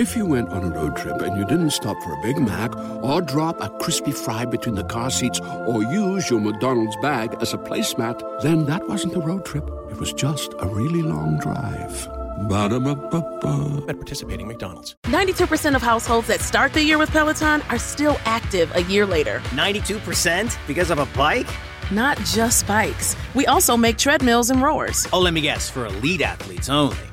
If 0.00 0.16
you 0.16 0.24
went 0.24 0.48
on 0.48 0.64
a 0.64 0.70
road 0.70 0.96
trip 0.96 1.20
and 1.20 1.36
you 1.36 1.44
didn't 1.44 1.72
stop 1.72 1.94
for 2.02 2.14
a 2.14 2.22
Big 2.22 2.38
Mac 2.38 2.74
or 3.04 3.20
drop 3.20 3.60
a 3.60 3.68
crispy 3.80 4.12
fry 4.12 4.46
between 4.46 4.74
the 4.74 4.84
car 4.84 5.10
seats 5.10 5.38
or 5.66 5.82
use 5.82 6.30
your 6.30 6.40
McDonald's 6.40 6.96
bag 7.02 7.36
as 7.42 7.52
a 7.52 7.58
placemat, 7.58 8.40
then 8.40 8.64
that 8.64 8.88
wasn't 8.88 9.14
a 9.14 9.20
road 9.20 9.44
trip. 9.44 9.68
It 9.90 9.98
was 9.98 10.14
just 10.14 10.54
a 10.58 10.66
really 10.66 11.02
long 11.02 11.38
drive. 11.38 12.08
Ba-da-ba-ba-ba. 12.48 13.84
At 13.90 13.96
participating 13.96 14.48
McDonald's. 14.48 14.96
92% 15.02 15.74
of 15.76 15.82
households 15.82 16.28
that 16.28 16.40
start 16.40 16.72
the 16.72 16.82
year 16.82 16.96
with 16.96 17.10
Peloton 17.10 17.60
are 17.68 17.78
still 17.78 18.16
active 18.24 18.74
a 18.76 18.82
year 18.84 19.04
later. 19.04 19.40
92% 19.50 20.56
because 20.66 20.90
of 20.90 20.98
a 20.98 21.04
bike? 21.14 21.50
Not 21.90 22.16
just 22.20 22.66
bikes. 22.66 23.16
We 23.34 23.44
also 23.44 23.76
make 23.76 23.98
treadmills 23.98 24.48
and 24.48 24.62
rowers. 24.62 25.06
Oh, 25.12 25.20
let 25.20 25.34
me 25.34 25.42
guess, 25.42 25.68
for 25.68 25.84
elite 25.84 26.22
athletes 26.22 26.70
only, 26.70 26.96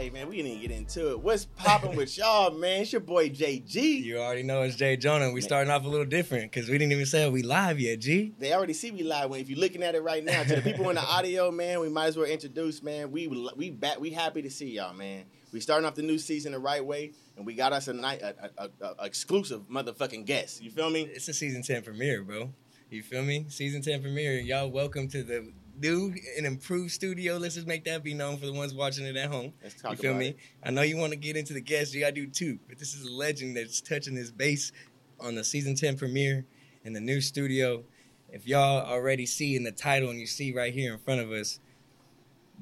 Hey 0.00 0.08
man, 0.08 0.30
we 0.30 0.36
didn't 0.36 0.52
even 0.52 0.62
get 0.62 0.70
into 0.70 1.10
it. 1.10 1.20
What's 1.20 1.44
popping 1.44 1.94
with 1.94 2.16
y'all, 2.16 2.52
man? 2.52 2.80
It's 2.80 2.90
your 2.90 3.02
boy 3.02 3.28
JG. 3.28 4.02
You 4.02 4.16
already 4.16 4.42
know 4.42 4.62
it's 4.62 4.74
Jay 4.76 4.96
Jonah. 4.96 5.30
We 5.30 5.42
starting 5.42 5.70
off 5.70 5.84
a 5.84 5.88
little 5.88 6.06
different 6.06 6.50
because 6.50 6.70
we 6.70 6.78
didn't 6.78 6.92
even 6.92 7.04
say 7.04 7.28
we 7.28 7.42
live 7.42 7.78
yet, 7.78 7.98
G. 7.98 8.32
They 8.38 8.54
already 8.54 8.72
see 8.72 8.90
me 8.92 9.02
live. 9.02 9.28
When 9.28 9.40
if 9.40 9.50
you're 9.50 9.58
looking 9.58 9.82
at 9.82 9.94
it 9.94 10.02
right 10.02 10.24
now, 10.24 10.42
to 10.42 10.56
the 10.56 10.62
people 10.62 10.88
in 10.88 10.94
the 10.94 11.02
audio, 11.06 11.50
man, 11.50 11.80
we 11.80 11.90
might 11.90 12.06
as 12.06 12.16
well 12.16 12.24
introduce, 12.24 12.82
man. 12.82 13.10
We 13.10 13.28
we 13.28 13.68
back. 13.72 14.00
We 14.00 14.08
happy 14.08 14.40
to 14.40 14.50
see 14.50 14.70
y'all, 14.70 14.94
man. 14.94 15.24
We 15.52 15.60
starting 15.60 15.84
off 15.84 15.96
the 15.96 16.02
new 16.02 16.16
season 16.16 16.52
the 16.52 16.60
right 16.60 16.82
way, 16.82 17.12
and 17.36 17.44
we 17.44 17.52
got 17.52 17.74
us 17.74 17.86
a 17.88 17.92
night 17.92 18.22
a, 18.22 18.34
a, 18.56 18.70
a, 18.80 18.94
a 19.00 19.04
exclusive 19.04 19.68
motherfucking 19.68 20.24
guest. 20.24 20.62
You 20.62 20.70
feel 20.70 20.88
me? 20.88 21.02
It's 21.02 21.28
a 21.28 21.34
season 21.34 21.62
10 21.62 21.82
premiere, 21.82 22.24
bro. 22.24 22.54
You 22.88 23.02
feel 23.02 23.22
me? 23.22 23.44
Season 23.50 23.82
10 23.82 24.00
premiere. 24.00 24.40
Y'all 24.40 24.70
welcome 24.70 25.08
to 25.08 25.22
the 25.22 25.52
new 25.80 26.14
an 26.36 26.44
improved 26.44 26.92
studio. 26.92 27.36
Let's 27.36 27.54
just 27.54 27.66
make 27.66 27.84
that 27.84 28.02
be 28.04 28.14
known 28.14 28.36
for 28.36 28.46
the 28.46 28.52
ones 28.52 28.74
watching 28.74 29.06
it 29.06 29.16
at 29.16 29.30
home. 29.30 29.52
Let's 29.62 29.80
talk 29.80 29.92
you 29.92 29.96
feel 29.98 30.14
me? 30.14 30.28
it. 30.28 30.38
I 30.62 30.70
know 30.70 30.82
you 30.82 30.96
want 30.96 31.12
to 31.12 31.18
get 31.18 31.36
into 31.36 31.52
the 31.52 31.60
guests. 31.60 31.94
You 31.94 32.00
got 32.00 32.14
to 32.14 32.26
do 32.26 32.26
too. 32.26 32.58
But 32.68 32.78
this 32.78 32.94
is 32.94 33.06
a 33.06 33.12
legend 33.12 33.56
that's 33.56 33.80
touching 33.80 34.14
his 34.14 34.30
base 34.30 34.72
on 35.18 35.34
the 35.34 35.44
season 35.44 35.74
10 35.74 35.96
premiere 35.96 36.44
in 36.84 36.92
the 36.92 37.00
new 37.00 37.20
studio. 37.20 37.82
If 38.30 38.46
y'all 38.46 38.86
already 38.86 39.26
see 39.26 39.56
in 39.56 39.64
the 39.64 39.72
title 39.72 40.10
and 40.10 40.18
you 40.18 40.26
see 40.26 40.52
right 40.52 40.72
here 40.72 40.92
in 40.92 40.98
front 41.00 41.20
of 41.20 41.32
us, 41.32 41.58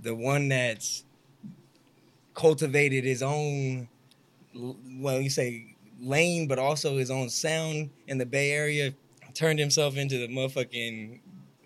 the 0.00 0.14
one 0.14 0.48
that's 0.48 1.04
cultivated 2.34 3.04
his 3.04 3.22
own, 3.22 3.88
well, 4.54 5.20
you 5.20 5.30
say 5.30 5.76
lane, 6.00 6.46
but 6.46 6.58
also 6.58 6.96
his 6.96 7.10
own 7.10 7.28
sound 7.28 7.90
in 8.06 8.18
the 8.18 8.26
Bay 8.26 8.52
Area, 8.52 8.94
turned 9.34 9.58
himself 9.58 9.96
into 9.96 10.18
the 10.18 10.28
motherfucking 10.28 11.20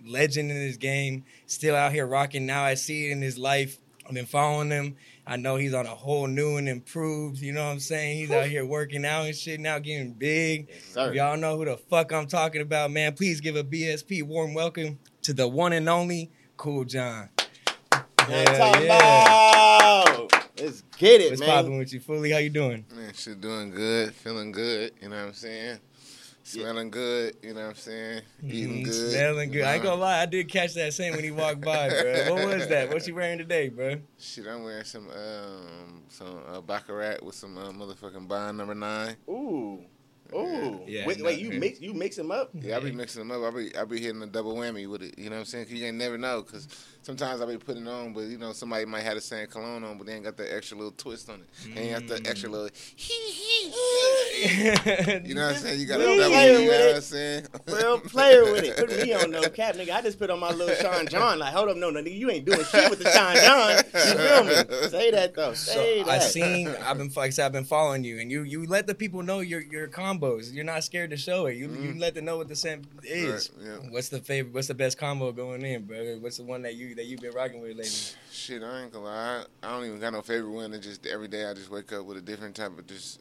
legend 0.05 0.50
in 0.50 0.56
his 0.56 0.77
game. 0.77 1.25
Still 1.47 1.75
out 1.75 1.92
here 1.92 2.06
rocking. 2.06 2.47
Now 2.47 2.62
I 2.64 2.75
see 2.75 3.08
it 3.08 3.12
in 3.12 3.22
his 3.22 3.39
life. 3.39 3.78
I've 4.06 4.14
been 4.14 4.27
following 4.27 4.70
him. 4.70 4.97
I 5.27 5.36
know 5.36 5.56
he's 5.56 5.72
on 5.75 5.86
a 5.86 5.95
whole 5.95 6.27
new 6.27 6.56
and 6.56 6.69
improved. 6.69 7.39
You 7.39 7.53
know 7.53 7.64
what 7.64 7.72
I'm 7.72 7.81
saying? 7.81 8.19
He's 8.19 8.30
out 8.33 8.47
here 8.47 8.67
working 8.67 9.05
out 9.05 9.27
and 9.27 9.36
shit 9.36 9.61
now, 9.61 9.78
getting 9.78 10.12
big. 10.12 10.69
Yes, 10.69 10.84
sir. 10.86 11.14
Y'all 11.14 11.36
know 11.36 11.56
who 11.56 11.64
the 11.64 11.77
fuck 11.77 12.12
I'm 12.12 12.27
talking 12.27 12.61
about, 12.61 12.91
man, 12.91 13.14
please 13.14 13.41
give 13.41 13.55
a 13.55 13.62
BSP 13.62 14.25
warm 14.25 14.55
welcome 14.55 14.98
to 15.23 15.33
the 15.33 15.47
one 15.47 15.73
and 15.73 15.89
only 15.89 16.33
Kool 16.56 16.84
John. 16.84 17.28
Man, 18.28 18.47
talking 18.47 18.84
about. 18.86 20.33
Let's 20.61 20.83
get 20.98 21.20
it, 21.20 21.30
What's 21.30 21.41
man. 21.41 21.48
popping 21.51 21.79
with 21.79 21.92
you, 21.92 22.01
Fully? 22.01 22.30
How 22.30 22.39
you 22.39 22.51
doing? 22.51 22.85
Man, 22.95 23.12
shit 23.14 23.41
doing 23.41 23.70
good, 23.70 24.14
feeling 24.14 24.52
good, 24.52 24.92
you 25.01 25.08
know 25.08 25.17
what 25.17 25.27
I'm 25.29 25.35
saying? 25.35 25.79
Smelling 26.52 26.90
good, 26.90 27.36
you 27.42 27.55
know 27.55 27.63
what 27.63 27.70
I'm 27.70 27.74
saying? 27.77 28.23
Eating 28.46 28.80
Mm, 28.80 28.85
good. 28.85 29.11
Smelling 29.13 29.51
good. 29.52 29.64
I 29.64 29.74
ain't 29.74 29.83
gonna 29.83 30.01
lie, 30.01 30.20
I 30.20 30.27
did 30.27 30.51
catch 30.51 30.74
that 30.74 30.92
same 30.92 31.14
when 31.14 31.24
he 31.24 31.30
walked 31.30 31.63
by, 31.63 31.89
bro. 32.01 32.36
What 32.36 32.46
was 32.46 32.68
that? 32.68 32.90
What 32.90 33.07
you 33.07 33.14
wearing 33.14 33.39
today, 33.39 33.70
bro? 33.70 33.96
Shit, 34.18 34.46
I'm 34.46 34.62
wearing 34.62 34.85
some 34.85 35.08
um 35.08 36.02
some 36.08 36.42
uh, 36.52 36.61
Baccarat 36.61 37.23
with 37.23 37.35
some 37.35 37.57
uh, 37.57 37.70
motherfucking 37.70 38.29
Bond 38.29 38.58
number 38.58 38.74
nine. 38.74 39.17
Ooh, 39.30 39.83
ooh. 40.35 40.80
Yeah, 40.86 41.07
wait, 41.07 41.23
wait. 41.23 41.39
You 41.39 41.52
yeah. 41.52 41.58
mix 41.58 41.80
you 41.80 41.95
mix 41.95 42.17
them 42.17 42.30
up? 42.30 42.51
Yeah, 42.61 42.77
I 42.77 42.80
be 42.80 42.92
mixing 42.92 43.27
them 43.27 43.30
up. 43.30 43.51
I 43.51 43.57
be 43.57 43.74
I 43.77 43.85
be 43.86 44.01
hitting 44.01 44.23
a 44.23 44.27
double 44.27 44.55
whammy 44.55 44.86
with 44.86 45.02
it. 45.02 45.18
You 45.18 45.30
know 45.30 45.36
what 45.36 45.41
I'm 45.41 45.46
saying? 45.46 45.64
Cause 45.64 45.74
you 45.74 45.86
ain't 45.86 45.96
never 45.96 46.18
know. 46.18 46.42
Cause 46.42 46.68
sometimes 47.02 47.40
I 47.40 47.46
be 47.46 47.58
putting 47.58 47.86
on, 47.86 48.13
but 48.13 48.23
you 48.23 48.39
know 48.39 48.52
somebody 48.52 48.85
might 48.85 49.02
have 49.02 49.14
the 49.14 49.20
same 49.20 49.46
cologne 49.46 49.85
on, 49.85 49.98
but 49.98 50.07
they 50.07 50.14
ain't 50.14 50.24
got 50.24 50.36
that 50.36 50.55
extra 50.55 50.77
little 50.77 50.92
twist 50.92 51.29
on 51.29 51.40
it. 51.40 51.74
They 51.74 51.83
ain't 51.90 52.08
got 52.08 52.17
that 52.17 52.29
extra 52.29 52.48
little. 52.48 52.70
You 55.24 55.35
know 55.35 55.42
what 55.42 55.57
I'm 55.57 55.61
saying? 55.61 55.80
You 55.80 55.86
got 55.86 56.01
a 56.01 56.05
Real 56.05 56.17
double. 56.18 56.36
You 56.36 56.52
know 56.52 56.61
with 56.61 56.86
what. 56.86 56.96
I'm 56.96 57.02
saying? 57.02 57.46
Real 57.67 58.01
player 58.01 58.45
with 58.45 58.64
it. 58.64 58.77
Put 58.77 58.91
me 59.02 59.12
on 59.12 59.30
no 59.30 59.42
cap, 59.48 59.74
nigga. 59.77 59.92
I 59.92 60.02
just 60.02 60.18
put 60.18 60.30
on 60.30 60.41
my 60.41 60.51
little 60.51 60.74
Sean 60.77 61.07
John. 61.07 61.39
Like, 61.39 61.52
hold 61.55 61.68
up, 61.68 61.77
no, 61.77 61.91
no, 61.91 62.01
nigga, 62.02 62.17
you 62.17 62.30
ain't 62.30 62.45
doing 62.45 62.64
shit 62.64 62.91
with 62.91 62.98
the 63.02 63.11
Sean 63.11 63.36
John. 63.36 63.77
You 63.92 64.18
feel 64.18 64.45
me? 64.45 64.89
Say 64.89 65.11
that 65.11 65.35
though. 65.35 65.55
Say 65.55 65.98
So 66.01 66.05
that. 66.05 66.11
I 66.11 66.18
seen 66.18 66.68
I've 66.68 66.98
been 66.98 67.11
like 67.14 67.29
I 67.29 67.30
said, 67.30 67.46
I've 67.46 67.52
been 67.52 67.64
following 67.64 68.05
you 68.05 68.18
and 68.18 68.30
you 68.30 68.42
you 68.42 68.67
let 68.67 68.86
the 68.86 68.95
people 68.95 69.23
know 69.23 69.41
your 69.41 69.61
your 69.61 69.89
combos. 69.89 70.52
You're 70.52 70.64
not 70.64 70.85
scared 70.85 71.11
to 71.11 71.17
show 71.17 71.46
it. 71.46 71.57
You 71.57 71.70
you 71.70 71.95
let 71.98 72.14
them 72.14 72.24
know 72.24 72.36
what 72.36 72.48
the 72.48 72.57
scent 72.57 72.86
is. 73.05 73.48
Mm-hmm. 73.48 73.70
Right, 73.70 73.80
yeah. 73.85 73.91
What's 73.91 74.08
the 74.08 74.20
favorite 74.20 74.55
what's 74.55 74.68
the 74.68 74.74
best 74.74 74.98
combo 74.98 75.33
going 75.33 75.64
in, 75.64 75.85
bro? 75.85 76.18
What's 76.20 76.36
the 76.39 76.45
one 76.45 76.62
that 76.62 76.74
you 76.74 76.92
that 76.95 77.07
you've 77.07 77.20
been 77.20 77.33
rocking 77.33 77.61
with 77.61 77.77
lately? 77.77 77.91
Shit, 78.30 78.63
I 78.63 78.83
ain't 78.83 78.92
gonna 78.92 79.05
lie. 79.05 79.45
I 79.63 79.69
don't 79.69 79.85
even 79.86 80.01
got 80.01 80.13
no 80.13 80.23
favorite 80.23 80.51
one. 80.51 80.73
It 80.73 80.80
just 80.80 81.07
every 81.07 81.29
day 81.29 81.47
I 81.47 81.55
just 81.55 81.70
wake 81.70 81.92
up 81.92 82.05
with 82.05 82.19
a 82.19 82.23
different 82.23 82.55
type 82.55 82.79
of 82.79 82.86
just. 82.86 83.20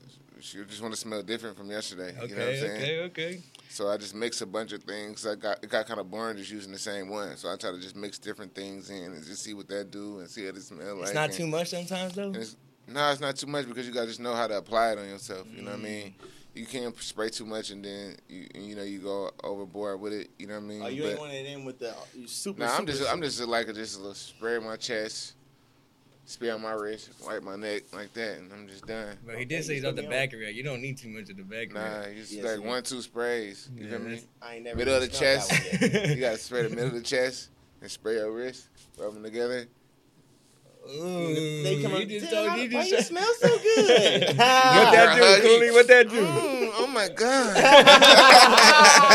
You 0.56 0.66
just 0.66 0.82
want 0.82 0.92
to 0.92 1.00
smell 1.00 1.22
different 1.22 1.56
from 1.56 1.70
yesterday. 1.70 2.16
Okay, 2.18 2.28
you 2.30 2.36
know 2.36 2.46
what 2.46 2.54
I'm 2.56 2.59
saying? 2.59 2.82
okay, 2.82 3.00
okay. 3.02 3.44
So 3.70 3.90
I 3.90 3.98
just 3.98 4.16
mix 4.16 4.42
a 4.42 4.48
bunch 4.48 4.74
of 4.74 4.82
things. 4.82 5.26
I 5.28 5.36
got 5.36 5.64
it 5.64 5.70
got 5.70 5.86
kind 5.86 6.00
of 6.00 6.09
boring 6.09 6.36
just 6.36 6.50
using 6.50 6.72
the 6.72 6.80
same 6.80 7.09
one. 7.09 7.38
So 7.38 7.48
I 7.48 7.58
try 7.58 7.72
to 7.72 7.80
just 7.80 7.96
mix 7.96 8.18
different 8.18 8.56
things 8.56 8.90
in 8.90 9.04
and 9.04 9.24
just 9.24 9.44
see 9.44 9.54
what 9.54 9.68
that 9.68 9.92
do 9.92 10.20
and 10.20 10.28
see 10.28 10.46
how 10.46 10.50
it 10.50 10.62
smell 10.62 10.96
like. 10.96 11.06
It's 11.06 11.14
not 11.14 11.26
and- 11.26 11.34
too 11.34 11.46
much 11.46 11.70
sometimes 11.70 12.14
though. 12.14 12.32
it's, 12.32 12.58
no, 12.88 13.12
it's 13.12 13.22
not 13.22 13.36
too 13.36 13.48
much 13.48 13.68
because 13.68 13.88
you 13.88 13.94
got 13.94 14.02
to 14.02 14.08
just 14.08 14.20
know 14.20 14.34
how 14.34 14.48
to 14.48 14.58
apply 14.58 14.94
it 14.94 14.98
on 14.98 15.08
yourself. 15.08 15.48
You 15.56 15.62
know 15.62 15.72
what 15.72 15.80
I 15.80 15.84
mm. 15.84 15.84
mean? 15.84 16.16
You 16.54 16.66
can't 16.66 16.96
spray 17.02 17.30
too 17.30 17.46
much 17.46 17.70
and 17.72 17.84
then 17.84 18.18
you 18.28 18.46
you 18.54 18.76
know 18.76 18.84
you 18.84 19.00
go 19.00 19.32
overboard 19.44 20.02
with 20.02 20.12
it. 20.14 20.30
You 20.38 20.48
know 20.48 20.56
what 20.56 20.64
I 20.64 20.68
mean? 20.68 20.82
Oh, 20.84 20.88
you 20.88 21.04
But- 21.04 21.10
ain't 21.12 21.20
one 21.20 21.30
of 21.36 21.46
them 21.46 21.66
with 21.66 21.80
the 21.80 21.92
uh, 21.92 21.96
you 22.16 22.28
super. 22.28 22.60
no, 22.60 22.66
I'm 22.66 22.80
super, 22.80 22.92
just 22.92 23.10
I'm 23.12 23.22
just 23.22 23.40
like 23.42 23.68
a, 23.70 23.74
just 23.74 23.96
a 23.96 24.00
little 24.00 24.14
spray 24.16 24.58
on 24.58 24.66
my 24.66 24.76
chest, 24.76 25.36
spray 26.26 26.50
on 26.50 26.62
my 26.62 26.74
wrist, 26.74 27.10
wipe 27.26 27.42
my 27.44 27.56
neck 27.56 27.84
like 27.94 28.14
that, 28.16 28.40
and 28.40 28.52
I'm 28.52 28.68
just 28.68 28.86
done. 28.86 29.16
But 29.26 29.38
he 29.38 29.46
did 29.46 29.56
Okay, 29.56 29.62
say 29.64 29.74
he's 29.76 29.84
you 29.84 29.90
off 29.90 29.96
the 29.96 30.02
put 30.02 30.12
back 30.12 30.34
area. 30.34 30.50
You 30.50 30.64
don't 30.64 30.82
need 30.82 30.98
too 30.98 31.08
much 31.08 31.30
of 31.30 31.38
the 31.38 31.44
back 31.44 31.74
Nah, 31.74 31.80
area. 31.80 32.10
you 32.16 32.20
just 32.22 32.34
Yes, 32.34 32.44
like 32.46 32.60
man. 32.60 32.68
one 32.68 32.84
two 32.84 33.02
sprays. 33.02 33.70
You 33.74 33.86
Yeah, 33.86 33.90
feel 33.92 34.00
me? 34.00 34.06
that's- 34.10 34.28
I 34.42 34.56
ain't 34.56 34.64
never 34.66 34.78
Middle 34.78 34.96
of 34.96 35.02
the 35.02 35.08
even 35.08 35.18
smelled 35.18 35.50
that 35.50 35.80
chest. 35.80 36.10
you 36.10 36.16
gotta 36.18 36.38
spray 36.38 36.64
the 36.64 36.70
middle 36.70 36.88
of 36.88 36.94
the 36.94 37.02
chest 37.02 37.50
and 37.82 37.90
spray 37.90 38.16
your 38.16 38.30
wrist, 38.30 38.68
rub 38.98 39.14
them 39.14 39.24
together. 39.24 39.68
Ooh, 40.90 41.64
They 41.64 41.80
come 41.81 41.92
you 41.94 41.97
on. 42.00 42.09
just 42.09 42.31
told 42.31 42.58
you 42.58 42.69
why 42.78 42.90
just 42.90 42.92
you 42.92 43.02
smell 43.02 43.34
so 43.40 43.47
good? 43.59 44.22
What 44.28 44.38
that 44.38 45.16
do, 45.16 45.22
Right. 45.22 45.42
Cooley? 45.42 45.72
What 45.72 45.88
that 45.88 46.09
do? 46.09 46.22
Mm, 46.25 46.72
oh 46.74 46.88
my 46.88 47.08
god! 47.09 47.56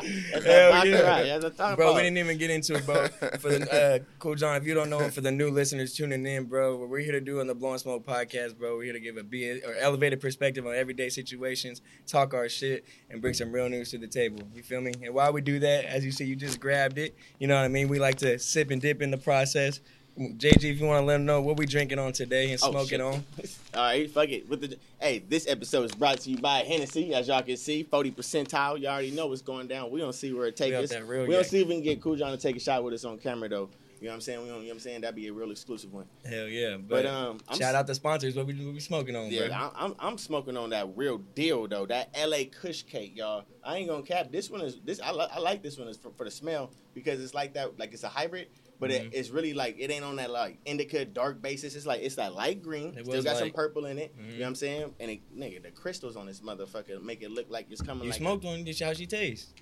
That's 0.00 0.44
Hell 0.46 0.72
that 0.72 0.86
yeah. 0.86 1.02
baccarat. 1.02 1.38
That's 1.40 1.58
what 1.58 1.76
Bro, 1.76 1.86
about. 1.88 1.96
we 1.96 2.02
didn't 2.02 2.18
even 2.18 2.38
get 2.38 2.50
into 2.50 2.74
it, 2.74 2.86
bro. 2.86 3.06
For 3.38 3.50
the 3.50 3.70
uh, 3.72 3.98
Kool 4.18 4.34
John, 4.34 4.56
if 4.56 4.64
you 4.66 4.74
don't 4.74 4.90
know 4.90 4.98
him, 4.98 5.10
for 5.10 5.20
the 5.20 5.30
new 5.30 5.50
listeners 5.50 5.94
tuning 5.94 6.26
in, 6.26 6.44
bro, 6.44 6.76
what 6.76 6.88
we're 6.88 7.00
here 7.00 7.12
to 7.12 7.20
do 7.20 7.40
on 7.40 7.46
the 7.46 7.54
Blowing 7.54 7.78
Smoke 7.78 8.04
podcast, 8.06 8.56
bro, 8.58 8.76
we're 8.76 8.84
here 8.84 8.92
to 8.94 9.00
give 9.00 9.16
a 9.16 9.22
be 9.22 9.50
or 9.62 9.74
elevated 9.78 10.20
perspective 10.20 10.66
on 10.66 10.74
everyday 10.74 11.08
situations, 11.08 11.82
talk 12.06 12.34
our 12.34 12.48
shit, 12.48 12.84
and 13.10 13.20
bring 13.20 13.34
some 13.34 13.52
real 13.52 13.68
news 13.68 13.90
to 13.90 13.98
the 13.98 14.06
table. 14.08 14.40
You 14.54 14.62
feel 14.62 14.80
me? 14.80 14.92
And 15.02 15.14
while 15.14 15.32
we 15.32 15.40
do 15.40 15.58
that, 15.60 15.84
as 15.84 16.04
you 16.04 16.12
see, 16.12 16.24
you 16.24 16.34
just 16.36 16.58
grabbed 16.60 16.98
it. 16.98 17.14
You 17.38 17.46
know 17.46 17.56
what 17.56 17.64
I 17.64 17.68
mean? 17.68 17.88
We 17.88 17.98
like 17.98 18.16
to 18.18 18.38
sip 18.38 18.70
and 18.70 18.80
dip 18.80 19.02
in 19.02 19.10
the 19.10 19.18
process. 19.18 19.80
JG, 20.18 20.64
if 20.64 20.80
you 20.80 20.86
want 20.86 21.02
to 21.02 21.06
let 21.06 21.14
them 21.14 21.24
know 21.24 21.40
what 21.40 21.56
we 21.56 21.66
drinking 21.66 21.98
on 21.98 22.12
today 22.12 22.50
and 22.52 22.60
Oh, 22.62 22.70
smoking 22.70 22.88
shit. 22.88 23.00
on. 23.00 23.14
All 23.74 23.82
right, 23.82 24.10
fuck 24.10 24.28
it. 24.28 24.48
With 24.48 24.60
the 24.60 24.78
hey, 25.00 25.20
this 25.28 25.48
episode 25.48 25.84
is 25.84 25.92
brought 25.92 26.18
to 26.20 26.30
you 26.30 26.38
by 26.38 26.58
Hennessy. 26.58 27.14
As 27.14 27.28
y'all 27.28 27.42
can 27.42 27.56
see, 27.56 27.82
forty 27.84 28.10
percentile. 28.10 28.78
You 28.80 28.88
all 28.88 28.94
already 28.94 29.12
know 29.12 29.28
what's 29.28 29.42
going 29.42 29.68
down. 29.68 29.90
We 29.90 30.00
don't 30.00 30.12
see 30.14 30.32
where 30.32 30.46
it 30.46 30.56
takes 30.56 30.76
us. 30.76 30.90
we 30.90 31.16
don't 31.16 31.28
gang. 31.30 31.44
see 31.44 31.62
if 31.62 31.68
we 31.68 31.74
can 31.74 31.82
get 31.84 32.02
Kool 32.02 32.16
John 32.16 32.32
to 32.32 32.36
take 32.36 32.56
a 32.56 32.60
shot 32.60 32.82
with 32.84 32.94
us 32.94 33.04
on 33.04 33.18
camera 33.18 33.48
though. 33.48 33.70
You 34.00 34.06
know 34.06 34.12
what 34.12 34.14
I'm 34.14 34.20
saying? 34.22 34.42
We 34.42 34.48
don't, 34.48 34.56
you 34.56 34.62
know 34.62 34.68
what 34.68 34.74
I'm 34.76 34.80
saying? 34.80 35.00
That'd 35.02 35.14
be 35.14 35.28
a 35.28 35.32
real 35.32 35.50
exclusive 35.50 35.92
one. 35.92 36.06
Hell 36.24 36.48
yeah. 36.48 36.76
But, 36.78 36.88
But, 36.88 37.06
um, 37.06 37.38
I'm 37.46 37.58
shout 37.58 37.74
out 37.74 37.86
the 37.86 37.94
sponsors. 37.94 38.34
What 38.34 38.46
we, 38.46 38.54
what 38.54 38.72
we 38.72 38.80
smoking 38.80 39.14
on, 39.14 39.30
Yeah, 39.30 39.48
bro? 39.48 39.70
I'm 39.76 39.94
I'm 39.98 40.16
smoking 40.18 40.56
on 40.56 40.70
that 40.70 40.88
real 40.96 41.18
deal 41.18 41.68
though. 41.68 41.84
That 41.84 42.08
L.A. 42.14 42.46
Kush 42.46 42.82
cake, 42.82 43.12
y'all. 43.14 43.44
I 43.62 43.76
ain't 43.76 43.88
gonna 43.88 44.02
cap. 44.02 44.32
This 44.32 44.48
one 44.50 44.62
is 44.62 44.80
this. 44.84 45.00
I, 45.00 45.12
li- 45.12 45.28
I 45.30 45.38
like 45.38 45.62
this 45.62 45.78
one 45.78 45.86
is 45.88 45.98
for, 45.98 46.10
for 46.16 46.24
the 46.24 46.30
smell 46.30 46.70
because 46.94 47.22
it's 47.22 47.34
like 47.34 47.52
that. 47.54 47.78
Like 47.78 47.92
it's 47.92 48.02
a 48.02 48.08
hybrid, 48.08 48.48
but 48.80 48.90
Mm-hmm. 48.90 49.06
it, 49.08 49.14
it's 49.14 49.30
really 49.30 49.52
like 49.54 49.76
it 49.78 49.90
ain't 49.90 50.04
on 50.04 50.16
that 50.16 50.30
like 50.30 50.58
indica 50.64 51.04
dark 51.04 51.40
basis. 51.42 51.74
It's 51.76 51.86
like 51.86 52.00
it's 52.02 52.16
that 52.16 52.34
light 52.34 52.62
green. 52.62 52.94
It 52.96 53.04
Still 53.06 53.22
got 53.22 53.36
some 53.36 53.50
purple 53.50 53.84
in 53.86 53.98
it. 53.98 54.14
You 54.18 54.24
Mhm. 54.24 54.32
know 54.32 54.40
what 54.40 54.46
I'm 54.48 54.54
saying? 54.56 54.94
And 54.98 55.10
it, 55.12 55.20
nigga, 55.38 55.62
the 55.62 55.70
crystals 55.70 56.16
on 56.16 56.26
this 56.26 56.40
motherfucker 56.40 57.00
make 57.02 57.22
it 57.22 57.30
look 57.30 57.46
like 57.50 57.66
it's 57.70 57.82
coming. 57.82 58.04
You 58.04 58.10
like 58.10 58.18
smoked 58.18 58.44
on 58.46 58.64
this, 58.64 58.80
how 58.80 58.92
she 58.94 59.06
tastes. 59.06 59.52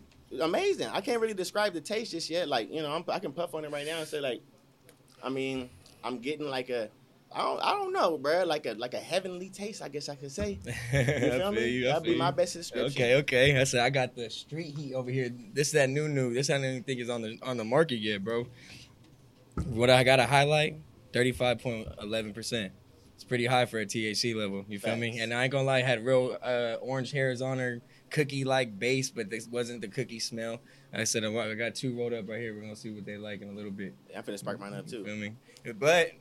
amazing. 0.41 0.89
I 0.89 1.01
can't 1.01 1.21
really 1.21 1.35
describe 1.35 1.73
the 1.75 1.81
taste 1.81 2.13
just 2.13 2.31
yet. 2.31 2.49
Like 2.49 2.73
you 2.73 2.81
know, 2.83 2.93
I'm, 2.93 3.05
I 3.09 3.19
can 3.19 3.33
puff 3.33 3.55
on 3.55 3.65
it 3.65 3.71
right 3.73 3.87
now 3.87 3.99
and 3.99 4.07
say 4.09 4.21
like, 4.21 4.41
I 5.23 5.29
mean, 5.29 5.69
I'm 6.05 6.19
getting 6.21 6.49
like 6.49 6.71
a. 6.71 6.89
I 7.31 7.43
don't, 7.43 7.61
I 7.63 7.73
don't 7.73 7.93
know, 7.93 8.17
bro. 8.17 8.45
Like 8.45 8.65
a 8.65 8.73
like 8.73 8.95
a 8.95 8.99
heavenly 8.99 9.51
taste, 9.51 9.83
I 9.83 9.89
guess 9.91 10.09
I 10.09 10.15
could 10.15 10.33
say. 10.33 10.59
You 10.95 11.05
feel 11.05 11.53
me? 11.53 11.69
you, 11.69 11.85
That'd 11.85 12.03
be 12.05 12.17
my 12.17 12.31
best 12.31 12.55
description. 12.55 13.03
Okay, 13.03 13.17
okay. 13.17 13.61
I 13.61 13.65
said 13.65 13.81
I 13.81 13.91
got 13.91 14.15
the 14.15 14.31
street 14.31 14.75
heat 14.79 14.95
over 14.95 15.11
here. 15.11 15.29
This 15.53 15.67
is 15.69 15.73
that 15.75 15.91
new 15.91 16.09
new. 16.09 16.33
This 16.33 16.49
I 16.49 16.55
don't 16.55 16.65
even 16.65 16.83
think 16.85 17.01
is 17.01 17.11
on 17.11 17.21
the 17.21 17.39
on 17.43 17.59
the 17.59 17.65
market 17.67 17.97
yet, 17.97 18.25
bro. 18.25 18.47
What 19.67 19.91
I 19.91 20.05
got 20.05 20.17
to 20.17 20.27
highlight, 20.27 20.77
thirty 21.13 21.33
five 21.33 21.61
point 21.61 21.89
eleven 22.01 22.33
percent. 22.33 22.73
It's 23.15 23.25
pretty 23.25 23.47
high 23.47 23.67
for 23.67 23.81
a 23.81 23.87
THC 23.87 24.37
level. 24.37 24.65
You 24.69 24.79
feel 24.79 24.97
me? 24.97 25.19
And 25.19 25.35
I 25.35 25.43
ain't 25.43 25.53
gonna 25.53 25.65
lie, 25.65 25.81
it 25.81 25.87
had 25.87 26.05
real 26.05 26.37
uh, 26.41 26.77
orange 26.81 27.11
hairs 27.11 27.43
on 27.43 27.59
her, 27.59 27.81
cookie 28.11 28.45
like 28.45 28.79
base, 28.79 29.11
but 29.11 29.29
this 29.29 29.49
wasn't 29.49 29.81
the 29.81 29.89
cookie 29.89 30.21
smell. 30.21 30.61
I 30.93 31.05
said 31.05 31.25
I 31.25 31.55
got 31.55 31.75
two 31.75 31.97
rolled 31.97 32.13
up 32.13 32.29
right 32.29 32.41
here. 32.41 32.55
We're 32.55 32.63
gonna 32.63 32.77
see 32.77 32.91
what 32.91 33.05
they 33.05 33.17
like 33.17 33.43
in 33.43 33.49
a 33.49 33.53
little 33.53 33.71
bit. 33.71 33.95
I'm 34.17 34.23
finna 34.23 34.39
spark 34.39 34.61
mine 34.61 34.73
up 34.73 34.87
too. 34.87 34.99
You 34.99 35.05
too. 35.05 35.11
feel 35.11 35.17
me? 35.17 35.35
But 35.79 36.13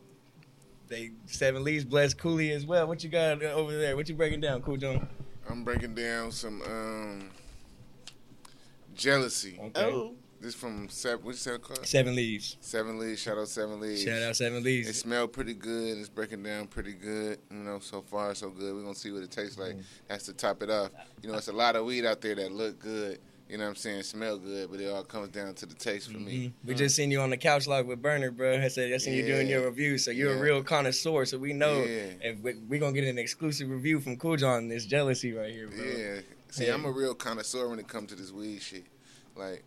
they 0.87 1.11
seven 1.25 1.63
leaves 1.63 1.85
bless 1.85 2.13
Cooley 2.13 2.51
as 2.51 2.65
well. 2.65 2.87
What 2.87 3.03
you 3.03 3.09
got 3.09 3.41
over 3.43 3.77
there? 3.77 3.95
What 3.95 4.09
you 4.09 4.15
breaking 4.15 4.41
down, 4.41 4.61
Kool 4.61 4.77
John? 4.77 5.07
I'm 5.49 5.63
breaking 5.63 5.95
down 5.95 6.31
some 6.31 6.61
um, 6.63 7.29
jealousy. 8.95 9.59
Okay. 9.61 9.85
Oh, 9.85 10.15
This 10.39 10.53
from 10.53 10.87
seven. 10.89 11.25
What's 11.25 11.43
that 11.45 11.61
called? 11.63 11.85
Seven 11.85 12.15
leaves. 12.15 12.57
Seven 12.61 12.99
leaves. 12.99 13.21
Shout 13.21 13.37
out 13.39 13.47
seven 13.47 13.79
leaves. 13.79 14.03
Shout 14.03 14.21
out 14.21 14.35
seven 14.35 14.61
leaves. 14.63 14.87
It 14.87 14.93
smelled 14.93 15.33
pretty 15.33 15.55
good. 15.55 15.97
It's 15.97 16.09
breaking 16.09 16.43
down 16.43 16.67
pretty 16.67 16.93
good. 16.93 17.39
You 17.49 17.57
know, 17.57 17.79
so 17.79 18.01
far 18.01 18.35
so 18.35 18.49
good. 18.51 18.75
We're 18.75 18.83
gonna 18.83 18.93
see 18.93 19.11
what 19.11 19.23
it 19.23 19.31
tastes 19.31 19.57
like. 19.57 19.75
That's 20.07 20.25
to 20.25 20.33
top 20.33 20.61
it 20.61 20.69
off. 20.69 20.91
You 21.23 21.31
know, 21.31 21.37
it's 21.37 21.47
a 21.47 21.53
lot 21.53 21.75
of 21.75 21.85
weed 21.85 22.05
out 22.05 22.21
there 22.21 22.35
that 22.35 22.51
look 22.51 22.77
good. 22.79 23.19
You 23.49 23.57
know 23.57 23.63
what 23.63 23.69
I'm 23.71 23.75
saying? 23.77 24.03
Smell 24.03 24.37
good, 24.37 24.69
but 24.69 24.79
it 24.81 24.87
all 24.91 25.03
comes 25.05 25.29
down 25.29 25.53
to 25.55 25.65
the 25.65 25.73
taste 25.73 26.11
for 26.11 26.17
me. 26.17 26.49
Mhm. 26.49 26.67
We 26.67 26.75
just 26.75 26.95
seen 26.97 27.09
you 27.11 27.21
on 27.21 27.29
the 27.29 27.37
couch 27.37 27.65
log 27.65 27.87
with 27.87 28.01
Berner, 28.01 28.29
bro. 28.29 28.61
I 28.61 28.67
said 28.67 28.93
I 28.93 28.97
seen 28.97 29.13
you 29.13 29.25
doing 29.25 29.47
your 29.47 29.65
review, 29.65 29.97
so 29.97 30.11
you're 30.11 30.33
Yeah. 30.33 30.39
a 30.39 30.41
real 30.43 30.63
connoisseur. 30.63 31.25
So 31.25 31.37
we 31.39 31.53
know 31.53 31.79
Yeah. 31.83 32.11
if 32.21 32.39
we, 32.41 32.55
we 32.67 32.77
gonna 32.77 32.91
get 32.93 33.05
an 33.05 33.17
exclusive 33.17 33.69
review 33.69 34.01
from 34.01 34.17
Kool 34.17 34.35
John. 34.35 34.67
This 34.67 34.85
jealousy 34.85 35.31
right 35.31 35.51
here, 35.51 35.67
bro. 35.69 35.83
Yeah. 35.83 36.19
See, 36.51 36.65
Yeah. 36.67 36.73
I'm 36.75 36.83
a 36.85 36.91
real 36.91 37.15
connoisseur 37.15 37.69
when 37.69 37.79
it 37.79 37.87
comes 37.87 38.09
to 38.09 38.15
this 38.15 38.31
weed 38.31 38.61
shit. 38.61 38.83
Like, 39.35 39.63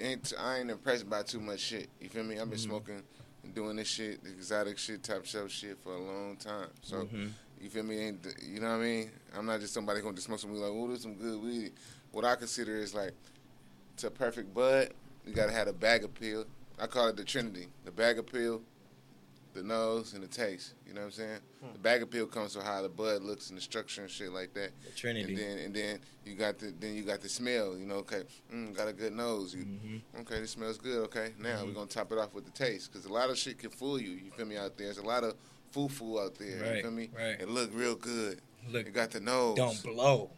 ain't 0.00 0.32
I 0.38 0.58
ain't 0.58 0.70
impressed 0.70 1.08
by 1.08 1.22
too 1.22 1.40
much 1.40 1.60
shit. 1.60 1.88
You 2.00 2.08
feel 2.08 2.24
me? 2.24 2.38
I've 2.38 2.48
been 2.50 2.58
smoking 2.58 3.02
and 3.44 3.54
doing 3.54 3.76
this 3.76 3.88
shit, 3.88 4.22
the 4.24 4.30
exotic 4.30 4.78
shit, 4.78 5.02
top 5.02 5.24
shelf 5.24 5.50
shit 5.50 5.78
for 5.82 5.92
a 5.94 6.00
long 6.00 6.36
time. 6.36 6.68
So, 6.82 7.04
Mhm. 7.06 7.30
you 7.60 7.70
feel 7.70 7.82
me? 7.84 7.98
Ain't 7.98 8.26
you 8.42 8.60
know 8.60 8.68
what 8.70 8.74
I 8.76 8.80
mean? 8.84 9.10
I'm 9.34 9.46
not 9.46 9.60
just 9.60 9.74
somebody 9.74 10.00
going 10.00 10.14
to 10.16 10.20
smoke 10.20 10.40
some 10.40 10.52
weed 10.52 10.58
like, 10.60 10.70
oh, 10.72 10.88
there's 10.88 11.02
some 11.02 11.14
good 11.14 11.40
weed. 11.42 11.72
What 12.12 12.24
I 12.24 12.34
consider 12.36 12.76
is 12.76 12.94
like, 12.94 13.12
to 13.98 14.08
a 14.08 14.10
perfect 14.10 14.52
bud, 14.54 14.92
you 15.24 15.32
gotta 15.34 15.52
have 15.52 15.68
a 15.68 15.72
bag 15.72 16.04
appeal. 16.04 16.44
I 16.78 16.86
call 16.86 17.08
it 17.08 17.16
the 17.16 17.24
Trinity: 17.24 17.68
the 17.84 17.90
bag 17.90 18.18
appeal, 18.18 18.62
the 19.56 19.62
nose, 19.64 20.14
and 20.14 20.22
the 20.22 20.28
taste. 20.28 20.74
You 20.86 20.94
know 20.94 21.00
what 21.00 21.06
I'm 21.06 21.12
saying? 21.12 21.38
The 21.72 21.78
bag 21.80 22.02
appeal 22.02 22.26
comes 22.26 22.54
from 22.54 22.62
how 22.64 22.80
the 22.82 22.88
bud 22.88 23.22
looks 23.22 23.48
and 23.50 23.58
the 23.58 23.62
structure 23.62 24.02
and 24.02 24.10
shit 24.10 24.30
like 24.30 24.54
that. 24.54 24.70
The 24.84 24.92
Trinity. 24.92 25.32
And 25.34 25.36
then 25.36 25.58
and 25.58 25.74
then 25.74 25.98
you 26.24 26.34
got 26.36 26.58
the 26.58 26.72
then 26.78 26.94
you 26.94 27.02
got 27.02 27.20
the 27.20 27.28
smell. 27.28 27.76
You 27.76 27.86
know, 27.86 27.96
okay, 27.96 28.22
mm, 28.54 28.74
got 28.76 28.86
a 28.88 28.92
good 28.92 29.12
nose. 29.12 29.54
You, 29.54 29.64
Mhm. 29.64 30.02
Okay, 30.20 30.40
this 30.40 30.52
smells 30.52 30.78
good. 30.78 30.98
Okay, 31.06 31.32
now 31.38 31.56
Mm-hmm. 31.56 31.66
we're 31.66 31.72
gonna 31.74 31.86
top 31.86 32.12
it 32.12 32.18
off 32.18 32.32
with 32.34 32.44
the 32.44 32.52
taste 32.52 32.92
because 32.92 33.06
a 33.06 33.12
lot 33.12 33.30
of 33.30 33.36
shit 33.36 33.58
can 33.58 33.70
fool 33.70 34.00
you. 34.00 34.10
You 34.10 34.30
feel 34.30 34.46
me 34.46 34.56
out 34.56 34.76
there? 34.76 34.86
There's 34.86 34.98
a 34.98 35.02
lot 35.02 35.24
of 35.24 35.34
foo 35.72 35.88
foo 35.88 36.20
out 36.20 36.36
there. 36.36 36.62
Right, 36.62 36.76
you 36.76 36.82
feel 36.82 36.90
me? 36.92 37.10
right. 37.16 37.40
It 37.40 37.48
look 37.48 37.70
real 37.74 37.96
good. 37.96 38.40
Look, 38.70 38.86
It 38.86 38.92
got 38.94 39.10
the 39.10 39.20
nose. 39.20 39.56
don't 39.56 39.82
blow. 39.82 40.30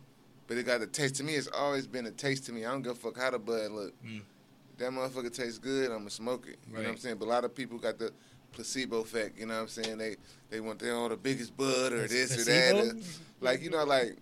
But 0.47 0.57
it 0.57 0.65
got 0.65 0.81
the 0.81 0.87
taste. 0.87 1.17
To 1.17 1.25
me, 1.25 1.35
it's 1.35 1.47
always 1.49 1.87
been 1.87 2.07
a 2.07 2.11
taste 2.11 2.47
to 2.47 2.53
me. 2.53 2.65
I 2.65 2.71
don't 2.71 2.81
give 2.83 2.93
a 2.93 2.95
fuck 2.95 3.19
how 3.19 3.31
the 3.31 3.39
bud 3.39 3.71
look. 3.71 3.95
Mm. 4.03 4.23
That 4.79 4.93
motherfucker 4.93 5.33
tastes 5.35 5.59
good. 5.59 5.91
I'm 5.91 5.99
gonna 5.99 6.11
smoke 6.11 6.47
it. 6.47 6.59
You 6.69 6.75
know 6.75 6.83
what 6.83 6.89
I'm 6.91 6.97
saying? 6.97 7.17
But 7.19 7.27
a 7.27 7.29
lot 7.29 7.45
of 7.45 7.55
people 7.55 7.79
got 7.79 7.99
the 7.99 8.13
placebo 8.53 9.01
effect. 9.01 9.39
You 9.39 9.47
know 9.47 9.55
what 9.55 9.61
I'm 9.63 9.69
saying? 9.69 9.99
They 9.99 10.17
they 10.51 10.61
want 10.61 10.79
their 10.79 10.95
all 10.95 11.09
the 11.09 11.17
biggest 11.17 11.57
bud 11.57 11.93
or 11.93 12.07
this 12.07 12.39
or 12.39 12.45
that. 12.51 12.75
Or- 12.77 13.01
like 13.41 13.63
you 13.63 13.71
know, 13.71 13.85
like 13.85 14.17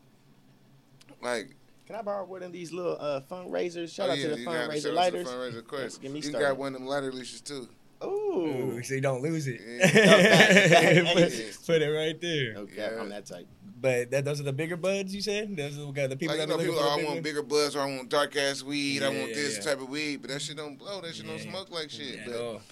like 1.23 1.57
can 1.87 1.95
I 1.95 2.03
borrow 2.03 2.25
one 2.25 2.43
of 2.43 2.53
these 2.53 2.73
little 2.73 2.97
uh, 2.99 3.21
fundraisers? 3.31 3.95
Shout 3.95 4.09
oh, 4.09 4.13
out 4.13 4.19
yeah, 4.19 4.25
to 4.25 4.35
the 4.35 4.41
you 4.41 4.47
fundraiser 4.47 4.49
shout 4.49 4.67
out 4.67 4.75
to 4.75 4.89
the 4.89 4.93
lighters. 4.93 5.29
fundraiser, 5.29 5.59
of 5.59 5.69
course. 5.69 5.99
Get 5.99 6.11
me 6.11 6.19
you 6.19 6.23
started. 6.25 6.49
got 6.49 6.57
one 6.57 6.75
of 6.75 6.81
them 6.81 6.89
lighter 6.89 7.13
leashes 7.13 7.41
too. 7.41 7.69
Ooh. 8.05 8.73
Ooh, 8.77 8.83
so 8.83 8.95
you 8.95 9.01
don't 9.01 9.23
lose 9.23 9.47
it. 9.47 9.61
Yeah. 9.65 11.15
put, 11.15 11.67
put 11.67 11.83
it 11.83 11.89
right 11.89 12.21
there. 12.21 12.57
Okay, 12.57 12.75
Yeah. 12.77 13.01
I'm 13.01 13.09
that 13.11 13.27
type. 13.27 13.47
But 13.79 14.11
that, 14.11 14.25
those 14.25 14.41
are 14.41 14.45
the 14.45 14.53
bigger 14.53 14.77
buds 14.77 15.15
you 15.15 15.23
said. 15.23 15.57
Those 15.57 15.79
are 15.79 15.93
the 15.93 16.09
the 16.09 16.17
people 16.17 16.37
Like, 16.37 16.49
that 16.49 16.53
you 16.53 16.59
know, 16.59 16.73
people, 16.73 16.81
for 16.81 16.89
oh, 16.89 16.93
I 16.93 16.97
big 16.97 17.07
want 17.07 17.23
bigger 17.23 17.43
buds 17.43 17.77
or 17.77 17.83
I 17.83 17.97
want 17.97 18.09
dark 18.09 18.35
ass 18.37 18.63
weed. 18.63 19.03
I 19.03 19.09
want 19.09 19.29
yeah, 19.29 19.35
this 19.35 19.57
yeah. 19.59 19.63
type 19.63 19.81
of 19.81 19.89
weed, 19.89 20.23
but 20.23 20.31
that 20.31 20.43
shit 20.43 20.57
don't 20.57 20.77
blow. 20.77 21.01
That 21.01 21.15
shit 21.15 21.27
don't 21.27 21.39
smoke 21.39 21.71
like 21.71 21.91
shit. 21.91 22.21
At 22.21 22.27
but 22.27 22.37
all. 22.37 22.63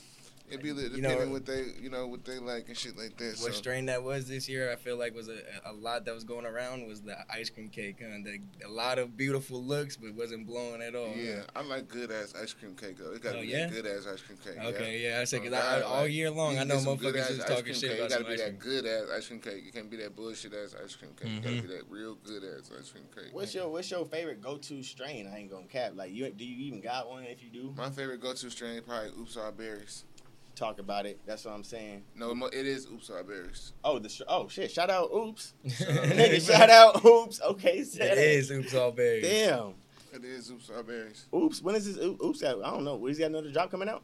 It 0.50 0.62
be 0.62 0.72
li- 0.72 0.82
You 0.84 0.88
depending 0.90 1.26
know- 1.28 1.32
what 1.32 1.46
they, 1.46 1.64
you 1.80 1.88
know, 1.90 2.06
what 2.06 2.24
they 2.24 2.38
like 2.38 2.68
and 2.68 2.76
shit 2.76 2.96
like 2.96 3.16
that. 3.16 3.36
What 3.40 3.52
so. 3.52 3.58
strain 3.58 3.86
that 3.86 4.02
was 4.02 4.28
this 4.28 4.48
year, 4.48 4.70
I 4.70 4.76
feel 4.76 4.96
like 4.98 5.14
was 5.14 5.28
a, 5.28 5.38
a 5.64 5.72
lot 5.72 6.04
that 6.04 6.14
was 6.14 6.22
going 6.24 6.44
around 6.44 6.86
was 6.86 7.00
the 7.00 7.16
ice 7.32 7.48
cream 7.50 7.70
cake. 7.70 7.96
Huh? 8.00 8.18
The, 8.22 8.38
a 8.66 8.68
lot 8.70 8.98
of 8.98 9.16
beautiful 9.16 9.62
looks, 9.62 9.96
but 9.96 10.12
wasn't 10.14 10.46
blowing 10.46 10.82
at 10.82 10.94
all. 10.94 11.12
Yeah, 11.16 11.42
I 11.56 11.62
like 11.62 11.88
good 11.88 12.10
ass 12.12 12.34
ice 12.40 12.52
cream 12.52 12.74
cake 12.76 12.98
though. 12.98 13.12
It 13.12 13.22
gotta 13.22 13.38
Oh, 13.38 13.40
be 13.40 13.48
yeah? 13.48 13.68
good 13.68 13.86
ass 13.86 14.06
ice 14.12 14.20
cream 14.20 14.38
cake. 14.44 14.62
Okay, 14.62 15.00
yeah, 15.02 15.20
I 15.20 15.24
said 15.24 15.42
because 15.42 15.58
Oh, 15.58 15.62
I, 15.66 15.80
all 15.80 16.06
year 16.06 16.30
long 16.30 16.58
I 16.58 16.64
know 16.64 16.74
get 16.76 16.82
some 16.84 16.98
motherfuckers 16.98 17.20
ass 17.20 17.28
just 17.28 17.40
ice 17.40 17.48
talking 17.48 17.64
cream 17.64 17.74
shit 17.74 17.90
cake. 17.90 17.98
about 18.00 18.10
It 18.10 18.14
gotta 18.22 18.30
be 18.30 18.36
that 18.36 18.58
good 18.58 18.86
ass 18.86 19.04
ice 19.16 19.26
cream 19.28 19.40
cake. 19.40 19.62
You 19.64 19.72
can't 19.72 19.90
be 19.90 19.96
that 19.96 20.14
bullshit 20.14 20.52
ass 20.54 20.74
ice 20.84 20.94
cream 20.94 21.10
cake. 21.20 21.28
It 21.30 21.40
Mhm. 21.40 21.42
gotta 21.42 21.62
be 21.62 21.68
that 21.74 21.82
real 21.90 22.16
good 22.16 22.44
ass 22.44 22.70
ice 22.78 22.90
cream 22.90 23.04
cake. 23.14 23.32
What's 23.32 23.54
your 23.54 23.70
What's 23.70 23.90
your 23.90 24.04
favorite 24.04 24.42
go 24.42 24.58
to 24.58 24.82
strain? 24.82 25.26
I 25.26 25.38
ain't 25.38 25.50
gonna 25.50 25.66
cap. 25.66 25.92
Like 25.96 26.12
you, 26.12 26.30
do 26.30 26.44
you 26.44 26.66
even 26.66 26.80
got 26.82 27.08
one? 27.08 27.24
If 27.24 27.42
you 27.42 27.48
do, 27.50 27.72
My 27.76 27.88
favorite 27.90 28.20
go 28.20 28.34
to 28.34 28.50
strain 28.50 28.82
probably 28.82 29.10
Oops 29.18 29.36
All 29.38 29.50
Berries. 29.50 30.04
Talk 30.54 30.78
about 30.78 31.06
it. 31.06 31.20
That's 31.26 31.44
what 31.44 31.54
I'm 31.54 31.64
saying. 31.64 32.02
No, 32.14 32.30
it 32.46 32.66
is 32.66 32.86
Oops 32.86 33.08
All 33.10 33.22
Berries. 33.22 33.72
Oh, 33.84 33.98
the 33.98 34.08
str- 34.08 34.22
oh 34.28 34.48
shit! 34.48 34.70
Shout 34.70 34.90
out, 34.90 35.10
oops. 35.14 35.54
Nigga, 35.66 36.46
shout 36.46 36.70
out, 36.70 37.04
oops. 37.04 37.40
Okay, 37.42 37.78
It 37.78 37.86
said 37.86 38.50
oops 38.56 38.74
all 38.74 38.92
berries. 38.92 39.24
Damn, 39.24 39.74
It 40.12 40.24
is 40.24 40.50
Oops 40.50 40.70
All 40.74 40.82
Berries. 40.82 41.26
oops. 41.34 41.62
When 41.62 41.74
is 41.74 41.86
this? 41.86 42.04
Oops, 42.04 42.42
out? 42.42 42.62
I 42.64 42.70
don't 42.70 42.84
know. 42.84 42.96
When 42.96 43.10
is 43.10 43.18
he 43.18 43.22
got 43.22 43.30
another 43.30 43.50
drop 43.50 43.70
coming 43.70 43.88
out? 43.88 44.02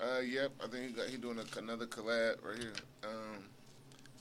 Uh, 0.00 0.20
yep. 0.20 0.50
I 0.62 0.68
think 0.68 0.88
he 0.88 0.92
got 0.92 1.06
he 1.08 1.16
doing 1.16 1.38
a, 1.38 1.58
another 1.58 1.86
collab 1.86 2.36
right 2.44 2.58
here. 2.58 2.72
Um, 3.04 3.44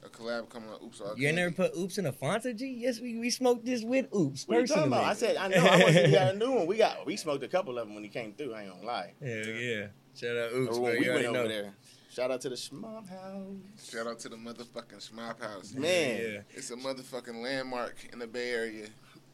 a 0.03 0.09
collab 0.09 0.49
coming 0.49 0.69
on 0.69 0.83
Oops 0.83 0.99
All 1.01 1.17
You 1.17 1.27
ain't 1.27 1.37
never 1.37 1.51
put 1.51 1.75
oops 1.77 1.97
in 1.97 2.05
a 2.07 2.11
Fanta 2.11 2.55
G? 2.55 2.67
Yes, 2.67 2.99
we, 2.99 3.17
we 3.17 3.29
smoked 3.29 3.65
this 3.65 3.83
with 3.83 4.07
oops. 4.15 4.47
What 4.47 4.57
are 4.57 4.61
you 4.61 4.67
talking 4.67 4.87
about? 4.87 5.03
I 5.05 5.13
said 5.13 5.37
I 5.37 5.47
know. 5.47 5.57
I 5.65 5.77
want 5.83 5.95
to 5.95 6.11
got 6.11 6.33
a 6.35 6.37
new 6.37 6.51
one. 6.51 6.65
We 6.67 6.77
got 6.77 7.05
we 7.05 7.15
smoked 7.17 7.43
a 7.43 7.47
couple 7.47 7.77
of 7.77 7.85
them 7.87 7.95
when 7.95 8.03
he 8.03 8.09
came 8.09 8.33
through. 8.33 8.53
I 8.53 8.63
ain't 8.63 8.71
gonna 8.73 8.85
lie. 8.85 9.13
Yeah, 9.21 9.43
yeah. 9.45 9.87
Shout 10.21 10.37
out 10.37 10.53
oops, 10.53 10.77
Or 10.77 10.81
we 10.91 11.09
went 11.09 11.25
over 11.25 11.31
know. 11.31 11.47
there. 11.47 11.73
Shout 12.13 12.29
out 12.29 12.41
to 12.41 12.49
the 12.49 12.55
Shmop 12.55 13.09
House. 13.09 13.89
Shout 13.91 14.05
out 14.05 14.19
to 14.19 14.29
the 14.29 14.35
motherfucking 14.35 15.09
Shmop 15.11 15.41
House. 15.41 15.73
Man. 15.73 16.21
Yeah. 16.21 16.39
It's 16.51 16.69
a 16.69 16.75
motherfucking 16.75 17.41
landmark 17.41 17.95
in 18.13 18.19
the 18.19 18.27
Bay 18.27 18.51
Area. 18.51 18.87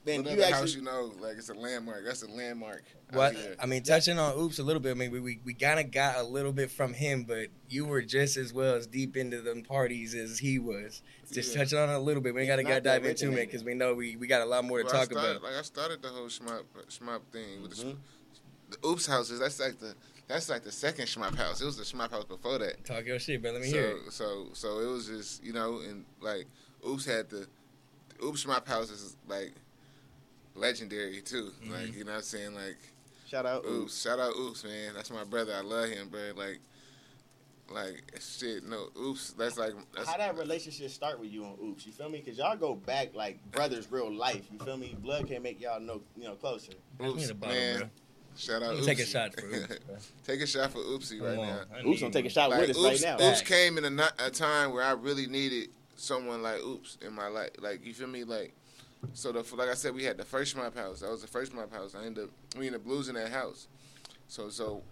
Man, 0.06 0.24
Whatever 0.24 0.48
you 0.48 0.54
house 0.54 0.76
you 0.76 0.82
know, 0.84 1.12
like 1.20 1.36
it's 1.38 1.50
a 1.50 1.54
landmark. 1.54 2.06
That's 2.06 2.24
a 2.24 2.30
landmark. 2.32 2.84
out 3.12 3.18
What 3.18 3.36
here. 3.36 3.56
I 3.60 3.66
mean, 3.66 3.84
touching 3.84 4.18
on 4.18 4.38
oops 4.40 4.58
a 4.60 4.64
little 4.64 4.80
bit. 4.82 4.92
I 4.92 4.94
mean, 4.94 5.12
we 5.12 5.20
we, 5.20 5.42
we 5.44 5.54
kind 5.54 5.82
of 5.82 5.92
got 5.92 6.16
a 6.18 6.24
little 6.24 6.54
bit 6.54 6.72
from 6.72 6.94
him, 6.94 7.24
but 7.26 7.48
you 7.68 7.84
were 7.84 8.02
just 8.02 8.38
as 8.38 8.54
well 8.54 8.76
as 8.76 8.88
deep 8.88 9.18
into 9.18 9.42
them 9.42 9.64
parties 9.64 10.16
as 10.16 10.40
he 10.40 10.60
was. 10.60 11.02
Just 11.30 11.54
Yeah. 11.54 11.64
touching 11.64 11.80
on 11.80 11.90
it 11.90 11.96
a 11.96 12.00
little 12.00 12.22
bit. 12.24 12.34
We 12.34 12.42
ain't 12.42 12.48
got 12.48 12.56
to 12.58 12.64
Not 12.64 12.70
get 12.70 12.84
dive 12.84 13.06
into 13.06 13.34
it 13.34 13.48
because 13.48 13.66
we 13.66 13.74
know 13.74 13.94
we, 13.96 14.16
we 14.16 14.28
got 14.28 14.42
a 14.42 14.46
lot 14.46 14.64
more 14.64 14.78
to 14.78 14.86
Well, 14.86 14.96
I 14.96 14.98
talk 15.00 15.12
started, 15.12 15.32
about. 15.38 15.44
Like 15.44 15.56
I 15.60 15.62
started 15.64 16.02
the 16.02 16.08
whole 16.08 16.28
Shmop 16.28 16.64
Shmop 16.90 17.20
thing 17.34 17.64
with 17.64 17.76
the, 17.76 17.84
Mhm. 17.84 17.98
the 18.70 18.88
Oops 18.88 19.06
houses. 19.08 19.42
That's 19.42 19.60
like 19.60 19.78
the 19.80 19.94
that's 20.28 20.50
like 20.50 20.64
the 20.64 20.72
second 20.72 21.06
Shmop 21.06 21.36
house. 21.36 21.62
It 21.62 21.66
was 21.66 21.78
the 21.78 21.84
Shmop 21.84 22.12
house 22.12 22.26
before 22.26 22.58
that. 22.60 22.84
Talk 22.84 23.06
your 23.06 23.20
shit, 23.20 23.42
bro. 23.42 23.52
Let 23.52 23.62
me 23.62 23.70
so, 23.70 23.78
hear 23.78 23.88
it. 23.88 24.12
So 24.12 24.48
so 24.54 24.80
it 24.80 24.88
was 24.88 25.08
just 25.08 25.44
you 25.44 25.54
know 25.54 25.80
and 25.88 26.06
like 26.22 26.46
Oops 26.88 27.06
had 27.06 27.30
the, 27.30 27.48
the 28.10 28.26
Oops 28.26 28.46
Shmop 28.46 28.68
house 28.68 28.90
is 28.90 29.16
like 29.28 29.54
legendary 30.56 31.22
too. 31.22 31.52
Mm-hmm. 31.64 31.72
Like 31.72 31.96
you 31.96 32.04
know 32.04 32.12
what 32.12 32.18
I'm 32.18 32.24
saying 32.24 32.56
like 32.56 32.78
shout 33.26 33.46
out. 33.46 33.64
Oops. 33.66 33.70
Oops 33.70 34.02
shout 34.02 34.20
out 34.20 34.34
Oops 34.36 34.64
man 34.66 34.94
that's 34.96 35.12
my 35.12 35.24
brother 35.24 35.54
I 35.56 35.62
love 35.62 35.90
him 35.90 36.10
bro 36.10 36.32
like 36.36 36.60
like 37.70 38.04
shit 38.20 38.64
no 38.66 38.88
Oops 38.98 39.32
that's 39.32 39.58
like 39.58 39.74
that's 39.96 40.10
How 40.10 40.18
that 40.18 40.38
relationship 40.38 40.90
start 40.90 41.20
with 41.22 41.32
you 41.32 41.46
on 41.46 41.56
Oops? 41.64 41.86
You 41.86 41.94
feel 41.94 42.10
me? 42.10 42.20
Cause 42.20 42.38
y'all 42.38 42.58
go 42.58 42.76
back 42.76 43.16
like 43.16 43.40
brothers, 43.52 43.90
real 43.90 44.14
life. 44.14 44.46
You 44.52 44.60
feel 44.60 44.78
me? 44.78 44.94
Blood 45.00 45.28
can't 45.30 45.44
make 45.44 45.62
y'all 45.62 45.80
no, 45.80 46.02
you 46.18 46.26
know, 46.26 46.36
closer. 46.36 46.74
Oops 47.02 47.28
the 47.30 47.34
bottle, 47.34 47.56
man. 47.56 47.78
bro. 47.80 47.90
Shout 48.38 48.62
out 48.64 48.76
I'm 48.78 48.84
take 48.86 49.00
a 49.00 49.06
shot 49.06 49.34
for 49.34 49.46
oops. 49.48 49.68
bro. 49.68 49.96
take 50.28 50.42
a 50.42 50.48
shot 50.48 50.72
for 50.72 50.80
Oopsie 50.80 51.18
Come 51.20 51.28
right 51.28 51.38
on. 51.40 51.48
now. 51.48 51.60
I 51.76 51.86
Oops, 51.88 52.00
gonna 52.02 52.14
take 52.14 52.26
a 52.26 52.30
shot 52.30 52.50
Like, 52.52 52.62
with 52.62 52.70
us 52.72 52.78
Oops, 52.78 53.04
right 53.04 53.18
now. 53.20 53.30
Oops 53.30 53.42
came 53.42 53.78
in 53.78 53.86
a, 53.86 53.90
ni- 53.90 54.04
a 54.20 54.30
time 54.30 54.72
where 54.74 54.84
I 54.84 54.92
really 54.92 55.26
needed 55.28 55.70
someone 55.96 56.42
like 56.44 56.60
Oops 56.62 56.98
in 57.06 57.14
my 57.14 57.28
life. 57.28 57.50
Like 57.60 57.86
you 57.86 57.94
feel 57.94 58.08
me? 58.08 58.24
Like 58.24 58.54
so 59.14 59.32
the 59.32 59.44
like 59.56 59.70
I 59.70 59.74
said, 59.74 59.94
we 59.96 60.04
had 60.04 60.18
the 60.18 60.26
first 60.26 60.56
mop 60.56 60.76
house. 60.76 61.00
That 61.02 61.10
was 61.10 61.22
the 61.22 61.28
first 61.28 61.54
mop 61.54 61.72
house. 61.74 61.96
I 61.96 62.06
ended 62.06 62.26
up 62.26 62.30
we 62.58 62.68
ended 62.68 62.82
up 62.82 62.88
losing 62.88 63.16
that 63.16 63.32
house. 63.32 63.68
So 64.28 64.50
so 64.50 64.84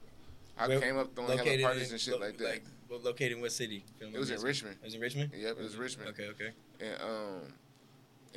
I 0.58 0.68
Where- 0.68 0.80
came 0.80 0.98
up 0.98 1.14
throwing 1.16 1.38
hella 1.38 1.62
parties 1.62 1.88
in- 1.90 1.94
and 1.94 2.02
shit 2.02 2.14
lo- 2.20 2.26
like 2.26 2.38
that. 2.38 2.62
well, 2.90 3.00
located 3.04 3.34
in 3.34 3.42
what 3.42 3.52
city? 3.52 3.84
It 4.00 4.18
was 4.18 4.32
in 4.32 4.42
Richmond. 4.42 4.78
It 4.82 4.86
was 4.86 4.96
in 4.96 5.02
Richmond. 5.02 5.32
Yep, 5.38 5.52
it 5.60 5.64
was 5.64 5.76
Richmond. 5.76 6.10
Okay, 6.10 6.28
okay. 6.30 6.50
And 6.82 7.02
um 7.02 7.42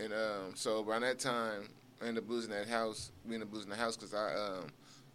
and 0.04 0.12
um 0.12 0.52
so 0.54 0.84
around 0.84 1.02
that 1.02 1.18
time 1.18 1.68
I 2.02 2.08
ended 2.08 2.24
up 2.24 2.30
losing 2.30 2.50
that 2.50 2.68
house. 2.68 3.10
We 3.26 3.34
ended 3.34 3.48
up 3.48 3.54
losing 3.54 3.70
the 3.70 3.76
house 3.76 3.96
because 3.96 4.12
I 4.14 4.34
um 4.34 4.66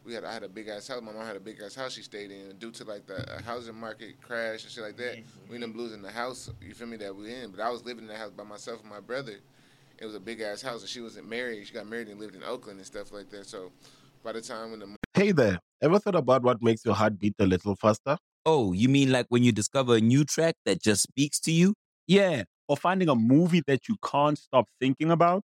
we 0.05 0.13
had 0.13 0.23
I 0.23 0.33
had 0.33 0.43
a 0.43 0.49
big 0.49 0.67
ass 0.67 0.87
house. 0.87 1.01
My 1.01 1.11
mom 1.11 1.25
had 1.25 1.35
a 1.35 1.39
big 1.39 1.59
ass 1.63 1.75
house 1.75 1.93
she 1.93 2.01
stayed 2.01 2.31
in. 2.31 2.57
Due 2.57 2.71
to 2.71 2.83
like 2.83 3.05
the 3.05 3.41
housing 3.45 3.75
market 3.75 4.21
crash 4.21 4.63
and 4.63 4.71
shit 4.71 4.83
like 4.83 4.97
that, 4.97 5.17
mm-hmm. 5.17 5.49
we 5.49 5.55
ended 5.55 5.69
up 5.69 5.75
losing 5.75 6.01
the 6.01 6.11
house. 6.11 6.49
You 6.61 6.73
feel 6.73 6.87
me? 6.87 6.97
That 6.97 7.15
we 7.15 7.33
in. 7.33 7.51
But 7.51 7.61
I 7.61 7.69
was 7.69 7.85
living 7.85 8.03
in 8.03 8.07
the 8.07 8.17
house 8.17 8.31
by 8.31 8.43
myself 8.43 8.81
and 8.81 8.89
my 8.89 8.99
brother. 8.99 9.35
It 9.97 10.05
was 10.05 10.15
a 10.15 10.19
big 10.19 10.41
ass 10.41 10.61
house, 10.61 10.81
and 10.81 10.89
she 10.89 11.01
wasn't 11.01 11.29
married. 11.29 11.65
She 11.67 11.73
got 11.73 11.87
married 11.87 12.09
and 12.09 12.19
lived 12.19 12.35
in 12.35 12.43
Oakland 12.43 12.77
and 12.77 12.85
stuff 12.85 13.11
like 13.11 13.29
that. 13.29 13.45
So 13.45 13.71
by 14.23 14.33
the 14.33 14.41
time 14.41 14.71
when 14.71 14.79
the 14.79 14.95
Hey 15.13 15.31
there, 15.31 15.59
ever 15.81 15.99
thought 15.99 16.15
about 16.15 16.43
what 16.43 16.61
makes 16.61 16.83
your 16.83 16.95
heart 16.95 17.19
beat 17.19 17.35
a 17.39 17.45
little 17.45 17.75
faster? 17.75 18.17
Oh, 18.45 18.73
you 18.73 18.89
mean 18.89 19.11
like 19.11 19.27
when 19.29 19.43
you 19.43 19.51
discover 19.51 19.95
a 19.95 20.01
new 20.01 20.25
track 20.25 20.55
that 20.65 20.81
just 20.81 21.03
speaks 21.03 21.39
to 21.41 21.51
you? 21.51 21.73
Yeah, 22.07 22.43
or 22.67 22.75
finding 22.75 23.09
a 23.09 23.15
movie 23.15 23.61
that 23.67 23.87
you 23.87 23.95
can't 24.03 24.37
stop 24.37 24.65
thinking 24.81 25.11
about. 25.11 25.43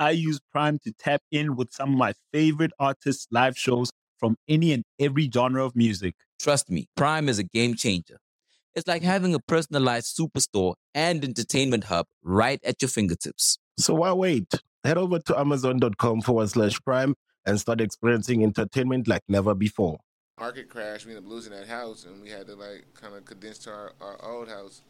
I 0.00 0.12
use 0.12 0.40
Prime 0.50 0.78
to 0.84 0.92
tap 0.98 1.20
in 1.30 1.56
with 1.56 1.74
some 1.74 1.92
of 1.92 1.98
my 1.98 2.14
favorite 2.32 2.72
artists' 2.78 3.26
live 3.30 3.58
shows 3.58 3.90
from 4.18 4.36
any 4.48 4.72
and 4.72 4.82
every 4.98 5.30
genre 5.30 5.62
of 5.62 5.76
music. 5.76 6.14
Trust 6.40 6.70
me, 6.70 6.86
Prime 6.96 7.28
is 7.28 7.38
a 7.38 7.42
game 7.42 7.74
changer. 7.74 8.16
It's 8.74 8.88
like 8.88 9.02
having 9.02 9.34
a 9.34 9.38
personalized 9.38 10.16
superstore 10.18 10.76
and 10.94 11.22
entertainment 11.22 11.84
hub 11.84 12.06
right 12.22 12.58
at 12.64 12.80
your 12.80 12.88
fingertips. 12.88 13.58
So 13.78 13.92
why 13.92 14.14
wait? 14.14 14.46
Head 14.84 14.96
over 14.96 15.18
to 15.18 15.38
amazon.com 15.38 16.22
forward 16.22 16.48
slash 16.48 16.80
prime 16.80 17.14
and 17.44 17.60
start 17.60 17.82
experiencing 17.82 18.42
entertainment 18.42 19.06
like 19.06 19.22
never 19.28 19.54
before. 19.54 19.98
market 20.38 20.70
crash, 20.70 21.04
we 21.04 21.12
ended 21.12 21.26
up 21.26 21.30
losing 21.30 21.52
that 21.52 21.68
house, 21.68 22.06
and 22.06 22.22
we 22.22 22.30
had 22.30 22.46
to 22.46 22.54
like 22.54 22.86
kind 22.94 23.14
of 23.14 23.26
condense 23.26 23.58
to 23.58 23.70
our, 23.70 23.92
our 24.00 24.24
old 24.24 24.48
house. 24.48 24.80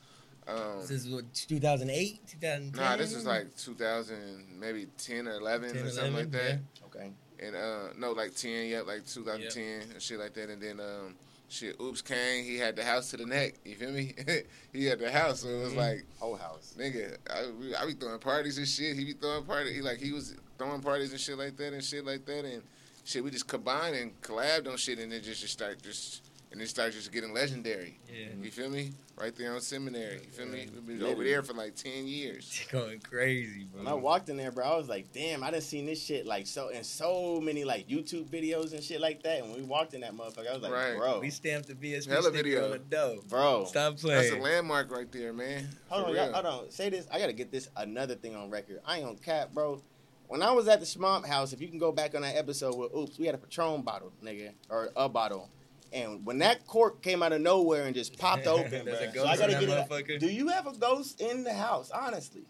Um, 0.48 0.80
This 0.80 0.90
is 0.90 1.08
what 1.08 1.32
2008, 1.34 2.26
2010. 2.26 2.72
nah, 2.82 2.96
this 2.96 3.14
was 3.14 3.26
like 3.26 3.56
2000, 3.56 4.46
maybe 4.58 4.86
10 4.98 5.28
or 5.28 5.32
11 5.38 5.74
10, 5.74 5.84
or 5.84 5.90
something 5.90 6.14
like 6.14 6.30
that. 6.32 6.58
yeah. 6.58 6.86
Okay. 6.86 7.10
And 7.42 7.56
uh, 7.56 7.88
no, 7.98 8.12
like 8.12 8.34
10, 8.34 8.68
yeah, 8.68 8.80
like 8.80 9.06
2010 9.06 9.92
and 9.92 10.02
shit 10.02 10.18
like 10.18 10.34
that. 10.34 10.50
And 10.50 10.60
then 10.60 10.80
um, 10.80 11.14
shit, 11.48 11.80
Oops 11.80 12.02
came, 12.02 12.44
he 12.44 12.58
had 12.58 12.76
the 12.76 12.84
house 12.84 13.10
to 13.10 13.16
the 13.16 13.26
neck. 13.26 13.54
You 13.64 13.76
feel 13.76 13.92
me? 13.92 14.14
he 14.72 14.84
had 14.86 14.98
the 14.98 15.10
house, 15.10 15.40
so 15.40 15.48
it 15.48 15.52
Mm-hmm. 15.52 15.64
was 15.64 15.74
like, 15.74 16.04
Whole 16.18 16.36
house. 16.36 16.74
nigga, 16.78 17.16
I, 17.30 17.82
I 17.82 17.86
be 17.86 17.92
throwing 17.94 18.18
parties 18.18 18.58
and 18.58 18.66
shit. 18.68 18.96
He 18.96 19.04
be 19.04 19.12
throwing 19.14 19.44
parties. 19.44 19.74
He 19.74 19.80
like 19.82 19.98
he 19.98 20.12
was 20.12 20.34
throwing 20.58 20.80
parties 20.82 21.12
and 21.12 21.20
shit 21.20 21.38
like 21.38 21.56
that 21.56 21.72
and 21.72 21.82
shit 21.84 22.04
like 22.04 22.26
that 22.26 22.44
and 22.44 22.62
shit. 23.04 23.22
We 23.24 23.30
just 23.30 23.46
combined 23.46 23.96
and 23.96 24.20
collabed 24.20 24.68
on 24.68 24.76
shit 24.76 24.98
and 24.98 25.10
then 25.12 25.22
just, 25.22 25.40
just 25.40 25.52
start 25.54 25.80
just 25.82 26.22
and 26.52 26.60
it 26.60 26.68
start 26.68 26.92
just 26.92 27.12
getting 27.12 27.32
legendary. 27.32 27.98
Yeah. 28.08 28.28
You 28.42 28.50
feel 28.50 28.68
me? 28.70 28.92
Right 29.16 29.34
there 29.36 29.52
on 29.54 29.60
seminary. 29.60 30.20
You 30.24 30.30
feel 30.32 30.46
me? 30.46 30.66
We 30.86 30.94
been 30.94 31.06
over 31.06 31.22
there 31.22 31.42
for 31.42 31.52
like 31.52 31.74
ten 31.76 32.06
years. 32.06 32.66
going 32.72 33.00
crazy, 33.00 33.64
bro. 33.64 33.82
When 33.84 33.88
I 33.92 33.94
walked 33.94 34.30
in 34.30 34.36
there, 34.38 34.50
bro, 34.50 34.64
I 34.64 34.76
was 34.76 34.88
like, 34.88 35.12
damn, 35.12 35.42
I 35.44 35.50
done 35.50 35.60
seen 35.60 35.84
this 35.86 36.02
shit 36.02 36.24
like 36.26 36.46
so 36.46 36.68
in 36.68 36.82
so 36.84 37.38
many 37.40 37.64
like 37.64 37.86
YouTube 37.86 38.30
videos 38.30 38.72
and 38.72 38.82
shit 38.82 39.00
like 39.00 39.22
that. 39.24 39.40
And 39.42 39.50
when 39.52 39.60
we 39.60 39.66
walked 39.66 39.92
in 39.94 40.00
that 40.00 40.14
motherfucker, 40.14 40.48
I 40.50 40.54
was 40.54 40.62
like, 40.62 40.72
Right. 40.72 40.96
bro, 40.96 41.20
we 41.20 41.28
stamped 41.30 41.68
the 41.68 41.74
BSP 41.74 42.08
Hella 42.08 42.22
sticker 42.22 42.36
video. 42.36 42.64
on 42.64 42.70
the 42.72 42.78
dough. 42.78 43.20
bro. 43.28 43.64
Stop 43.66 43.98
playing. 43.98 44.20
That's 44.22 44.32
a 44.32 44.42
landmark 44.42 44.90
right 44.90 45.10
there, 45.12 45.32
man. 45.34 45.68
Hold 45.88 46.04
For 46.04 46.08
on, 46.08 46.14
real. 46.14 46.32
hold 46.32 46.46
on. 46.46 46.70
Say 46.70 46.88
this. 46.88 47.06
I 47.12 47.18
gotta 47.18 47.34
get 47.34 47.52
this 47.52 47.68
another 47.76 48.14
thing 48.14 48.34
on 48.34 48.48
record. 48.50 48.80
I 48.86 48.98
ain't 48.98 49.06
on 49.06 49.16
cap, 49.16 49.52
bro. 49.52 49.82
When 50.28 50.42
I 50.42 50.52
was 50.52 50.68
at 50.68 50.78
the 50.80 50.86
Shmop 50.86 51.26
house, 51.26 51.52
if 51.52 51.60
you 51.60 51.68
can 51.68 51.78
go 51.78 51.90
back 51.92 52.14
on 52.14 52.22
that 52.22 52.36
episode 52.36 52.76
with 52.76 52.94
Oops, 52.96 53.18
we 53.18 53.26
had 53.26 53.34
a 53.34 53.38
Patron 53.38 53.82
bottle, 53.82 54.12
nigga, 54.24 54.52
or 54.68 54.90
a 54.96 55.08
bottle. 55.08 55.50
And 55.92 56.24
when 56.24 56.38
that 56.38 56.66
cork 56.66 57.02
came 57.02 57.22
out 57.22 57.32
of 57.32 57.40
nowhere 57.40 57.84
and 57.86 57.94
just 57.94 58.16
popped 58.18 58.46
open, 58.46 58.84
bro, 58.84 58.94
so 59.12 59.26
I 59.26 59.36
gotta 59.36 59.52
get 59.54 59.60
that 59.68 59.86
it. 59.86 59.88
motherfucker. 59.88 60.20
Do 60.20 60.28
you 60.28 60.48
have 60.48 60.66
a 60.66 60.72
ghost 60.72 61.20
in 61.20 61.42
the 61.44 61.52
house? 61.52 61.90
Honestly, 61.90 62.42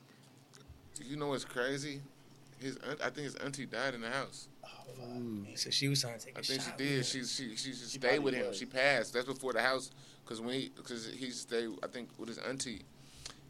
You 1.03 1.17
know 1.17 1.29
what's 1.29 1.45
crazy? 1.45 2.01
His 2.59 2.77
aunt, 2.87 3.01
I 3.01 3.05
think 3.05 3.25
his 3.25 3.35
auntie 3.37 3.65
died 3.67 3.95
in 3.95 4.03
the 4.03 4.11
house. 4.11 4.49
Oh, 4.65 5.47
so 5.55 5.71
she 5.71 5.89
was 5.89 6.03
trying 6.03 6.19
to 6.19 6.27
take 6.27 6.37
a 6.37 6.41
I 6.41 6.43
think 6.43 6.61
she 6.61 6.69
shot. 6.69 6.77
did. 6.79 6.99
with 6.99 7.07
She 7.07 7.19
it. 7.21 7.27
she 7.29 7.57
she 7.57 7.73
She 7.73 7.99
stayed 7.99 8.19
with 8.19 8.35
him. 8.35 8.49
was. 8.49 8.59
She 8.59 8.67
passed. 8.67 9.15
That's 9.15 9.25
before 9.27 9.55
the 9.55 9.63
house, 9.63 9.91
because 10.25 10.41
when 10.43 10.55
he 10.55 10.71
because 10.77 11.07
he 11.09 11.31
stayed 11.31 11.71
I 11.83 11.87
think 11.87 12.11
with 12.19 12.29
his 12.29 12.39
auntie, 12.39 12.83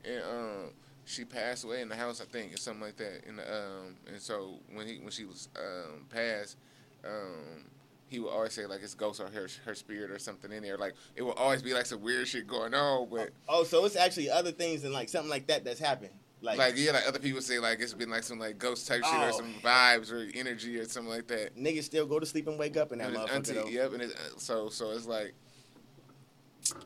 and 0.05 0.23
um 0.23 0.71
she 1.05 1.25
passed 1.25 1.65
away 1.65 1.81
in 1.83 1.89
the 1.89 1.97
house 1.97 2.21
I 2.21 2.25
think 2.27 2.55
or 2.55 2.57
something 2.57 2.83
like 2.83 2.97
that. 2.99 3.23
And 3.27 3.41
um 3.41 3.97
and 4.07 4.21
so 4.21 4.61
when 4.73 4.87
he 4.87 4.99
when 4.99 5.11
she 5.11 5.25
was 5.25 5.49
um 5.57 6.07
passed, 6.09 6.57
um 7.05 7.65
he 8.11 8.19
would 8.21 8.29
always 8.29 8.53
say 8.53 8.67
like 8.67 8.81
his 8.83 8.95
ghost 8.95 9.21
or 9.21 9.29
her 9.29 9.47
her 9.65 9.75
spirit 9.75 10.11
or 10.11 10.19
something 10.19 10.51
in 10.53 10.63
there. 10.63 10.77
Like 10.77 10.95
it 11.17 11.23
would 11.23 11.37
always 11.39 11.63
be 11.63 11.73
like 11.73 11.87
some 11.87 12.03
weird 12.03 12.29
shit 12.29 12.47
going 12.47 12.75
on, 12.75 13.09
but. 13.09 13.31
oh, 13.49 13.65
so 13.65 13.85
it's 13.87 13.97
actually 13.97 14.29
other 14.29 14.53
things 14.53 14.83
than 14.83 14.93
like 14.93 15.09
something 15.09 15.31
like 15.31 15.47
that 15.47 15.65
that's 15.65 15.81
happened. 15.81 16.11
Like, 16.43 16.59
Like 16.59 16.75
yeah, 16.77 16.93
like 16.93 17.07
other 17.07 17.19
people 17.19 17.41
say, 17.43 17.59
like 17.59 17.81
it's 17.81 17.95
been 17.95 18.11
like 18.11 18.23
some 18.25 18.39
like 18.39 18.59
ghost 18.59 18.89
type 18.89 19.05
shit 19.05 19.15
or 19.15 19.29
Oh. 19.29 19.31
some 19.33 19.55
vibes 19.63 20.11
or 20.11 20.29
energy 20.35 20.79
or 20.79 20.87
something 20.87 21.13
like 21.13 21.27
that. 21.29 21.57
niggas 21.57 21.85
still 21.85 22.07
go 22.07 22.19
to 22.19 22.27
sleep 22.27 22.47
and 22.49 22.59
wake 22.59 22.77
up 22.77 22.93
in 22.93 22.99
that 22.99 23.09
And 23.09 23.17
his 23.17 23.27
motherfucker. 23.27 23.35
auntie, 23.35 23.53
though. 23.53 23.67
yep, 23.69 23.93
and 23.93 24.03
it's, 24.03 24.15
uh, 24.15 24.39
so 24.39 24.69
so 24.71 24.91
it's 24.91 25.07
like, 25.07 25.35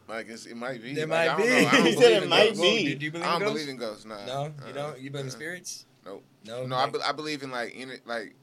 like 0.08 0.28
it's, 0.28 0.46
it 0.46 0.56
might 0.56 0.82
be. 0.82 0.94
There 0.94 1.06
like, 1.06 1.28
might 1.28 1.28
I 1.28 1.36
don't 1.38 1.46
be. 1.46 1.62
Know. 1.62 1.68
I 1.68 1.72
don't 1.72 1.86
He 1.86 1.92
said 1.92 2.00
believe 2.00 2.22
it 2.24 2.28
might 2.28 2.46
ghosts. 2.48 2.62
be. 2.62 2.84
Did 2.84 3.02
you 3.02 3.10
believe 3.12 3.26
I 3.26 3.30
don't 3.32 3.42
in 3.42 3.46
ghosts? 3.48 3.54
believe 3.54 3.68
in 3.68 3.76
ghosts. 3.76 4.04
Nah. 4.04 4.26
No, 4.26 4.42
you 4.44 4.52
Uh-uh. 4.66 4.72
don't. 4.72 5.00
You 5.00 5.10
believe 5.10 5.24
in 5.26 5.30
Uh-uh. 5.30 5.36
spirits? 5.36 5.86
Nope. 6.04 6.24
No. 6.44 6.66
No, 6.66 6.76
I, 6.76 6.90
be, 6.90 6.98
I 7.00 7.12
believe 7.12 7.42
in 7.42 7.50
like 7.50 7.72
ener- 7.74 8.00
like. 8.06 8.34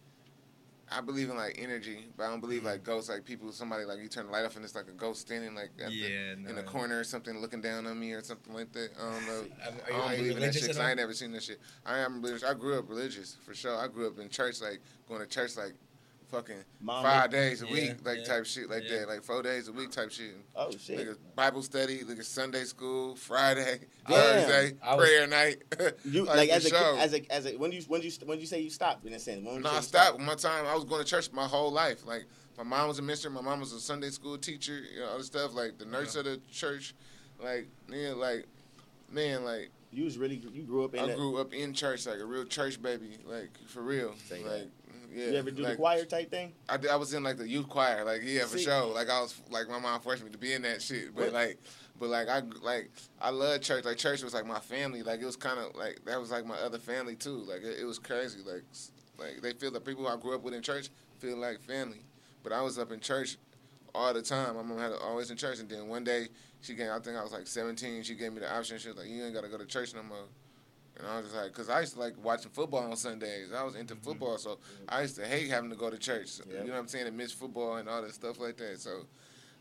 I 0.92 1.00
believe 1.02 1.30
in 1.30 1.38
like 1.38 1.56
energy, 1.58 2.08
but 2.18 2.24
I 2.26 2.30
don't 2.30 2.42
believe 2.42 2.64
like 2.66 2.84
ghosts. 2.84 3.10
Like 3.10 3.24
people, 3.24 3.52
somebody 3.54 3.86
like 3.86 4.00
you 4.00 4.10
turn 4.10 4.26
the 4.26 4.32
light 4.32 4.44
off 4.46 4.56
and 4.58 4.66
it's 4.66 4.76
like 4.76 4.88
a 4.90 4.92
ghost 4.92 5.22
standing 5.22 5.56
like 5.56 5.72
at 5.84 5.92
Yeah, 5.92 6.08
the, 6.08 6.32
in 6.34 6.44
no. 6.44 6.54
the 6.56 6.64
corner 6.64 7.00
or 7.00 7.04
something, 7.06 7.38
looking 7.40 7.62
down 7.62 7.88
on 7.88 7.98
me 8.00 8.12
or 8.12 8.22
something 8.22 8.54
like 8.54 8.72
that. 8.74 8.90
I 9.00 9.12
don't 9.12 9.26
know. 9.26 9.46
Are 9.66 9.94
I 9.94 9.98
don't 10.10 10.18
believe 10.18 10.36
in 10.38 10.40
that 10.42 10.54
shit. 10.54 10.68
'cause 10.68 10.78
I 10.78 10.90
ain't 10.90 10.98
never 10.98 11.14
seen 11.14 11.32
that 11.32 11.44
shit. 11.44 11.62
I 11.86 12.00
am 12.00 12.22
religious. 12.22 12.44
I 12.44 12.54
grew 12.54 12.78
up 12.78 12.90
religious 12.90 13.38
for 13.46 13.54
sure. 13.54 13.78
I 13.78 13.88
grew 13.88 14.08
up 14.08 14.20
in 14.20 14.28
church, 14.30 14.62
like 14.62 14.82
going 15.08 15.22
to 15.22 15.28
church 15.28 15.56
like 15.56 15.74
fucking 16.32 16.56
Mama. 16.80 17.08
five 17.08 17.30
days 17.30 17.62
a 17.62 17.68
Yeah, 17.68 17.74
week, 17.74 17.96
like 18.06 18.20
yeah, 18.20 18.24
type 18.24 18.46
shit 18.46 18.70
like 18.70 18.84
yeah. 18.90 19.00
that, 19.00 19.10
like 19.10 19.24
four 19.24 19.44
days 19.44 19.68
a 19.68 19.72
week 19.74 19.92
type 19.92 20.12
shit. 20.12 20.36
Oh 20.56 20.72
shit. 20.72 21.00
Nigga, 21.00 21.18
Bible 21.36 21.62
study, 21.62 22.00
nigga, 22.00 22.24
Sunday 22.24 22.64
school, 22.64 23.16
Friday, 23.16 23.80
Damn. 24.08 24.18
Thursday, 24.18 24.78
was- 24.84 24.98
prayer 25.06 25.28
night. 25.28 25.58
You 26.06 26.24
like, 26.26 26.50
as 26.50 26.66
a 26.66 26.70
kid, 26.72 26.98
as 27.00 27.14
a 27.14 27.32
as 27.34 27.46
a 27.46 27.58
when 27.58 27.72
you 27.72 27.82
when 27.88 28.02
you 28.02 28.12
when 28.26 28.40
you 28.40 28.46
say 28.46 28.60
you 28.62 28.70
stopped 28.70 29.06
in 29.06 29.14
a 29.14 29.20
sense. 29.20 29.46
When 29.46 29.62
No, 29.62 29.70
I 29.72 29.82
stopped. 29.82 30.20
One 30.20 30.38
time 30.38 30.66
I 30.66 30.74
was 30.76 30.86
going 30.86 31.04
to 31.04 31.08
church 31.10 31.32
my 31.34 31.46
whole 31.46 31.72
life. 31.72 32.06
Like 32.06 32.26
my 32.58 32.64
mom 32.64 32.88
was 32.88 33.00
a 33.00 33.02
minister, 33.02 33.30
my 33.30 33.42
mom 33.42 33.60
was 33.60 33.74
a 33.74 33.80
Sunday 33.80 34.10
school 34.10 34.38
teacher, 34.38 34.80
you 34.94 35.00
know, 35.02 35.08
all 35.08 35.18
this 35.18 35.28
stuff. 35.28 35.54
Like 35.54 35.78
the 35.78 35.86
nurse 35.86 36.16
of 36.16 36.26
the 36.26 36.40
church, 36.52 36.94
like 37.44 37.68
yeah, 37.92 38.10
like 38.14 38.46
man, 39.12 39.44
like 39.44 39.70
You 39.92 40.06
was 40.06 40.18
really 40.18 40.36
you 40.54 40.64
grew 40.64 40.84
up 40.86 40.94
in. 40.96 41.02
I 41.02 41.10
a- 41.12 41.16
grew 41.16 41.38
up 41.38 41.54
in 41.54 41.74
church, 41.74 42.06
like 42.06 42.20
a 42.20 42.26
real 42.26 42.46
church 42.46 42.82
baby, 42.82 43.18
like 43.26 43.50
for 43.68 43.82
real. 43.82 44.14
Say 44.28 44.44
like 44.44 44.68
yeah, 45.14 45.26
you 45.28 45.38
ever 45.38 45.52
do 45.52 45.64
like, 45.64 45.74
the 45.74 45.78
choir 45.78 46.06
type 46.06 46.30
thing? 46.32 46.54
I, 46.70 46.78
I 46.92 46.96
was 46.96 47.14
in 47.14 47.24
like 47.24 47.38
the 47.38 47.48
youth 47.48 47.68
choir, 47.70 48.04
like 48.06 48.22
yeah, 48.24 48.44
for 48.46 48.58
See- 48.58 48.64
sure. 48.66 48.86
Like 48.86 49.10
I 49.10 49.22
was 49.22 49.40
like 49.50 49.70
my 49.70 49.80
mom 49.80 50.00
forced 50.02 50.24
me 50.24 50.32
to 50.32 50.38
be 50.38 50.54
in 50.54 50.62
that 50.64 50.82
shit, 50.82 51.14
but 51.16 51.26
What? 51.26 51.34
like, 51.34 51.60
but 52.00 52.10
like 52.10 52.30
I 52.30 52.42
like 52.62 52.92
I 53.20 53.30
love 53.30 53.62
church. 53.62 53.86
Like 53.86 53.98
church 53.98 54.24
was 54.24 54.34
like 54.34 54.46
my 54.46 54.60
family. 54.60 55.04
Like 55.04 55.22
it 55.22 55.26
was 55.26 55.36
kind 55.36 55.60
of 55.60 55.76
like 55.76 56.02
that 56.06 56.20
was 56.20 56.32
like 56.32 56.46
my 56.46 56.58
other 56.58 56.80
family 56.80 57.16
too. 57.16 57.44
Like 57.48 57.64
it, 57.64 57.80
it 57.82 57.86
was 57.86 58.00
crazy. 58.00 58.40
Like 58.46 58.64
like 59.18 59.42
they 59.42 59.54
feel 59.54 59.72
the 59.72 59.82
people 59.82 60.08
I 60.08 60.18
grew 60.18 60.36
up 60.36 60.42
with 60.44 60.54
in 60.54 60.62
church 60.62 60.90
feel 61.20 61.38
like 61.38 61.60
family. 61.62 62.02
But 62.44 62.54
I 62.54 62.62
was 62.62 62.80
up 62.80 62.92
in 62.92 63.00
church 63.00 63.38
all 63.94 64.14
the 64.14 64.22
time. 64.22 64.56
My 64.56 64.64
mom 64.64 64.80
had 64.80 64.94
always 64.94 65.30
in 65.30 65.38
church, 65.38 65.60
and 65.60 65.70
then 65.70 65.88
one 65.88 66.04
day 66.04 66.28
she 66.62 66.74
gave. 66.74 66.90
I 66.90 67.00
think 67.00 67.18
I 67.18 67.22
was 67.24 67.32
like 67.32 67.46
17. 67.46 68.04
She 68.04 68.16
gave 68.16 68.34
me 68.34 68.40
the 68.40 68.52
option. 68.52 68.78
She 68.80 68.88
was 68.88 68.98
like, 68.98 69.08
"You 69.08 69.24
ain't 69.24 69.34
gotta 69.34 69.48
go 69.50 69.58
to 69.58 69.66
church 69.66 69.94
no 69.94 70.02
more." 70.04 70.26
And 71.02 71.10
I 71.10 71.18
was 71.18 71.26
just 71.26 71.36
like, 71.38 71.52
cause 71.54 71.70
I 71.70 71.80
used 71.82 71.94
to 71.96 72.00
like 72.00 72.14
watching 72.24 72.52
football 72.52 72.80
on 72.90 72.96
Sundays. 72.96 73.50
I 73.56 73.64
was 73.64 73.76
into 73.76 73.96
football, 73.96 74.38
so 74.38 74.60
I 74.88 75.02
used 75.02 75.16
to 75.16 75.26
hate 75.26 75.50
having 75.50 75.70
to 75.72 75.76
go 75.76 75.90
to 75.90 75.98
church. 75.98 76.28
So, 76.28 76.44
Yep. 76.48 76.62
You 76.62 76.68
know 76.68 76.74
what 76.74 76.80
I'm 76.82 76.88
saying? 76.88 77.08
And 77.08 77.18
miss 77.18 77.32
football 77.32 77.78
and 77.78 77.90
all 77.90 78.02
that 78.02 78.14
stuff 78.14 78.40
like 78.40 78.58
that. 78.58 78.80
So 78.80 79.08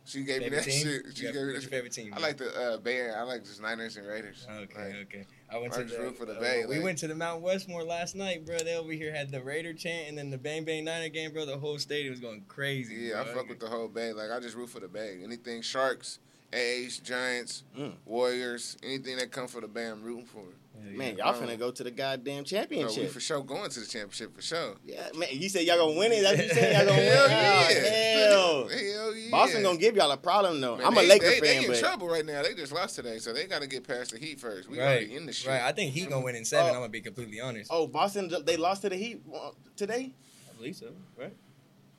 she 0.04 0.22
gave 0.22 0.42
Favorite 0.42 0.50
me 0.50 0.56
that 0.56 0.64
team? 0.64 0.82
shit. 0.86 1.02
She 1.16 1.22
gave 1.24 1.34
me 1.34 1.52
that. 1.54 1.62
favorite 1.64 1.92
team? 1.92 2.12
I 2.14 2.20
like 2.20 2.36
the 2.36 2.48
uh, 2.74 2.76
Bay 2.78 3.10
I 3.10 3.22
like 3.22 3.44
just 3.44 3.62
Niners 3.62 3.96
and 3.96 4.06
Raiders. 4.06 4.46
Okay, 4.50 4.84
Like, 4.84 4.94
okay. 5.06 5.26
I 5.52 5.58
went 5.58 5.72
I 5.74 5.78
to 5.78 5.84
the, 5.84 5.98
root 5.98 6.16
for 6.18 6.26
the 6.26 6.34
uh, 6.36 6.40
Bay, 6.40 6.64
we 6.68 6.76
like- 6.76 6.84
went 6.84 6.98
to 6.98 7.08
the 7.08 7.14
Mount 7.14 7.40
Westmore 7.42 7.84
last 7.84 8.14
night, 8.16 8.44
bro. 8.44 8.58
They 8.58 8.76
over 8.76 8.92
here 8.92 9.12
had 9.14 9.30
the 9.30 9.42
Raider 9.42 9.72
chant, 9.72 10.08
and 10.08 10.16
then 10.18 10.30
the 10.30 10.38
Bang 10.38 10.64
Bang 10.64 10.84
Niner 10.84 11.08
game, 11.08 11.32
bro. 11.32 11.44
The 11.46 11.58
whole 11.58 11.78
stadium 11.78 12.12
was 12.12 12.20
going 12.20 12.42
crazy. 12.48 12.94
Yeah, 12.96 13.20
I 13.20 13.24
bro. 13.24 13.34
fuck 13.34 13.48
with 13.48 13.60
the 13.60 13.66
whole 13.68 13.88
Bay. 13.88 14.12
Like 14.12 14.30
I 14.30 14.40
just 14.40 14.56
root 14.56 14.68
for 14.70 14.80
the 14.80 14.88
Bay. 14.88 15.20
Anything 15.24 15.62
Sharks, 15.62 16.18
A's, 16.52 16.98
Giants, 16.98 17.62
Mm. 17.78 17.92
Warriors, 18.06 18.76
anything 18.82 19.16
that 19.18 19.30
come 19.30 19.46
for 19.46 19.60
the 19.60 19.68
band, 19.68 19.92
I'm 19.92 20.02
rooting 20.02 20.26
for. 20.26 20.42
Man, 20.82 21.18
y'all 21.18 21.34
Um, 21.34 21.42
finna 21.46 21.58
go 21.58 21.70
to 21.70 21.84
the 21.84 21.90
goddamn 21.90 22.36
No, 22.36 22.40
we 22.40 22.44
championship. 22.46 23.10
for 23.10 23.20
sure 23.20 23.42
going 23.42 23.70
to 23.70 23.80
the 23.80 23.86
championship 23.86 24.34
for 24.34 24.40
sure. 24.40 24.76
yeah, 24.82 25.10
man. 25.14 25.28
You 25.30 25.48
said 25.50 25.64
y'all 25.66 25.76
gonna 25.76 25.98
win 25.98 26.10
it. 26.10 26.22
That's 26.22 26.38
what 26.38 26.46
you 26.48 26.54
said. 26.54 26.72
Y'all 26.72 26.86
gonna 26.86 26.98
win. 27.02 27.12
Hell 27.12 27.26
it. 27.26 27.82
yeah. 27.82 28.30
Oh, 28.32 28.68
hell. 28.68 28.78
Hell 28.78 29.14
yeah. 29.14 29.30
Boston 29.30 29.62
gonna 29.62 29.76
give 29.78 29.94
y'all 29.94 30.10
a 30.10 30.16
problem 30.16 30.58
though. 30.60 30.78
Man, 30.78 30.86
I'm 30.86 30.96
a 30.96 31.02
they- 31.02 31.06
Laker 31.08 31.26
they, 31.26 31.32
fan, 31.34 31.42
They 31.42 31.56
in 31.58 31.66
but 31.70 31.78
trouble 31.80 32.08
right 32.08 32.24
now. 32.24 32.42
They 32.42 32.54
just 32.54 32.72
lost 32.72 32.96
today, 32.96 33.18
so 33.18 33.34
they 33.34 33.46
got 33.46 33.60
to 33.60 33.68
get 33.68 33.86
past 33.86 34.12
the 34.12 34.18
Heat 34.18 34.40
first. 34.40 34.70
We 34.70 34.78
Right, 34.80 34.86
already 34.86 35.16
in 35.16 35.26
the 35.26 35.32
shit. 35.34 35.50
right. 35.50 35.60
I 35.62 35.72
think 35.72 35.92
he 35.92 36.06
gonna 36.06 36.24
win 36.24 36.34
in 36.34 36.46
seven. 36.46 36.66
Oh. 36.70 36.74
I'm 36.74 36.80
gonna 36.80 36.88
be 36.88 37.02
completely 37.02 37.40
honest. 37.40 37.70
oh, 37.72 37.86
Boston 37.86 38.32
they 38.44 38.56
lost 38.56 38.80
to 38.82 38.88
the 38.88 38.96
Heat 38.96 39.20
uh, 39.34 39.50
today. 39.76 40.12
I 40.50 40.56
believe 40.56 40.76
so. 40.76 40.86
Right? 41.16 41.36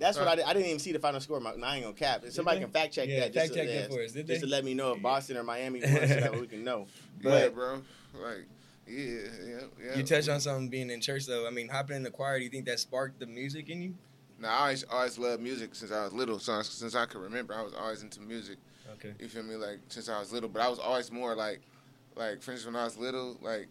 That's 0.02 0.18
what 0.18 0.28
I 0.28 0.36
did. 0.36 0.46
I 0.46 0.54
didn't 0.54 0.68
even 0.68 0.80
see 0.80 0.92
the 0.92 1.00
final 1.00 1.20
score. 1.22 1.40
Mark. 1.40 1.56
I 1.64 1.76
ain't 1.76 1.84
gonna 1.86 1.96
cap. 1.96 2.24
Somebody 2.30 2.60
can 2.60 2.72
fact 2.72 2.94
check 2.94 3.08
Yeah, 3.08 3.20
that. 3.22 3.34
fact 3.36 3.48
just 3.48 3.54
check 3.54 3.68
to, 3.68 3.74
that 3.74 3.92
for 3.94 4.02
us, 4.04 4.12
did 4.14 4.26
just 4.28 4.42
they? 4.42 4.48
to 4.48 4.52
let 4.52 4.66
me 4.66 4.74
know 4.74 4.94
if 4.94 5.02
Boston 5.02 5.38
or 5.38 5.44
Miami 5.44 5.80
won, 5.84 5.92
so 5.92 6.16
that 6.16 6.36
we 6.40 6.48
can 6.48 6.64
know. 6.64 6.88
yeah, 7.22 7.50
bro. 7.50 7.82
Like, 8.16 8.48
yeah, 8.88 9.06
yeah, 9.46 9.60
yeah. 9.86 9.96
You 9.98 10.04
touched 10.04 10.28
on 10.28 10.40
something 10.42 10.70
being 10.70 10.90
in 10.90 11.00
church 11.02 11.28
though. 11.28 11.48
I 11.48 11.52
mean, 11.52 11.70
hopping 11.70 11.96
in 11.98 12.04
the 12.04 12.10
choir. 12.12 12.40
Do 12.40 12.44
you 12.44 12.50
think 12.50 12.66
that 12.66 12.80
sparked 12.80 13.20
the 13.20 13.28
music 13.28 13.70
in 13.70 13.82
you? 13.82 13.94
Now, 14.40 14.50
I 14.50 14.60
always, 14.62 14.84
always 14.86 15.18
loved 15.20 15.44
music 15.44 15.76
since 15.76 15.92
I 15.92 16.04
was 16.04 16.14
little. 16.14 16.40
So 16.40 16.54
I- 16.54 16.62
since 16.64 16.96
I 16.96 17.06
could 17.06 17.22
remember, 17.22 17.54
I 17.54 17.62
was 17.62 17.74
always 17.76 18.02
into 18.02 18.22
music. 18.22 18.58
Okay. 18.96 19.14
You 19.20 19.28
feel 19.30 19.44
me? 19.44 19.56
Like 19.56 19.80
since 19.90 20.10
I 20.10 20.20
was 20.20 20.34
little, 20.34 20.50
but 20.50 20.62
I 20.64 20.68
was 20.68 20.80
always 20.80 21.12
more 21.12 21.36
like, 21.36 21.62
like 22.16 22.42
for 22.42 22.52
instance, 22.52 22.66
when 22.74 22.76
I 22.76 22.86
was 22.86 22.98
little, 22.98 23.38
like, 23.42 23.68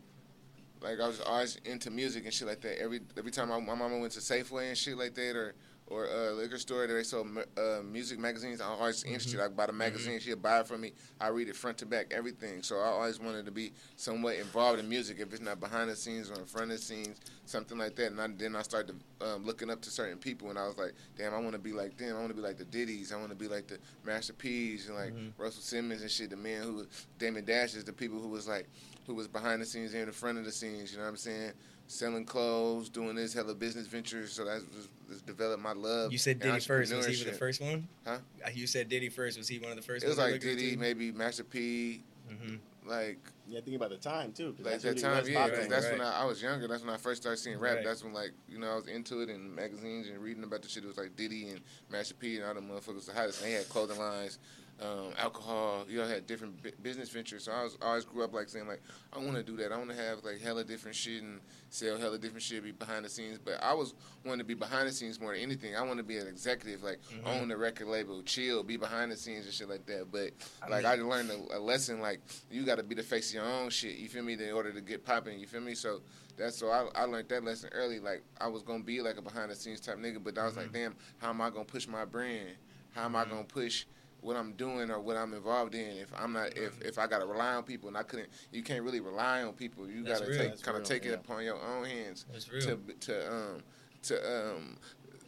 like 0.80 1.00
I 1.00 1.06
was 1.08 1.20
always 1.20 1.56
into 1.64 1.90
music 1.90 2.24
and 2.24 2.32
shit 2.32 2.46
like 2.46 2.60
that. 2.60 2.80
Every 2.80 3.00
every 3.18 3.32
time 3.32 3.48
my, 3.48 3.58
my 3.60 3.74
mama 3.74 3.98
went 3.98 4.12
to 4.12 4.20
Safeway 4.20 4.68
and 4.68 4.78
shit 4.78 4.96
like 4.96 5.14
that, 5.14 5.34
or 5.36 5.54
or 5.90 6.06
a 6.06 6.32
liquor 6.32 6.56
store 6.56 6.86
that 6.86 6.94
they 6.94 7.02
sold 7.02 7.26
uh, 7.58 7.82
music 7.82 8.18
magazines, 8.18 8.60
I 8.60 8.66
always 8.66 9.02
interested. 9.02 9.40
I 9.40 9.48
buy 9.48 9.66
the 9.66 9.72
magazine, 9.72 10.20
she'd 10.20 10.40
buy 10.40 10.60
it 10.60 10.68
for 10.68 10.78
me. 10.78 10.92
I 11.20 11.28
read 11.28 11.48
it 11.48 11.56
front 11.56 11.78
to 11.78 11.86
back, 11.86 12.12
everything. 12.12 12.62
So 12.62 12.78
I 12.78 12.86
always 12.86 13.18
wanted 13.18 13.44
to 13.46 13.50
be 13.50 13.72
somewhat 13.96 14.36
involved 14.36 14.78
in 14.78 14.88
music, 14.88 15.18
if 15.18 15.32
it's 15.32 15.42
not 15.42 15.58
behind 15.58 15.90
the 15.90 15.96
scenes 15.96 16.30
or 16.30 16.34
in 16.34 16.46
front 16.46 16.70
of 16.70 16.78
the 16.78 16.82
scenes, 16.82 17.20
something 17.44 17.76
like 17.76 17.96
that. 17.96 18.12
And 18.12 18.20
I, 18.20 18.28
then 18.28 18.54
I 18.54 18.62
started 18.62 19.00
um, 19.20 19.44
looking 19.44 19.68
up 19.68 19.80
to 19.82 19.90
certain 19.90 20.18
people, 20.18 20.50
and 20.50 20.58
I 20.58 20.66
was 20.66 20.78
like, 20.78 20.94
damn, 21.18 21.34
I 21.34 21.38
want 21.38 21.52
to 21.52 21.58
be 21.58 21.72
like 21.72 21.96
them. 21.96 22.16
I 22.16 22.20
want 22.20 22.28
to 22.28 22.34
be 22.34 22.42
like 22.42 22.56
the 22.56 22.64
Diddy's. 22.64 23.12
I 23.12 23.16
want 23.16 23.30
to 23.30 23.36
be 23.36 23.48
like 23.48 23.66
the 23.66 23.78
Master 24.04 24.32
P's 24.32 24.88
and 24.88 24.96
like 24.96 25.12
Russell 25.36 25.62
Simmons 25.62 26.02
and 26.02 26.10
shit. 26.10 26.30
The 26.30 26.36
man 26.36 26.62
who, 26.62 26.86
Damon 27.18 27.44
Dash 27.44 27.74
is 27.74 27.84
the 27.84 27.92
people 27.92 28.20
who 28.20 28.28
was 28.28 28.46
like, 28.46 28.68
who 29.06 29.14
was 29.14 29.26
behind 29.26 29.60
the 29.60 29.66
scenes 29.66 29.92
and 29.92 30.02
in 30.02 30.06
the 30.06 30.12
front 30.12 30.38
of 30.38 30.44
the 30.44 30.52
scenes. 30.52 30.92
You 30.92 30.98
know 30.98 31.04
what 31.04 31.10
I'm 31.10 31.16
saying? 31.16 31.52
Selling 31.90 32.24
clothes, 32.24 32.88
doing 32.88 33.16
this 33.16 33.34
hella 33.34 33.52
business 33.52 33.88
ventures. 33.88 34.32
So 34.32 34.44
that's 34.44 34.62
just, 34.66 34.88
just 35.10 35.26
developed 35.26 35.60
my 35.60 35.72
love. 35.72 36.12
You 36.12 36.18
said 36.18 36.38
Diddy 36.38 36.60
first. 36.60 36.94
Was 36.94 37.04
he 37.06 37.24
the 37.24 37.32
first 37.32 37.60
one? 37.60 37.88
Huh? 38.06 38.18
Uh, 38.46 38.50
You 38.54 38.68
said 38.68 38.88
Diddy 38.88 39.08
first. 39.08 39.36
Was 39.36 39.48
he 39.48 39.58
one 39.58 39.72
of 39.72 39.76
the 39.76 39.82
first? 39.82 40.04
It 40.04 40.08
was 40.08 40.16
ones 40.18 40.30
like 40.34 40.40
Diddy, 40.40 40.68
into? 40.68 40.78
maybe 40.78 41.10
Master 41.10 41.42
P, 41.42 42.04
Mhm. 42.30 42.58
like 42.86 43.18
yeah, 43.48 43.60
think 43.60 43.74
about 43.74 43.90
the 43.90 43.96
time 43.96 44.32
too. 44.32 44.54
like 44.60 44.80
that's 44.80 44.82
that 44.84 44.88
really 44.90 45.02
time, 45.02 45.16
what's 45.16 45.28
yeah. 45.28 45.40
'cause 45.48 45.50
popping. 45.56 45.68
that's 45.70 45.84
right. 45.86 45.98
when 45.98 46.00
I, 46.06 46.22
I 46.22 46.24
was 46.26 46.40
younger. 46.40 46.68
That's 46.68 46.84
when 46.84 46.94
I 46.94 46.96
first 46.96 47.22
started 47.22 47.38
seeing 47.38 47.58
rap. 47.58 47.74
Right. 47.78 47.84
That's 47.84 48.04
when 48.04 48.12
like 48.14 48.30
you 48.48 48.60
know 48.60 48.70
I 48.70 48.76
was 48.76 48.86
into 48.86 49.22
it 49.22 49.28
in 49.28 49.52
magazines 49.52 50.06
and 50.06 50.20
reading 50.20 50.44
about 50.44 50.62
the 50.62 50.68
shit. 50.68 50.84
It 50.84 50.86
was 50.86 50.96
like 50.96 51.16
Diddy 51.16 51.48
and 51.48 51.60
Master 51.90 52.14
P 52.14 52.36
and 52.36 52.44
all 52.44 52.54
the 52.54 52.60
motherfuckers 52.60 53.06
the 53.06 53.12
hottest. 53.14 53.42
And 53.42 53.50
they 53.50 53.54
had 53.56 53.68
clothing 53.68 53.98
lines, 53.98 54.38
um, 54.80 55.12
alcohol. 55.18 55.84
You 55.88 55.98
know, 55.98 56.06
had 56.06 56.26
different 56.26 56.62
bu- 56.62 56.70
business 56.82 57.10
ventures. 57.10 57.44
So 57.44 57.52
I 57.52 57.62
was 57.64 57.76
I 57.82 57.86
always 57.88 58.04
grew 58.04 58.24
up 58.24 58.32
like 58.32 58.48
saying 58.48 58.66
like 58.66 58.80
I 59.12 59.18
want 59.18 59.34
to 59.36 59.42
do 59.42 59.56
that. 59.58 59.72
I 59.72 59.76
want 59.76 59.90
to 59.90 59.96
have 59.96 60.24
like 60.24 60.40
hella 60.40 60.64
different 60.64 60.96
shit 60.96 61.22
and 61.22 61.40
sell 61.68 61.98
hella 61.98 62.18
different 62.18 62.42
shit, 62.42 62.62
be 62.64 62.72
behind 62.72 63.04
the 63.04 63.08
scenes. 63.08 63.38
But 63.44 63.62
I 63.62 63.74
was 63.74 63.94
wanting 64.24 64.38
to 64.40 64.44
be 64.44 64.54
behind 64.54 64.88
the 64.88 64.92
scenes 64.92 65.20
more 65.20 65.32
than 65.34 65.42
anything. 65.42 65.76
I 65.76 65.82
want 65.82 65.98
to 65.98 66.02
be 66.04 66.16
an 66.18 66.26
executive, 66.26 66.82
like 66.82 66.98
Mm-hmm. 67.10 67.26
own 67.26 67.48
the 67.48 67.56
record 67.56 67.88
label, 67.88 68.22
chill, 68.22 68.62
be 68.62 68.76
behind 68.76 69.10
the 69.12 69.16
scenes 69.16 69.44
and 69.46 69.54
shit 69.54 69.68
like 69.68 69.84
that. 69.86 70.10
But 70.12 70.30
like 70.68 70.84
I 70.84 70.94
learned 70.94 71.30
a, 71.30 71.56
a 71.56 71.60
lesson 71.60 72.00
like 72.00 72.20
you 72.50 72.64
got 72.64 72.76
to 72.76 72.82
be 72.82 72.94
the 72.94 73.02
face 73.02 73.30
of 73.30 73.34
your 73.36 73.44
own 73.44 73.70
shit. 73.70 73.96
You 73.96 74.08
feel 74.08 74.22
me? 74.22 74.34
In 74.34 74.52
order 74.52 74.72
to 74.72 74.80
get 74.80 75.04
popping, 75.04 75.38
you 75.38 75.46
feel 75.46 75.60
me? 75.60 75.74
So 75.74 76.00
that's 76.36 76.56
so 76.56 76.70
I, 76.70 76.86
I 76.94 77.04
learned 77.04 77.28
that 77.28 77.44
lesson 77.44 77.68
early. 77.72 77.98
Like 78.00 78.22
I 78.40 78.46
was 78.46 78.62
gonna 78.62 78.82
be 78.84 79.00
like 79.02 79.18
a 79.18 79.22
behind 79.22 79.50
the 79.50 79.54
scenes 79.56 79.80
type 79.80 79.98
nigga, 79.98 80.22
but 80.22 80.38
I 80.38 80.46
was 80.46 80.56
like, 80.56 80.72
damn, 80.72 80.94
how 81.18 81.30
am 81.30 81.40
I 81.40 81.50
gonna 81.50 81.64
push 81.64 81.86
my 81.86 82.04
brand? 82.04 82.50
How 82.94 83.04
am 83.04 83.16
I 83.16 83.24
gonna 83.24 83.44
push? 83.44 83.84
What 84.22 84.36
I'm 84.36 84.52
doing 84.52 84.90
or 84.90 85.00
what 85.00 85.16
I'm 85.16 85.32
involved 85.32 85.74
in, 85.74 85.96
if 85.96 86.12
I'm 86.16 86.32
not, 86.32 86.56
if 86.56 86.80
if 86.82 86.98
I 86.98 87.06
gotta 87.06 87.24
rely 87.24 87.54
on 87.54 87.62
people, 87.62 87.88
and 87.88 87.96
I 87.96 88.02
couldn't, 88.02 88.28
you 88.52 88.62
can't 88.62 88.82
really 88.82 89.00
rely 89.00 89.42
on 89.42 89.54
people. 89.54 89.88
You 89.88 90.02
That's 90.02 90.20
gotta 90.20 90.32
real. 90.32 90.50
take 90.50 90.62
kind 90.62 90.76
of 90.76 90.84
take 90.84 91.04
yeah. 91.04 91.12
it 91.12 91.20
upon 91.24 91.44
your 91.44 91.58
own 91.60 91.84
hands 91.84 92.26
That's 92.30 92.50
real. 92.52 92.60
to 92.60 92.78
to 93.00 93.32
um 93.32 93.62
to 94.02 94.54
um 94.54 94.76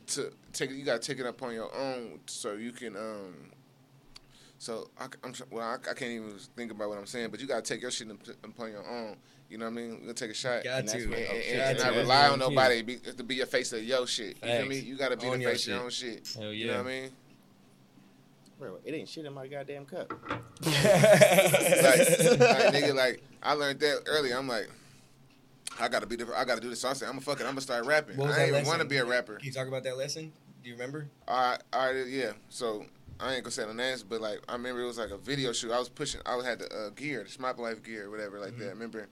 to 0.08 0.32
take. 0.52 0.70
You 0.70 0.84
gotta 0.84 0.98
take 0.98 1.18
it 1.18 1.26
upon 1.26 1.54
your 1.54 1.74
own 1.74 2.20
so 2.26 2.54
you 2.54 2.72
can 2.72 2.96
um. 2.96 3.34
So 4.58 4.90
I, 4.96 5.06
am 5.24 5.34
well. 5.50 5.66
I, 5.66 5.74
I 5.74 5.94
can't 5.94 6.12
even 6.12 6.34
think 6.54 6.70
about 6.70 6.88
what 6.88 6.98
I'm 6.98 7.06
saying, 7.06 7.30
but 7.30 7.40
you 7.40 7.48
gotta 7.48 7.62
take 7.62 7.82
your 7.82 7.90
shit 7.90 8.10
up- 8.10 8.18
upon 8.44 8.70
your 8.70 8.86
own. 8.88 9.16
You 9.50 9.58
know 9.58 9.66
what 9.66 9.72
I 9.72 9.74
mean? 9.74 9.90
We're 9.90 10.00
gonna 10.00 10.14
take 10.14 10.30
a 10.30 10.34
shot. 10.34 10.64
Got 10.64 10.78
And 10.78 10.88
that's 10.88 11.02
to. 11.02 11.04
And, 11.04 11.14
and, 11.14 11.60
and 11.60 11.78
not 11.78 11.94
rely 11.94 12.28
on 12.28 12.38
nobody 12.38 12.80
be, 12.82 12.96
to 12.96 13.22
be 13.24 13.40
a 13.40 13.46
face 13.46 13.72
of 13.72 13.82
your 13.82 14.06
shit. 14.06 14.36
You 14.42 14.48
feel 14.50 14.66
me? 14.66 14.78
You 14.78 14.96
gotta 14.96 15.16
be 15.16 15.26
Own 15.26 15.40
the 15.40 15.44
face 15.46 15.66
of 15.66 15.74
your 15.74 15.90
shit. 15.90 16.10
own 16.10 16.14
shit. 16.14 16.34
Hell 16.38 16.44
yeah. 16.44 16.50
You 16.52 16.66
know 16.68 16.76
what 16.78 16.86
I 16.86 16.88
mean? 16.88 17.10
Bro, 18.62 18.78
it 18.84 18.94
ain't 18.94 19.08
shit 19.08 19.24
in 19.24 19.32
my 19.32 19.48
goddamn 19.48 19.84
cup. 19.86 20.12
like, 20.22 20.38
like, 20.62 20.78
nigga, 22.72 22.94
like 22.94 23.20
I 23.42 23.54
learned 23.54 23.80
that 23.80 24.02
early. 24.06 24.32
I'm 24.32 24.46
like, 24.46 24.70
I 25.80 25.88
gotta 25.88 26.06
be 26.06 26.14
the, 26.14 26.32
I 26.36 26.44
gotta 26.44 26.60
do 26.60 26.70
this. 26.70 26.82
So 26.82 26.88
I 26.88 26.92
said, 26.92 27.06
I'm 27.06 27.14
gonna 27.14 27.22
fucking, 27.22 27.44
I'm 27.44 27.54
gonna 27.54 27.60
start 27.60 27.86
rapping. 27.86 28.16
What 28.16 28.30
I 28.30 28.34
that 28.34 28.40
ain't 28.42 28.54
even 28.54 28.66
want 28.66 28.78
to 28.78 28.84
be 28.84 28.98
a 28.98 29.04
rapper. 29.04 29.34
Can 29.38 29.46
you 29.46 29.52
talk 29.52 29.66
about 29.66 29.82
that 29.82 29.96
lesson? 29.98 30.32
Do 30.62 30.68
you 30.68 30.76
remember? 30.76 31.08
All 31.26 31.36
right, 31.36 31.60
all 31.72 31.92
right, 31.92 32.06
yeah. 32.06 32.34
So 32.50 32.86
I 33.18 33.34
ain't 33.34 33.42
gonna 33.42 33.50
say 33.50 33.66
the 33.66 33.74
names, 33.74 34.04
but 34.04 34.20
like 34.20 34.38
I 34.48 34.52
remember 34.52 34.80
it 34.82 34.86
was 34.86 34.98
like 34.98 35.10
a 35.10 35.18
video 35.18 35.52
shoot. 35.52 35.72
I 35.72 35.80
was 35.80 35.88
pushing. 35.88 36.20
I 36.24 36.40
had 36.44 36.60
the 36.60 36.66
uh, 36.72 36.90
gear, 36.90 37.24
the 37.24 37.36
Shmop 37.36 37.58
Life 37.58 37.82
gear, 37.82 38.10
whatever, 38.10 38.38
like 38.38 38.56
that. 38.58 38.66
I 38.66 38.70
remember. 38.70 39.08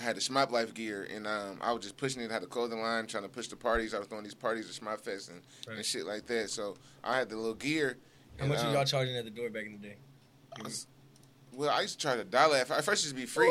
I 0.00 0.02
had 0.02 0.16
the 0.16 0.20
Shmop 0.20 0.50
Life 0.50 0.72
gear, 0.72 1.06
and 1.14 1.26
um, 1.26 1.58
I 1.60 1.72
was 1.72 1.82
just 1.82 1.96
pushing 1.96 2.22
it. 2.22 2.30
Had 2.30 2.42
the 2.42 2.46
clothing 2.46 2.80
line, 2.80 3.06
trying 3.06 3.24
to 3.24 3.28
push 3.28 3.48
the 3.48 3.56
parties. 3.56 3.92
I 3.92 3.98
was 3.98 4.08
throwing 4.08 4.24
these 4.24 4.34
parties 4.34 4.68
at 4.68 4.82
Shmop 4.82 5.00
Fest 5.00 5.30
and, 5.30 5.42
and 5.68 5.84
shit 5.84 6.06
like 6.06 6.26
that. 6.26 6.48
So 6.48 6.76
I 7.04 7.18
had 7.18 7.28
the 7.28 7.36
little 7.36 7.54
gear. 7.54 7.98
How 8.38 8.44
and, 8.44 8.48
much 8.52 8.62
were 8.62 8.68
um, 8.68 8.74
y'all 8.74 8.84
charging 8.84 9.16
at 9.16 9.24
the 9.24 9.30
door 9.30 9.50
back 9.50 9.66
in 9.66 9.72
the 9.72 9.78
day? 9.78 9.96
I 10.58 10.62
was- 10.62 10.86
well, 11.60 11.70
I 11.70 11.82
used 11.82 12.00
to 12.00 12.02
charge 12.06 12.18
a 12.18 12.24
dollar. 12.24 12.56
At 12.56 12.68
first, 12.68 13.04
it 13.04 13.06
used 13.06 13.08
to 13.10 13.14
be 13.14 13.26
free. 13.26 13.46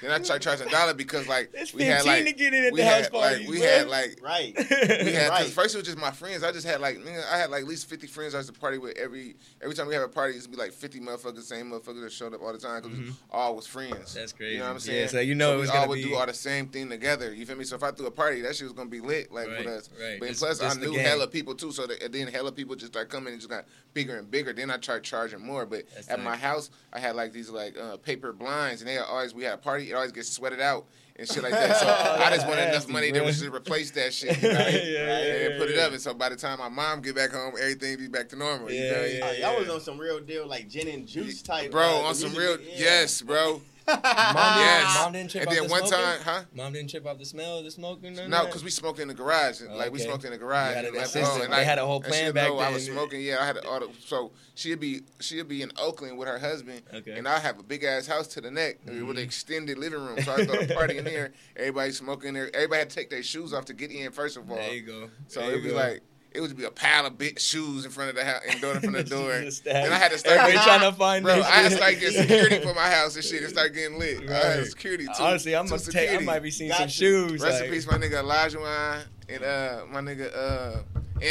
Then 0.00 0.10
I 0.10 0.18
tried 0.18 0.40
charging 0.40 0.66
a 0.68 0.70
dollar 0.70 0.94
because 0.94 1.28
like 1.28 1.50
It's 1.52 1.74
we 1.74 1.84
had 1.84 2.04
like 2.06 2.24
to 2.24 2.32
get 2.32 2.54
in 2.54 2.64
at 2.64 2.72
we 2.72 2.80
the 2.80 2.84
had, 2.86 3.02
house 3.02 3.10
parties, 3.10 3.40
like 3.40 3.48
we 3.48 3.58
bro. 3.58 3.66
had 3.66 3.88
like 3.88 4.18
Right. 4.22 4.54
we 4.58 5.12
had 5.12 5.28
Right. 5.28 5.42
cause 5.42 5.52
first 5.52 5.74
it 5.74 5.78
was 5.78 5.86
just 5.86 5.98
my 5.98 6.10
friends. 6.10 6.42
I 6.42 6.52
just 6.52 6.66
had 6.66 6.80
like 6.80 6.96
nigga, 6.98 7.22
I 7.30 7.38
had 7.38 7.50
like 7.50 7.62
at 7.62 7.68
least 7.68 7.88
fifty 7.90 8.06
friends 8.06 8.34
I 8.34 8.38
used 8.38 8.52
to 8.52 8.58
party 8.58 8.78
with 8.78 8.96
every 8.96 9.36
every 9.62 9.74
time 9.74 9.86
we 9.86 9.94
have 9.94 10.02
a 10.02 10.08
party. 10.08 10.32
It 10.32 10.36
used 10.36 10.46
to 10.46 10.50
be 10.50 10.56
like 10.56 10.72
fifty 10.72 10.98
motherfuckers, 10.98 11.42
same 11.42 11.70
motherfuckers 11.70 12.02
that 12.02 12.12
showed 12.12 12.32
up 12.34 12.42
all 12.42 12.52
the 12.52 12.58
time 12.58 12.82
because 12.82 12.98
we 12.98 13.04
mm-hmm. 13.04 13.12
all 13.30 13.54
was 13.56 13.66
friends. 13.66 14.14
That's 14.14 14.32
crazy. 14.32 14.54
You 14.54 14.58
know 14.60 14.64
what 14.64 14.70
I'm 14.70 14.76
Yeah, 14.76 14.80
saying? 14.80 15.08
so 15.08 15.20
you 15.20 15.34
know 15.34 15.52
it 15.52 15.56
we 15.56 15.60
was 15.62 15.70
all 15.70 15.76
gonna 15.76 15.88
would 15.88 15.96
be- 15.96 16.04
do 16.04 16.14
all 16.16 16.26
the 16.26 16.34
same 16.34 16.68
thing 16.68 16.88
together. 16.88 17.34
You 17.34 17.44
feel 17.44 17.56
me? 17.56 17.64
So 17.64 17.76
if 17.76 17.82
I 17.82 17.90
threw 17.90 18.06
a 18.06 18.10
party, 18.10 18.40
that 18.42 18.56
shit 18.56 18.64
was 18.64 18.72
gonna 18.72 18.88
be 18.88 19.00
lit 19.00 19.30
like 19.30 19.48
Right, 19.48 19.58
with 19.58 19.66
us. 19.66 19.90
right. 20.00 20.18
But 20.20 20.28
Just- 20.30 20.40
plus 20.40 20.62
I 20.62 20.72
knew 20.74 20.94
hella 20.94 21.26
people 21.26 21.54
too. 21.54 21.70
So 21.72 21.86
that, 21.86 22.02
and 22.02 22.14
then 22.14 22.28
hella 22.28 22.52
people 22.52 22.76
just 22.76 22.92
started 22.92 23.10
coming 23.10 23.32
and 23.34 23.40
just 23.40 23.50
got 23.50 23.66
bigger 23.94 24.16
and 24.16 24.30
bigger. 24.30 24.52
Then 24.54 24.70
I 24.70 24.78
tried 24.78 25.02
charging 25.02 25.40
more. 25.44 25.66
But 25.66 25.84
That's 25.94 26.08
at 26.08 26.22
my 26.22 26.36
house, 26.36 26.70
I 26.92 26.98
had 27.00 27.16
like 27.16 27.25
these 27.32 27.50
like 27.50 27.76
uh, 27.78 27.96
paper 27.98 28.32
blinds, 28.32 28.80
and 28.82 28.88
they 28.88 28.98
always 28.98 29.34
we 29.34 29.44
had 29.44 29.54
a 29.54 29.58
party. 29.58 29.90
It 29.90 29.94
always 29.94 30.12
gets 30.12 30.28
sweated 30.28 30.60
out 30.60 30.86
and 31.18 31.26
shit 31.28 31.42
like 31.42 31.52
that. 31.52 31.76
So 31.76 31.86
I 32.24 32.34
just 32.34 32.46
wanted 32.46 32.68
enough 32.68 32.88
money 32.88 33.10
bro. 33.10 33.20
that 33.20 33.26
was 33.26 33.40
to 33.40 33.50
replace 33.54 33.90
that 33.92 34.12
shit. 34.12 34.36
You 34.42 34.48
know 34.50 34.54
what 34.58 34.66
I 34.68 34.70
mean? 34.72 34.92
Yeah, 34.92 35.00
yeah, 35.00 35.46
and 35.48 35.58
put 35.58 35.70
it 35.70 35.76
yeah. 35.76 35.82
up. 35.86 35.92
And 35.92 36.00
so 36.00 36.14
by 36.14 36.28
the 36.28 36.36
time 36.36 36.58
my 36.58 36.68
mom 36.68 37.00
get 37.00 37.14
back 37.16 37.30
home, 37.32 37.54
everything 37.58 37.96
be 37.98 38.08
back 38.08 38.28
to 38.30 38.36
normal. 38.36 38.70
you 38.70 38.82
Yeah, 38.82 38.92
feel 38.94 39.02
me? 39.02 39.18
yeah. 39.18 39.26
Uh, 39.48 39.50
y'all 39.52 39.58
was 39.60 39.68
on 39.70 39.80
some 39.80 39.98
real 39.98 40.20
deal, 40.20 40.46
like 40.46 40.68
gin 40.68 40.88
and 40.88 41.06
juice 41.06 41.42
type. 41.42 41.70
Bro, 41.70 41.84
uh, 42.04 42.08
on 42.08 42.14
some 42.14 42.32
music 42.32 42.60
real, 42.60 42.68
yeah. 42.68 42.74
yes, 42.78 43.22
bro. 43.22 43.60
Mom, 43.86 44.00
yes. 44.04 44.82
didn't, 44.92 45.02
mom 45.04 45.12
didn't 45.12 45.30
trip 45.30 45.42
and 45.42 45.48
off 45.48 45.54
then 45.54 45.64
the 45.66 45.70
one 45.70 45.86
smoking? 45.86 46.04
time, 46.04 46.18
huh? 46.24 46.42
Mom 46.54 46.72
didn't 46.72 46.90
trip 46.90 47.06
off 47.06 47.18
the 47.18 47.24
smell 47.24 47.58
of 47.58 47.64
the 47.64 47.70
smoking? 47.70 48.18
or 48.18 48.28
No, 48.28 48.46
because 48.46 48.64
we 48.64 48.70
smoked 48.70 48.98
in 48.98 49.08
the 49.08 49.14
garage. 49.14 49.60
Like 49.62 49.92
we 49.92 49.98
smoked 50.00 50.24
in 50.24 50.32
the 50.32 50.38
garage. 50.38 50.70
You 50.70 50.76
had 50.76 50.84
and 50.86 50.96
home, 51.26 51.40
and 51.42 51.52
They 51.52 51.56
I- 51.58 51.62
had 51.62 51.78
a 51.78 51.86
whole 51.86 51.96
and 51.96 52.04
plan 52.06 52.32
back 52.34 52.48
know 52.48 52.58
I 52.58 52.70
was 52.70 52.86
smoking. 52.86 53.20
Yeah, 53.22 53.36
I 53.40 53.46
had 53.46 53.58
all 53.58 53.80
the, 53.80 53.88
so 54.04 54.32
she'd 54.54 54.80
be 54.80 55.02
she'd 55.20 55.46
be 55.48 55.62
in 55.62 55.70
Oakland 55.76 56.18
with 56.18 56.28
her 56.28 56.38
husband, 56.38 56.82
Okay. 56.92 57.12
and 57.12 57.28
I 57.28 57.38
have 57.38 57.58
a 57.58 57.62
big 57.62 57.84
ass 57.84 58.06
house 58.06 58.26
to 58.28 58.40
the 58.40 58.50
neck 58.50 58.78
Mm-hmm. 58.86 59.06
with 59.06 59.18
an 59.18 59.22
extended 59.24 59.78
living 59.78 60.00
room. 60.04 60.20
So 60.22 60.34
I 60.34 60.44
thought 60.44 60.62
a 60.70 60.74
party 60.74 60.98
in 60.98 61.04
there. 61.04 61.32
Everybody 61.56 61.92
smoking 61.92 62.34
there. 62.34 62.50
Everybody 62.54 62.78
had 62.80 62.90
to 62.90 62.96
take 62.96 63.10
their 63.10 63.22
shoes 63.22 63.52
off 63.52 63.66
to 63.66 63.74
get 63.74 63.90
in. 63.90 64.10
First 64.12 64.36
of 64.36 64.50
all, 64.50 64.56
There 64.56 64.74
you 64.74 64.82
go. 64.82 65.10
so 65.28 65.40
There 65.40 65.52
it 65.52 65.56
you 65.58 65.62
was 65.64 65.72
go. 65.72 65.78
like. 65.78 66.02
It 66.36 66.40
would 66.40 66.56
be 66.56 66.64
a 66.64 66.70
pile 66.70 67.06
of 67.06 67.16
big 67.16 67.40
shoes 67.40 67.84
in 67.84 67.90
front 67.90 68.10
of 68.10 68.16
the 68.16 68.24
house 68.24 68.42
and 68.48 68.60
door 68.60 68.74
in 68.74 68.80
front 68.80 68.96
of 68.96 69.08
the 69.08 69.16
door. 69.16 69.40
Just 69.40 69.66
and 69.66 69.92
I 69.92 69.96
had 69.98 70.12
to 70.12 70.18
start 70.18 70.38
getting, 70.38 70.60
trying 70.60 70.80
to 70.82 70.92
find 70.96 71.24
bro. 71.24 71.36
this 71.36 71.46
I 71.46 71.50
had 71.50 71.62
to 71.64 71.68
shit. 71.70 71.78
start 71.78 71.94
getting 72.00 72.20
security 72.22 72.58
for 72.60 72.74
my 72.74 72.90
house 72.90 73.16
and 73.16 73.24
shit 73.24 73.42
and 73.42 73.50
start 73.50 73.72
getting 73.74 73.98
lit. 73.98 74.28
I 74.30 74.34
had 74.34 74.66
security 74.66 75.06
too. 75.06 75.12
Honestly, 75.22 75.56
I'm 75.56 75.64
two 75.66 75.70
gonna 75.70 75.82
take. 75.92 76.10
I 76.10 76.18
might 76.18 76.40
be 76.42 76.50
seeing 76.50 76.70
Got 76.70 76.76
some 76.78 76.84
you. 76.86 76.90
shoes. 76.90 77.40
Rest 77.42 77.60
like, 77.60 77.68
in 77.68 77.74
peace, 77.74 77.86
my 77.86 77.98
nigga 77.98 78.20
Elijah 78.20 78.60
Wine 78.60 79.00
and 79.28 79.42
uh 79.42 79.80
my 79.90 80.00
nigga 80.00 80.30
uh 80.36 80.82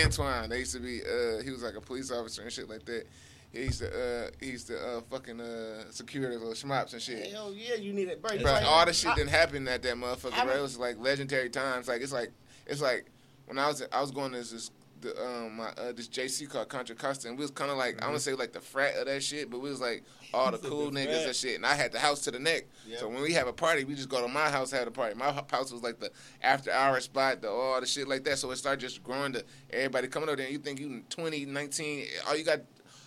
Antoine. 0.03 0.49
They 0.49 0.59
used 0.59 0.73
to 0.73 0.79
be 0.79 1.01
uh 1.01 1.43
he 1.43 1.51
was 1.51 1.61
like 1.63 1.75
a 1.75 1.81
police 1.81 2.11
officer 2.11 2.41
and 2.41 2.51
shit 2.51 2.67
like 2.69 2.85
that. 2.85 3.05
He 3.53 3.59
used 3.61 3.79
to 3.79 3.87
uh 3.87 4.29
he 4.39 4.47
used 4.51 4.67
to 4.67 4.77
uh 4.77 5.01
fucking 5.09 5.39
uh 5.39 5.83
secure 5.91 6.29
the 6.31 6.37
little 6.37 6.53
shmops 6.53 6.93
and 6.93 7.01
shit. 7.01 7.31
Hell 7.31 7.53
yeah, 7.53 7.75
you 7.75 7.93
need 7.93 8.07
it, 8.09 8.21
bro. 8.21 8.37
Bro, 8.37 8.51
Like, 8.51 8.65
all 8.65 8.85
the 8.85 8.93
shit 8.93 9.11
I- 9.11 9.15
didn't 9.15 9.29
happen 9.29 9.67
at 9.67 9.81
that 9.83 9.95
motherfucker, 9.95 10.33
I 10.33 10.45
bro. 10.45 10.57
It 10.57 10.61
was 10.61 10.77
like 10.79 10.99
legendary 10.99 11.49
times. 11.49 11.87
Like 11.87 12.01
it's 12.01 12.11
like 12.11 12.31
it's 12.65 12.81
like 12.81 13.05
when 13.45 13.59
I 13.59 13.67
was 13.67 13.83
I 13.93 14.01
was 14.01 14.09
going 14.11 14.31
to 14.31 14.39
this 14.39 14.71
the 15.05 15.25
um 15.25 15.57
my 15.57 15.69
uh, 15.69 15.91
this 15.93 16.07
JC 16.07 16.49
called 16.49 16.67
Contra 16.69 16.95
Costa, 16.95 17.27
and 17.29 17.37
we 17.37 17.43
was 17.43 17.51
kind 17.51 17.71
of 17.71 17.77
like 17.77 18.01
I 18.01 18.05
want 18.07 18.17
to 18.17 18.23
say 18.23 18.33
like 18.33 18.51
the 18.53 18.59
frat 18.61 18.95
of 18.95 19.05
that 19.05 19.23
shit, 19.23 19.49
but 19.49 19.59
we 19.61 19.69
was 19.69 19.79
like 19.81 20.03
all 20.33 20.51
the 20.51 20.57
cool 20.57 20.91
niggas 20.91 21.05
frat. 21.05 21.25
and 21.27 21.35
shit. 21.35 21.55
And 21.55 21.65
I 21.65 21.75
had 21.75 21.91
the 21.91 21.99
house 21.99 22.21
to 22.25 22.31
the 22.31 22.39
neck, 22.39 22.65
so 22.97 23.07
when 23.07 23.21
we 23.21 23.33
have 23.33 23.47
a 23.47 23.53
party, 23.53 23.83
we 23.83 23.95
just 23.95 24.09
go 24.09 24.21
to 24.21 24.27
my 24.27 24.49
house 24.49 24.71
have 24.71 24.87
a 24.87 24.91
party. 24.91 25.15
My 25.15 25.31
house 25.31 25.71
was 25.71 25.83
like 25.83 25.99
the 25.99 26.11
after 26.41 26.71
hour 26.71 26.99
spot, 26.99 27.41
the 27.41 27.49
all 27.49 27.79
the 27.79 27.87
shit 27.87 28.07
like 28.07 28.23
that. 28.25 28.37
So 28.39 28.51
it 28.51 28.57
started 28.57 28.81
just 28.81 29.03
growing 29.03 29.33
to 29.33 29.43
everybody 29.71 30.07
coming 30.07 30.29
over 30.29 30.35
there. 30.37 30.45
And 30.45 30.53
you 30.53 30.59
think 30.59 30.79
you 30.79 31.03
20, 31.09 31.45
19, 31.45 32.05
all 32.27 32.35
you 32.35 32.43
got 32.43 32.59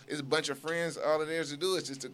is 0.07 0.19
a 0.19 0.23
bunch 0.23 0.49
of 0.49 0.57
friends. 0.57 0.97
All 0.97 1.21
it 1.21 1.29
is 1.29 1.51
to 1.51 1.57
do 1.57 1.75
is 1.75 1.83
just 1.83 2.01
to 2.01 2.11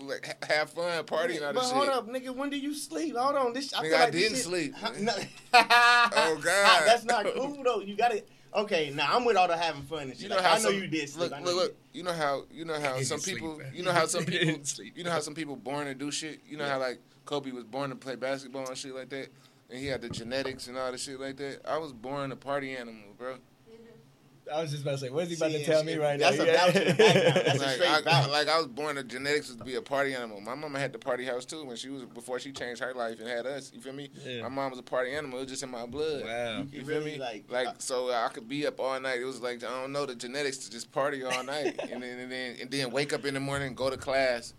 like 0.00 0.42
have 0.44 0.70
fun, 0.70 1.04
party, 1.04 1.36
and 1.36 1.44
all 1.44 1.52
But 1.52 1.60
this 1.62 1.70
hold 1.70 1.88
up, 1.88 2.08
nigga. 2.08 2.34
When 2.34 2.48
do 2.48 2.58
you 2.58 2.74
sleep? 2.74 3.14
Hold 3.14 3.36
on. 3.36 3.52
This 3.52 3.74
I, 3.74 3.78
Nigga, 3.80 3.82
feel 3.88 3.96
I 3.96 4.00
like 4.04 4.12
this 4.12 4.22
didn't 4.22 4.36
shit- 4.36 4.44
sleep. 4.44 4.74
Huh? 4.74 4.90
No. 5.00 5.12
Oh, 5.52 6.38
God. 6.42 6.82
That's 6.86 7.04
not 7.04 7.26
cool 7.34 7.62
though. 7.62 7.80
You 7.80 7.96
gotta. 7.96 8.22
Okay, 8.54 8.92
now 8.94 9.16
I'm 9.16 9.24
with 9.24 9.36
all 9.36 9.48
the 9.48 9.56
having 9.56 9.82
fun 9.82 10.02
and 10.02 10.12
shit. 10.12 10.22
You 10.24 10.28
know 10.28 10.36
Like, 10.36 10.44
how 10.44 10.52
I 10.52 10.56
know 10.56 10.60
some, 10.64 10.74
you 10.74 10.86
did 10.86 11.08
sleep. 11.08 11.30
Look, 11.30 11.40
look, 11.40 11.48
you 11.48 11.56
look. 11.56 11.76
You 11.94 12.02
know 12.02 12.12
how 12.12 12.44
you 12.50 12.64
know 12.64 12.78
how 12.80 13.00
some 13.02 13.18
sleep, 13.18 13.36
people. 13.36 13.56
bro. 13.56 13.66
You 13.72 13.82
know 13.82 13.92
how 13.92 14.06
some 14.06 14.24
people. 14.26 14.64
sleep. 14.64 14.96
You 14.96 15.04
know 15.04 15.10
how 15.10 15.20
some 15.20 15.34
people 15.34 15.56
born 15.56 15.86
to 15.86 15.94
do 15.94 16.10
shit. 16.10 16.40
You 16.46 16.58
know 16.58 16.66
how 16.68 16.78
like 16.78 16.98
Kobe 17.24 17.50
was 17.50 17.64
born 17.64 17.90
to 17.90 17.96
play 17.96 18.14
basketball 18.16 18.66
and 18.68 18.76
shit 18.76 18.94
like 18.94 19.08
that, 19.10 19.28
and 19.70 19.78
he 19.78 19.86
had 19.86 20.02
the 20.02 20.10
genetics 20.10 20.66
and 20.68 20.76
all 20.76 20.92
the 20.92 20.98
shit 20.98 21.18
like 21.18 21.36
that. 21.38 21.60
I 21.66 21.78
was 21.78 21.92
born 21.92 22.30
a 22.32 22.36
party 22.36 22.76
animal, 22.76 23.14
bro. 23.16 23.36
I 24.52 24.60
was 24.60 24.70
just 24.70 24.82
about 24.82 24.92
to 24.92 24.98
say, 24.98 25.10
what 25.10 25.24
is 25.24 25.30
he 25.30 25.36
about 25.36 25.52
to 25.52 25.64
tell 25.64 25.78
and 25.78 25.86
me 25.86 25.92
shit. 25.92 26.00
right 26.02 26.18
now? 26.18 26.30
That's 26.30 26.42
a 26.42 26.46
vouch 26.46 26.76
in 26.76 26.88
the 26.88 26.94
background. 26.94 27.36
That's 27.46 27.58
a 27.58 27.62
like, 27.62 27.74
straight 27.74 27.90
I, 27.90 28.00
vouch. 28.02 28.30
like 28.30 28.48
I 28.48 28.58
was 28.58 28.66
born 28.66 28.96
to 28.96 29.04
genetics 29.04 29.54
to 29.54 29.64
be 29.64 29.76
a 29.76 29.82
party 29.82 30.14
animal. 30.14 30.40
My 30.40 30.54
mama 30.54 30.78
had 30.80 30.92
the 30.92 30.98
party 30.98 31.24
house 31.24 31.44
too 31.44 31.64
when 31.64 31.76
she 31.76 31.90
was 31.90 32.02
before 32.04 32.40
she 32.40 32.50
changed 32.52 32.82
her 32.82 32.92
life 32.92 33.20
and 33.20 33.28
had 33.28 33.46
us. 33.46 33.70
You 33.72 33.80
feel 33.80 33.92
me? 33.92 34.10
Yeah. 34.26 34.42
My 34.42 34.48
mom 34.48 34.70
was 34.70 34.78
a 34.80 34.82
party 34.82 35.12
animal. 35.12 35.38
It 35.38 35.42
was 35.42 35.50
just 35.50 35.62
in 35.62 35.70
my 35.70 35.86
blood. 35.86 36.24
Wow. 36.24 36.58
You 36.58 36.66
You 36.72 36.84
feel 36.84 36.98
really 36.98 37.12
me? 37.12 37.18
like- 37.18 37.44
Like, 37.50 37.68
uh, 37.68 37.72
so 37.78 38.10
I 38.10 38.28
could 38.32 38.48
be 38.48 38.66
up 38.66 38.80
all 38.80 38.98
night. 39.00 39.20
It 39.20 39.24
was 39.24 39.40
like 39.40 39.62
I 39.64 39.68
don't 39.80 39.92
know 39.92 40.06
the 40.06 40.14
genetics 40.16 40.56
to 40.58 40.70
just 40.70 40.90
party 40.90 41.22
all 41.24 41.44
night 41.44 41.78
and 41.90 42.02
then 42.02 42.18
and 42.18 42.30
then 42.32 42.56
and 42.60 42.70
then 42.70 42.90
wake 42.90 43.12
up 43.12 43.24
in 43.24 43.34
the 43.34 43.40
morning, 43.40 43.74
go 43.74 43.90
to 43.90 43.96
class, 43.96 44.54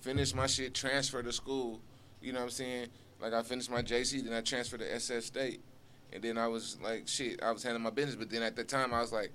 finish 0.00 0.34
my 0.34 0.46
shit, 0.48 0.74
transfer 0.74 1.22
to 1.22 1.32
school. 1.32 1.80
You 2.20 2.32
know 2.32 2.40
what 2.40 2.44
I'm 2.46 2.50
saying? 2.50 2.88
Like 3.20 3.32
I 3.32 3.42
finished 3.42 3.70
my 3.70 3.82
JC, 3.82 4.24
then 4.24 4.32
I 4.32 4.40
transferred 4.40 4.80
to 4.80 4.94
SS 4.94 5.26
State, 5.26 5.60
and 6.12 6.22
then 6.22 6.38
I 6.38 6.46
was 6.48 6.78
like, 6.82 7.06
shit, 7.08 7.42
I 7.42 7.50
was 7.52 7.62
handling 7.62 7.82
my 7.84 7.90
business. 7.90 8.16
But 8.16 8.30
then 8.30 8.42
at 8.42 8.56
the 8.56 8.64
time, 8.64 8.92
I 8.94 9.00
was 9.00 9.12
like, 9.12 9.32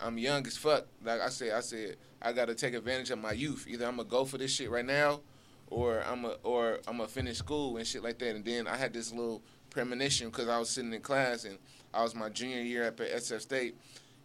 I'm 0.00 0.18
young 0.18 0.46
as 0.46 0.56
fuck. 0.56 0.86
Like 1.04 1.20
I 1.20 1.28
said, 1.28 1.52
I 1.52 1.60
said 1.60 1.96
I 2.20 2.32
got 2.32 2.46
to 2.46 2.54
take 2.54 2.74
advantage 2.74 3.10
of 3.10 3.18
my 3.20 3.32
youth. 3.32 3.66
Either 3.68 3.86
I'm 3.86 3.96
gonna 3.96 4.08
go 4.08 4.24
for 4.24 4.38
this 4.38 4.52
shit 4.52 4.70
right 4.70 4.84
now, 4.84 5.20
or 5.68 6.02
I'm 6.04 6.24
a 6.24 6.36
or 6.42 6.80
I'm 6.88 6.96
gonna 6.96 7.08
finish 7.08 7.38
school 7.38 7.76
and 7.76 7.86
shit 7.86 8.02
like 8.02 8.18
that. 8.18 8.34
And 8.34 8.44
then 8.44 8.66
I 8.66 8.76
had 8.76 8.92
this 8.92 9.12
little 9.12 9.42
premonition 9.70 10.28
because 10.30 10.48
I 10.48 10.58
was 10.58 10.68
sitting 10.70 10.92
in 10.92 11.00
class 11.00 11.44
and 11.44 11.58
I 11.94 12.02
was 12.02 12.14
my 12.14 12.28
junior 12.28 12.60
year 12.62 12.86
up 12.88 13.00
at 13.00 13.10
SF 13.12 13.40
State, 13.42 13.76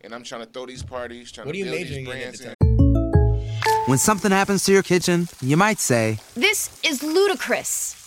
and 0.02 0.14
I'm 0.16 0.24
trying 0.24 0.42
to 0.46 0.48
throw 0.48 0.66
these 0.66 0.84
parties, 0.84 1.32
trying 1.32 1.48
What 1.48 1.52
are 1.52 1.54
to 1.54 1.60
you 1.60 1.66
build 1.66 1.78
these 1.78 1.90
majoring 1.90 2.06
in 2.06 2.12
brands. 2.12 2.40
the 2.40 3.84
When 3.88 3.98
something 3.98 4.32
happens 4.32 4.64
to 4.66 4.72
your 4.74 4.84
kitchen, 4.84 5.28
you 5.42 5.58
might 5.58 5.80
say, 5.80 6.18
This 6.36 6.80
is 6.84 7.04
ludicrous. 7.04 8.07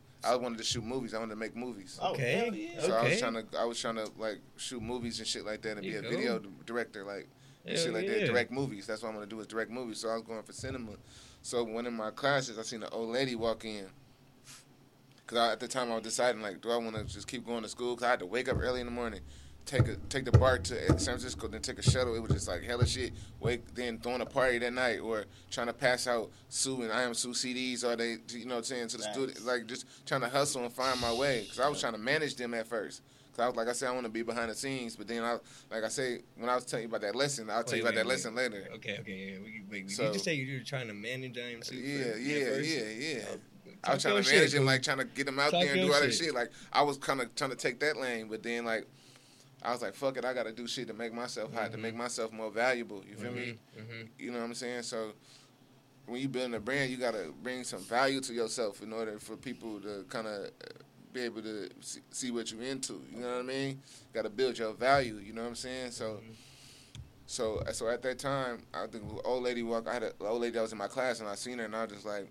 I 0.23 0.35
wanted 0.35 0.57
to 0.59 0.63
shoot 0.63 0.83
movies. 0.83 1.13
I 1.13 1.19
wanted 1.19 1.31
to 1.31 1.39
make 1.39 1.55
movies. 1.55 1.97
Oh, 2.01 2.11
Okay. 2.13 2.31
hell 2.33 2.53
yeah. 2.55 2.79
So 2.81 2.93
I 2.93 3.03
was 3.09 3.19
trying 3.19 3.33
to, 3.33 3.45
I 3.59 3.65
was 3.65 3.79
trying 3.79 3.95
to 3.95 4.07
like 4.17 4.39
shoot 4.57 4.81
movies 4.81 5.19
and 5.19 5.27
shit 5.27 5.45
like 5.45 5.61
that, 5.63 5.71
and 5.73 5.81
be 5.81 5.89
a 5.95 6.01
you 6.01 6.09
video 6.09 6.39
d- 6.39 6.49
director, 6.65 7.03
like 7.03 7.27
and 7.65 7.75
Hell 7.75 7.85
shit 7.85 7.93
like 7.93 8.05
yeah. 8.05 8.11
that. 8.19 8.25
Direct 8.27 8.51
movies. 8.51 8.85
That's 8.87 9.01
what 9.01 9.09
I'm 9.09 9.15
gonna 9.15 9.25
do 9.27 9.39
is 9.39 9.47
direct 9.47 9.71
movies. 9.71 9.99
So 9.99 10.09
I 10.09 10.13
was 10.15 10.23
going 10.23 10.43
for 10.43 10.53
cinema. 10.53 10.91
So 11.41 11.63
one 11.63 11.87
of 11.87 11.93
my 11.93 12.11
classes, 12.11 12.59
I 12.59 12.61
seen 12.61 12.83
an 12.83 12.89
old 12.91 13.09
lady 13.09 13.35
walk 13.35 13.65
in. 13.65 13.87
Cause 15.27 15.37
I, 15.39 15.51
at 15.53 15.59
the 15.59 15.67
time 15.67 15.91
I 15.91 15.95
was 15.95 16.03
deciding 16.03 16.41
like, 16.41 16.61
do 16.61 16.69
I 16.71 16.77
want 16.77 16.95
to 16.95 17.03
just 17.05 17.27
keep 17.27 17.45
going 17.45 17.63
to 17.63 17.69
school? 17.69 17.95
Cause 17.95 18.03
I 18.03 18.09
had 18.11 18.19
to 18.19 18.25
wake 18.25 18.49
up 18.49 18.57
early 18.59 18.81
in 18.81 18.85
the 18.87 18.91
morning, 18.91 19.21
take 19.65 19.87
a 19.87 19.95
take 20.09 20.25
the 20.25 20.31
BART 20.31 20.63
to 20.65 20.75
San 20.87 20.97
Francisco, 20.97 21.47
then 21.47 21.61
take 21.61 21.79
a 21.79 21.81
shuttle. 21.81 22.15
It 22.15 22.21
was 22.21 22.31
just 22.31 22.47
like 22.47 22.63
hella 22.63 22.85
shit. 22.85 23.13
Wake 23.39 23.73
then 23.73 23.97
throwing 23.99 24.21
a 24.21 24.25
party 24.25 24.59
that 24.59 24.73
night, 24.73 24.99
or 24.99 25.25
trying 25.49 25.67
to 25.67 25.73
pass 25.73 26.07
out 26.07 26.31
Sue 26.49 26.81
and 26.81 26.91
Iamsu 26.91 27.29
CDs, 27.29 27.83
or 27.83 27.95
they 27.95 28.17
you 28.37 28.45
know 28.45 28.55
what 28.55 28.59
I'm 28.59 28.63
saying 28.63 28.87
to 28.89 28.97
the 28.97 29.03
Facts. 29.03 29.15
student, 29.15 29.45
like 29.45 29.67
just 29.67 29.85
trying 30.05 30.21
to 30.21 30.29
hustle 30.29 30.63
and 30.63 30.73
find 30.73 30.99
my 30.99 31.13
way. 31.13 31.45
Cause 31.47 31.59
I 31.59 31.69
was 31.69 31.79
trying 31.79 31.93
to 31.93 31.99
manage 31.99 32.35
them 32.35 32.53
at 32.53 32.67
first. 32.67 33.01
Cause 33.31 33.39
I 33.39 33.47
was 33.47 33.55
like 33.55 33.67
I 33.67 33.73
said, 33.73 33.89
I 33.89 33.91
want 33.93 34.05
to 34.05 34.11
be 34.11 34.23
behind 34.23 34.51
the 34.51 34.55
scenes, 34.55 34.95
but 34.95 35.07
then 35.07 35.23
I 35.23 35.37
like 35.69 35.83
I 35.83 35.89
say 35.89 36.19
when 36.35 36.49
I 36.49 36.55
was 36.55 36.65
telling 36.65 36.83
you 36.83 36.89
about 36.89 37.01
that 37.01 37.15
lesson, 37.15 37.49
I'll 37.49 37.59
oh, 37.59 37.63
tell 37.63 37.77
you 37.77 37.83
Wait, 37.85 37.91
about 37.91 37.99
that 37.99 38.05
wait, 38.05 38.13
lesson 38.13 38.35
later. 38.35 38.67
Okay, 38.75 38.97
okay, 38.99 39.33
yeah. 39.33 39.37
We, 39.43 39.63
wait, 39.69 39.91
So- 39.91 40.07
you 40.07 40.13
just 40.13 40.25
say 40.25 40.35
you 40.35 40.57
were 40.59 40.65
trying 40.65 40.87
to 40.87 40.93
manage 40.93 41.35
Iamsu? 41.35 41.71
Yeah, 41.73 42.15
yeah, 42.17 42.45
first? 42.45 42.69
yeah, 42.69 42.83
yeah. 42.83 43.19
Oh, 43.27 43.37
I 43.83 43.93
was 43.93 44.03
trying 44.03 44.21
to 44.21 44.29
manage 44.31 44.51
shit, 44.51 44.59
him, 44.59 44.65
like 44.65 44.83
trying 44.83 44.99
to 44.99 45.05
get 45.05 45.27
him 45.27 45.39
out 45.39 45.51
Talk 45.51 45.63
there 45.63 45.73
and 45.73 45.81
do 45.81 45.93
all 45.93 45.99
that 46.01 46.13
shit. 46.13 46.25
shit. 46.25 46.35
Like 46.35 46.51
I 46.71 46.83
was 46.83 46.97
kind 46.97 47.21
of 47.21 47.33
trying 47.35 47.49
to 47.49 47.55
take 47.55 47.79
that 47.79 47.97
lane, 47.97 48.27
but 48.27 48.43
then 48.43 48.65
like 48.65 48.85
I 49.63 49.71
was 49.71 49.81
like, 49.81 49.93
fuck 49.93 50.17
it, 50.17 50.25
I 50.25 50.33
got 50.33 50.43
to 50.43 50.51
do 50.51 50.67
shit 50.67 50.87
to 50.87 50.93
make 50.93 51.13
myself 51.13 51.53
hot, 51.53 51.65
to 51.65 51.71
Mm-hmm. 51.71 51.81
make 51.81 51.95
myself 51.95 52.31
more 52.31 52.49
valuable. 52.51 53.03
You 53.07 53.15
feel 53.15 53.31
me? 53.31 53.57
Mm-hmm, 53.77 53.81
mm-hmm. 53.81 54.01
You 54.17 54.31
know 54.31 54.39
what 54.39 54.45
I'm 54.45 54.53
saying? 54.55 54.83
So 54.83 55.11
when 56.07 56.19
you 56.19 56.27
building 56.27 56.55
a 56.55 56.59
brand, 56.59 56.89
you 56.89 56.97
got 56.97 57.13
to 57.13 57.31
bring 57.43 57.63
some 57.63 57.81
value 57.81 58.21
to 58.21 58.33
yourself 58.33 58.81
in 58.81 58.91
order 58.91 59.19
for 59.19 59.37
people 59.37 59.79
to 59.81 60.03
kind 60.09 60.27
of 60.27 60.45
uh, 60.45 60.49
be 61.13 61.21
able 61.21 61.41
to 61.43 61.69
see, 61.79 61.99
see 62.09 62.31
what 62.31 62.51
you're 62.51 62.63
into. 62.63 63.01
You 63.13 63.21
know 63.21 63.29
what 63.33 63.39
I 63.39 63.43
mean? 63.43 63.81
Got 64.13 64.23
to 64.23 64.29
build 64.29 64.57
your 64.57 64.73
value. 64.73 65.17
You 65.23 65.33
know 65.33 65.43
what 65.43 65.49
I'm 65.49 65.55
saying? 65.55 65.91
So. 65.91 66.05
Mm-hmm. 66.13 66.31
So, 67.27 67.63
so 67.71 67.87
at 67.87 68.01
that 68.01 68.19
time, 68.19 68.57
I 68.73 68.87
think 68.87 69.07
the 69.07 69.21
old 69.21 69.43
lady 69.43 69.63
walk. 69.63 69.87
I 69.87 69.93
had 69.93 70.03
an 70.03 70.11
old 70.19 70.41
lady 70.41 70.55
that 70.55 70.63
was 70.63 70.73
in 70.73 70.77
my 70.77 70.89
class, 70.89 71.21
and 71.21 71.29
I 71.29 71.35
seen 71.35 71.59
her, 71.59 71.63
and 71.63 71.73
I 71.73 71.83
was 71.83 71.93
just 71.93 72.05
like, 72.05 72.29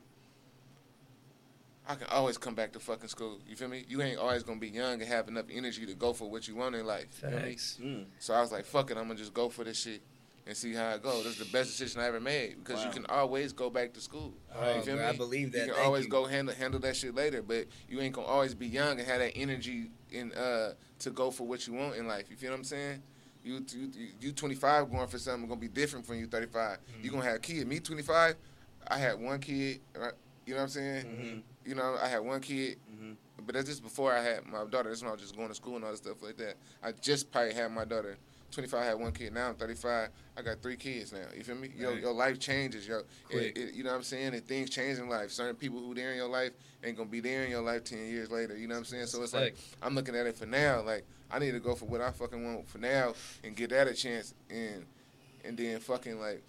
I 1.91 1.97
can 1.97 2.07
always 2.09 2.39
come 2.39 2.55
back 2.55 2.73
to 2.73 2.79
fucking 2.79 3.09
school. 3.09 3.41
You 3.49 3.57
feel 3.57 3.69
me? 3.69 3.85
You 3.89 4.01
ain't 4.01 4.19
always 4.19 4.45
gonna 4.45 4.61
be 4.61 4.69
young 4.69 5.01
and 5.01 5.03
have 5.03 5.27
enough 5.27 5.47
energy 5.51 5.87
to 5.87 5.95
go 5.95 6.13
for 6.13 6.31
what 6.31 6.47
you 6.47 6.55
want 6.55 6.77
in 6.77 6.87
life. 6.87 7.09
You 7.23 7.29
feel 7.29 7.39
me? 7.41 7.49
Facts. 7.49 7.79
Mm. 7.83 8.05
So 8.21 8.33
I 8.33 8.41
was 8.41 8.53
like, 8.53 8.65
fuck 8.65 8.93
it, 8.93 8.97
I'm 8.97 9.09
gonna 9.09 9.17
just 9.17 9.35
go 9.35 9.49
for 9.49 9.65
this 9.65 9.81
shit 9.81 10.01
and 10.47 10.57
see 10.57 10.73
how 10.73 10.91
it 10.91 11.03
goes. 11.03 11.25
This 11.25 11.41
is 11.41 11.47
the 11.47 11.53
best 11.53 11.71
decision 11.71 12.01
I 12.01 12.07
ever 12.07 12.21
made 12.21 12.63
because 12.63 12.85
you 12.85 12.91
can 12.93 13.07
always 13.07 13.53
go 13.53 13.71
back 13.71 13.93
to 13.95 14.01
school. 14.01 14.33
Oh, 14.55 14.77
you 14.77 14.83
feel 14.83 14.97
bro, 14.97 15.05
me? 15.05 15.11
I 15.11 15.17
believe 15.17 15.51
that. 15.53 15.59
You 15.59 15.65
can 15.65 15.75
Thank 15.75 15.87
always 15.87 16.05
you. 16.05 16.11
go 16.11 16.27
handle 16.27 16.55
handle 16.55 16.81
that 16.81 16.95
shit 16.95 17.13
later, 17.13 17.43
but 17.43 17.67
you 17.89 18.01
ain't 18.01 18.15
gonna 18.15 18.29
always 18.29 18.55
be 18.55 18.69
young 18.69 19.01
and 19.01 19.09
have 19.09 19.19
that 19.19 19.37
energy 19.37 19.91
in 20.13 20.33
uh 20.33 20.75
to 21.01 21.11
go 21.11 21.33
for 21.33 21.45
what 21.45 21.67
you 21.67 21.75
want 21.75 21.97
in 21.97 22.07
life. 22.07 22.27
You 22.31 22.37
feel 22.37 22.51
what 22.51 22.59
I'm 22.59 22.65
saying? 22.65 23.03
You 23.43 23.65
you 23.75 23.91
you 24.21 24.33
25 24.33 24.93
going 24.93 25.09
for 25.09 25.19
something 25.19 25.49
gonna 25.49 25.61
be 25.61 25.69
different 25.69 26.07
from 26.07 26.21
you 26.21 26.27
35. 26.29 26.79
Mm-hmm. 26.79 27.05
You 27.05 27.11
gonna 27.11 27.25
have 27.25 27.37
a 27.37 27.41
kid. 27.41 27.67
Me 27.67 27.81
25, 27.81 28.37
I 28.87 28.99
had 28.99 29.21
one 29.21 29.41
kid. 29.41 29.81
Right? 29.97 30.13
You 30.47 30.55
know 30.55 30.61
what 30.61 30.65
I'm 30.65 30.69
saying? 30.71 31.05
Mm-hmm. 31.05 31.39
You 31.65 31.75
know, 31.75 31.97
I 32.01 32.09
had 32.09 32.21
one 32.21 32.41
kid. 32.41 32.79
Mm-hmm. 32.93 33.13
But 33.45 33.55
that's 33.55 33.69
just 33.69 33.83
before 33.83 34.13
I 34.13 34.23
had 34.23 34.47
my 34.47 34.65
daughter. 34.65 34.91
That's 34.91 35.03
when 35.03 35.09
I 35.09 35.13
was 35.13 35.23
just 35.23 35.37
going 35.37 35.49
to 35.49 35.55
school 35.55 35.77
and 35.77 35.85
all 35.85 35.91
that 35.91 35.97
stuff 35.97 36.23
like 36.23 36.37
that. 36.37 36.57
I 36.83 36.93
just 36.93 37.31
probably 37.33 37.55
had 37.55 37.73
my 37.73 37.85
daughter. 37.85 38.17
25, 38.53 38.81
I 38.81 38.85
had 38.85 38.99
one 38.99 39.13
kid. 39.13 39.33
Now 39.33 39.49
I'm 39.49 39.55
35. 39.55 40.09
I 40.37 40.43
got 40.43 40.61
three 40.61 40.77
kids 40.77 41.13
now. 41.13 41.21
You 41.37 41.45
feel 41.45 41.55
me? 41.55 41.71
Yo, 41.77 41.91
Right. 41.91 42.01
your 42.01 42.13
life 42.13 42.39
changes. 42.41 42.87
Yo, 42.87 43.03
it, 43.31 43.57
it, 43.57 43.75
you 43.75 43.85
know 43.85 43.91
what 43.91 43.97
I'm 43.97 44.03
saying? 44.03 44.35
And 44.35 44.45
things 44.45 44.71
change 44.71 44.99
in 44.99 45.09
life. 45.09 45.31
Certain 45.31 45.55
people 45.55 45.79
who 45.79 45.95
there 45.95 46.11
in 46.11 46.17
your 46.17 46.29
life 46.29 46.51
ain't 46.83 46.97
gonna 46.97 47.09
be 47.09 47.21
there 47.21 47.45
in 47.45 47.51
your 47.51 47.63
life 47.63 47.85
10 47.85 47.99
years 48.07 48.31
later. 48.31 48.57
You 48.57 48.67
know 48.67 48.75
what 48.75 48.81
I'm 48.81 48.85
saying? 48.87 49.07
So 49.07 49.23
it's 49.23 49.33
like 49.33 49.57
I'm 49.83 49.95
looking 49.95 50.17
at 50.17 50.27
it 50.27 50.37
for 50.37 50.47
now. 50.47 50.83
Like 50.83 51.05
I 51.31 51.39
need 51.39 51.53
to 51.53 51.61
go 51.61 51.75
for 51.77 51.85
what 51.85 52.01
I 52.01 52.11
fucking 52.11 52.45
want 52.45 52.69
for 52.69 52.79
now 52.79 53.15
and 53.45 53.55
give 53.55 53.71
that 53.71 53.87
a 53.87 53.95
chance. 53.95 54.35
And 54.51 54.85
and 55.45 55.57
then 55.57 55.79
fucking 55.79 56.19
like 56.21 56.43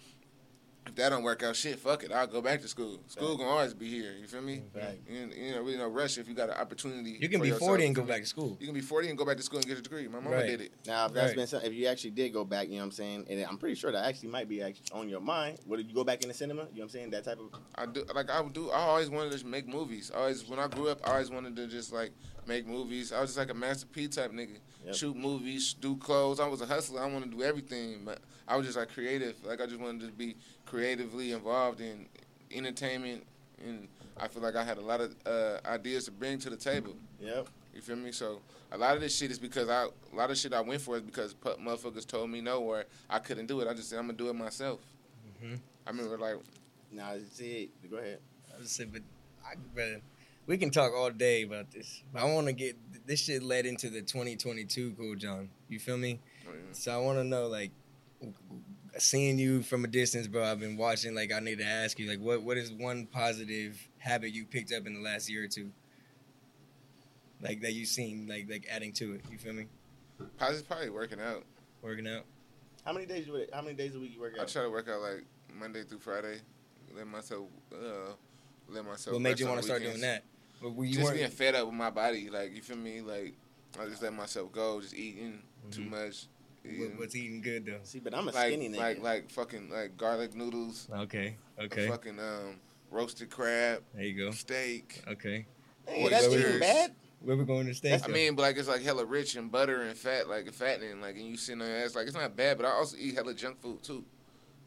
if 0.86 0.94
that 0.96 1.10
don't 1.10 1.22
work 1.22 1.42
out, 1.42 1.54
shit, 1.54 1.78
fuck 1.78 2.02
it. 2.02 2.10
I'll 2.12 2.26
go 2.26 2.40
back 2.42 2.60
to 2.62 2.68
school. 2.68 2.98
School 3.06 3.36
gonna 3.36 3.48
always 3.48 3.72
be 3.72 3.88
here. 3.88 4.12
You 4.20 4.26
feel 4.26 4.42
me? 4.42 4.62
Right. 4.74 5.00
You, 5.08 5.30
you 5.34 5.52
know, 5.52 5.60
really 5.62 5.76
no 5.78 5.88
rush 5.88 6.18
if 6.18 6.28
you 6.28 6.34
got 6.34 6.48
an 6.48 6.56
opportunity. 6.56 7.18
You 7.20 7.28
can 7.28 7.38
for 7.38 7.44
be 7.44 7.48
yourself, 7.50 7.68
40 7.68 7.86
and 7.86 7.94
go 7.94 8.02
back 8.02 8.20
to 8.20 8.26
school. 8.26 8.56
You 8.60 8.66
can 8.66 8.74
be 8.74 8.80
40 8.80 9.08
and 9.08 9.16
go 9.18 9.24
back 9.24 9.36
to 9.36 9.42
school 9.42 9.58
and 9.60 9.68
get 9.68 9.78
a 9.78 9.82
degree. 9.82 10.08
My 10.08 10.18
mama 10.18 10.36
Right. 10.36 10.46
did 10.46 10.60
it. 10.60 10.72
Now, 10.86 11.06
if 11.06 11.12
that's 11.12 11.28
Right. 11.30 11.36
been 11.36 11.46
something, 11.46 11.70
if 11.70 11.76
you 11.76 11.86
actually 11.86 12.10
did 12.10 12.30
go 12.32 12.44
back, 12.44 12.68
you 12.68 12.74
know 12.74 12.80
what 12.80 12.84
I'm 12.86 12.92
saying, 12.92 13.26
and 13.30 13.44
I'm 13.44 13.58
pretty 13.58 13.76
sure 13.76 13.92
that 13.92 14.04
actually 14.04 14.30
might 14.30 14.48
be 14.48 14.60
actually 14.62 14.86
on 14.92 15.08
your 15.08 15.20
mind. 15.20 15.58
What 15.66 15.76
did 15.76 15.88
you 15.88 15.94
go 15.94 16.04
back 16.04 16.22
in 16.22 16.28
the 16.28 16.34
cinema? 16.34 16.62
You 16.62 16.66
know 16.66 16.70
what 16.78 16.82
I'm 16.84 16.88
saying? 16.90 17.10
That 17.10 17.24
type 17.24 17.38
of. 17.38 17.50
I 17.76 17.86
do 17.86 18.04
like 18.14 18.28
I 18.28 18.40
would 18.40 18.52
do. 18.52 18.70
I 18.70 18.80
always 18.80 19.08
wanted 19.08 19.38
to 19.38 19.46
make 19.46 19.68
movies. 19.68 20.10
I 20.12 20.18
always 20.18 20.48
when 20.48 20.58
I 20.58 20.66
grew 20.66 20.88
up, 20.88 21.00
I 21.06 21.12
always 21.12 21.30
wanted 21.30 21.54
to 21.56 21.66
just 21.68 21.92
like 21.92 22.12
make 22.46 22.66
movies. 22.66 23.12
I 23.12 23.20
was 23.20 23.30
just 23.30 23.38
like 23.38 23.50
a 23.50 23.54
Master 23.54 23.86
P 23.86 24.08
type 24.08 24.32
nigga. 24.32 24.58
Yep. 24.84 24.94
Shoot 24.96 25.16
movies, 25.16 25.74
do 25.74 25.96
clothes. 25.96 26.40
I 26.40 26.48
was 26.48 26.60
a 26.60 26.66
hustler. 26.66 27.00
I 27.00 27.06
wanted 27.06 27.30
to 27.30 27.36
do 27.36 27.42
everything, 27.44 28.04
but 28.04 28.18
I 28.48 28.56
was 28.56 28.66
just 28.66 28.76
like 28.76 28.88
creative. 28.92 29.36
Like 29.44 29.60
I 29.60 29.66
just 29.66 29.78
wanted 29.78 30.06
to 30.06 30.12
be 30.12 30.36
creatively 30.72 31.32
involved 31.32 31.82
in 31.82 32.06
entertainment, 32.50 33.22
and 33.62 33.86
I 34.16 34.26
feel 34.28 34.42
like 34.42 34.56
I 34.56 34.64
had 34.64 34.78
a 34.78 34.80
lot 34.80 35.02
of 35.02 35.14
uh, 35.26 35.58
ideas 35.66 36.06
to 36.06 36.10
bring 36.10 36.38
to 36.38 36.48
the 36.50 36.56
table. 36.56 36.94
Yep. 37.20 37.46
You 37.74 37.82
feel 37.82 37.96
me? 37.96 38.10
So 38.10 38.40
a 38.70 38.78
lot 38.78 38.94
of 38.94 39.02
this 39.02 39.14
shit 39.14 39.30
is 39.30 39.38
because 39.38 39.68
I 39.68 39.84
a 39.84 40.16
lot 40.16 40.30
of 40.30 40.38
shit 40.38 40.54
I 40.54 40.62
went 40.62 40.80
for 40.80 40.96
is 40.96 41.02
because 41.02 41.34
pu- 41.34 41.56
motherfuckers 41.60 42.06
told 42.06 42.30
me 42.30 42.40
no 42.40 42.60
or 42.62 42.84
I 43.10 43.18
couldn't 43.18 43.46
do 43.46 43.60
it. 43.60 43.68
I 43.68 43.74
just 43.74 43.90
said 43.90 43.98
I'm 43.98 44.06
gonna 44.06 44.16
do 44.16 44.30
it 44.30 44.34
myself. 44.34 44.80
Mhm. 45.44 45.58
I 45.86 45.90
remember 45.90 46.16
like 46.16 46.36
Nah, 46.90 47.12
it's 47.12 47.38
it. 47.40 47.70
Go 47.90 47.96
ahead. 47.98 48.18
I 48.54 48.58
was 48.58 48.70
saying, 48.70 48.90
but 48.92 49.02
I, 49.46 49.54
brother, 49.74 50.00
we 50.46 50.58
can 50.58 50.70
talk 50.70 50.92
all 50.94 51.10
day 51.10 51.42
about 51.44 51.70
this. 51.70 52.02
But 52.12 52.22
I 52.22 52.32
want 52.34 52.46
to 52.48 52.52
get 52.52 52.76
this 53.06 53.20
shit 53.20 53.42
led 53.42 53.64
into 53.64 53.88
the 53.88 54.02
2022 54.02 54.92
Kool 54.92 55.16
John. 55.16 55.48
You 55.70 55.78
feel 55.78 55.96
me? 55.96 56.20
Oh, 56.46 56.52
So 56.72 56.92
I 56.92 56.98
want 56.98 57.18
to 57.18 57.24
know, 57.24 57.46
like, 57.46 57.70
seeing 58.98 59.38
you 59.38 59.62
from 59.62 59.84
a 59.84 59.88
distance, 59.88 60.26
bro. 60.26 60.44
I've 60.44 60.60
been 60.60 60.76
watching. 60.76 61.14
Like, 61.14 61.32
I 61.32 61.40
need 61.40 61.58
to 61.58 61.64
ask 61.64 61.98
you, 61.98 62.08
like, 62.08 62.20
what 62.20 62.42
what 62.42 62.56
is 62.56 62.72
one 62.72 63.06
positive 63.06 63.80
habit 63.98 64.32
you 64.32 64.44
picked 64.44 64.72
up 64.72 64.86
in 64.86 64.94
the 64.94 65.00
last 65.00 65.28
year 65.30 65.44
or 65.44 65.48
two? 65.48 65.70
Like 67.40 67.60
that 67.62 67.72
you've 67.72 67.88
seen, 67.88 68.26
like 68.28 68.46
like 68.48 68.66
adding 68.70 68.92
to 68.94 69.14
it. 69.14 69.22
You 69.30 69.38
feel 69.38 69.52
me? 69.52 69.66
Positive, 70.38 70.66
probably 70.68 70.90
working 70.90 71.20
out. 71.20 71.44
Working 71.82 72.06
out. 72.06 72.24
How 72.84 72.92
many 72.92 73.06
days? 73.06 73.26
You, 73.26 73.46
how 73.52 73.62
many 73.62 73.74
days 73.74 73.94
a 73.96 74.00
week 74.00 74.12
you 74.14 74.20
work 74.20 74.34
out? 74.38 74.42
I 74.42 74.46
try 74.46 74.62
to 74.62 74.70
work 74.70 74.88
out 74.88 75.00
like 75.00 75.24
Monday 75.52 75.82
through 75.82 75.98
Friday. 75.98 76.38
Let 76.94 77.06
myself, 77.08 77.48
uh, 77.74 78.12
let 78.68 78.84
myself. 78.84 79.14
What 79.14 79.22
made 79.22 79.40
you 79.40 79.46
want 79.48 79.58
to 79.58 79.64
start 79.64 79.82
doing 79.82 80.00
that? 80.02 80.22
But 80.60 80.74
were 80.74 80.84
you 80.84 80.94
just 80.94 81.04
weren't- 81.06 81.16
being 81.16 81.30
fed 81.30 81.54
up 81.56 81.66
with 81.66 81.74
my 81.74 81.90
body. 81.90 82.30
Like 82.30 82.54
you 82.54 82.62
feel 82.62 82.76
me? 82.76 83.00
Like 83.00 83.34
I 83.80 83.86
just 83.86 84.02
let 84.02 84.12
myself 84.12 84.52
go, 84.52 84.80
just 84.80 84.94
eating 84.94 85.42
too 85.72 85.82
Mhm. 85.82 85.90
much. 85.90 86.26
What- 86.64 86.98
what's 86.98 87.16
eating 87.16 87.40
good 87.40 87.66
though? 87.66 87.80
See, 87.82 87.98
but 87.98 88.14
I'm 88.14 88.28
a 88.28 88.32
like, 88.32 88.48
skinny 88.48 88.68
nigga. 88.68 88.78
Like 88.78 89.02
like 89.02 89.30
fucking 89.30 89.70
like 89.70 89.96
garlic 89.96 90.34
noodles. 90.34 90.88
Okay. 90.92 91.36
Okay. 91.60 91.88
Fucking 91.88 92.18
um 92.18 92.60
roasted 92.90 93.30
crab. 93.30 93.82
There 93.94 94.04
you 94.04 94.24
go. 94.26 94.30
Steak. 94.30 95.02
Okay. 95.08 95.46
Hey, 95.86 96.08
that's 96.08 96.26
oysters. 96.26 96.44
even 96.44 96.60
bad. 96.60 96.94
Where 97.20 97.36
we 97.36 97.44
going 97.44 97.66
to 97.66 97.74
stay? 97.74 98.00
I 98.02 98.08
mean, 98.08 98.34
but 98.34 98.42
like 98.42 98.56
it's 98.56 98.68
like 98.68 98.82
hella 98.82 99.04
rich 99.04 99.36
in 99.36 99.48
butter 99.48 99.82
and 99.82 99.96
fat, 99.96 100.28
like 100.28 100.52
fattening, 100.52 101.00
like 101.00 101.16
and 101.16 101.26
you 101.26 101.36
sitting 101.36 101.62
on 101.62 101.68
your 101.68 101.76
ass, 101.78 101.94
like 101.94 102.06
it's 102.06 102.16
not 102.16 102.36
bad. 102.36 102.56
But 102.56 102.66
I 102.66 102.70
also 102.70 102.96
eat 102.98 103.14
hella 103.14 103.34
junk 103.34 103.60
food 103.60 103.82
too. 103.82 104.04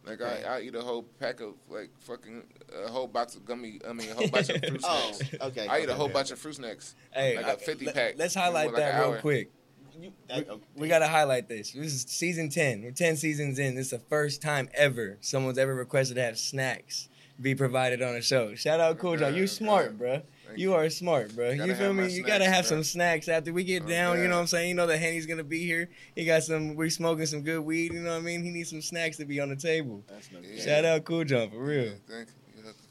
Like 0.06 0.22
I, 0.22 0.44
I 0.44 0.62
eat 0.62 0.76
a 0.76 0.82
whole 0.82 1.04
pack 1.20 1.42
of 1.42 1.56
like 1.70 1.90
fucking 2.00 2.44
a 2.86 2.90
whole 2.90 3.08
box 3.08 3.36
of 3.36 3.44
gummy. 3.46 3.80
I 3.88 3.92
mean, 3.92 4.10
a 4.10 4.14
whole 4.14 4.28
bunch 4.30 4.50
of 4.50 4.60
fruit 4.64 4.82
snacks. 4.82 4.84
Oh, 4.88 5.12
snacks. 5.14 5.36
okay, 5.42 5.68
I 5.68 5.80
eat 5.80 5.84
okay, 5.84 5.92
a 5.92 5.96
whole 5.96 6.06
okay. 6.06 6.14
bunch 6.14 6.32
of 6.32 6.40
fruit 6.40 6.56
snacks. 6.56 6.96
Hey, 7.12 7.36
like 7.36 7.46
I- 7.46 7.52
a 7.54 7.58
fifty 7.58 7.86
let- 7.88 7.96
pack. 7.96 8.14
Let's 8.18 8.36
in, 8.36 8.42
highlight 8.42 8.68
like, 8.68 8.76
that 8.78 9.00
real 9.02 9.20
quick. 9.20 9.52
You, 10.00 10.10
We, 10.10 10.14
that, 10.28 10.50
okay. 10.50 10.64
we 10.76 10.88
got 10.88 11.00
to 11.00 11.08
highlight 11.08 11.48
this. 11.48 11.72
This 11.72 11.94
is 11.94 12.02
season 12.08 12.50
10. 12.50 12.84
We're 12.84 12.92
10 12.92 13.18
seasons 13.18 13.60
in. 13.60 13.76
This 13.76 13.86
is 13.86 13.92
the 13.92 14.00
first 14.00 14.42
time 14.42 14.70
ever 14.74 15.18
someone's 15.22 15.58
ever 15.58 15.74
requested 15.74 16.16
to 16.16 16.24
have 16.24 16.38
snacks 16.38 17.10
be 17.42 17.56
provided 17.56 18.02
on 18.02 18.16
a 18.16 18.22
show. 18.22 18.56
Shout 18.56 18.80
out 18.80 18.98
Kool 18.98 19.18
John. 19.18 19.30
Okay, 19.30 19.38
You 19.38 19.44
okay. 19.44 19.48
smart, 19.48 19.98
bruh. 19.98 20.24
Thank 20.48 20.60
You 20.60 20.74
are 20.74 20.90
smart, 20.90 21.32
bruh. 21.32 21.58
Gotta 21.58 21.70
You 21.70 21.76
feel 21.76 21.94
me? 21.94 22.04
my 22.04 22.10
You 22.10 22.24
got 22.24 22.38
to 22.38 22.46
have 22.46 22.66
bruh. 22.66 22.70
some 22.70 22.84
snacks 22.84 23.28
after 23.28 23.52
we 23.52 23.64
get 23.64 23.84
oh, 23.84 23.88
down. 23.88 24.20
You 24.20 24.28
know 24.28 24.36
what 24.36 24.42
I'm 24.42 24.48
saying? 24.48 24.70
You 24.70 24.76
know 24.76 24.88
that 24.88 25.00
Henny's 25.00 25.26
going 25.26 25.40
to 25.40 25.44
be 25.44 25.66
here. 25.66 25.90
He 26.16 26.26
got 26.26 26.44
some, 26.44 26.76
we 26.76 26.90
smoking 26.90 27.26
some 27.26 27.42
good 27.42 27.60
weed. 27.60 27.94
You 27.94 28.02
know 28.02 28.12
what 28.12 28.18
I 28.18 28.22
mean? 28.22 28.44
He 28.44 28.52
needs 28.52 28.70
some 28.70 28.82
snacks 28.82 29.18
to 29.18 29.26
be 29.26 29.40
on 29.40 29.50
the 29.50 29.56
table. 29.56 30.04
That's 30.08 30.32
no 30.32 30.40
Yeah. 30.42 30.64
Shout 30.64 30.86
out 30.86 31.04
Kool 31.04 31.24
John, 31.26 31.50
for 31.50 31.58
real. 31.60 31.86
Yeah, 31.86 31.92
thank 32.08 32.28
you. 32.30 32.34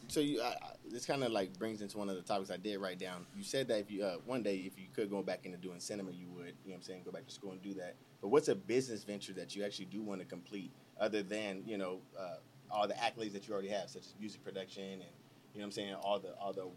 So 0.09 0.21
you, 0.21 0.41
I, 0.43 0.49
I, 0.49 0.74
this 0.95 1.05
kind 1.05 1.25
of 1.25 1.33
like 1.33 1.59
brings 1.59 1.83
into 1.83 1.99
one 1.99 2.09
of 2.09 2.15
the 2.15 2.23
topics 2.23 2.53
I 2.53 2.57
did 2.57 2.79
write 2.79 3.01
down. 3.01 3.27
You 3.37 3.43
said 3.43 3.67
that 3.67 3.81
if 3.81 3.91
you 3.91 4.05
uh, 4.05 4.19
one 4.27 4.45
day 4.45 4.59
if 4.59 4.79
you 4.79 4.87
could 4.95 5.11
go 5.11 5.23
back 5.23 5.45
into 5.45 5.59
doing 5.59 5.81
cinema, 5.81 6.13
you 6.13 6.29
would. 6.29 6.47
You 6.47 6.53
know 6.53 6.55
what 6.67 6.75
I'm 6.77 6.83
saying? 6.83 7.03
Go 7.05 7.11
back 7.11 7.27
to 7.27 7.35
school 7.35 7.51
and 7.51 7.61
do 7.61 7.75
that. 7.75 7.97
But 8.23 8.29
what's 8.29 8.47
a 8.47 8.55
business 8.55 9.03
venture 9.03 9.33
that 9.33 9.57
you 9.57 9.65
actually 9.65 9.87
do 9.87 10.03
want 10.03 10.21
to 10.21 10.27
complete, 10.27 10.71
other 11.01 11.25
than 11.25 11.65
you 11.67 11.79
know 11.79 11.99
uh, 12.17 12.37
all 12.71 12.87
the 12.87 12.95
accolades 12.95 13.33
that 13.33 13.49
you 13.49 13.53
already 13.53 13.71
have, 13.71 13.91
such 13.91 14.03
as 14.03 14.15
music 14.21 14.45
production 14.45 14.85
and 14.85 15.03
you 15.03 15.61
know 15.61 15.63
what 15.63 15.65
I'm 15.65 15.73
saying, 15.73 15.95
all 15.95 16.21
the 16.21 16.33
all 16.35 16.53
the 16.53 16.69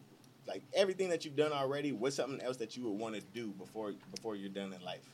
like 0.47 0.63
everything 0.73 1.10
that 1.10 1.23
you've 1.23 1.36
done 1.36 1.51
already. 1.51 1.91
What's 1.91 2.15
something 2.15 2.41
else 2.41 2.58
that 2.58 2.75
you 2.75 2.86
would 2.86 2.99
want 2.99 3.13
to 3.13 3.21
do 3.21 3.49
before 3.49 3.93
before 4.15 4.36
you're 4.36 4.49
done 4.49 4.73
in 4.73 4.84
life? 4.84 5.06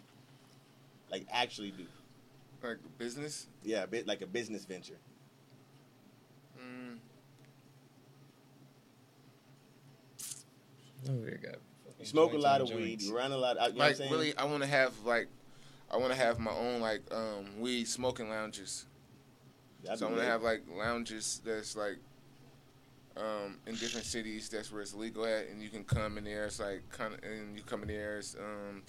Like 1.11 1.25
actually 1.29 1.71
do. 1.71 1.85
Like 2.63 2.77
business. 2.97 3.47
Yeah, 3.63 3.83
a 3.83 3.87
bit 3.87 4.07
like 4.07 4.21
a 4.21 4.27
business 4.27 4.63
venture. 4.63 4.97
Mm, 6.57 6.99
Oh, 11.09 11.13
got 11.41 11.55
You 11.99 12.05
smoke 12.05 12.33
a 12.33 12.37
lot 12.37 12.61
on 12.61 12.67
of 12.67 12.73
weed. 12.75 12.89
joints. 12.99 13.07
You 13.07 13.15
run 13.17 13.31
a 13.31 13.37
lot. 13.37 13.57
Of, 13.57 13.73
you 13.73 13.79
know 13.79 13.85
what 13.85 13.95
I'm 13.95 13.99
like 14.01 14.11
really, 14.11 14.37
I 14.37 14.45
want 14.45 14.63
to 14.63 14.69
have 14.69 14.93
like, 15.05 15.27
I 15.91 15.97
want 15.97 16.11
to 16.11 16.17
have 16.17 16.39
my 16.39 16.51
own 16.51 16.81
like 16.81 17.01
um 17.11 17.59
weed 17.59 17.87
smoking 17.87 18.29
lounges. 18.29 18.85
That'd 19.83 19.99
so 19.99 20.05
I 20.05 20.09
be 20.09 20.15
want 20.15 20.25
to 20.25 20.31
have 20.31 20.41
like 20.43 20.61
lounges 20.69 21.41
that's 21.45 21.75
like 21.75 21.97
um, 23.17 23.57
in 23.67 23.75
different 23.75 24.05
cities. 24.05 24.49
That's 24.49 24.71
where 24.71 24.81
it's 24.81 24.93
legal 24.93 25.25
at, 25.25 25.47
and 25.49 25.61
you 25.61 25.69
can 25.69 25.83
come 25.83 26.17
in 26.17 26.23
there. 26.23 26.45
It's 26.45 26.59
like 26.59 26.81
kind 26.89 27.13
of, 27.13 27.19
and 27.23 27.55
you 27.55 27.63
come 27.63 27.81
in 27.83 27.87
there. 27.89 28.17
It's 28.17 28.35
um, 28.35 28.81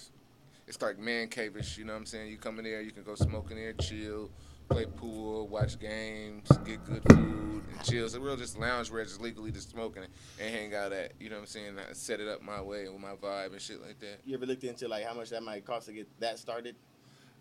it's 0.67 0.81
like 0.81 0.97
man 0.97 1.27
cave-ish. 1.27 1.77
You 1.77 1.85
know 1.85 1.93
what 1.93 1.99
I'm 1.99 2.05
saying? 2.05 2.31
You 2.31 2.37
come 2.37 2.57
in 2.59 2.65
there, 2.65 2.81
you 2.81 2.91
can 2.91 3.03
go 3.03 3.15
smoke 3.15 3.51
in 3.51 3.57
there, 3.57 3.73
chill, 3.73 4.29
play 4.67 4.85
pool, 4.85 5.47
watch 5.47 5.79
games, 5.79 6.47
get 6.65 6.83
good 6.85 7.01
food, 7.09 7.63
and 7.71 7.83
chill. 7.83 8.07
A 8.13 8.19
real 8.19 8.35
just 8.35 8.57
lounge 8.57 8.91
where 8.91 9.03
just 9.03 9.21
legally 9.21 9.51
just 9.51 9.69
smoking 9.71 10.03
and 10.03 10.55
hang 10.55 10.73
out 10.75 10.91
at. 10.91 11.13
You 11.19 11.29
know 11.29 11.35
what 11.35 11.41
I'm 11.41 11.47
saying? 11.47 11.75
I 11.77 11.93
set 11.93 12.19
it 12.19 12.27
up 12.27 12.41
my 12.41 12.61
way 12.61 12.87
with 12.87 12.99
my 12.99 13.13
vibe 13.13 13.53
and 13.53 13.61
shit 13.61 13.81
like 13.81 13.99
that. 13.99 14.19
You 14.25 14.35
ever 14.35 14.45
looked 14.45 14.63
into 14.63 14.87
like 14.87 15.05
how 15.05 15.13
much 15.13 15.29
that 15.29 15.43
might 15.43 15.65
cost 15.65 15.87
to 15.87 15.93
get 15.93 16.07
that 16.19 16.39
started? 16.39 16.75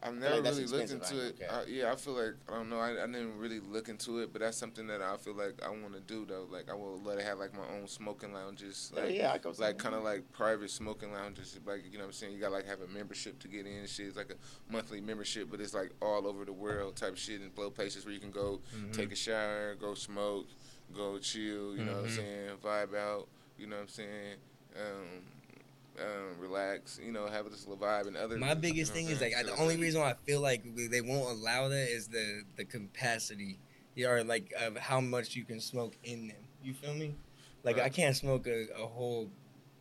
I've 0.05 0.15
never 0.15 0.35
like 0.37 0.45
really 0.45 0.67
looked 0.67 0.91
into 0.91 1.15
I 1.15 1.19
it. 1.19 1.35
okay. 1.41 1.47
Uh, 1.47 1.61
yeah, 1.67 1.93
I 1.93 1.97
feel 1.97 2.13
like 2.13 2.35
I 2.49 2.55
don't 2.57 2.69
know. 2.69 2.79
I, 2.79 2.91
I 3.03 3.07
didn't 3.07 3.39
really 3.39 3.61
look 3.61 3.89
into 3.89 4.19
it, 4.19 4.33
but 4.33 4.43
that's 4.43 4.57
something 4.57 4.87
that 4.89 5.01
I 5.01 5.17
feel 5.17 5.35
like 5.35 5.61
I 5.65 5.71
want 5.71 5.95
to 5.95 6.01
do 6.01 6.27
though. 6.27 6.47
Like 6.51 6.71
I 6.71 6.75
would 6.75 7.03
love 7.03 7.19
to 7.19 7.25
have 7.25 7.39
like 7.39 7.55
my 7.55 7.67
own 7.75 7.89
smoking 7.89 8.33
lounges. 8.35 8.93
Yeah, 8.95 9.03
Like, 9.03 9.15
yeah, 9.15 9.33
I 9.33 9.39
go 9.39 9.55
like 9.59 9.79
kind 9.79 9.95
of 9.95 10.03
like 10.03 10.31
private 10.33 10.71
smoking 10.71 11.13
lounges. 11.13 11.59
Like 11.65 11.85
you 11.91 11.93
know 11.99 12.05
what 12.05 12.09
I'm 12.09 12.13
saying. 12.13 12.35
You 12.35 12.41
got 12.41 12.53
like 12.53 12.67
have 12.67 12.81
a 12.83 12.87
membership 12.89 13.39
to 13.41 13.49
get 13.49 13.67
in. 13.67 13.73
and 13.79 13.89
Shit, 13.89 14.09
it's 14.09 14.17
like 14.17 14.31
a 14.31 14.73
monthly 14.73 15.01
membership, 15.01 15.51
but 15.51 15.61
it's 15.61 15.75
like 15.75 15.91
all 16.03 16.27
over 16.27 16.45
the 16.45 16.53
world 16.53 16.97
type 16.97 17.13
of 17.13 17.19
shit 17.19 17.41
and 17.41 17.55
blow 17.55 17.71
places 17.71 18.05
where 18.05 18.13
you 18.15 18.21
can 18.21 18.31
go 18.31 18.61
Mm-hmm. 18.77 18.93
take 18.93 19.11
a 19.13 19.17
shower, 19.17 19.75
go 19.75 19.95
smoke, 19.95 20.47
go 20.95 21.19
chill. 21.19 21.77
You 21.77 21.85
know 21.85 21.93
what 21.95 22.01
I'm 22.05 22.07
Mhm. 22.07 22.17
saying? 22.17 22.51
Vibe 22.63 22.95
out. 22.95 23.29
You 23.59 23.67
know 23.69 23.77
what 23.77 23.83
I'm 23.83 23.89
saying? 23.89 24.37
Um, 24.77 25.23
um, 26.01 26.39
relax. 26.39 27.01
You 27.05 27.13
know, 27.13 27.27
have 27.27 27.51
this 27.51 27.67
little 27.67 27.85
vibe 27.85 28.07
and 28.07 28.17
other. 28.17 28.37
My 28.37 28.55
biggest 28.55 28.95
you 28.95 29.03
know 29.03 29.07
thing 29.09 29.15
is 29.17 29.21
like 29.21 29.35
I, 29.37 29.43
the 29.43 29.57
only 29.57 29.77
reason 29.77 30.01
why 30.01 30.11
I 30.11 30.15
feel 30.15 30.41
like 30.41 30.63
they 30.91 31.01
won't 31.01 31.39
allow 31.39 31.69
that 31.69 31.89
is 31.89 32.09
the 32.09 32.43
the 32.57 32.65
capacity, 32.65 33.59
or 34.05 34.25
like 34.25 34.53
of 34.61 34.77
how 34.77 35.01
much 35.01 35.37
you 35.37 35.45
can 35.45 35.61
smoke 35.61 35.95
in 36.05 36.29
them. 36.29 36.37
You 36.63 36.75
feel 36.75 36.95
me? 36.95 37.15
Like 37.63 37.79
I 37.79 37.89
can't 37.89 38.15
smoke 38.15 38.47
a, 38.47 38.67
a 38.79 38.87
whole 38.87 39.31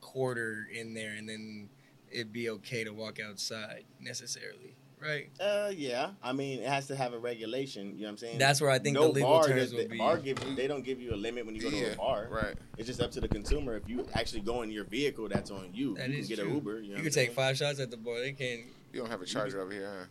quarter 0.02 0.67
in 0.73 0.93
there 0.93 1.13
and 1.13 1.28
then 1.28 1.69
it'd 2.12 2.32
be 2.32 2.49
okay 2.49 2.84
to 2.84 2.91
walk 2.91 3.19
outside 3.19 3.84
necessarily, 3.99 4.72
right? 5.03 5.29
Uh, 5.39 5.69
yeah. 5.75 6.11
I 6.23 6.33
mean, 6.33 6.59
it 6.59 6.67
has 6.67 6.87
to 6.87 6.95
have 6.95 7.13
a 7.13 7.19
regulation. 7.19 7.93
You 7.95 8.01
know 8.01 8.05
what 8.07 8.09
I'm 8.11 8.17
saying? 8.17 8.37
That's 8.39 8.61
where 8.61 8.69
I 8.69 8.79
think 8.79 8.95
no 8.95 9.07
the 9.07 9.13
legal 9.13 9.29
bar 9.29 9.47
terms 9.47 9.61
does- 9.61 9.73
will 9.73 9.87
be- 9.87 9.97
Bar 9.97 10.17
give, 10.17 10.55
they 10.55 10.67
don't 10.67 10.83
give 10.83 10.99
you 11.01 11.13
a 11.13 11.15
limit 11.17 11.45
when 11.45 11.55
you 11.55 11.61
go 11.61 11.69
to 11.69 11.93
a 11.93 11.95
bar. 11.95 12.27
right. 12.31 12.55
It's 12.77 12.87
just 12.87 13.01
up 13.01 13.11
to 13.11 13.21
the 13.21 13.27
consumer. 13.27 13.75
If 13.75 13.87
you 13.87 14.07
actually 14.13 14.41
go 14.41 14.61
in 14.61 14.71
your 14.71 14.85
vehicle, 14.85 15.27
that's 15.29 15.51
on 15.51 15.69
you. 15.73 15.95
That 15.95 16.09
you 16.09 16.19
is 16.19 16.27
can 16.27 16.35
get 16.37 16.41
true. 16.43 16.49
an 16.51 16.55
Uber. 16.55 16.81
You, 16.81 16.91
know 16.91 16.97
You 16.97 17.03
can 17.03 17.11
take 17.11 17.33
five 17.33 17.57
shots 17.57 17.79
at 17.79 17.91
the 17.91 17.97
bar. 17.97 18.19
They 18.19 18.31
can't. 18.31 18.61
You 18.91 19.01
don't 19.01 19.09
have 19.09 19.21
a 19.21 19.25
charger 19.25 19.61
over 19.61 19.71
here, 19.71 20.07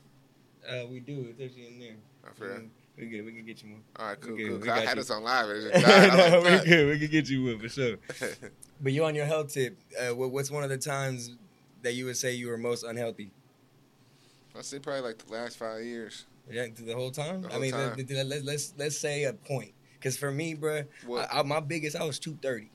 huh? 0.67 0.75
Uh, 0.83 0.87
we 0.87 1.01
do. 1.01 1.27
It's 1.31 1.41
actually 1.41 1.67
in 1.69 1.79
there. 1.81 1.95
I 2.25 2.33
feel 2.33 2.49
that. 2.49 2.63
We 2.99 3.07
good. 3.07 3.25
We 3.25 3.33
can 3.33 3.47
get 3.47 3.63
you 3.63 3.71
one. 3.71 3.83
All 3.97 4.07
right, 4.09 4.21
cool, 4.21 4.37
cool. 4.37 4.57
I 4.63 4.67
got 4.67 4.79
had 4.83 4.89
you. 4.91 4.95
this 4.97 5.11
on 5.11 5.25
live. 5.25 5.49
It 5.49 5.73
just 5.73 5.87
died. 5.87 6.13
No, 6.13 6.39
like 6.41 6.45
we 6.45 6.51
that. 6.51 6.65
good. 6.67 6.89
We 6.91 6.99
can 6.99 7.11
get 7.11 7.29
you 7.31 7.45
one 7.45 7.59
for 7.59 7.69
sure. 7.69 7.97
But 8.81 8.93
you 8.93 9.05
on 9.05 9.15
your 9.15 9.27
health 9.27 9.53
tip. 9.55 9.79
Uh, 9.99 10.15
what's 10.15 10.51
one 10.51 10.65
of 10.65 10.69
the 10.69 10.77
times 10.77 11.31
that 11.83 11.93
you 11.95 12.05
would 12.07 12.17
say 12.17 12.33
you 12.35 12.49
were 12.49 12.59
most 12.59 12.83
unhealthy? 12.83 13.31
I 14.57 14.63
say 14.63 14.79
probably 14.79 15.03
like 15.03 15.19
the 15.19 15.33
last 15.33 15.57
five 15.59 15.83
years. 15.85 16.27
Yeah, 16.51 16.67
the 16.75 16.93
whole 16.95 17.11
time. 17.11 17.43
The 17.43 17.55
I 17.55 17.59
mean, 17.59 17.73
time. 17.73 17.95
let- 17.97 18.11
let- 18.11 18.27
let's 18.27 18.45
let's 18.45 18.75
let's 18.77 18.99
say 18.99 19.25
a 19.25 19.33
point. 19.33 19.73
Cause 20.01 20.17
for 20.17 20.33
me, 20.33 20.57
bruh, 20.57 20.87
What? 21.07 21.33
I, 21.33 21.41
I, 21.41 21.43
my 21.45 21.61
biggest, 21.61 21.97
I 21.97 22.05
was 22.05 22.19
two 22.19 22.37
thirty. 22.43 22.71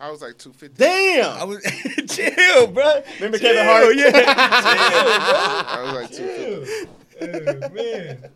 I 0.00 0.12
was 0.12 0.22
like 0.22 0.38
250. 0.38 0.76
Damn. 0.78 1.36
I 1.40 1.42
was 1.42 1.60
chill, 2.08 2.68
bruh. 2.68 3.04
Remember 3.16 3.36
chill, 3.36 3.52
Kevin 3.52 3.64
Hart? 3.64 3.96
Yeah, 3.96 4.12
I 5.66 5.82
was 5.82 5.92
like 5.92 6.10
250. 6.12 6.88
chill, 7.18 7.68
bruh. 7.68 7.70
Oh, 7.70 7.74
man. 7.74 8.30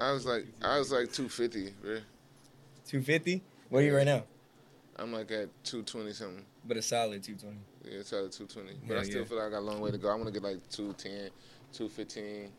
I 0.00 0.12
was 0.12 0.24
like 0.24 0.46
I 0.62 0.78
was 0.78 0.90
like 0.90 1.12
250. 1.12 1.74
bro. 1.82 1.98
Two 2.86 3.02
fifty. 3.02 3.42
What 3.68 3.80
are 3.80 3.86
you 3.86 3.94
right 3.96 4.06
now? 4.06 4.24
I'm 4.96 5.12
like 5.12 5.30
at 5.30 5.48
220 5.64 6.12
something. 6.12 6.44
But 6.64 6.76
a 6.78 6.82
solid 6.82 7.22
two 7.22 7.34
twenty. 7.34 7.58
Yeah, 7.84 7.98
it's 8.00 8.12
at 8.12 8.32
220. 8.32 8.80
But 8.88 8.96
I 8.98 9.02
still 9.02 9.20
yeah. 9.20 9.24
feel 9.26 9.38
like 9.38 9.48
I 9.48 9.50
got 9.50 9.58
a 9.58 9.60
long 9.60 9.80
way 9.80 9.90
to 9.90 9.98
go. 9.98 10.08
I 10.10 10.14
want 10.14 10.26
to 10.26 10.32
get 10.32 10.42
like 10.42 10.66
210, 10.70 11.30
215. 11.72 12.50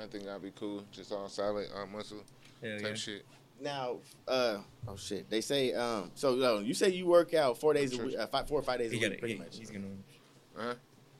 I 0.00 0.06
think 0.06 0.24
that'd 0.24 0.42
be 0.42 0.52
cool. 0.52 0.84
Just 0.92 1.12
all 1.12 1.28
solid, 1.28 1.68
all 1.76 1.86
muscle 1.86 2.22
Hell 2.62 2.78
type 2.78 2.86
yeah. 2.88 2.94
shit. 2.94 3.26
Now, 3.60 3.96
uh, 4.28 4.58
oh 4.86 4.96
shit. 4.96 5.28
They 5.28 5.40
say, 5.40 5.72
um, 5.74 6.12
so 6.14 6.40
uh, 6.58 6.60
you 6.60 6.74
say 6.74 6.90
you 6.90 7.06
work 7.06 7.34
out 7.34 7.58
four 7.58 7.74
days 7.74 7.98
a 7.98 8.02
week, 8.04 8.16
uh, 8.16 8.26
five, 8.28 8.46
four 8.48 8.60
or 8.60 8.62
five 8.62 8.78
days 8.78 8.92
a 8.92 8.94
He 8.94 9.00
week, 9.00 9.12
it. 9.14 9.18
pretty 9.18 9.34
He- 9.34 9.40
much. 9.40 9.58
He's 9.58 9.70
gonna. 9.70 9.86
Uh-huh. 10.56 10.74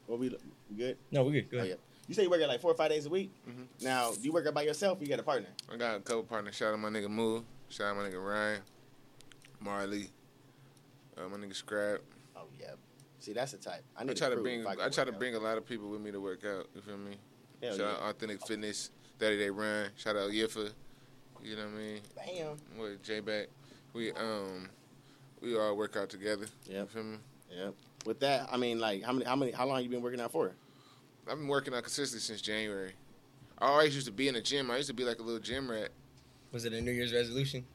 What 0.06 0.18
we, 0.20 0.28
we 0.70 0.76
good? 0.76 0.96
No, 1.10 1.24
we 1.24 1.32
good. 1.32 1.50
Go 1.50 1.56
Oh 1.58 1.60
ahead. 1.60 1.70
yeah. 1.70 1.76
You 2.06 2.14
say 2.14 2.22
you 2.22 2.30
work 2.30 2.40
out 2.40 2.48
like 2.48 2.60
four 2.60 2.70
or 2.70 2.74
five 2.76 2.90
days 2.90 3.06
a 3.06 3.10
week. 3.10 3.30
Mhm. 3.48 3.66
Now, 3.82 4.12
do 4.12 4.20
you 4.22 4.32
work 4.32 4.46
out 4.46 4.54
by 4.54 4.62
yourself? 4.62 4.98
Or 5.00 5.02
you 5.02 5.10
got 5.10 5.18
a 5.18 5.22
partner? 5.24 5.48
I 5.70 5.76
got 5.76 5.96
a 5.96 6.00
couple 6.00 6.22
partners. 6.22 6.54
Shout 6.54 6.72
out 6.72 6.78
my 6.78 6.88
nigga 6.88 7.10
Moo. 7.10 7.42
Shout 7.68 7.88
out 7.88 7.96
my 7.96 8.08
nigga 8.08 8.24
Ryan. 8.24 8.62
Marley. 9.60 10.08
Uh, 11.16 11.28
my 11.28 11.36
nigga 11.36 11.54
Scrap. 11.54 12.00
Oh 12.36 12.46
yeah. 12.58 12.68
See, 13.28 13.34
that's 13.34 13.52
the 13.52 13.58
type. 13.58 13.84
I 13.94 14.04
I 14.04 14.06
try 14.14 14.30
to 14.30 14.36
prove 14.36 14.42
bring 14.42 14.60
if 14.60 14.66
I, 14.66 14.86
I, 14.86 14.88
try 14.88 15.04
to 15.04 15.12
out. 15.12 15.18
bring 15.18 15.34
a 15.34 15.38
lot 15.38 15.58
of 15.58 15.66
people 15.66 15.90
with 15.90 16.00
me 16.00 16.10
to 16.10 16.18
work 16.18 16.46
out. 16.46 16.66
You 16.74 16.80
feel 16.80 16.96
me? 16.96 17.16
Hell 17.62 17.76
Shout 17.76 17.86
out 17.86 17.98
yeah. 18.00 18.08
Authentic 18.08 18.46
Fitness, 18.46 18.90
Daddy 19.18 19.36
They 19.36 19.50
Run. 19.50 19.90
Shout 19.96 20.16
out 20.16 20.30
Yifa. 20.30 20.70
You 21.42 21.56
know 21.56 21.64
what 21.64 21.74
I 21.74 21.76
mean? 21.76 22.00
Bam. 22.16 22.56
What 22.78 23.02
J 23.02 23.20
back. 23.20 23.48
We 23.92 24.12
um 24.12 24.70
we 25.42 25.58
all 25.58 25.76
work 25.76 25.94
out 25.98 26.08
together. 26.08 26.46
Yeah. 26.64 26.80
You 26.80 26.86
feel 26.86 27.02
me? 27.02 27.18
Yep. 27.54 27.74
With 28.06 28.20
that, 28.20 28.48
I 28.50 28.56
mean, 28.56 28.78
like, 28.78 29.02
how 29.02 29.12
many, 29.12 29.26
how 29.26 29.36
many, 29.36 29.52
how 29.52 29.66
long 29.66 29.82
you 29.82 29.90
been 29.90 30.00
working 30.00 30.22
out 30.22 30.32
for? 30.32 30.52
I've 31.30 31.36
been 31.36 31.48
working 31.48 31.74
out 31.74 31.82
consistently 31.82 32.22
since 32.22 32.40
January. 32.40 32.92
I 33.58 33.66
always 33.66 33.94
used 33.94 34.06
to 34.06 34.12
be 34.12 34.28
in 34.28 34.34
the 34.34 34.40
gym. 34.40 34.70
I 34.70 34.78
used 34.78 34.88
to 34.88 34.94
be 34.94 35.04
like 35.04 35.18
a 35.18 35.22
little 35.22 35.38
gym 35.38 35.70
rat. 35.70 35.90
Was 36.50 36.64
it 36.64 36.72
a 36.72 36.80
New 36.80 36.92
Year's 36.92 37.12
resolution? 37.12 37.66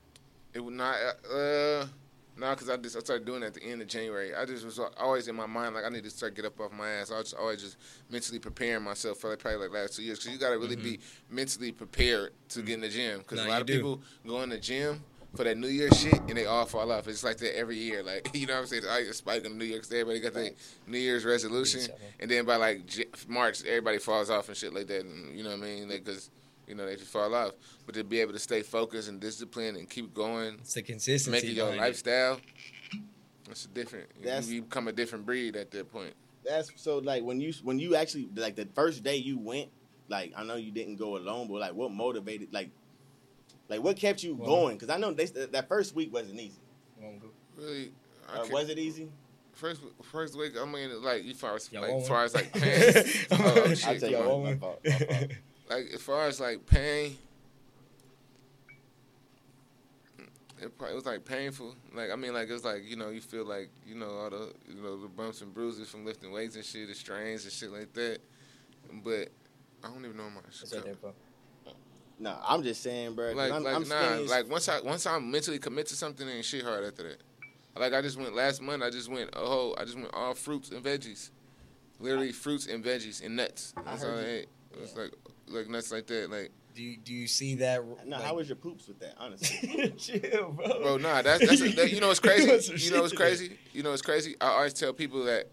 It 0.56 0.62
would 0.62 0.74
not. 0.74 0.96
Uh, 1.32 1.86
no, 2.36 2.50
because 2.50 2.69
I 2.69 2.78
just 2.78 2.96
I 2.96 3.00
started 3.00 3.26
doing 3.26 3.43
at 3.43 3.54
the 3.54 3.63
end 3.63 3.82
of 3.82 3.88
January. 3.88 4.34
I 4.34 4.46
just 4.46 4.65
was 4.65 4.80
always 4.98 5.28
in 5.28 5.36
my 5.36 5.46
mind 5.46 5.76
like 5.76 5.86
I 5.86 5.89
need 5.89 6.04
to 6.04 6.10
start 6.10 6.36
get 6.36 6.46
up 6.46 6.60
off 6.60 6.72
my 6.72 6.89
ass. 6.89 7.12
I 7.12 7.19
was 7.19 7.34
always 7.34 7.62
just 7.62 7.78
mentally 8.10 8.39
preparing 8.39 8.84
myself 8.84 9.19
for 9.19 9.30
like 9.30 9.39
probably 9.39 9.60
like 9.60 9.72
last 9.72 9.96
two 9.96 10.04
years 10.04 10.19
because 10.19 10.34
you 10.34 10.39
got 10.39 10.50
to 10.50 10.58
really 10.58 10.76
be 10.76 10.98
mm-hmm. 10.98 11.36
mentally 11.36 11.72
prepared 11.72 12.32
to 12.50 12.62
get 12.62 12.76
in 12.76 12.82
the 12.82 12.89
gym 12.89 13.19
because 13.19 13.39
No, 13.39 13.48
a 13.48 13.50
lot 13.50 13.62
of 13.62 13.67
do. 13.67 13.76
people 13.76 14.02
go 14.26 14.41
in 14.41 14.50
the 14.50 14.58
gym 14.58 15.04
for 15.36 15.43
that 15.43 15.58
New 15.58 15.67
Year 15.67 15.91
shit 15.91 16.19
and 16.28 16.36
they 16.36 16.46
all 16.46 16.65
fall 16.65 16.91
off. 16.91 17.08
It's 17.08 17.24
like 17.24 17.38
that 17.38 17.56
every 17.58 17.78
year. 17.78 18.02
Like 18.02 18.30
you 18.36 18.48
know 18.48 18.54
what 18.54 18.62
I'm 18.62 18.65
saying? 18.67 18.84
I 18.89 19.04
get 19.04 19.13
spike 19.13 19.46
on 19.46 19.58
New 19.58 19.65
Year 19.65 19.78
because 19.78 19.91
everybody 19.91 20.19
got 20.19 20.34
their 20.34 20.50
New 20.88 20.98
Year's 20.98 21.26
resolution, 21.26 21.82
and 22.19 22.32
then 22.32 22.46
by 22.46 22.56
like 22.56 22.82
March 23.28 23.63
everybody 23.63 24.00
falls 24.00 24.32
off 24.32 24.48
and 24.48 24.58
shit 24.58 24.74
like 24.74 24.88
that. 24.88 25.02
And 25.02 25.38
you 25.38 25.43
know 25.43 25.52
what 25.52 25.60
I 25.60 25.62
mean? 25.62 25.88
Because 25.88 26.32
you 26.67 26.76
know 26.76 26.86
they 26.86 26.95
just 26.95 27.10
fall 27.12 27.34
off. 27.34 27.52
But 27.86 27.95
to 27.95 28.04
be 28.04 28.19
able 28.21 28.34
to 28.34 28.39
stay 28.39 28.62
focused 28.62 29.10
and 29.10 29.19
disciplined 29.19 29.78
and 29.78 29.89
keep 29.89 30.13
going, 30.13 30.56
It's 30.62 30.73
the 30.73 30.82
consistency. 30.82 31.32
make 31.32 31.43
it 31.43 31.54
your 31.56 31.65
behind 31.67 31.82
lifestyle. 31.82 32.39
That's 33.47 33.65
a 33.65 33.67
different. 33.69 34.08
you- 34.19 34.26
That's- 34.26 34.47
you 34.49 34.62
become 34.63 34.88
a 34.88 34.91
different 34.93 35.26
breed 35.26 35.56
at 35.56 35.71
that 35.71 35.91
point. 35.91 36.13
That's 36.45 36.71
so 36.76 36.97
like 36.97 37.23
when 37.23 37.39
you 37.39 37.54
when 37.63 37.80
you 37.80 37.95
actually 37.95 38.28
like 38.36 38.56
the 38.56 38.67
first 38.76 39.04
day 39.04 39.15
you 39.17 39.38
went, 39.38 39.69
like 40.10 40.34
I 40.36 40.43
know 40.43 40.56
you 40.56 40.71
didn't 40.71 40.97
go 40.97 41.17
alone, 41.17 41.47
but 41.47 41.56
like 41.60 41.73
what 41.73 41.91
motivated 41.91 42.49
like 42.54 42.69
like 43.69 43.82
what 43.82 43.95
kept 43.97 44.23
you 44.23 44.36
Well- 44.36 44.47
going? 44.49 44.76
Because 44.78 44.89
I 44.89 44.97
know 44.97 45.13
they, 45.13 45.26
that 45.26 45.67
first 45.69 45.95
week 45.95 46.12
wasn't 46.13 46.39
easy. 46.39 46.60
Really, 47.58 47.91
Uh, 48.28 48.45
was 48.52 48.69
it 48.69 48.78
easy? 48.80 49.10
First, 49.54 49.82
first 50.02 50.36
week, 50.38 50.54
I 50.60 50.65
mean, 50.65 51.02
like, 51.04 51.23
as 51.26 51.38
far 51.39 51.56
as 51.56 51.71
Y'all 51.71 51.82
like, 51.97 52.08
far 52.08 52.23
as 52.23 52.34
like 52.34 52.52
pain, 52.54 53.04
oh, 53.32 53.63
I 53.67 53.73
shit, 53.76 53.99
take 54.02 54.15
come 54.15 54.43
my, 54.43 54.52
my 54.52 54.58
fault. 54.58 54.80
My 54.84 54.91
fault. 54.97 55.32
Like 55.69 55.88
as 55.93 56.02
far 56.02 56.28
as 56.28 56.39
like 56.39 56.65
pain, 56.65 57.17
it 60.62 60.78
probably 60.78 60.95
was 60.95 61.06
like 61.06 61.26
painful. 61.26 61.76
Like 61.93 62.12
I 62.12 62.15
mean, 62.15 62.34
like 62.34 62.49
it 62.49 62.54
was 62.54 62.65
like 62.65 62.84
you 62.86 62.95
know 62.95 63.10
you 63.10 63.21
feel 63.21 63.45
like 63.45 63.69
you 63.86 63.95
know 63.95 64.10
all 64.10 64.30
the 64.30 64.54
you 64.67 64.82
know 64.82 64.97
the 65.02 65.08
bumps 65.08 65.41
and 65.41 65.54
bruises 65.54 65.89
from 65.89 66.06
lifting 66.06 66.32
weights 66.32 66.56
and 66.56 66.65
shit, 66.65 66.88
the 66.88 66.95
strains 66.95 67.43
and 67.43 67.54
shit 67.54 67.71
like 67.71 67.93
that. 67.93 68.19
But 69.04 69.30
I 69.84 69.89
don't 69.89 70.06
even 70.06 70.17
know 70.17 70.30
my 70.30 70.41
shit. 70.52 70.97
No, 72.19 72.38
I'm 72.47 72.63
just 72.63 72.84
saying, 72.84 73.15
bro. 73.15 73.34
Like, 73.34 73.52
I'm, 73.52 73.63
like 73.63 73.76
I'm 73.76 73.88
nah, 73.88 74.32
like 74.32 74.49
once 74.49 74.69
I 74.69 74.80
once 74.82 75.06
I 75.06 75.19
mentally 75.19 75.60
commit 75.60 75.88
to 75.88 75.95
something, 75.95 76.28
ain't 76.28 76.45
shit 76.45 76.63
hard 76.63 76.86
after 76.86 77.04
that. 77.04 77.21
Like 77.76 77.93
I 77.93 78.02
just 78.02 78.17
went 78.17 78.36
last 78.36 78.62
month. 78.62 78.84
I 78.84 78.89
just 78.89 79.10
went 79.10 79.32
a 79.34 79.39
whole. 79.39 79.76
I 79.80 79.84
just 79.84 79.95
went 79.95 80.13
all 80.13 80.34
fruits 80.34 80.69
and 80.69 80.84
veggies, 80.84 81.32
literally 81.99 82.32
fruits 82.32 82.67
and 82.67 82.84
veggies 82.84 83.26
and 83.26 83.36
nuts. 83.36 83.73
I 83.76 83.97
heard 83.97 84.13
all 84.13 84.19
I 84.19 84.32
you. 84.32 84.45
Ate. 84.74 84.78
It 84.78 84.82
was 84.82 84.96
like 84.98 85.14
like 85.48 85.70
nuts 85.70 85.92
like 85.92 86.08
that. 86.08 86.30
Like 86.32 86.52
Do 86.76 86.82
you, 86.84 86.98
do 86.98 87.14
you 87.14 87.28
see 87.28 87.56
that? 87.56 87.84
no, 88.06 88.18
like- 88.18 88.26
how 88.26 88.36
was 88.36 88.48
your 88.50 88.56
poops 88.56 88.88
with 88.88 89.00
that? 89.00 89.16
Honestly, 89.20 89.90
Chill, 89.98 90.52
bro. 90.52 90.82
bro, 90.82 90.98
nah, 90.98 91.22
that's 91.22 91.48
that's 91.48 91.62
a, 91.62 91.70
that, 91.70 91.92
you 91.92 92.00
know 92.02 92.08
what's 92.08 92.20
crazy. 92.28 92.74
You 92.76 92.92
know 92.96 93.02
what's 93.02 93.14
crazy. 93.14 93.58
You 93.74 93.84
know 93.84 93.92
what's 93.92 94.02
crazy. 94.02 94.36
I 94.42 94.48
always 94.48 94.74
tell 94.74 94.94
people 94.94 95.24
that. 95.26 95.48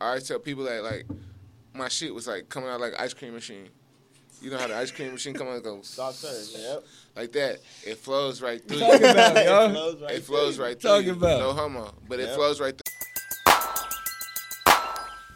I 0.00 0.08
always 0.08 0.26
tell 0.26 0.38
people 0.38 0.64
that 0.64 0.82
like 0.82 1.06
my 1.74 1.88
shit 1.88 2.14
was 2.14 2.26
like 2.26 2.48
coming 2.48 2.68
out 2.70 2.80
like 2.80 2.94
ice 2.98 3.14
cream 3.14 3.34
machine. 3.34 3.68
You 4.42 4.50
know 4.50 4.56
how 4.56 4.68
the 4.68 4.74
ice 4.76 4.90
cream 4.90 5.12
machine 5.12 5.34
come 5.34 5.48
out 5.48 5.54
and 5.56 5.62
goes 5.62 5.86
soft. 5.86 6.24
Yep. 6.24 6.84
like 7.14 7.30
that. 7.32 7.58
It 7.86 7.98
flows 7.98 8.40
right 8.40 8.66
through. 8.66 8.78
Talk 8.78 8.98
about 9.00 9.36
it, 9.36 9.44
y'all. 9.46 9.66
It 9.66 9.74
flows 9.74 10.00
right 10.00 10.12
It 10.14 10.22
flows 10.24 10.56
through. 10.56 10.64
right 10.64 10.80
through. 10.80 11.10
About 11.12 11.40
no 11.40 11.50
it. 11.50 11.56
homo, 11.56 11.94
but 12.08 12.20
it 12.20 12.30
flows 12.34 12.58
right 12.58 12.74
through. 12.74 12.94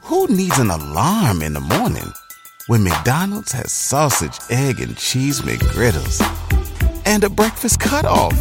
Who 0.03 0.27
needs 0.29 0.59
an 0.59 0.71
alarm 0.71 1.43
in 1.43 1.53
the 1.53 1.61
morning 1.61 2.13
when 2.66 2.83
McDonald's 2.83 3.53
has 3.53 3.72
sausage, 3.72 4.38
egg, 4.50 4.81
and 4.81 4.96
cheese 4.96 5.40
McGriddles 5.42 6.20
and 7.07 7.24
a 7.24 7.29
breakfast 7.31 7.81
cutoff? 7.81 8.35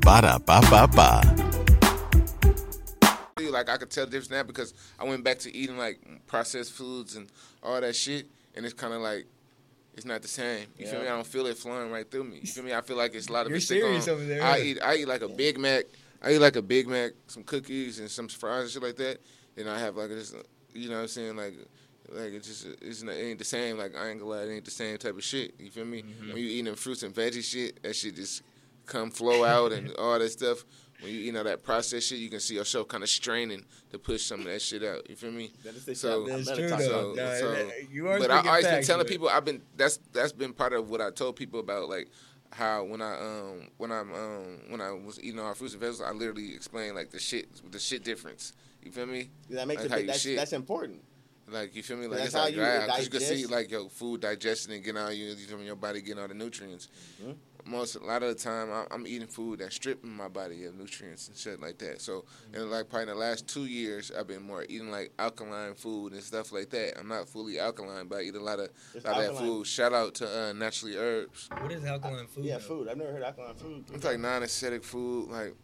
Ba 0.00 0.20
da 0.22 0.38
ba 0.38 0.60
ba 0.70 0.88
ba. 0.88 1.22
Like 3.50 3.68
I 3.70 3.76
could 3.78 3.90
tell 3.90 4.04
the 4.04 4.10
difference 4.10 4.30
now 4.30 4.42
because 4.42 4.74
I 4.98 5.04
went 5.04 5.24
back 5.24 5.38
to 5.40 5.54
eating 5.56 5.78
like 5.78 5.98
processed 6.26 6.72
foods 6.72 7.16
and 7.16 7.28
all 7.62 7.80
that 7.80 7.96
shit, 7.96 8.26
and 8.54 8.64
it's 8.66 8.74
kind 8.74 8.92
of 8.92 9.00
like 9.00 9.26
it's 9.94 10.04
not 10.04 10.20
the 10.20 10.28
same. 10.28 10.66
You 10.78 10.86
feel 10.86 10.96
Yeah. 10.96 11.00
me? 11.02 11.06
I 11.08 11.10
don't 11.12 11.26
feel 11.26 11.46
it 11.46 11.56
flowing 11.56 11.90
right 11.90 12.08
through 12.10 12.24
me. 12.24 12.40
You 12.42 12.48
feel 12.48 12.64
me? 12.64 12.74
I 12.74 12.82
feel 12.82 12.96
like 12.98 13.14
it's 13.14 13.28
a 13.28 13.32
lot 13.32 13.46
of 13.46 13.50
You're 13.50 13.58
it 13.58 13.62
stick 13.62 13.80
serious 13.82 14.08
on. 14.08 14.14
over 14.14 14.24
there, 14.26 14.42
I 14.42 14.50
huh? 14.52 14.56
eat 14.64 14.78
I 14.82 14.94
eat 14.96 15.08
like 15.08 15.22
a 15.22 15.28
Big 15.28 15.58
Mac. 15.58 15.84
I 16.22 16.32
eat 16.32 16.38
like 16.38 16.56
a 16.56 16.62
Big 16.62 16.86
Mac, 16.88 17.12
some 17.28 17.44
cookies 17.44 17.98
and 17.98 18.10
some 18.10 18.28
fries 18.28 18.62
and 18.64 18.70
shit 18.70 18.82
like 18.82 18.96
that. 18.96 19.20
Then 19.54 19.68
I 19.68 19.78
have 19.78 19.96
like 19.96 20.08
this, 20.08 20.34
you 20.74 20.88
know 20.90 20.96
what 20.96 21.02
I'm 21.02 21.08
saying? 21.08 21.36
Like 21.36 21.54
like 22.12 22.32
it's 22.32 22.46
just 22.48 22.66
it's 22.82 23.02
not, 23.02 23.14
it 23.14 23.20
ain't 23.22 23.38
the 23.38 23.44
same. 23.44 23.78
Like 23.78 23.96
I 23.96 24.08
ain't 24.10 24.20
gonna 24.20 24.30
lie, 24.30 24.42
it 24.42 24.50
ain't 24.54 24.64
the 24.64 24.70
same 24.70 24.96
type 24.98 25.16
of 25.16 25.24
shit. 25.24 25.54
You 25.58 25.70
feel 25.70 25.84
me? 25.84 26.02
Mm-hmm. 26.02 26.28
When 26.28 26.36
you 26.38 26.48
eating 26.48 26.74
fruits 26.74 27.02
and 27.02 27.14
veggie 27.14 27.42
shit, 27.44 27.82
that 27.82 27.94
shit 27.96 28.16
just 28.16 28.42
come 28.86 29.10
flow 29.10 29.44
out 29.44 29.72
and 29.72 29.92
all 29.98 30.18
that 30.18 30.30
stuff. 30.30 30.64
When 31.02 31.12
you 31.12 31.20
eat 31.20 31.36
all 31.36 31.44
that 31.44 31.62
processed 31.62 32.08
shit, 32.08 32.18
you 32.20 32.30
can 32.30 32.40
see 32.40 32.54
yourself 32.54 32.88
kind 32.88 33.02
of 33.02 33.10
straining 33.10 33.66
to 33.90 33.98
push 33.98 34.22
some 34.22 34.40
of 34.40 34.46
that 34.46 34.62
shit 34.62 34.82
out. 34.82 35.08
You 35.10 35.14
feel 35.16 35.30
me? 35.30 35.52
That 35.62 35.74
is 35.74 35.84
the 35.84 35.94
So. 35.94 36.26
That's 36.26 36.48
I'm 36.48 36.56
true, 36.56 36.68
though. 36.68 37.10
about 37.12 37.16
Nah, 37.16 37.34
so- 37.34 37.70
you 37.90 38.08
are 38.08 38.18
but 38.18 38.30
I 38.30 38.46
always 38.48 38.64
been 38.66 38.82
telling 38.82 39.06
people 39.06 39.28
I've 39.28 39.44
been 39.44 39.60
that's 39.76 39.98
that's 40.12 40.32
been 40.32 40.52
part 40.54 40.72
of 40.72 40.88
what 40.88 41.00
I 41.02 41.10
told 41.10 41.36
people 41.36 41.60
about 41.60 41.88
like 41.90 42.08
how 42.52 42.84
when 42.84 43.02
I 43.02 43.12
um 43.20 43.68
when 43.76 43.92
I'm 43.92 44.14
um 44.14 44.58
when 44.68 44.80
I 44.80 44.90
was 44.92 45.20
eating 45.22 45.38
all 45.40 45.52
fruits 45.52 45.74
and 45.74 45.82
vegetables 45.82 46.08
I 46.08 46.12
literally 46.16 46.54
explained 46.54 46.94
like 46.94 47.10
the 47.10 47.18
shit 47.18 47.48
the 47.70 47.78
shit 47.78 48.02
difference. 48.02 48.54
You 48.82 48.90
feel 48.92 49.04
me? 49.06 49.28
That 49.50 49.66
makes 49.68 49.82
Like 49.82 49.86
it. 49.86 49.90
how 49.90 49.96
big- 49.96 50.02
you 50.06 50.06
That's, 50.12 50.20
shit. 50.22 50.36
that's 50.36 50.52
important. 50.54 51.02
Like 51.48 51.76
you 51.76 51.82
feel 51.82 51.96
me? 51.96 52.06
Like 52.06 52.18
That's 52.18 52.26
it's 52.28 52.34
how 52.34 52.44
like 52.44 52.54
you 52.54 52.60
wow, 52.60 52.86
'cause 52.88 53.04
you 53.04 53.10
can 53.10 53.20
see 53.20 53.46
like 53.46 53.70
your 53.70 53.88
food 53.88 54.20
digesting 54.20 54.74
and 54.74 54.82
getting 54.84 55.00
all 55.00 55.12
you, 55.12 55.26
you 55.26 55.34
feel 55.36 55.58
me, 55.58 55.66
your 55.66 55.76
body 55.76 56.00
getting 56.02 56.20
all 56.20 56.28
the 56.28 56.34
nutrients. 56.34 56.88
Mm-hmm. 57.22 57.32
Most 57.70 57.96
a 57.96 58.04
lot 58.04 58.22
of 58.22 58.28
the 58.28 58.34
time 58.40 58.70
I- 58.72 58.86
I'm 58.92 59.06
eating 59.08 59.26
food 59.28 59.58
that's 59.60 59.74
stripping 59.76 60.10
my 60.10 60.28
body 60.28 60.64
of 60.66 60.74
nutrients 60.76 61.26
and 61.28 61.36
shit 61.36 61.60
like 61.60 61.78
that. 61.78 62.00
So 62.00 62.24
Mm-hmm. 62.50 62.54
in 62.62 62.70
like 62.70 62.88
probably 62.88 63.02
in 63.02 63.08
the 63.10 63.14
last 63.14 63.46
two 63.48 63.66
years 63.66 64.10
I've 64.16 64.26
been 64.26 64.42
more 64.42 64.64
eating 64.68 64.90
like 64.90 65.12
alkaline 65.20 65.74
food 65.74 66.12
and 66.14 66.22
stuff 66.22 66.50
like 66.52 66.70
that. 66.70 66.98
I'm 66.98 67.08
not 67.08 67.28
fully 67.28 67.58
alkaline, 67.60 68.06
but 68.08 68.18
I 68.18 68.22
eat 68.22 68.34
a 68.34 68.40
lot 68.42 68.58
of 68.58 68.70
It's 68.94 69.04
lot 69.04 69.16
of 69.16 69.22
that 69.22 69.30
alkaline. 69.30 69.44
food. 69.58 69.66
Shout 69.68 69.92
out 69.92 70.14
to 70.16 70.26
uh, 70.48 70.52
Naturally 70.52 70.96
Herbs. 70.96 71.48
What 71.60 71.70
is 71.70 71.84
alkaline 71.84 72.26
food? 72.26 72.44
Yeah, 72.44 72.54
though? 72.58 72.64
food. 72.64 72.88
I've 72.88 72.96
never 72.96 73.12
heard 73.12 73.22
alkaline 73.22 73.54
food. 73.54 73.84
It's 73.94 74.04
like 74.04 74.18
non-acidic 74.18 74.82
food, 74.84 75.28
like 75.30 75.54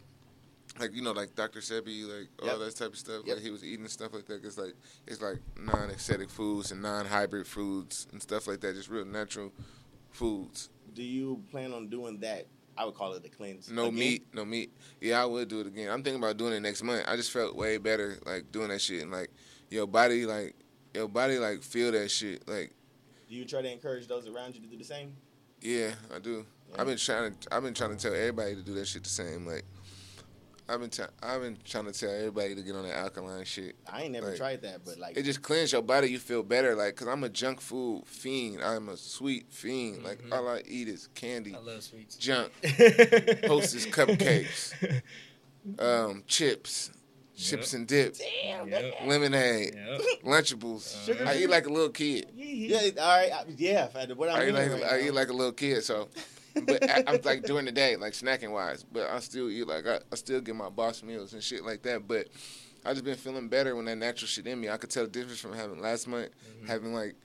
like 0.79 0.93
you 0.93 1.01
know, 1.01 1.11
like 1.11 1.35
Dr. 1.35 1.59
Sebi, 1.59 2.03
like 2.07 2.29
all 2.41 2.47
Yep. 2.47 2.59
that 2.67 2.75
type 2.75 2.93
of 2.93 2.97
stuff. 2.97 3.21
Yep. 3.25 3.35
Like 3.35 3.43
he 3.45 3.51
was 3.51 3.63
eating 3.63 3.87
stuff 3.87 4.13
like 4.13 4.25
that. 4.27 4.43
It's 4.43 4.57
like 4.57 4.73
it's 5.07 5.21
like 5.21 5.37
non-acidic 5.59 6.29
foods 6.29 6.71
and 6.71 6.81
non-hybrid 6.81 7.45
foods 7.47 8.07
and 8.11 8.21
stuff 8.21 8.47
like 8.47 8.59
that. 8.61 8.75
Just 8.75 8.89
real 8.89 9.05
natural 9.05 9.51
foods. 10.11 10.69
Do 10.93 11.03
you 11.03 11.41
plan 11.51 11.73
on 11.73 11.89
doing 11.89 12.19
that? 12.19 12.47
I 12.75 12.85
would 12.85 12.95
call 12.95 13.13
it 13.13 13.23
a 13.25 13.29
cleanse. 13.29 13.69
No 13.69 13.83
Again? 13.85 13.95
meat, 13.99 14.27
no 14.33 14.45
meat. 14.45 14.71
Yeah, 14.99 15.21
I 15.21 15.25
would 15.25 15.47
do 15.47 15.59
it 15.59 15.67
again. 15.67 15.89
I'm 15.91 16.01
thinking 16.03 16.21
about 16.21 16.37
doing 16.37 16.53
it 16.53 16.59
next 16.59 16.81
month. 16.81 17.03
I 17.07 17.15
just 17.15 17.31
felt 17.31 17.55
way 17.55 17.77
better 17.77 18.17
like 18.25 18.51
doing 18.51 18.69
that 18.69 18.81
shit 18.81 19.03
and 19.03 19.11
like 19.11 19.29
your 19.69 19.85
body 19.85 20.25
like 20.25 20.55
your 20.93 21.07
body 21.07 21.37
like 21.37 21.61
feel 21.61 21.91
that 21.91 22.09
shit 22.09 22.47
like 22.47 22.71
Do 23.29 23.35
you 23.35 23.45
try 23.45 23.61
to 23.61 23.71
encourage 23.71 24.07
those 24.07 24.27
around 24.27 24.55
you 24.55 24.61
to 24.61 24.67
do 24.67 24.77
the 24.77 24.83
same? 24.83 25.15
Yeah, 25.61 25.93
I 26.13 26.19
do. 26.19 26.45
I've 26.77 26.87
been 26.87 26.97
trying 26.97 27.35
to. 27.35 27.53
I've 27.55 27.61
been 27.63 27.73
trying 27.75 27.95
to 27.95 28.01
tell 28.01 28.13
everybody 28.13 28.55
to 28.55 28.61
do 28.63 28.73
that 28.73 28.87
shit 28.87 29.03
the 29.03 29.09
same. 29.09 29.45
Like, 29.45 29.63
I've 30.69 30.79
been. 30.79 30.89
T- 30.89 31.03
I've 31.21 31.41
been 31.41 31.57
trying 31.65 31.85
to 31.85 31.91
tell 31.91 32.09
everybody 32.09 32.55
to 32.55 32.61
get 32.61 32.73
on 32.75 32.83
that 32.83 32.95
alkaline 32.97 33.43
shit. 33.43 33.75
I 33.91 34.03
ain't 34.03 34.13
never 34.13 34.29
Like, 34.29 34.37
tried 34.37 34.61
that, 34.61 34.85
but 34.85 34.97
like 34.97 35.17
It 35.17 35.23
just 35.23 35.41
cleans 35.41 35.71
your 35.73 35.81
body. 35.81 36.09
You 36.09 36.19
feel 36.19 36.41
better. 36.41 36.73
Like, 36.75 36.95
cause 36.95 37.07
I'm 37.07 37.23
a 37.25 37.29
junk 37.29 37.59
food 37.59 38.03
fiend. 38.05 38.63
I'm 38.63 38.87
a 38.89 38.95
sweet 38.97 39.51
fiend. 39.51 40.03
Like, 40.03 40.19
all 40.31 40.47
I 40.47 40.61
eat 40.65 40.87
is 40.87 41.09
candy, 41.15 41.51
Mm-hmm. 41.51 41.67
I 41.69 41.71
love 41.73 41.83
sweets. 41.83 42.15
junk, 42.15 42.51
Hostess 43.45 43.85
cupcakes, 43.87 44.73
um, 45.79 46.23
chips, 46.27 46.91
chips 47.35 47.73
and 47.73 47.85
dip, 47.87 48.15
Yep. 48.43 48.93
lemonade, 49.05 49.75
Yep. 49.75 50.01
Lunchables. 50.23 51.05
Sugar 51.05 51.25
I 51.27 51.35
eat 51.37 51.49
like 51.49 51.65
a 51.65 51.69
little 51.69 51.89
kid. 51.89 52.27
yeah, 52.35 52.79
all 53.01 53.17
right, 53.17 53.31
I- 53.33 53.45
yeah. 53.57 53.87
What 54.15 54.29
I'm 54.29 54.35
I 54.39 54.47
eat 54.47 54.51
like 54.53 54.71
right 54.71 54.83
I 54.83 54.97
now- 54.99 55.03
eat 55.07 55.11
like 55.13 55.27
a 55.29 55.33
little 55.33 55.51
kid, 55.53 55.83
so. 55.83 56.07
But 56.53 56.89
I, 56.89 57.03
I'm 57.07 57.21
like 57.23 57.43
during 57.43 57.65
the 57.65 57.71
day, 57.71 57.95
like 57.95 58.13
snacking 58.13 58.51
wise. 58.51 58.83
But 58.83 59.09
I 59.09 59.19
still 59.19 59.49
eat 59.49 59.67
like 59.67 59.87
I, 59.87 59.99
I 60.11 60.15
still 60.15 60.41
get 60.41 60.55
my 60.55 60.69
boss 60.69 61.03
meals 61.03 61.33
and 61.33 61.41
shit 61.41 61.63
like 61.65 61.81
that. 61.83 62.07
But 62.07 62.27
I 62.85 62.93
just 62.93 63.05
been 63.05 63.15
feeling 63.15 63.47
better 63.47 63.75
when 63.75 63.85
that 63.85 63.97
natural 63.97 64.27
shit 64.27 64.45
in 64.47 64.59
me. 64.59 64.69
I 64.69 64.77
could 64.77 64.89
tell 64.89 65.03
the 65.03 65.09
difference 65.09 65.39
from 65.39 65.53
having 65.53 65.79
last 65.81 66.07
month, 66.07 66.29
having 66.67 66.93
like 66.93 67.15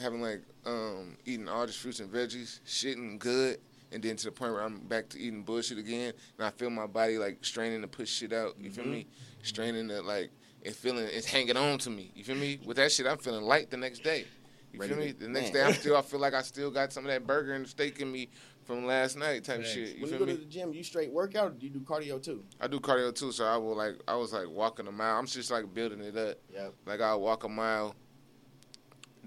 having 0.00 0.20
like 0.20 0.42
um 0.66 1.16
eating 1.24 1.48
all 1.48 1.66
these 1.66 1.76
fruits 1.76 2.00
and 2.00 2.10
veggies, 2.10 2.60
shitting 2.66 3.18
good, 3.18 3.58
and 3.90 4.02
then 4.02 4.16
to 4.16 4.26
the 4.26 4.32
point 4.32 4.52
where 4.52 4.62
I'm 4.62 4.80
back 4.80 5.08
to 5.10 5.18
eating 5.18 5.42
bullshit 5.42 5.78
again, 5.78 6.12
and 6.38 6.46
I 6.46 6.50
feel 6.50 6.70
my 6.70 6.86
body 6.86 7.18
like 7.18 7.44
straining 7.44 7.80
to 7.82 7.88
push 7.88 8.10
shit 8.10 8.32
out. 8.32 8.54
You 8.60 8.70
feel 8.70 8.84
me? 8.84 9.06
Straining 9.42 9.88
to 9.88 10.02
like 10.02 10.30
it 10.62 10.74
feeling 10.74 11.06
it's 11.10 11.26
hanging 11.26 11.56
on 11.56 11.78
to 11.78 11.90
me. 11.90 12.12
You 12.14 12.24
feel 12.24 12.36
me? 12.36 12.60
With 12.64 12.76
that 12.76 12.92
shit, 12.92 13.06
I'm 13.06 13.18
feeling 13.18 13.42
light 13.44 13.70
the 13.70 13.76
next 13.76 14.02
day. 14.02 14.26
You 14.72 14.80
Ready 14.80 14.92
feel 14.92 15.02
me? 15.02 15.12
The 15.12 15.28
next 15.28 15.50
day, 15.50 15.62
I'm 15.62 15.72
still. 15.80 15.96
I 15.96 16.02
feel 16.02 16.20
like 16.20 16.34
I 16.34 16.42
still 16.42 16.70
got 16.70 16.92
some 16.92 17.04
of 17.04 17.10
that 17.10 17.26
burger 17.26 17.54
and 17.54 17.66
steak 17.66 18.00
in 18.00 18.12
me 18.12 18.28
from 18.68 18.84
last 18.84 19.16
night 19.16 19.44
type 19.44 19.56
Thanks. 19.62 19.70
shit. 19.72 19.96
You 19.96 20.02
when 20.02 20.02
you 20.02 20.06
feel 20.08 20.18
go 20.18 20.26
me? 20.26 20.32
to 20.34 20.38
the 20.40 20.44
gym, 20.44 20.74
you 20.74 20.84
straight 20.84 21.10
workout 21.10 21.46
or 21.46 21.50
do 21.54 21.64
you 21.66 21.72
do 21.72 21.80
cardio 21.80 22.22
too? 22.22 22.44
I 22.60 22.66
do 22.66 22.78
cardio 22.78 23.14
too, 23.14 23.32
so 23.32 23.46
I 23.46 23.56
will 23.56 23.74
like 23.74 23.94
I 24.06 24.14
was 24.14 24.34
like 24.34 24.46
walking 24.50 24.86
a 24.86 24.92
mile. 24.92 25.18
I'm 25.18 25.24
just 25.26 25.50
like 25.50 25.72
building 25.72 26.00
it 26.02 26.14
up. 26.14 26.36
Yep. 26.52 26.74
Like 26.84 27.00
I'll 27.00 27.18
walk 27.22 27.44
a 27.44 27.48
mile, 27.48 27.94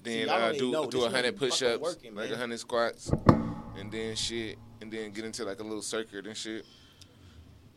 then 0.03 0.27
y'all 0.27 0.39
don't 0.39 0.55
uh, 0.55 0.59
do 0.59 0.71
know. 0.71 0.85
do 0.85 1.05
a 1.05 1.09
hundred 1.09 1.35
nigga 1.35 1.39
push 1.39 1.63
ups, 1.63 1.81
working, 1.81 2.13
like 2.13 2.29
a 2.29 2.37
hundred 2.37 2.59
squats, 2.59 3.11
and 3.79 3.91
then 3.91 4.15
shit, 4.15 4.59
and 4.79 4.93
then 4.93 5.09
get 5.09 5.25
into 5.25 5.43
like 5.43 5.59
a 5.59 5.63
little 5.63 5.81
circuit 5.81 6.27
and 6.27 6.37
shit. 6.37 6.63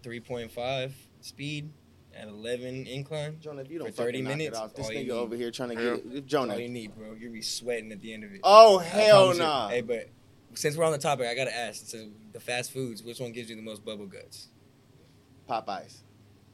3.5 0.02 0.92
speed 1.22 1.70
at 2.14 2.28
11 2.28 2.86
incline. 2.86 3.38
Jonah, 3.40 3.62
if 3.62 3.70
you 3.70 3.78
don't 3.78 3.88
for 3.88 4.02
30 4.04 4.12
fucking 4.12 4.24
knock 4.24 4.32
it 4.34 4.36
minutes, 4.36 4.58
off, 4.58 4.74
this 4.74 4.84
all 4.84 4.92
you 4.92 5.10
nigga 5.12 5.16
over 5.16 5.34
here 5.34 5.50
trying 5.50 5.70
to 5.70 5.82
Yeah. 5.82 5.96
get 5.96 6.16
it. 6.16 6.26
Jonah, 6.26 6.52
all 6.52 6.60
you 6.60 6.68
need, 6.68 6.94
bro. 6.94 7.14
You'll 7.18 7.32
be 7.32 7.40
sweating 7.40 7.90
at 7.90 8.02
the 8.02 8.12
end 8.12 8.24
of 8.24 8.34
it. 8.34 8.40
Oh, 8.44 8.76
hell 8.76 9.22
promise 9.22 9.36
you. 9.38 9.42
nah. 9.42 9.68
Hey, 9.70 9.80
but 9.80 10.10
since 10.54 10.76
we're 10.76 10.84
on 10.84 10.92
the 10.92 10.98
topic, 10.98 11.26
I 11.26 11.34
gotta 11.34 11.56
ask. 11.56 11.86
So 11.86 12.08
the 12.32 12.40
fast 12.40 12.72
foods, 12.72 13.02
which 13.02 13.20
one 13.20 13.32
gives 13.32 13.48
you 13.50 13.56
the 13.56 13.62
most 13.62 13.84
bubble 13.84 14.06
guts? 14.06 14.48
Popeyes. 15.48 15.98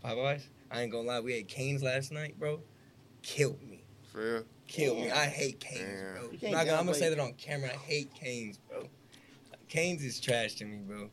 Popeyes. 0.04 0.42
I 0.70 0.82
ain't 0.82 0.92
gonna 0.92 1.06
lie, 1.08 1.20
we 1.20 1.34
ate 1.34 1.48
Canes 1.48 1.82
last 1.82 2.12
night, 2.12 2.38
bro. 2.38 2.60
Killed 3.22 3.62
me. 3.62 3.84
For 4.12 4.18
real. 4.34 4.44
Killed 4.66 4.98
me. 4.98 5.10
I 5.10 5.26
hate 5.26 5.60
Canes, 5.60 5.80
Damn. 5.80 6.14
bro. 6.14 6.22
I'm, 6.30 6.38
can't 6.38 6.52
gonna, 6.54 6.72
I'm 6.78 6.84
gonna 6.86 6.94
say 6.94 7.10
that 7.10 7.18
on 7.18 7.32
camera. 7.34 7.70
I 7.72 7.76
hate 7.76 8.14
Canes, 8.14 8.58
bro. 8.68 8.84
Canes 9.68 10.02
is 10.04 10.20
trash 10.20 10.54
to 10.56 10.64
me, 10.64 10.78
bro. 10.78 11.10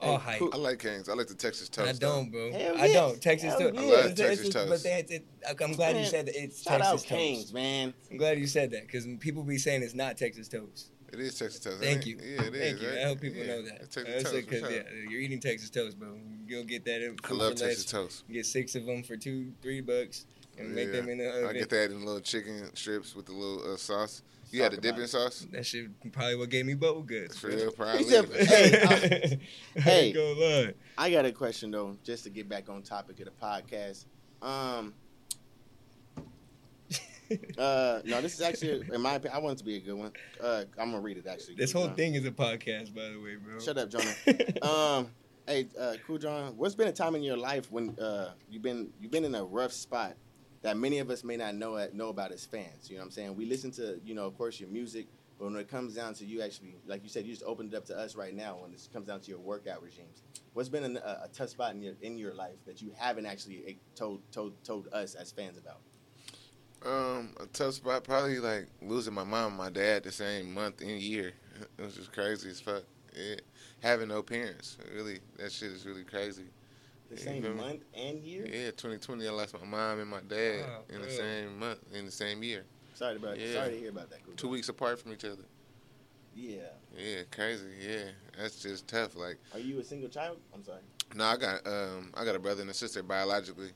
All 0.00 0.18
Hey, 0.18 0.38
hype. 0.38 0.54
I 0.54 0.56
like 0.58 0.78
Canes. 0.78 1.08
I 1.08 1.14
like 1.14 1.26
the 1.26 1.34
Texas 1.34 1.68
toast. 1.68 1.88
I 1.88 1.92
don't, 1.92 2.30
bro. 2.30 2.52
Hell 2.52 2.76
I 2.78 2.86
yeah. 2.86 2.92
don't. 2.94 3.20
Texas 3.20 3.50
Hell 3.50 3.58
toast. 3.58 3.74
yeah. 3.74 3.80
I 3.80 3.84
love 3.84 3.98
It's- 4.12 4.16
Texas 4.18 4.46
it's- 4.48 4.54
toast. 4.68 4.84
But 4.84 5.08
they, 5.08 5.14
it, 5.16 5.26
I'm 5.60 5.72
glad 5.72 5.96
you 5.96 6.04
said 6.04 6.26
that 6.26 6.40
it's 6.40 6.62
Shout 6.62 6.74
Texas 6.80 6.86
out 6.88 6.92
toast. 6.92 7.06
Canes, 7.06 7.52
man. 7.52 7.92
I'm 8.10 8.16
glad 8.16 8.38
you 8.38 8.46
said 8.46 8.70
that 8.70 8.86
because 8.86 9.06
people 9.18 9.42
be 9.42 9.58
saying 9.58 9.82
it's 9.82 9.94
not 9.94 10.16
Texas 10.16 10.48
toast. 10.48 10.92
It 11.12 11.20
is 11.20 11.38
Texas 11.38 11.60
toast. 11.60 11.80
Thank 11.82 12.06
you. 12.06 12.16
Yeah, 12.20 12.42
it 12.42 12.54
is. 12.54 12.60
Thank 12.60 12.82
you. 12.82 12.88
right? 12.88 12.98
I 12.98 13.04
hope 13.04 13.20
people 13.20 13.40
Yeah, 13.40 13.46
know 13.46 13.62
that. 13.62 13.80
It's 13.82 13.94
Texas 13.94 14.14
That's 14.14 14.24
toast. 14.24 14.34
it, 14.36 14.44
for 14.44 14.50
'cause, 14.50 14.60
sure. 14.60 14.70
yeah, 14.70 15.10
you're 15.10 15.20
eating 15.20 15.40
Texas 15.40 15.70
toast, 15.70 15.98
bro. 15.98 16.18
You'll 16.46 16.64
get 16.64 16.84
that. 16.84 17.02
in- 17.04 17.16
I 17.24 17.28
love 17.32 17.38
for 17.38 17.44
less. 17.48 17.60
Texas 17.60 17.84
toast. 17.86 18.24
You 18.28 18.34
get 18.34 18.46
six 18.46 18.74
of 18.74 18.84
them 18.86 19.02
for 19.02 19.16
two, 19.16 19.52
three 19.62 19.80
bucks, 19.80 20.26
and 20.58 20.74
make 20.74 20.92
them 20.92 21.08
in 21.08 21.18
the 21.18 21.28
oven. 21.30 21.46
I 21.46 21.52
get 21.54 21.70
that 21.70 21.90
in 21.90 22.04
little 22.04 22.20
chicken 22.20 22.74
strips 22.74 23.14
with 23.14 23.26
the 23.26 23.32
little 23.32 23.72
uh, 23.72 23.76
sauce. 23.76 24.22
You 24.50 24.60
Talk 24.60 24.64
had 24.64 24.72
the 24.72 24.76
about 24.78 24.82
dipping 24.82 25.02
it. 25.04 25.08
sauce? 25.08 25.46
That 25.52 25.66
shit 25.66 26.12
probably 26.12 26.36
what 26.36 26.48
gave 26.48 26.64
me 26.66 26.72
bubble 26.74 27.02
guts. 27.02 27.38
For 27.38 27.48
real, 27.48 27.70
probably. 27.76 28.04
He 28.04 28.10
hey, 28.44 28.82
I- 28.82 29.38
I 29.76 29.80
hey. 29.80 30.06
ain't 30.06 30.14
gonna. 30.14 30.72
I 30.96 31.10
got 31.10 31.24
a 31.26 31.32
question 31.32 31.70
though, 31.70 31.96
just 32.04 32.24
to 32.24 32.30
get 32.30 32.48
back 32.48 32.68
on 32.70 32.82
topic 32.82 33.18
of 33.20 33.26
the 33.26 33.30
podcast. 33.32 34.04
Um, 34.42 34.94
uh, 37.58 38.00
no, 38.04 38.20
this 38.20 38.34
is 38.34 38.40
actually, 38.40 38.82
in 38.92 39.00
my 39.00 39.14
opinion, 39.14 39.36
I 39.36 39.38
want 39.38 39.54
it 39.54 39.58
to 39.58 39.64
be 39.64 39.76
a 39.76 39.80
good 39.80 39.94
one. 39.94 40.12
Uh, 40.40 40.64
I'm 40.78 40.90
gonna 40.90 41.00
read 41.00 41.18
it 41.18 41.26
actually. 41.26 41.56
This 41.56 41.72
whole 41.72 41.86
John. 41.86 41.96
thing 41.96 42.14
is 42.14 42.24
a 42.24 42.30
podcast, 42.30 42.94
by 42.94 43.08
the 43.08 43.20
way, 43.20 43.36
bro. 43.36 43.58
Shut 43.58 43.78
up, 43.78 43.90
Jonah. 43.90 44.14
um, 44.62 45.10
hey, 45.46 45.68
uh, 45.78 45.94
Kool 46.06 46.18
John, 46.18 46.56
what's 46.56 46.74
been 46.74 46.88
a 46.88 46.92
time 46.92 47.14
in 47.14 47.22
your 47.22 47.36
life 47.36 47.70
when 47.70 47.98
uh, 47.98 48.32
you've 48.50 48.62
been 48.62 48.90
you've 49.00 49.10
been 49.10 49.24
in 49.24 49.34
a 49.34 49.44
rough 49.44 49.72
spot 49.72 50.14
that 50.62 50.76
many 50.76 50.98
of 50.98 51.10
us 51.10 51.22
may 51.22 51.36
not 51.36 51.54
know 51.54 51.86
know 51.92 52.08
about 52.08 52.32
as 52.32 52.46
fans? 52.46 52.88
You 52.88 52.96
know 52.96 53.02
what 53.02 53.06
I'm 53.06 53.10
saying? 53.12 53.36
We 53.36 53.46
listen 53.46 53.70
to, 53.72 54.00
you 54.04 54.14
know, 54.14 54.26
of 54.26 54.36
course, 54.36 54.58
your 54.58 54.70
music, 54.70 55.06
but 55.38 55.46
when 55.46 55.56
it 55.56 55.68
comes 55.68 55.94
down 55.94 56.14
to 56.14 56.24
you 56.24 56.42
actually, 56.42 56.74
like 56.86 57.02
you 57.02 57.08
said, 57.08 57.24
you 57.24 57.32
just 57.32 57.44
opened 57.44 57.72
it 57.72 57.76
up 57.76 57.84
to 57.86 57.96
us 57.96 58.16
right 58.16 58.34
now. 58.34 58.58
When 58.60 58.72
it 58.72 58.88
comes 58.92 59.06
down 59.06 59.20
to 59.20 59.30
your 59.30 59.38
workout 59.38 59.82
regimes, 59.82 60.22
what's 60.52 60.68
been 60.68 60.96
a, 60.96 61.00
a 61.00 61.28
tough 61.32 61.50
spot 61.50 61.74
in 61.74 61.82
your 61.82 61.94
in 62.02 62.18
your 62.18 62.34
life 62.34 62.56
that 62.66 62.82
you 62.82 62.92
haven't 62.96 63.26
actually 63.26 63.62
eh, 63.66 63.72
told 63.94 64.20
told 64.32 64.52
told 64.64 64.88
us 64.92 65.14
as 65.14 65.30
fans 65.30 65.58
about? 65.58 65.80
Um, 66.84 67.34
a 67.40 67.46
tough 67.46 67.74
spot, 67.74 68.04
probably 68.04 68.38
like 68.38 68.66
losing 68.80 69.12
my 69.14 69.24
mom 69.24 69.48
and 69.48 69.56
my 69.58 69.70
dad 69.70 70.04
the 70.04 70.12
same 70.12 70.54
month 70.54 70.80
and 70.80 71.00
year. 71.00 71.32
It 71.78 71.82
was 71.82 71.96
just 71.96 72.12
crazy 72.12 72.50
as 72.50 72.60
fuck. 72.60 72.84
Yeah. 73.16 73.34
Having 73.82 74.08
no 74.08 74.22
parents, 74.22 74.78
really, 74.94 75.18
that 75.38 75.50
shit 75.50 75.72
is 75.72 75.84
really 75.84 76.04
crazy. 76.04 76.44
The 77.10 77.16
You 77.16 77.20
same 77.20 77.56
month 77.56 77.82
and 77.96 78.18
year. 78.20 78.46
Yeah, 78.46 78.66
2020, 78.70 79.26
I 79.26 79.30
lost 79.32 79.54
my 79.58 79.66
mom 79.66 79.98
and 79.98 80.08
my 80.08 80.20
dad 80.20 80.60
Wow, 80.60 80.82
in 80.90 81.02
the 81.02 81.10
same 81.10 81.58
month, 81.58 81.80
in 81.92 82.04
the 82.04 82.12
same 82.12 82.44
year. 82.44 82.64
Sorry 82.94 83.16
about 83.16 83.38
Yeah. 83.40 83.54
sorry 83.54 83.70
to 83.70 83.78
hear 83.78 83.90
about 83.90 84.10
that. 84.10 84.24
Cool 84.24 84.34
Two 84.34 84.48
weeks 84.48 84.68
apart 84.68 85.00
from 85.00 85.12
each 85.12 85.24
other. 85.24 85.42
Yeah. 86.34 86.58
Yeah, 86.96 87.22
crazy. 87.32 87.70
Yeah, 87.80 88.10
that's 88.38 88.62
just 88.62 88.86
tough. 88.86 89.16
Like, 89.16 89.38
Are 89.52 89.58
you 89.58 89.80
a 89.80 89.84
single 89.84 90.08
child? 90.08 90.38
I'm 90.54 90.62
sorry. 90.64 90.82
no, 91.14 91.24
I 91.24 91.36
got 91.36 91.66
um, 91.66 92.12
I 92.14 92.24
got 92.24 92.36
a 92.36 92.38
brother 92.38 92.60
and 92.62 92.70
a 92.70 92.74
sister 92.74 93.02
biologically, 93.02 93.66
Okay. 93.66 93.74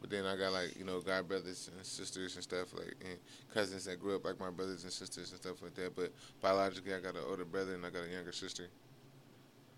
But 0.00 0.10
then 0.10 0.26
I 0.26 0.36
got 0.36 0.52
like 0.52 0.76
you 0.76 0.84
know 0.84 1.00
god 1.00 1.28
brothers 1.28 1.70
and 1.74 1.84
sisters 1.84 2.34
and 2.34 2.42
stuff 2.42 2.72
like 2.74 2.94
and 3.00 3.18
cousins 3.52 3.84
that 3.86 4.00
grew 4.00 4.16
up 4.16 4.24
like 4.24 4.38
my 4.38 4.50
brothers 4.50 4.84
and 4.84 4.92
sisters 4.92 5.30
and 5.30 5.40
stuff 5.40 5.62
like 5.62 5.74
that. 5.74 5.96
But 5.96 6.12
biologically, 6.40 6.94
I 6.94 7.00
got 7.00 7.14
an 7.14 7.22
older 7.28 7.44
brother 7.44 7.74
and 7.74 7.84
I 7.84 7.90
got 7.90 8.04
a 8.04 8.12
younger 8.12 8.32
sister. 8.32 8.68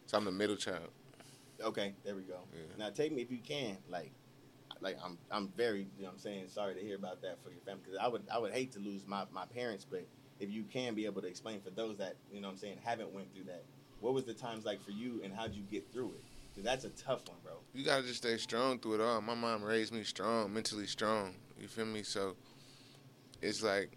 So 0.06 0.16
I'm 0.16 0.24
the 0.24 0.32
middle 0.32 0.56
child. 0.56 0.88
Okay, 1.62 1.94
there 2.04 2.14
we 2.14 2.22
go. 2.22 2.38
Yeah. 2.52 2.60
Now 2.78 2.90
take 2.90 3.12
me 3.12 3.20
if 3.20 3.30
you 3.30 3.38
can, 3.38 3.76
like, 3.88 4.12
like 4.80 4.96
I'm 5.04 5.18
I'm 5.30 5.48
very, 5.56 5.80
you 5.96 6.02
know, 6.02 6.08
what 6.08 6.12
I'm 6.14 6.18
saying 6.18 6.48
sorry 6.48 6.74
to 6.74 6.80
hear 6.80 6.96
about 6.96 7.20
that 7.22 7.38
for 7.42 7.50
your 7.50 7.60
family 7.60 7.82
because 7.84 7.98
I 8.00 8.08
would 8.08 8.22
I 8.32 8.38
would 8.38 8.52
hate 8.52 8.72
to 8.72 8.78
lose 8.78 9.06
my 9.06 9.24
my 9.32 9.44
parents, 9.46 9.84
but 9.88 10.06
if 10.40 10.50
you 10.50 10.62
can 10.64 10.94
be 10.94 11.04
able 11.06 11.20
to 11.22 11.28
explain 11.28 11.60
for 11.60 11.70
those 11.70 11.98
that 11.98 12.14
you 12.32 12.40
know, 12.40 12.48
what 12.48 12.52
I'm 12.52 12.58
saying 12.58 12.78
haven't 12.84 13.12
went 13.12 13.34
through 13.34 13.44
that, 13.44 13.64
what 14.00 14.14
was 14.14 14.24
the 14.24 14.34
times 14.34 14.64
like 14.64 14.82
for 14.84 14.92
you 14.92 15.20
and 15.24 15.34
how'd 15.34 15.52
you 15.52 15.62
get 15.70 15.92
through 15.92 16.12
it? 16.14 16.24
Because 16.59 16.82
that's 16.82 17.00
a 17.00 17.04
tough 17.04 17.28
one, 17.28 17.36
bro. 17.44 17.52
You 17.72 17.84
gotta 17.84 18.02
just 18.02 18.16
stay 18.16 18.36
strong 18.36 18.80
through 18.80 18.94
it 18.94 19.00
all. 19.00 19.20
My 19.20 19.34
mom 19.34 19.62
raised 19.62 19.92
me 19.92 20.02
strong, 20.02 20.52
mentally 20.52 20.86
strong. 20.86 21.34
You 21.61 21.68
feel 21.68 21.86
me? 21.86 22.02
So 22.02 22.34
it's 23.40 23.62
like, 23.62 23.96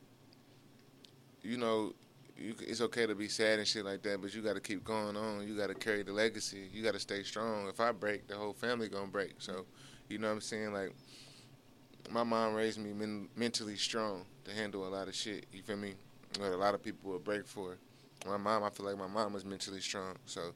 you 1.42 1.58
know, 1.58 1.94
you, 2.38 2.54
it's 2.60 2.82
okay 2.82 3.08
to 3.08 3.16
be 3.16 3.28
sad 3.28 3.58
and 3.58 3.68
shit 3.68 3.84
like 3.84 4.04
that, 4.04 4.22
but 4.22 4.36
you 4.36 4.44
got 4.44 4.54
to 4.54 4.60
keep 4.60 4.84
going 4.84 5.18
on. 5.18 5.48
You 5.48 5.58
got 5.58 5.68
to 5.68 5.74
carry 5.74 6.04
the 6.04 6.12
legacy. 6.12 6.70
You 6.72 6.84
got 6.84 6.94
to 6.94 7.00
stay 7.00 7.24
strong. 7.24 7.68
If 7.68 7.80
I 7.80 7.92
break, 7.94 8.28
the 8.28 8.36
whole 8.36 8.54
family 8.54 8.90
gonna 8.90 9.08
break. 9.08 9.34
So, 9.40 9.66
you 10.08 10.20
know 10.20 10.28
what 10.28 10.36
I'm 10.36 10.42
saying? 10.42 10.72
Like, 10.72 10.94
my 12.12 12.24
mom 12.24 12.54
raised 12.54 12.80
me 12.80 12.94
men- 12.94 13.30
mentally 13.36 13.76
strong 13.76 14.26
to 14.46 14.52
handle 14.52 14.88
a 14.88 14.90
lot 14.90 15.08
of 15.08 15.16
shit. 15.16 15.48
You 15.52 15.64
feel 15.64 15.78
me? 15.78 15.96
What 16.38 16.52
a 16.52 16.58
lot 16.58 16.76
of 16.76 16.84
people 16.84 17.12
would 17.14 17.24
break 17.24 17.48
for. 17.48 17.78
My 18.28 18.38
mom, 18.38 18.64
I 18.64 18.70
feel 18.70 18.86
like 18.86 19.00
my 19.00 19.08
mom 19.08 19.34
was 19.34 19.46
mentally 19.46 19.82
strong. 19.82 20.16
So 20.28 20.54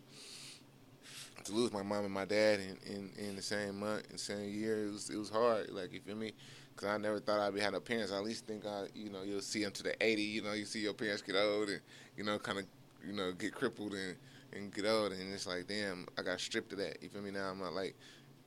to 1.44 1.52
lose 1.52 1.72
my 1.72 1.84
mom 1.84 2.06
and 2.06 2.14
my 2.14 2.26
dad 2.26 2.60
in, 2.60 2.78
in, 2.94 3.12
in 3.18 3.36
the 3.36 3.42
same 3.42 3.80
month, 3.80 4.04
in 4.10 4.18
same 4.18 4.50
year, 4.50 4.88
it 4.88 4.92
was 4.92 5.10
it 5.10 5.18
was 5.18 5.30
hard. 5.30 5.70
Like 5.70 5.94
you 5.94 6.00
feel 6.00 6.16
me? 6.16 6.34
Because 6.76 6.90
I 6.90 6.98
never 6.98 7.20
thought 7.20 7.40
I'd 7.40 7.54
be 7.54 7.60
having 7.60 7.80
parents. 7.82 8.12
I 8.12 8.18
at 8.18 8.24
least 8.24 8.46
think 8.46 8.66
I, 8.66 8.86
you 8.94 9.10
know, 9.10 9.24
you'll 9.24 9.42
see 9.42 9.64
them 9.64 9.72
to 9.74 9.84
the 9.84 9.96
80. 10.04 10.22
You 10.22 10.42
know, 10.42 10.54
you 10.54 10.66
see 10.66 10.80
your 10.80 10.94
parents 10.94 11.22
get 11.22 11.36
old 11.36 11.70
and 11.70 11.82
you 12.18 12.24
know, 12.24 12.40
kind 12.40 12.60
of, 12.60 12.66
you 13.06 13.14
know, 13.14 13.32
get 13.32 13.54
crippled 13.54 13.94
and 13.94 14.16
and 14.54 14.74
get 14.74 14.86
old, 14.86 15.12
and 15.12 15.34
it's 15.34 15.46
like, 15.48 15.68
damn, 15.68 16.08
I 16.18 16.22
got 16.22 16.40
stripped 16.40 16.72
of 16.72 16.80
that. 16.80 16.98
You 17.02 17.10
feel 17.10 17.22
me? 17.22 17.32
Now 17.32 17.50
I'm 17.52 17.60
not 17.60 17.74
like 17.74 17.96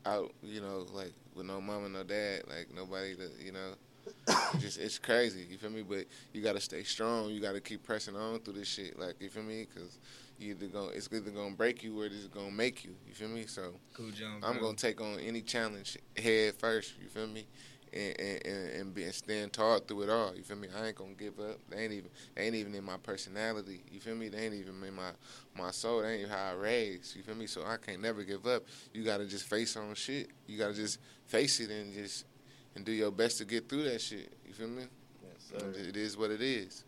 out, 0.06 0.32
you 0.42 0.60
know, 0.60 0.86
like 0.92 1.12
with 1.34 1.46
no 1.46 1.60
mom 1.60 1.84
and 1.84 1.92
no 1.92 2.02
dad, 2.02 2.42
like 2.48 2.68
nobody 2.74 3.14
to, 3.16 3.28
you 3.44 3.52
know. 3.52 3.74
Just 4.58 4.78
it's 4.78 4.98
crazy, 4.98 5.46
you 5.50 5.58
feel 5.58 5.70
me? 5.70 5.82
But 5.82 6.06
you 6.32 6.42
gotta 6.42 6.60
stay 6.60 6.82
strong. 6.82 7.28
You 7.30 7.40
gotta 7.40 7.60
keep 7.60 7.82
pressing 7.84 8.16
on 8.16 8.40
through 8.40 8.54
this 8.54 8.68
shit, 8.68 8.98
like 8.98 9.16
you 9.20 9.28
feel 9.28 9.42
me? 9.42 9.66
Because 9.72 9.98
either 10.40 10.66
gonna 10.66 10.88
it's 10.88 11.08
either 11.12 11.30
gonna 11.30 11.54
break 11.54 11.82
you 11.82 12.00
or 12.00 12.06
it's 12.06 12.26
gonna 12.26 12.50
make 12.50 12.84
you. 12.84 12.94
You 13.06 13.14
feel 13.14 13.28
me? 13.28 13.46
So 13.46 13.74
Cool, 13.94 14.10
John. 14.10 14.40
I'm 14.42 14.54
bro. 14.54 14.62
gonna 14.66 14.76
take 14.76 15.00
on 15.00 15.18
any 15.20 15.42
challenge 15.42 15.98
head 16.16 16.54
first. 16.56 16.94
You 17.00 17.08
feel 17.08 17.26
me? 17.26 17.46
And 17.92 18.20
and, 18.20 18.46
and, 18.46 18.70
and, 18.80 18.94
be, 18.94 19.04
and 19.04 19.14
stand 19.14 19.52
tall 19.52 19.78
through 19.80 20.02
it 20.02 20.10
all. 20.10 20.34
You 20.36 20.42
feel 20.42 20.58
me? 20.58 20.68
I 20.76 20.88
ain't 20.88 20.96
gonna 20.96 21.14
give 21.14 21.40
up. 21.40 21.58
They 21.70 21.84
ain't 21.84 21.92
even 21.92 22.10
they 22.34 22.42
ain't 22.42 22.54
even 22.54 22.74
in 22.74 22.84
my 22.84 22.98
personality. 22.98 23.82
You 23.90 24.00
feel 24.00 24.14
me? 24.14 24.28
They 24.28 24.44
ain't 24.44 24.54
even 24.54 24.82
in 24.82 24.94
my 24.94 25.10
my 25.56 25.70
soul. 25.70 26.02
They 26.02 26.12
ain't 26.12 26.20
even 26.20 26.32
how 26.32 26.50
I 26.50 26.52
raised. 26.52 27.16
You 27.16 27.22
feel 27.22 27.34
me? 27.34 27.46
So 27.46 27.64
I 27.66 27.76
can't 27.78 28.02
never 28.02 28.24
give 28.24 28.46
up. 28.46 28.64
You 28.92 29.04
gotta 29.04 29.26
just 29.26 29.46
face 29.46 29.76
on 29.76 29.94
shit. 29.94 30.28
You 30.46 30.58
gotta 30.58 30.74
just 30.74 30.98
face 31.26 31.60
it 31.60 31.70
and 31.70 31.92
just 31.94 32.26
and 32.76 32.84
do 32.84 32.92
your 32.92 33.10
best 33.10 33.38
to 33.38 33.44
get 33.44 33.68
through 33.68 33.84
that 33.84 34.00
shit. 34.00 34.32
You 34.46 34.52
feel 34.52 34.68
me? 34.68 34.84
Yes, 35.22 35.62
And 35.62 35.74
It 35.74 35.96
is 35.96 36.16
what 36.16 36.30
it 36.30 36.42
is. 36.42 36.84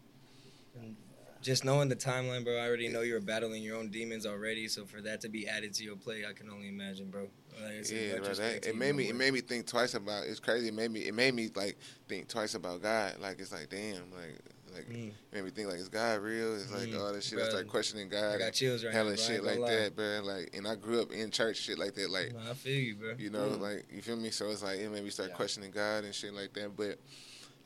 Just 1.43 1.65
knowing 1.65 1.89
the 1.89 1.97
timeline, 1.97 2.45
bro, 2.45 2.57
I 2.59 2.67
already 2.67 2.89
know 2.89 3.01
you're 3.01 3.21
battling 3.21 3.63
your 3.63 3.77
own 3.79 3.89
demons 3.89 4.27
already. 4.27 4.69
So 4.69 4.85
for 4.85 5.01
that 5.01 5.23
to 5.23 5.29
be 5.31 5.49
added 5.49 5.73
to 5.75 5.85
your 5.85 5.97
play, 5.97 6.25
I 6.29 6.35
can 6.35 6.51
only 6.51 6.69
imagine, 6.69 7.09
bro. 7.11 7.29
Like, 7.63 7.91
Yeah, 7.91 8.19
bro, 8.19 8.35
that, 8.35 8.67
it 8.67 8.77
made 8.77 8.95
me 8.95 9.09
it 9.09 9.15
made 9.15 9.33
me 9.33 9.41
think 9.41 9.67
twice 9.67 9.95
about. 9.95 10.25
It's 10.27 10.41
crazy. 10.41 10.69
It 10.69 10.75
made 10.75 10.91
me 10.91 11.01
it 11.01 11.15
made 11.15 11.35
me 11.35 11.51
like 11.55 11.79
think 12.09 12.29
twice 12.29 12.55
about 12.55 12.83
God. 12.83 13.15
Like 13.21 13.41
it's 13.41 13.53
like 13.53 13.71
damn, 13.71 14.11
like 14.13 14.39
like 14.73 14.89
Mm. 14.89 15.09
it 15.09 15.15
made 15.35 15.45
me 15.45 15.51
think 15.51 15.69
like 15.69 15.79
is 15.79 15.89
God 15.89 16.21
real? 16.21 16.55
It's 16.55 16.71
like 16.71 16.89
Mm, 16.91 17.01
all 17.01 17.13
that 17.13 17.25
shit. 17.25 17.39
I 17.39 17.43
bro. 17.43 17.51
start 17.51 17.69
questioning 17.69 18.09
God. 18.09 18.35
I 18.35 18.39
got 18.39 18.53
chills 18.53 18.85
right 18.85 18.93
hella 18.95 19.11
now, 19.11 19.17
bro. 19.17 19.25
I 19.25 19.29
shit 19.29 19.45
like 19.45 19.59
lie. 19.59 19.75
that, 19.75 19.97
bro. 19.97 20.21
Like 20.23 20.51
and 20.55 20.69
I 20.69 20.75
grew 20.77 21.01
up 21.03 21.11
in 21.11 21.31
church, 21.31 21.57
shit 21.57 21.79
like 21.79 21.95
that. 21.95 22.11
Like 22.11 22.35
Nah, 22.35 22.51
I 22.51 22.55
feel 22.55 22.79
you, 22.79 22.95
bro. 22.97 23.15
you 23.19 23.31
know, 23.31 23.49
Mm. 23.51 23.61
like 23.61 23.87
you 23.91 24.01
feel 24.03 24.17
me. 24.17 24.31
So 24.31 24.51
it's 24.51 24.63
like 24.63 24.79
it 24.79 24.91
made 24.91 25.03
me 25.05 25.11
start 25.11 25.31
Yeah. 25.31 25.37
questioning 25.37 25.71
God 25.71 26.05
and 26.05 26.15
shit 26.15 26.33
like 26.35 26.53
that. 26.53 26.77
But 26.77 26.99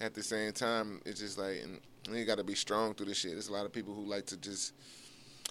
at 0.01 0.15
the 0.15 0.23
same 0.23 0.53
time, 0.53 1.03
it's 1.05 1.21
just 1.21 1.39
like 1.39 1.61
and 1.63 1.81
you 2.13 2.25
got 2.25 2.39
to 2.39 2.45
be 2.45 2.55
strong 2.55 2.95
through 2.95 3.07
this 3.07 3.19
shit. 3.19 3.33
There's 3.33 3.49
a 3.49 3.53
lot 3.53 3.67
of 3.67 3.73
people 3.73 3.95
who 3.95 4.05
like 4.05 4.27
to 4.27 4.37
just. 4.37 4.73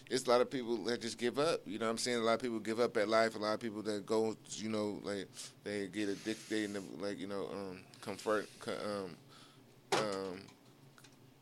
It's 0.10 0.26
a 0.26 0.30
lot 0.30 0.41
of 0.41 0.51
people 0.51 0.78
that 0.86 1.01
just 1.01 1.18
give 1.18 1.39
up. 1.39 1.62
You 1.66 1.80
know 1.80 1.86
what 1.86 1.91
I'm 1.91 1.97
saying? 1.97 2.18
A 2.18 2.22
lot 2.22 2.34
of 2.34 2.41
people 2.41 2.60
give 2.60 2.80
up 2.80 2.97
at 2.97 3.08
life. 3.08 3.36
A 3.36 3.39
lot 3.39 3.54
of 3.54 3.60
people 3.60 3.82
that 3.84 4.06
go, 4.06 4.36
you 4.49 4.70
know, 4.70 4.99
like 5.04 5.28
they 5.64 5.88
get 5.88 6.10
addicted, 6.10 6.49
they 6.49 6.64
end 6.66 6.78
like 6.99 7.20
you 7.20 7.28
know, 7.28 7.47
um, 7.51 7.80
comfort, 8.01 8.47
co- 8.60 8.74
um, 8.74 9.99
um, 9.99 10.39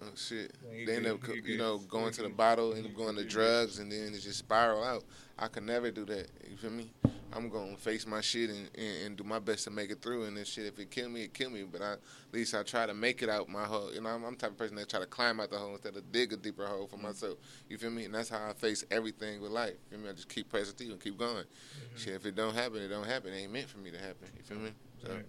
Oh 0.03 0.07
shit! 0.15 0.51
They 0.85 0.95
end 0.95 1.05
up, 1.05 1.27
you 1.27 1.41
you 1.43 1.57
know, 1.59 1.77
going 1.77 2.11
to 2.13 2.23
the 2.23 2.29
bottle, 2.29 2.73
end 2.73 2.87
up 2.87 2.95
going 2.95 3.15
to 3.17 3.23
drugs, 3.23 3.77
and 3.77 3.91
then 3.91 4.13
it 4.13 4.19
just 4.19 4.39
spiral 4.39 4.83
out. 4.83 5.03
I 5.41 5.47
could 5.47 5.63
never 5.63 5.89
do 5.89 6.05
that. 6.05 6.27
You 6.47 6.55
feel 6.55 6.69
me? 6.69 6.91
I'm 7.33 7.49
gonna 7.49 7.75
face 7.77 8.05
my 8.05 8.21
shit 8.21 8.49
and, 8.49 8.69
and, 8.75 9.05
and 9.05 9.17
do 9.17 9.23
my 9.23 9.39
best 9.39 9.63
to 9.63 9.71
make 9.71 9.89
it 9.89 10.01
through. 10.01 10.25
And 10.25 10.37
then 10.37 10.45
shit, 10.45 10.65
if 10.65 10.77
it 10.77 10.91
kill 10.91 11.09
me, 11.09 11.23
it 11.23 11.33
kill 11.33 11.49
me. 11.49 11.63
But 11.63 11.81
I, 11.81 11.93
at 11.93 11.99
least 12.31 12.53
I 12.53 12.61
try 12.61 12.85
to 12.85 12.93
make 12.93 13.23
it 13.23 13.29
out 13.29 13.49
my 13.49 13.63
hole. 13.63 13.91
You 13.91 14.01
know, 14.01 14.09
I'm, 14.09 14.23
I'm 14.23 14.33
the 14.33 14.37
type 14.37 14.51
of 14.51 14.57
person 14.57 14.75
that 14.75 14.87
try 14.87 14.99
to 14.99 15.05
climb 15.07 15.39
out 15.39 15.49
the 15.49 15.57
hole 15.57 15.71
instead 15.71 15.95
of 15.95 16.11
dig 16.11 16.33
a 16.33 16.37
deeper 16.37 16.67
hole 16.67 16.81
Mm-hmm. 16.81 16.95
for 16.95 17.01
myself. 17.01 17.37
You 17.69 17.77
feel 17.77 17.89
me? 17.89 18.05
And 18.05 18.13
that's 18.13 18.29
how 18.29 18.49
I 18.49 18.53
face 18.53 18.83
everything 18.91 19.41
with 19.41 19.51
life. 19.51 19.73
You 19.89 19.97
feel 19.97 20.05
me? 20.05 20.09
I 20.09 20.13
just 20.13 20.29
keep 20.29 20.49
pressing 20.49 20.75
through 20.75 20.91
and 20.91 21.01
keep 21.01 21.17
going. 21.17 21.37
Mm-hmm. 21.37 21.97
Shit, 21.97 22.13
if 22.13 22.25
it 22.25 22.35
don't 22.35 22.53
happen, 22.53 22.77
it 22.81 22.89
don't 22.89 23.07
happen. 23.07 23.33
It 23.33 23.37
ain't 23.37 23.51
meant 23.51 23.69
for 23.69 23.79
me 23.79 23.89
to 23.91 23.97
happen. 23.97 24.27
You 24.37 24.43
feel 24.43 24.59
me? 24.59 24.71
So. 25.03 25.11
Right. 25.11 25.25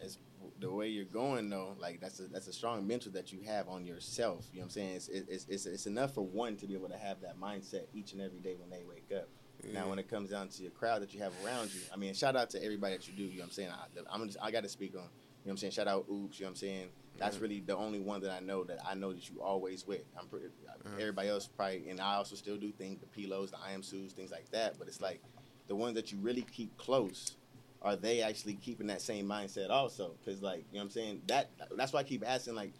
It's 0.00 0.18
the 0.60 0.70
way 0.72 0.88
you're 0.88 1.04
going 1.04 1.48
though. 1.48 1.76
Like 1.78 2.00
that's 2.00 2.20
a 2.20 2.24
that's 2.24 2.48
a 2.48 2.52
strong 2.52 2.86
mental 2.86 3.12
that 3.12 3.32
you 3.32 3.40
have 3.46 3.68
on 3.68 3.84
yourself. 3.84 4.46
You 4.52 4.60
know 4.60 4.62
what 4.62 4.66
I'm 4.66 4.70
saying? 4.70 4.94
It's 4.96 5.08
it's 5.08 5.46
it's, 5.48 5.66
it's 5.66 5.86
enough 5.86 6.14
for 6.14 6.22
one 6.24 6.56
to 6.56 6.66
be 6.66 6.74
able 6.74 6.88
to 6.88 6.98
have 6.98 7.20
that 7.20 7.40
mindset 7.40 7.84
each 7.94 8.12
and 8.12 8.20
every 8.20 8.40
day 8.40 8.56
when 8.58 8.70
they 8.70 8.82
wake 8.88 9.10
up. 9.16 9.28
Now, 9.72 9.88
when 9.88 9.98
it 9.98 10.08
comes 10.08 10.30
down 10.30 10.48
to 10.48 10.62
your 10.62 10.70
crowd 10.70 11.02
that 11.02 11.14
you 11.14 11.20
have 11.20 11.32
around 11.44 11.72
you, 11.72 11.80
I 11.92 11.96
mean, 11.96 12.14
shout 12.14 12.36
out 12.36 12.50
to 12.50 12.62
everybody 12.62 12.96
that 12.96 13.08
you 13.08 13.14
do. 13.14 13.22
You 13.24 13.30
know 13.38 13.42
what 13.42 13.44
I'm 13.46 13.50
saying? 13.52 13.70
I, 13.70 14.14
I'm 14.14 14.26
just, 14.26 14.38
I 14.42 14.50
got 14.50 14.62
to 14.62 14.68
speak 14.68 14.94
on. 14.94 15.00
You 15.02 15.04
know 15.04 15.10
what 15.44 15.50
I'm 15.52 15.56
saying? 15.58 15.72
Shout 15.72 15.88
out 15.88 16.06
Oops. 16.10 16.38
You 16.38 16.44
know 16.44 16.48
what 16.48 16.50
I'm 16.50 16.56
saying? 16.56 16.88
That's 17.16 17.36
Mhm. 17.36 17.42
really 17.42 17.60
the 17.60 17.76
only 17.76 18.00
one 18.00 18.20
that 18.22 18.30
I 18.32 18.40
know 18.40 18.64
that 18.64 18.78
I 18.84 18.94
know 18.94 19.12
that 19.12 19.28
you 19.30 19.40
always 19.40 19.86
with. 19.86 20.02
I'm 20.18 20.26
pretty. 20.26 20.46
Mhm. 20.46 21.00
Everybody 21.00 21.28
else 21.28 21.46
probably, 21.46 21.88
and 21.88 22.00
I 22.00 22.14
also 22.16 22.34
still 22.34 22.56
do 22.56 22.72
things 22.72 23.00
the 23.00 23.06
Pilos, 23.06 23.50
the 23.50 23.56
Iamsus, 23.58 24.12
things 24.12 24.30
like 24.32 24.50
that. 24.50 24.78
But 24.78 24.88
it's 24.88 25.00
like 25.00 25.22
the 25.68 25.76
ones 25.76 25.94
that 25.94 26.10
you 26.12 26.18
really 26.18 26.42
keep 26.42 26.76
close 26.76 27.36
are 27.82 27.94
they 27.94 28.20
actually 28.22 28.54
keeping 28.54 28.86
that 28.88 29.00
same 29.02 29.26
mindset 29.26 29.70
also? 29.70 30.16
Because 30.24 30.42
like 30.42 30.60
you 30.70 30.74
know 30.74 30.78
what 30.80 30.84
I'm 30.84 30.90
saying 30.90 31.22
that 31.26 31.50
that's 31.76 31.92
why 31.92 32.00
I 32.00 32.04
keep 32.04 32.26
asking 32.26 32.54
like 32.56 32.72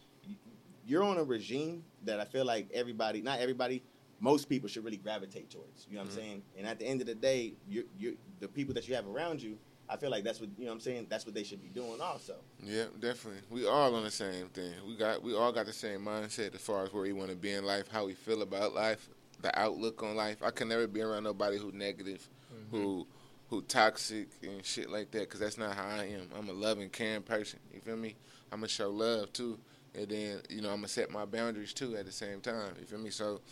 you're 0.86 1.02
on 1.04 1.16
a 1.18 1.24
regime 1.24 1.84
that 2.02 2.18
I 2.20 2.24
feel 2.24 2.44
like 2.44 2.68
everybody, 2.72 3.22
not 3.22 3.38
everybody, 3.40 3.82
most 4.24 4.48
people 4.48 4.68
should 4.70 4.84
really 4.84 4.96
gravitate 4.96 5.50
towards. 5.50 5.86
You 5.88 5.96
know 5.96 6.00
what 6.02 6.08
Mhm. 6.08 6.12
I'm 6.12 6.16
saying? 6.16 6.42
And 6.56 6.66
at 6.66 6.78
the 6.78 6.86
end 6.86 7.02
of 7.02 7.06
the 7.06 7.14
day, 7.14 7.52
you 7.68 7.86
you 7.98 8.16
the 8.40 8.48
people 8.48 8.72
that 8.74 8.88
you 8.88 8.94
have 8.94 9.06
around 9.06 9.42
you, 9.42 9.58
I 9.86 9.98
feel 9.98 10.10
like 10.10 10.24
that's 10.24 10.40
what 10.40 10.48
you 10.56 10.64
know 10.64 10.70
what 10.70 10.76
I'm 10.76 10.80
saying. 10.80 11.06
That's 11.10 11.26
what 11.26 11.34
they 11.34 11.44
should 11.44 11.62
be 11.62 11.68
doing 11.68 12.00
also. 12.00 12.36
Yeah, 12.62 12.86
definitely. 12.98 13.42
We 13.50 13.66
all 13.66 13.94
on 13.94 14.02
the 14.02 14.10
same 14.10 14.48
thing. 14.48 14.72
We 14.88 14.96
got 14.96 15.22
we 15.22 15.34
all 15.36 15.52
got 15.52 15.66
the 15.66 15.74
same 15.74 16.00
mindset 16.06 16.54
as 16.54 16.62
far 16.62 16.84
as 16.84 16.92
where 16.94 17.02
we 17.02 17.12
want 17.12 17.30
to 17.30 17.36
be 17.36 17.50
in 17.52 17.66
life, 17.66 17.88
how 17.88 18.06
we 18.06 18.14
feel 18.14 18.40
about 18.40 18.74
life, 18.74 19.10
the 19.42 19.56
outlook 19.58 20.02
on 20.02 20.16
life. 20.16 20.42
I 20.42 20.50
can 20.50 20.68
never 20.68 20.86
be 20.86 21.02
around 21.02 21.24
nobody 21.24 21.58
who 21.58 21.70
negative, 21.72 22.26
who 22.70 23.06
who 23.50 23.60
toxic 23.60 24.28
and 24.42 24.64
shit 24.64 24.88
like 24.88 25.10
that, 25.10 25.20
because 25.28 25.40
that's 25.40 25.58
not 25.58 25.76
how 25.76 25.86
I 25.86 26.04
am. 26.06 26.30
I'm 26.34 26.48
a 26.48 26.52
loving, 26.54 26.88
caring 26.88 27.22
person. 27.22 27.60
You 27.74 27.80
feel 27.80 27.96
me? 27.96 28.16
I'm 28.50 28.60
gonna 28.60 28.68
show 28.68 28.88
love 28.88 29.34
too, 29.34 29.58
and 29.94 30.08
then 30.08 30.40
you 30.48 30.62
know 30.62 30.70
I'm 30.70 30.76
gonna 30.76 30.88
set 30.88 31.10
my 31.10 31.26
boundaries 31.26 31.74
too 31.74 31.94
at 31.94 32.06
the 32.06 32.12
same 32.12 32.40
time. 32.40 32.74
You 32.80 32.86
feel 32.86 32.98
me? 33.00 33.10
So. 33.10 33.42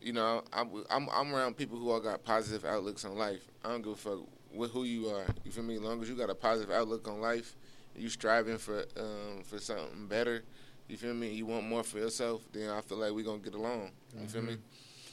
You 0.00 0.12
know, 0.12 0.42
I'm, 0.52 0.70
I'm 0.90 1.08
I'm 1.10 1.34
around 1.34 1.56
people 1.56 1.76
who 1.78 1.90
all 1.90 2.00
got 2.00 2.22
positive 2.24 2.64
outlooks 2.64 3.04
on 3.04 3.16
life. 3.16 3.42
I 3.64 3.68
don't 3.70 3.82
give 3.82 3.92
a 3.92 3.96
fuck 3.96 4.18
with 4.54 4.70
who 4.70 4.84
you 4.84 5.08
are. 5.08 5.26
You 5.44 5.50
feel 5.50 5.64
me? 5.64 5.74
As 5.76 5.80
long 5.82 6.00
as 6.02 6.08
you 6.08 6.14
got 6.14 6.30
a 6.30 6.34
positive 6.34 6.70
outlook 6.70 7.08
on 7.08 7.20
life, 7.20 7.56
you 7.96 8.08
striving 8.08 8.58
for 8.58 8.84
um, 8.96 9.42
for 9.44 9.58
something 9.58 10.06
better. 10.06 10.44
You 10.88 10.96
feel 10.96 11.14
me? 11.14 11.32
You 11.32 11.46
want 11.46 11.66
more 11.66 11.82
for 11.82 11.98
yourself. 11.98 12.42
Then 12.52 12.70
I 12.70 12.80
feel 12.80 12.98
like 12.98 13.12
we 13.12 13.22
gonna 13.24 13.38
get 13.38 13.54
along. 13.54 13.90
You 14.18 14.26
feel 14.28 14.42
me? 14.42 14.56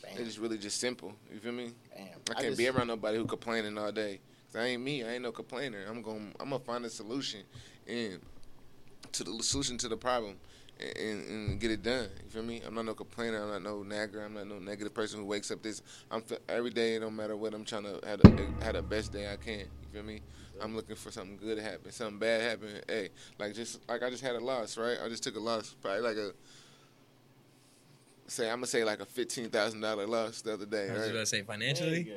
Bam. 0.03 0.11
It's 0.17 0.23
just 0.25 0.37
really 0.37 0.57
just 0.59 0.79
simple. 0.79 1.13
You 1.33 1.39
feel 1.39 1.51
me? 1.51 1.71
Bam. 1.95 2.07
I 2.29 2.31
I 2.39 2.41
can't 2.43 2.57
be 2.57 2.63
just- 2.65 2.77
around 2.77 2.87
nobody 2.87 3.17
who 3.17 3.25
complaining 3.25 3.77
all 3.77 3.91
day. 3.91 4.19
'Cause 4.53 4.61
I 4.61 4.67
ain't 4.67 4.83
me. 4.83 5.03
I 5.03 5.13
ain't 5.15 5.23
no 5.23 5.31
complainer. 5.31 5.83
I'm 5.89 6.01
going. 6.03 6.31
to 6.31 6.41
I'm 6.41 6.51
gonna 6.51 6.63
find 6.63 6.85
a 6.85 6.89
solution 6.89 7.41
and 7.87 8.19
to 9.13 9.23
the 9.23 9.41
solution 9.43 9.77
to 9.79 9.87
the 9.89 9.97
problem 9.97 10.37
and, 10.79 10.97
and, 10.97 11.29
and 11.29 11.59
get 11.59 11.71
it 11.71 11.83
done. 11.83 12.09
You 12.23 12.29
feel 12.29 12.43
me? 12.43 12.61
I'm 12.65 12.73
not 12.73 12.85
no 12.85 12.93
complainer. 12.93 13.41
I'm 13.43 13.49
not 13.49 13.63
no 13.63 13.83
nagger. 13.83 14.23
I'm 14.23 14.33
not 14.33 14.47
no 14.47 14.59
negative 14.59 14.93
person 14.93 15.19
who 15.19 15.25
wakes 15.25 15.51
up 15.51 15.61
this. 15.61 15.81
I'm 16.11 16.23
f- 16.29 16.39
every 16.49 16.71
day. 16.71 16.99
No 16.99 17.09
matter 17.09 17.35
what, 17.35 17.53
I'm 17.53 17.65
trying 17.65 17.83
to 17.83 17.99
have 18.05 18.19
the, 18.19 18.47
have 18.63 18.73
the 18.73 18.81
best 18.81 19.11
day 19.11 19.31
I 19.31 19.37
can. 19.37 19.59
You 19.59 19.67
feel 19.91 20.03
me? 20.03 20.21
I'm 20.61 20.75
looking 20.75 20.95
for 20.95 21.11
something 21.11 21.37
good 21.37 21.57
to 21.57 21.63
happen. 21.63 21.91
Something 21.91 22.19
bad 22.19 22.41
happen. 22.41 22.81
Hey, 22.87 23.09
like 23.37 23.53
just 23.53 23.87
like 23.89 24.03
I 24.03 24.09
just 24.09 24.23
had 24.23 24.35
a 24.35 24.39
loss, 24.39 24.77
right? 24.77 24.97
I 25.03 25.09
just 25.09 25.23
took 25.23 25.35
a 25.35 25.39
loss, 25.39 25.75
probably 25.81 26.01
like 26.01 26.17
a 26.17 26.31
say 28.27 28.49
I'm 28.49 28.57
gonna 28.57 28.67
say 28.67 28.83
like 28.83 28.99
a 28.99 29.05
fifteen 29.05 29.49
thousand 29.49 29.81
dollar 29.81 30.07
loss 30.07 30.41
the 30.41 30.53
other 30.53 30.65
day, 30.65 30.89
I 30.89 30.93
was 30.93 31.01
right? 31.01 31.09
about 31.11 31.19
to 31.19 31.25
say 31.25 31.41
financially. 31.43 32.11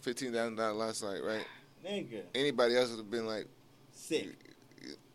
Fifteen 0.00 0.32
thousand 0.32 0.56
dollar 0.56 0.72
loss, 0.74 1.02
like 1.02 1.22
right? 1.22 1.46
Nigga. 1.84 2.22
Anybody 2.34 2.76
else 2.76 2.90
would 2.90 2.98
have 2.98 3.10
been 3.10 3.26
like 3.26 3.46
sick. 3.92 4.51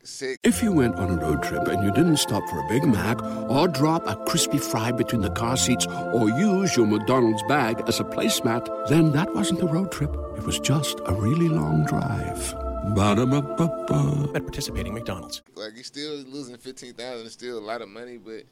Sick. 0.07 0.39
If 0.41 0.63
you 0.63 0.71
went 0.71 0.95
on 0.95 1.11
a 1.11 1.21
road 1.21 1.43
trip 1.43 1.67
and 1.67 1.83
you 1.83 1.91
didn't 1.91 2.15
stop 2.15 2.41
for 2.49 2.59
a 2.61 2.67
Big 2.69 2.85
Mac 2.85 3.21
or 3.49 3.67
drop 3.67 4.07
a 4.07 4.15
crispy 4.15 4.57
fry 4.57 4.89
between 4.89 5.19
the 5.19 5.29
car 5.29 5.57
seats 5.57 5.85
or 5.85 6.29
use 6.29 6.77
your 6.77 6.87
McDonald's 6.87 7.43
bag 7.43 7.83
as 7.87 7.99
a 7.99 8.05
placemat, 8.05 8.87
then 8.87 9.11
that 9.11 9.35
wasn't 9.35 9.61
a 9.61 9.65
road 9.65 9.91
trip. 9.91 10.15
It 10.37 10.43
was 10.43 10.61
just 10.61 11.01
a 11.07 11.13
really 11.13 11.49
long 11.49 11.85
drive. 11.85 12.53
Ba-da-ba-ba-ba. 12.95 14.31
At 14.33 14.43
participating 14.43 14.93
McDonald's. 14.93 15.41
like 15.55 15.73
you're 15.75 15.83
still 15.83 16.15
losing 16.19 16.55
fifteen 16.55 16.93
thousand. 16.93 17.25
It's 17.25 17.33
still 17.33 17.59
a 17.59 17.65
lot 17.71 17.81
of 17.81 17.89
money, 17.89 18.17
but 18.17 18.43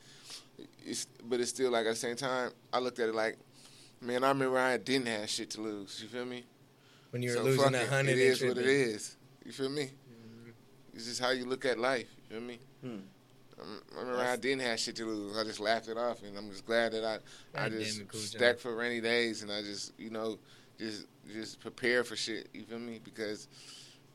it's 0.86 1.08
but 1.24 1.40
it's 1.40 1.52
still 1.52 1.72
like 1.72 1.86
at 1.86 1.92
the 1.92 1.96
same 1.96 2.18
time. 2.18 2.52
I 2.74 2.80
looked 2.80 3.00
at 3.00 3.08
it 3.08 3.16
like, 3.16 3.38
man, 4.02 4.26
I 4.26 4.28
remember 4.28 4.58
I 4.58 4.76
didn't 4.76 5.08
have 5.08 5.30
shit 5.30 5.52
to 5.52 5.62
lose. 5.62 6.02
You 6.04 6.10
feel 6.10 6.26
me? 6.26 6.44
When 7.12 7.24
you 7.24 7.30
were 7.30 7.38
So 7.38 7.44
losing 7.44 7.64
fuck 7.64 7.74
a 7.76 7.88
hundred 7.88 8.10
It 8.10 8.12
and 8.12 8.22
is 8.22 8.44
what 8.44 8.58
it 8.58 8.66
is. 8.66 9.16
You 9.46 9.54
feel 9.54 9.70
me? 9.70 9.92
It's 10.96 11.06
just 11.06 11.22
how 11.22 11.32
you 11.32 11.46
look 11.46 11.66
at 11.66 11.78
life. 11.78 12.08
You 12.30 12.38
feel 12.38 12.48
me? 12.48 12.60
Hmm. 12.82 12.98
Um, 13.62 13.82
I 13.96 14.00
remember 14.00 14.22
I 14.22 14.36
didn't 14.36 14.62
have 14.62 14.80
shit 14.80 14.96
to 14.98 15.06
lose. 15.06 15.38
I 15.38 15.44
just 15.44 15.60
laughed 15.60 15.88
it 15.88 15.98
off, 15.98 16.24
and 16.24 16.38
I'm 16.38 16.50
just 16.50 16.66
glad 16.66 16.94
that 16.94 17.04
I 17.06 17.64
I 17.66 17.70
just 17.70 18.08
Cool 18.08 18.20
stacked 18.20 18.60
for 18.60 18.76
rainy 18.76 19.02
days, 19.02 19.44
and 19.44 19.52
I 19.52 19.62
just 19.62 19.94
you 19.98 20.10
know 20.10 20.38
just 20.80 21.08
just 21.32 21.60
prepare 21.60 22.04
for 22.04 22.16
shit. 22.16 22.50
You 22.54 22.64
feel 22.64 22.80
me? 22.80 23.00
Because 23.04 23.48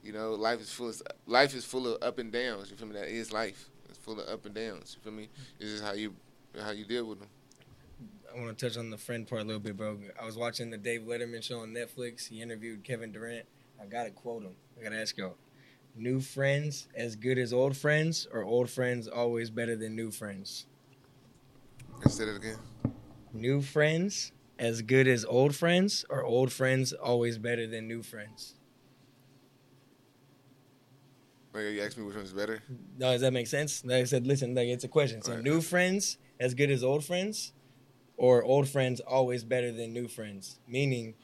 you 0.03 0.13
know 0.13 0.33
life 0.33 0.61
is 0.61 0.71
full 0.71 0.89
of 0.89 1.03
life 1.27 1.55
is 1.55 1.65
full 1.65 1.87
of 1.87 2.03
up 2.03 2.19
and 2.19 2.33
downs. 2.33 2.71
You 2.71 2.77
feel 2.77 2.89
me? 2.89 2.95
That 2.95 3.09
is 3.09 3.33
life. 3.33 3.71
It's 3.89 3.99
full 3.99 4.21
of 4.21 4.29
up 4.29 4.45
and 4.47 4.55
downs. 4.55 4.97
You 4.97 5.03
feel 5.03 5.19
me? 5.19 5.29
It's 5.59 5.71
just 5.71 5.85
how 5.85 5.93
you 5.93 6.15
how 6.59 6.71
you 6.71 6.85
deal 6.85 7.07
with 7.07 7.21
them. 7.21 7.29
I 8.35 8.39
want 8.41 8.57
to 8.57 8.69
touch 8.69 8.77
on 8.77 8.91
the 8.91 8.99
friend 8.99 9.27
part 9.27 9.43
a 9.43 9.45
little 9.45 9.61
bit, 9.61 9.77
bro. 9.77 9.99
I 10.21 10.25
was 10.25 10.37
watching 10.37 10.71
the 10.71 10.79
Dave 10.79 11.03
Letterman 11.03 11.43
show 11.43 11.61
on 11.61 11.71
Netflix. 11.71 12.29
He 12.29 12.41
interviewed 12.41 12.85
Kevin 12.85 13.11
Durant. 13.11 13.47
I 13.81 13.87
gotta 13.87 14.11
quote 14.11 14.43
him. 14.43 14.55
I 14.79 14.85
gotta 14.85 15.01
ask 15.01 15.17
y'all: 15.17 15.37
New 15.95 16.21
friends 16.21 16.89
as 16.95 17.17
good 17.17 17.39
as 17.39 17.53
old 17.53 17.77
friends, 17.77 18.27
or 18.33 18.45
old 18.45 18.71
friends 18.71 19.09
always 19.09 19.51
better 19.51 19.77
than 19.77 19.97
new 19.97 20.11
friends? 20.11 20.67
Let's 21.99 22.15
say 22.17 22.25
that 22.25 22.37
again. 22.37 22.59
New 23.33 23.61
friends 23.61 24.33
as 24.59 24.83
good 24.83 25.09
as 25.09 25.25
old 25.25 25.55
friends, 25.55 26.05
or 26.09 26.25
old 26.25 26.53
friends 26.53 26.93
always 26.93 27.39
better 27.39 27.67
than 27.67 27.89
new 27.89 28.03
friends? 28.03 28.55
Like 31.53 31.65
you 31.65 31.83
asked 31.83 31.99
me 31.99 32.05
which 32.05 32.17
one's 32.17 32.33
better. 32.33 32.63
No, 32.97 33.13
does 33.13 33.23
that 33.23 33.33
make 33.33 33.49
sense? 33.49 33.85
Like 33.85 34.03
I 34.03 34.05
said, 34.05 34.27
listen, 34.27 34.55
like 34.55 34.69
it's 34.69 34.85
a 34.85 34.89
question. 34.89 35.23
So, 35.23 35.35
Right. 35.35 35.43
new 35.43 35.61
friends 35.61 36.19
as 36.39 36.55
good 36.55 36.71
as 36.71 36.85
old 36.85 37.05
friends, 37.05 37.53
or 38.17 38.45
old 38.45 38.69
friends 38.69 39.01
always 39.01 39.43
better 39.45 39.73
than 39.73 39.93
new 39.93 40.07
friends? 40.07 40.61
Meaning, 40.69 41.15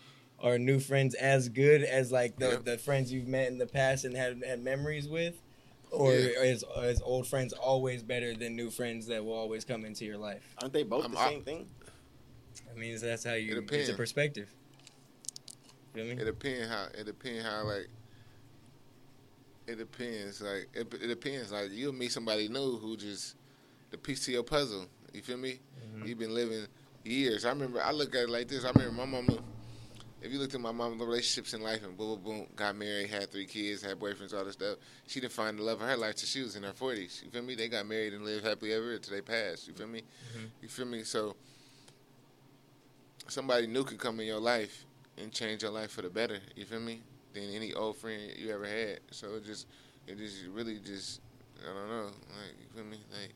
are 0.42 0.58
new 0.58 0.78
friends 0.80 1.14
as 1.14 1.48
good 1.48 1.82
as 1.82 2.12
like 2.12 2.36
the, 2.38 2.48
Yep. 2.50 2.64
the 2.64 2.78
friends 2.78 3.12
you've 3.12 3.26
met 3.28 3.48
in 3.48 3.58
the 3.58 3.66
past 3.66 4.04
and 4.04 4.16
had 4.16 4.42
had 4.46 4.62
memories 4.62 5.08
with, 5.08 5.34
or 5.90 6.12
Yeah. 6.12 6.42
is, 6.42 6.64
is 6.82 7.00
old 7.02 7.26
friends 7.26 7.52
always 7.52 8.02
better 8.02 8.34
than 8.34 8.54
new 8.54 8.70
friends 8.70 9.06
that 9.06 9.24
will 9.24 9.32
always 9.34 9.64
come 9.64 9.84
into 9.84 10.04
your 10.04 10.18
life? 10.18 10.42
Aren't 10.60 10.74
they 10.74 10.82
both 10.82 11.04
I'm 11.06 11.12
the 11.12 11.18
out. 11.18 11.30
same 11.30 11.42
thing? 11.42 11.68
I 12.70 12.78
mean, 12.78 12.98
that's 13.00 13.24
how 13.24 13.32
you. 13.34 13.52
It 13.56 13.58
It's 13.58 13.58
a 13.58 13.76
depends. 13.76 13.90
perspective. 13.92 14.48
Feel 15.94 16.04
me? 16.04 16.12
It 16.12 16.24
depends 16.26 16.68
how 16.68 16.88
it 16.94 17.04
depends 17.04 17.42
how 17.44 17.64
like 17.64 17.88
it 19.66 19.76
depends 19.78 20.40
like 20.42 20.68
it, 20.74 20.92
it 20.94 21.06
depends 21.08 21.50
like 21.52 21.70
you'll 21.72 21.92
meet 21.92 22.12
somebody 22.12 22.48
new 22.48 22.76
who 22.76 22.96
just 22.96 23.34
the 23.90 23.98
piece 23.98 24.24
to 24.26 24.32
your 24.32 24.42
puzzle. 24.42 24.86
You 25.12 25.22
feel 25.22 25.38
me? 25.38 25.60
Mm-hmm. 25.80 26.06
You've 26.06 26.18
been 26.18 26.34
living 26.34 26.66
years. 27.04 27.44
I 27.44 27.48
remember 27.50 27.80
I 27.82 27.92
look 27.92 28.14
at 28.14 28.24
it 28.24 28.30
like 28.30 28.48
this. 28.48 28.64
I 28.64 28.70
remember 28.70 28.92
my 28.92 29.04
mama. 29.06 29.38
If 30.26 30.32
you 30.32 30.40
looked 30.40 30.56
at 30.56 30.60
my 30.60 30.72
mama's 30.72 30.98
relationships 30.98 31.54
in 31.54 31.62
life 31.62 31.84
and 31.84 31.96
boom, 31.96 32.20
boom, 32.20 32.38
boom, 32.38 32.46
got 32.56 32.74
married, 32.74 33.08
had 33.08 33.30
three 33.30 33.46
kids, 33.46 33.80
had 33.80 34.00
boyfriends, 34.00 34.34
all 34.34 34.44
this 34.44 34.54
stuff. 34.54 34.76
She 35.06 35.20
didn't 35.20 35.34
find 35.34 35.56
the 35.56 35.62
love 35.62 35.80
of 35.80 35.88
her 35.88 35.96
life 35.96 36.16
till 36.16 36.26
she 36.26 36.42
was 36.42 36.56
in 36.56 36.64
her 36.64 36.72
forties. 36.72 37.22
You 37.24 37.30
feel 37.30 37.42
me? 37.42 37.54
They 37.54 37.68
got 37.68 37.86
married 37.86 38.12
and 38.12 38.24
lived 38.24 38.44
happily 38.44 38.72
ever 38.72 38.94
until 38.94 39.14
they 39.14 39.20
passed. 39.20 39.68
You 39.68 39.74
feel 39.74 39.86
me? 39.86 40.00
Mm-hmm. 40.00 40.46
You 40.62 40.68
feel 40.68 40.86
me? 40.86 41.04
So 41.04 41.36
somebody 43.28 43.68
new 43.68 43.84
can 43.84 43.98
come 43.98 44.18
in 44.18 44.26
your 44.26 44.40
life 44.40 44.84
and 45.16 45.30
change 45.32 45.62
your 45.62 45.70
life 45.70 45.92
for 45.92 46.02
the 46.02 46.10
better. 46.10 46.40
You 46.56 46.64
feel 46.64 46.80
me? 46.80 47.02
Than 47.32 47.44
any 47.54 47.72
old 47.72 47.96
friend 47.96 48.20
you 48.36 48.52
ever 48.52 48.66
had. 48.66 48.98
So 49.12 49.36
it 49.36 49.44
just, 49.44 49.68
it 50.08 50.18
just 50.18 50.38
really 50.52 50.80
just, 50.84 51.20
I 51.62 51.72
don't 51.72 51.88
know. 51.88 52.04
Like 52.06 52.56
you 52.58 52.66
feel 52.74 52.84
me? 52.84 52.98
Like 53.12 53.34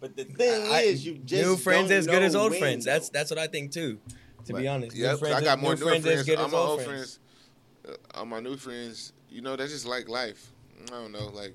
But 0.00 0.16
the 0.16 0.24
thing 0.24 0.72
I- 0.72 0.80
is, 0.80 1.04
you 1.04 1.18
just 1.18 1.42
new 1.44 1.56
friends 1.58 1.90
don't 1.90 1.98
as 1.98 2.06
good 2.06 2.22
as 2.22 2.34
old 2.34 2.52
when, 2.52 2.60
friends. 2.60 2.86
That's 2.86 3.10
that's 3.10 3.30
what 3.30 3.38
I 3.38 3.48
think 3.48 3.70
too. 3.70 3.98
To 4.46 4.54
be 4.54 4.68
honest, 4.68 4.96
yeah, 4.96 5.16
friends, 5.16 5.34
I 5.36 5.40
got 5.42 5.58
more 5.60 5.74
new 5.76 5.82
friends. 6.00 6.04
good 6.24 6.38
all 6.38 6.48
my 6.48 6.58
old 6.58 6.82
friends. 6.82 7.18
friends, 7.84 7.98
uh, 8.14 8.18
all 8.18 8.26
my 8.26 8.40
new 8.40 8.56
friends. 8.56 9.12
You 9.30 9.40
know, 9.40 9.56
that's 9.56 9.72
just 9.72 9.86
like 9.86 10.08
life. 10.08 10.50
I 10.86 10.90
don't 10.90 11.12
know, 11.12 11.26
like 11.28 11.54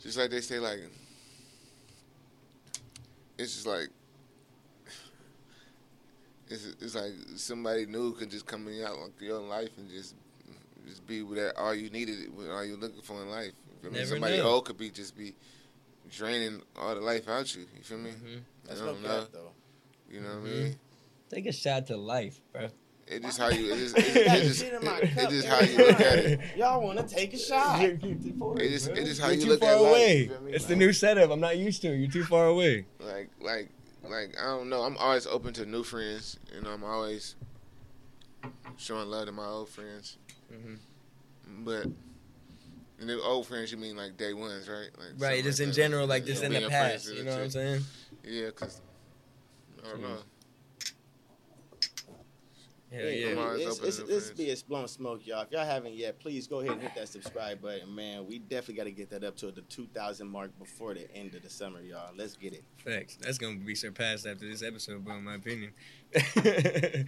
just 0.00 0.18
like 0.18 0.30
they 0.30 0.40
say, 0.40 0.58
like 0.58 0.80
it's 3.38 3.54
just 3.54 3.66
like 3.66 3.88
it's 6.48 6.66
it's 6.80 6.94
like 6.94 7.12
somebody 7.36 7.86
new 7.86 8.12
could 8.12 8.30
just 8.30 8.46
come 8.46 8.68
in 8.68 8.84
out 8.84 8.98
like 8.98 9.12
your 9.20 9.38
life 9.40 9.70
and 9.78 9.88
just 9.90 10.14
just 10.86 11.06
be 11.06 11.22
with 11.22 11.38
that 11.38 11.56
all 11.56 11.74
you 11.74 11.90
needed, 11.90 12.16
all 12.50 12.64
you 12.64 12.76
looking 12.76 13.00
for 13.02 13.22
in 13.22 13.30
life. 13.30 13.52
You 13.82 13.90
feel 13.90 13.98
me? 14.00 14.04
Somebody 14.04 14.36
know. 14.38 14.48
old 14.48 14.64
could 14.66 14.76
be 14.78 14.90
just 14.90 15.16
be 15.16 15.34
draining 16.10 16.60
all 16.76 16.94
the 16.94 17.00
life 17.00 17.28
out 17.28 17.54
you. 17.54 17.62
You 17.76 17.82
feel 17.82 17.98
me? 17.98 18.10
Mm-hmm. 18.10 18.38
That's 18.66 18.80
no 18.80 18.86
don't 18.86 19.02
know. 19.02 19.20
cap 19.20 19.28
though. 19.32 19.50
You 20.10 20.20
know 20.20 20.28
what 20.40 20.44
Mhm. 20.44 20.60
I 20.60 20.62
mean? 20.64 20.76
Take 21.34 21.46
a 21.46 21.52
shot 21.52 21.88
to 21.88 21.96
life, 21.96 22.40
bro. 22.52 22.68
It 23.08 23.22
just 23.22 23.38
how 23.38 23.48
you. 23.48 23.72
It 23.74 23.76
just, 23.78 23.96
You 24.14 24.22
it, 24.22 24.42
just, 24.44 24.60
shit 24.62 24.72
in 24.72 24.84
my 24.84 24.98
it 24.98 25.14
cup 25.14 25.30
just 25.30 25.48
how 25.48 25.60
you 25.60 25.76
look 25.76 26.00
at 26.00 26.18
it. 26.18 26.40
Y'all 26.56 26.80
want 26.80 27.06
to 27.06 27.14
take 27.14 27.34
a 27.34 27.38
shot? 27.38 27.82
It 27.82 28.00
just, 28.00 28.88
it 28.88 29.04
just 29.04 29.20
how 29.20 29.26
You're 29.26 29.34
you 29.36 29.42
too 29.42 29.48
look 29.50 29.60
far 29.60 29.70
at 29.70 29.80
life. 29.80 29.90
away. 29.90 30.16
you 30.22 30.28
feel 30.28 30.40
me? 30.42 30.52
It's 30.52 30.64
the 30.66 30.76
new 30.76 30.92
setup. 30.92 31.30
I'm 31.30 31.40
not 31.40 31.58
used 31.58 31.82
to. 31.82 31.92
it. 31.92 31.96
You're 31.96 32.10
too 32.10 32.24
far 32.24 32.46
away. 32.46 32.86
like 33.00 33.30
like 33.40 33.68
like 34.08 34.36
I 34.40 34.44
don't 34.46 34.70
know. 34.70 34.82
I'm 34.82 34.96
always 34.96 35.26
open 35.26 35.52
to 35.54 35.66
new 35.66 35.82
friends. 35.82 36.38
You 36.54 36.62
know, 36.62 36.70
I'm 36.70 36.84
always 36.84 37.34
showing 38.76 39.08
love 39.08 39.26
to 39.26 39.32
my 39.32 39.46
old 39.46 39.68
friends. 39.68 40.16
Mm-hmm. 40.52 41.64
But 41.64 41.86
and 43.00 43.08
the 43.08 43.20
old 43.20 43.46
friends, 43.48 43.72
you 43.72 43.76
mean 43.76 43.96
like 43.96 44.16
day 44.16 44.34
ones, 44.34 44.68
right? 44.68 44.88
Like 44.96 45.08
Right, 45.18 45.42
just 45.42 45.58
like 45.58 45.64
in 45.64 45.70
that. 45.70 45.76
general, 45.76 46.06
like 46.06 46.22
Yeah, 46.22 46.32
just 46.32 46.44
in 46.44 46.52
the 46.52 46.68
past. 46.68 47.12
You 47.12 47.24
know 47.24 47.32
what 47.32 47.40
I'm 47.40 47.50
saying? 47.50 47.82
Yeah, 48.24 48.50
cause 48.50 48.80
I 49.84 49.90
don't 49.90 50.00
know. 50.00 50.18
Hell 52.94 53.10
yeah. 53.10 53.28
I'm 53.28 53.38
always 53.38 53.66
It's, 53.66 53.76
open 53.76 53.88
it's, 53.88 53.96
to 53.98 54.04
this 54.04 54.30
be 54.30 54.50
a 54.50 54.56
Blowin 54.56 54.88
Smoke, 54.88 55.26
y'all. 55.26 55.42
If 55.42 55.50
y'all 55.50 55.64
haven't 55.64 55.94
yet, 55.94 56.20
please 56.20 56.46
go 56.46 56.60
ahead 56.60 56.72
and 56.72 56.82
hit 56.82 56.94
that 56.94 57.08
subscribe 57.08 57.60
button, 57.60 57.92
man. 57.94 58.26
We 58.26 58.38
definitely 58.38 58.74
got 58.74 58.84
to 58.84 58.92
get 58.92 59.10
that 59.10 59.24
up 59.24 59.36
to 59.38 59.50
the 59.50 59.62
2,000 59.62 60.28
mark 60.28 60.56
before 60.58 60.94
the 60.94 61.12
end 61.14 61.34
of 61.34 61.42
the 61.42 61.50
summer, 61.50 61.80
y'all. 61.80 62.12
Let's 62.16 62.36
get 62.36 62.52
it. 62.52 62.62
Facts. 62.78 63.18
That's 63.20 63.38
gonna 63.38 63.56
be 63.56 63.74
surpassed 63.74 64.26
after 64.26 64.48
this 64.48 64.62
episode, 64.62 65.04
but 65.04 65.14
In 65.14 65.24
my 65.24 65.34
opinion. 65.34 65.72
Yeah. 66.14 67.02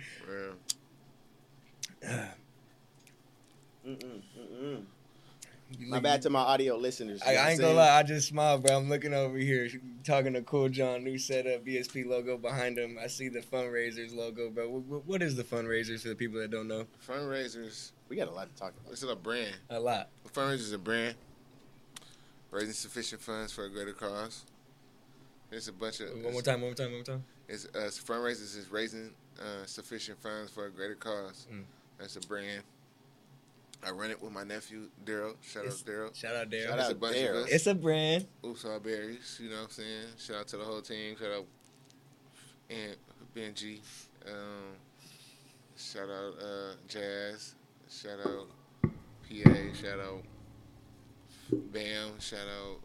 Mm-mm, 3.86 4.20
mm-mm. 4.36 4.82
My 5.80 5.98
bad 5.98 6.22
to 6.22 6.30
my 6.30 6.40
audio 6.40 6.76
listeners. 6.76 7.20
I, 7.22 7.36
I 7.36 7.50
ain't 7.50 7.60
gonna 7.60 7.74
lie, 7.74 7.98
I 7.98 8.02
just 8.02 8.28
smiled, 8.28 8.62
bro. 8.62 8.76
I'm 8.76 8.88
looking 8.88 9.12
over 9.12 9.36
here, 9.36 9.68
talking 10.04 10.32
to 10.34 10.42
Cool 10.42 10.68
John, 10.68 11.02
new 11.02 11.18
setup, 11.18 11.64
BSP 11.64 12.06
logo 12.06 12.36
behind 12.36 12.78
him. 12.78 12.98
I 13.02 13.08
see 13.08 13.28
the 13.28 13.40
fundraisers 13.40 14.14
logo, 14.14 14.50
bro. 14.50 14.68
What, 14.68 15.06
what 15.06 15.22
is 15.22 15.34
the 15.34 15.42
fundraisers 15.42 16.02
for 16.02 16.08
the 16.08 16.14
people 16.14 16.38
that 16.40 16.50
don't 16.50 16.68
know? 16.68 16.86
Fundraisers. 17.06 17.90
We 18.08 18.16
got 18.16 18.28
a 18.28 18.30
lot 18.30 18.48
to 18.48 18.60
talk 18.60 18.74
about. 18.80 18.92
It's 18.92 19.02
a 19.02 19.16
brand. 19.16 19.56
A 19.70 19.80
lot. 19.80 20.08
Fundraisers 20.32 20.54
is 20.60 20.72
a 20.72 20.78
brand. 20.78 21.16
Raising 22.52 22.72
sufficient 22.72 23.20
funds 23.20 23.52
for 23.52 23.64
a 23.64 23.70
greater 23.70 23.92
cause. 23.92 24.44
There's 25.50 25.68
a 25.68 25.72
bunch 25.72 26.00
of 26.00 26.10
One 26.22 26.32
more 26.32 26.42
time, 26.42 26.60
one 26.60 26.70
more 26.70 26.74
time, 26.74 26.86
one 26.86 26.94
more 26.94 27.04
time. 27.04 27.24
It's 27.48 27.66
uh, 27.66 27.90
fundraisers 27.90 28.56
is 28.56 28.68
raising 28.70 29.10
uh, 29.38 29.66
sufficient 29.66 30.20
funds 30.22 30.50
for 30.52 30.66
a 30.66 30.70
greater 30.70 30.94
cause. 30.94 31.46
Mm. 31.52 31.64
That's 31.98 32.16
a 32.16 32.20
brand. 32.20 32.62
I 33.84 33.90
run 33.90 34.10
it 34.10 34.20
with 34.20 34.32
my 34.32 34.42
nephew 34.44 34.88
Daryl. 35.04 35.36
Shout 35.42 35.64
It's- 35.66 35.80
out 35.82 35.86
Daryl. 35.86 36.14
Shout 36.14 36.34
out 36.34 36.50
Daryl. 36.50 36.66
Shout 36.68 36.78
It's 36.78 36.86
out 36.88 36.92
a 36.92 36.94
bunch 36.96 37.16
Daryl. 37.16 37.30
of 37.40 37.44
us. 37.46 37.50
It's 37.52 37.66
a 37.66 37.74
brand. 37.74 38.26
Oops, 38.44 38.64
all 38.64 38.80
berries. 38.80 39.38
You 39.40 39.50
know 39.50 39.56
what 39.56 39.64
I'm 39.64 39.70
saying? 39.70 40.06
Shout 40.18 40.36
out 40.36 40.48
to 40.48 40.56
the 40.56 40.64
whole 40.64 40.80
team. 40.82 41.16
Shout 41.16 41.30
out 41.32 41.46
and 42.70 42.96
Benji. 43.34 43.80
Um, 44.26 44.74
shout 45.76 46.08
out 46.08 46.34
uh, 46.42 46.74
Jazz. 46.88 47.54
Shout 47.88 48.18
out 48.26 48.48
PA. 49.28 49.54
Shout 49.74 50.00
out 50.00 50.22
Bam. 51.52 52.18
Shout 52.18 52.40
out 52.40 52.80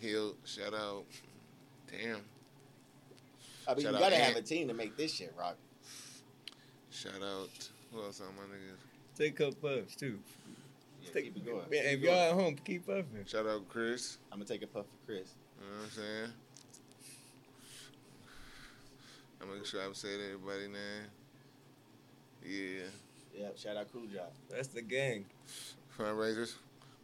Hill. 0.00 0.34
Shout 0.44 0.74
out. 0.74 1.04
Damn. 1.90 2.20
I 3.66 3.74
mean, 3.74 3.84
Shout 3.84 3.92
you 3.94 3.98
got 3.98 4.08
to 4.10 4.16
Ant. 4.16 4.24
have 4.34 4.36
a 4.36 4.42
team 4.42 4.68
to 4.68 4.74
make 4.74 4.96
this 4.96 5.14
shit 5.14 5.32
rock. 5.38 5.56
Shout 6.90 7.22
out. 7.22 7.68
Who 7.94 8.02
else 8.02 8.20
on 8.20 8.34
my 8.36 8.42
niggas? 8.42 9.16
Take 9.16 9.38
a 9.40 9.44
couple 9.44 9.70
puffs 9.70 9.94
too. 9.94 10.18
Yeah, 11.02 11.10
Take, 11.12 11.24
keep 11.24 11.36
it 11.36 11.46
going. 11.46 11.70
Man, 11.70 11.84
if 11.84 12.00
y'all 12.00 12.14
going. 12.14 12.28
at 12.28 12.32
home, 12.32 12.56
keep 12.64 12.86
puffing. 12.86 13.24
Shout 13.26 13.46
out 13.46 13.68
Chris. 13.68 14.18
I'm 14.32 14.38
going 14.38 14.46
to 14.46 14.52
take 14.52 14.62
a 14.62 14.66
puff 14.66 14.86
for 14.86 15.06
Chris. 15.12 15.34
You 15.60 15.66
know 15.70 15.76
what 15.76 15.84
I'm 15.84 15.90
saying? 15.90 16.32
I'm 19.40 19.48
making 19.50 19.64
sure 19.64 19.82
I'm 19.82 19.94
saying 19.94 20.20
everybody 20.24 20.68
name. 20.68 21.06
Yeah. 22.44 22.84
Yeah, 23.38 23.48
shout 23.56 23.76
out 23.76 23.92
Cool 23.92 24.06
Job. 24.06 24.30
That's 24.50 24.68
the 24.68 24.82
gang. 24.82 25.24
fundraisers. 25.98 26.54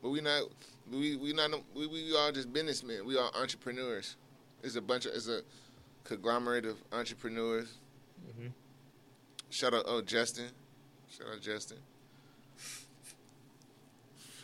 But 0.02 0.10
we 0.10 0.20
not 0.20 0.44
we 0.90 1.16
we 1.16 1.32
not 1.32 1.50
we 1.74 1.86
we 1.86 2.16
all 2.16 2.32
just 2.32 2.52
businessmen. 2.52 3.04
We 3.04 3.16
all 3.16 3.30
entrepreneurs. 3.34 4.16
It's 4.62 4.76
a 4.76 4.80
bunch 4.80 5.06
of 5.06 5.12
it's 5.14 5.28
a 5.28 5.42
conglomerate 6.04 6.64
of 6.64 6.76
entrepreneurs. 6.92 7.68
Mm-hmm. 8.26 8.48
Shout 9.50 9.74
out 9.74 9.84
oh 9.86 10.00
Justin. 10.02 10.46
Shout 11.10 11.26
out 11.34 11.40
Justin. 11.40 11.78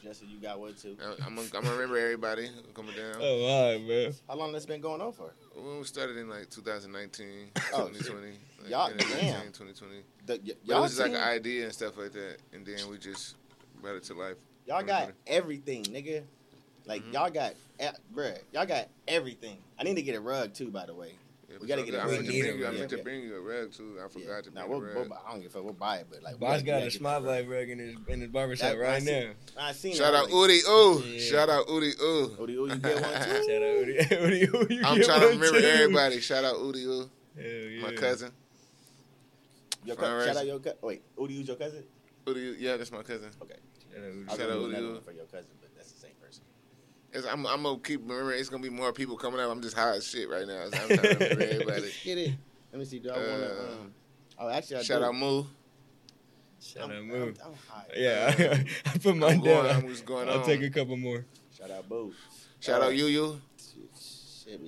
Justin, 0.03 0.29
you 0.31 0.39
got 0.39 0.61
one 0.61 0.75
too. 0.75 0.97
I- 1.03 1.27
I'm 1.27 1.35
gonna, 1.35 1.49
I'm 1.55 1.63
gonna 1.65 1.71
remember 1.73 1.99
everybody 1.99 2.49
coming 2.75 2.95
down. 2.95 3.17
Oh, 3.21 3.45
all 3.45 3.73
right, 3.73 3.83
man. 3.87 4.15
How 4.29 4.37
long 4.37 4.53
that's 4.53 4.67
been 4.67 4.81
going 4.81 5.01
on 5.01 5.13
for? 5.13 5.35
When 5.55 5.79
we 5.79 5.85
started 5.85 6.17
in 6.17 6.29
like 6.29 6.49
2019, 6.51 7.27
Oh, 7.75 7.89
2020, 7.89 8.27
like, 8.63 8.71
Y'all- 8.71 8.91
end 8.91 8.99
damn. 9.01 9.53
2020. 9.53 9.95
The, 10.27 10.41
y- 10.45 10.53
y'all 10.65 10.83
was 10.83 10.93
just 10.97 11.03
like 11.03 11.11
an 11.13 11.29
idea 11.29 11.65
and 11.65 11.73
stuff 11.73 11.97
like 11.97 12.13
that, 12.13 12.37
and 12.53 12.65
then 12.65 12.89
we 12.91 12.99
just 12.99 13.37
brought 13.81 13.97
it 13.97 14.05
to 14.05 14.15
life. 14.15 14.37
Y'all 14.67 14.83
got 14.83 15.11
everything, 15.27 15.83
nigga. 15.85 16.23
Like 16.85 17.03
Mhm. 17.05 17.13
y'all 17.15 17.31
got, 17.31 17.55
bruh, 18.15 18.39
y'all 18.53 18.67
got 18.67 18.89
everything. 19.09 19.59
I 19.79 19.83
need 19.83 19.97
to 19.97 20.03
get 20.03 20.15
a 20.15 20.21
rug 20.21 20.55
too, 20.55 20.71
by 20.71 20.87
the 20.87 20.95
way. 20.95 21.13
Yeah, 21.57 21.61
We 21.61 21.67
but 21.67 21.69
gotta 21.69 21.83
get 21.91 21.95
I 21.95 22.03
a 22.03 22.07
meant 22.07 22.17
rug. 22.19 22.27
to 22.27 22.33
bring 22.33 22.59
you. 22.59 22.65
I 22.65 22.69
rug. 22.69 22.79
meant 22.79 22.91
to 22.91 22.99
bring 22.99 23.23
you 23.23 23.37
a 23.37 23.41
rug 23.41 23.73
too. 23.73 23.99
I 24.05 24.09
forgot 24.09 24.45
to 24.45 24.51
Nah, 24.51 24.61
bring 24.67 24.71
we'll, 24.71 24.79
a 24.79 24.85
we'll, 24.85 24.95
rug. 25.03 25.09
buy- 25.09 25.17
I 25.27 25.31
don't 25.33 25.41
give 25.41 25.51
a 25.51 25.55
fuck. 25.55 25.65
We'll 25.65 25.73
buy 25.73 25.97
it, 25.99 26.07
but 26.11 26.23
like, 26.23 26.35
we 26.35 26.39
Boss 26.41 26.49
gotta- 26.51 26.63
we 26.63 26.67
got 26.67 26.73
gotta 26.73 26.83
a 26.87 26.91
get 26.91 26.99
smile 26.99 27.21
that 27.23 27.29
rug. 27.29 27.37
life 27.41 27.49
rug 27.51 27.69
in 27.71 27.79
his 27.79 27.97
in 28.09 28.21
his 28.21 28.31
barbershop 28.31 28.69
That- 28.71 28.77
I 28.77 28.81
right 28.81 29.03
see- 29.03 29.11
now. 29.21 29.31
I 29.59 29.73
seen 29.73 29.95
Shout 29.95 30.15
it 30.15 30.17
out 30.17 30.29
early. 30.31 30.61
Udi 30.61 30.69
Ooh. 30.69 31.03
Yeah. 31.07 31.21
Shout 31.21 31.49
out 31.49 31.67
Udi 31.69 32.01
Ooh. 32.01 32.29
Udi, 32.39 32.57
Udi, 32.57 32.69
you 32.71 32.77
get 32.79 33.03
one 33.03 33.13
too. 33.13 33.43
Shout 33.49 33.63
out 33.63 33.77
Udi. 33.81 33.99
Udi, 34.09 34.47
Udi, 34.51 34.71
you 34.77 34.83
I'm 34.85 34.97
get 34.99 35.05
trying 35.07 35.21
to 35.21 35.27
remember 35.29 35.61
too. 35.61 35.67
everybody. 35.67 36.21
Shout 36.21 36.45
out 36.45 36.57
Udi 36.57 36.85
Ooh. 36.85 37.11
Hell 37.37 37.45
yeah. 37.47 37.83
My 37.83 37.93
cousin. 37.95 38.33
Your 39.85 39.97
Fine 39.97 40.05
co- 40.05 40.27
shout 40.27 40.37
out 40.37 40.47
your 40.47 40.59
cousin. 40.59 40.79
Wait, 40.83 41.03
Udi, 41.17 41.37
who's 41.37 41.47
your 41.49 41.57
cousin? 41.57 41.85
Udi, 42.27 42.57
yeah, 42.59 42.77
that's 42.77 42.91
my 42.91 43.03
cousin. 43.03 43.31
Okay. 43.43 43.55
Shout 43.95 44.03
out 44.03 44.11
Udi. 44.11 44.13
I 44.13 44.17
was 44.17 44.27
Shout 44.29 44.39
gonna 44.39 44.51
out 44.51 44.55
do 44.55 44.61
Udi, 44.61 44.69
another 44.71 44.87
Udi. 44.87 44.93
one 44.95 45.03
for 45.03 45.13
your 45.13 45.25
cousin, 45.27 45.51
but 45.61 45.71
that's 45.77 45.93
the 45.93 46.01
same 46.01 46.15
person. 46.21 46.43
It's, 47.06 47.06
I'm, 47.25 47.47
I'm 47.47 47.63
gonna 47.63 47.79
keep 47.79 48.03
remembering. 48.03 48.39
It's 48.39 48.49
gonna 48.49 48.63
be 48.63 48.69
more 48.71 48.93
people 48.93 49.17
coming 49.17 49.41
up. 49.41 49.51
I'm 49.51 49.63
just 49.63 49.77
high 49.77 49.97
as 49.97 50.07
shit 50.07 50.29
right 50.29 50.47
now. 50.47 50.69
So 50.71 50.77
I'm 50.79 50.89
trying 50.99 51.17
to 51.19 51.31
everybody. 51.55 51.93
Get 52.05 52.19
it? 52.19 52.35
Let 52.73 52.79
me 52.81 52.85
see. 52.85 52.99
Do 52.99 53.11
I 53.11 53.17
want 53.17 53.27
to? 53.27 53.51
Uh, 53.51 53.63
Um, 53.73 53.93
oh, 54.41 54.49
actually, 54.49 54.77
I 54.79 54.83
Shout 54.83 55.01
do. 55.01 55.07
out 55.07 55.15
Moo. 55.15 55.45
Shout 56.61 56.85
I'm, 56.85 56.91
out 56.91 56.97
I'm, 56.97 57.09
Moo. 57.09 57.27
I'm 57.45 57.55
high. 57.69 57.85
Yeah, 57.97 58.35
I 58.87 58.99
put 58.99 59.17
mine 59.17 59.33
I'm 59.35 59.41
going- 59.41 59.45
down. 59.45 59.67
I'm 59.77 59.89
just 59.89 60.05
going 60.05 60.29
I'll 60.29 60.41
on. 60.41 60.45
take 60.45 60.63
a 60.63 60.71
couple 60.71 60.97
more. 60.97 61.25
Shout 61.57 61.71
out 61.71 61.89
Boo. 61.89 62.13
Shout 62.61 62.83
Uh, 62.83 62.87
out 62.87 62.97
Yu 62.97 63.07
Yu. 63.07 63.41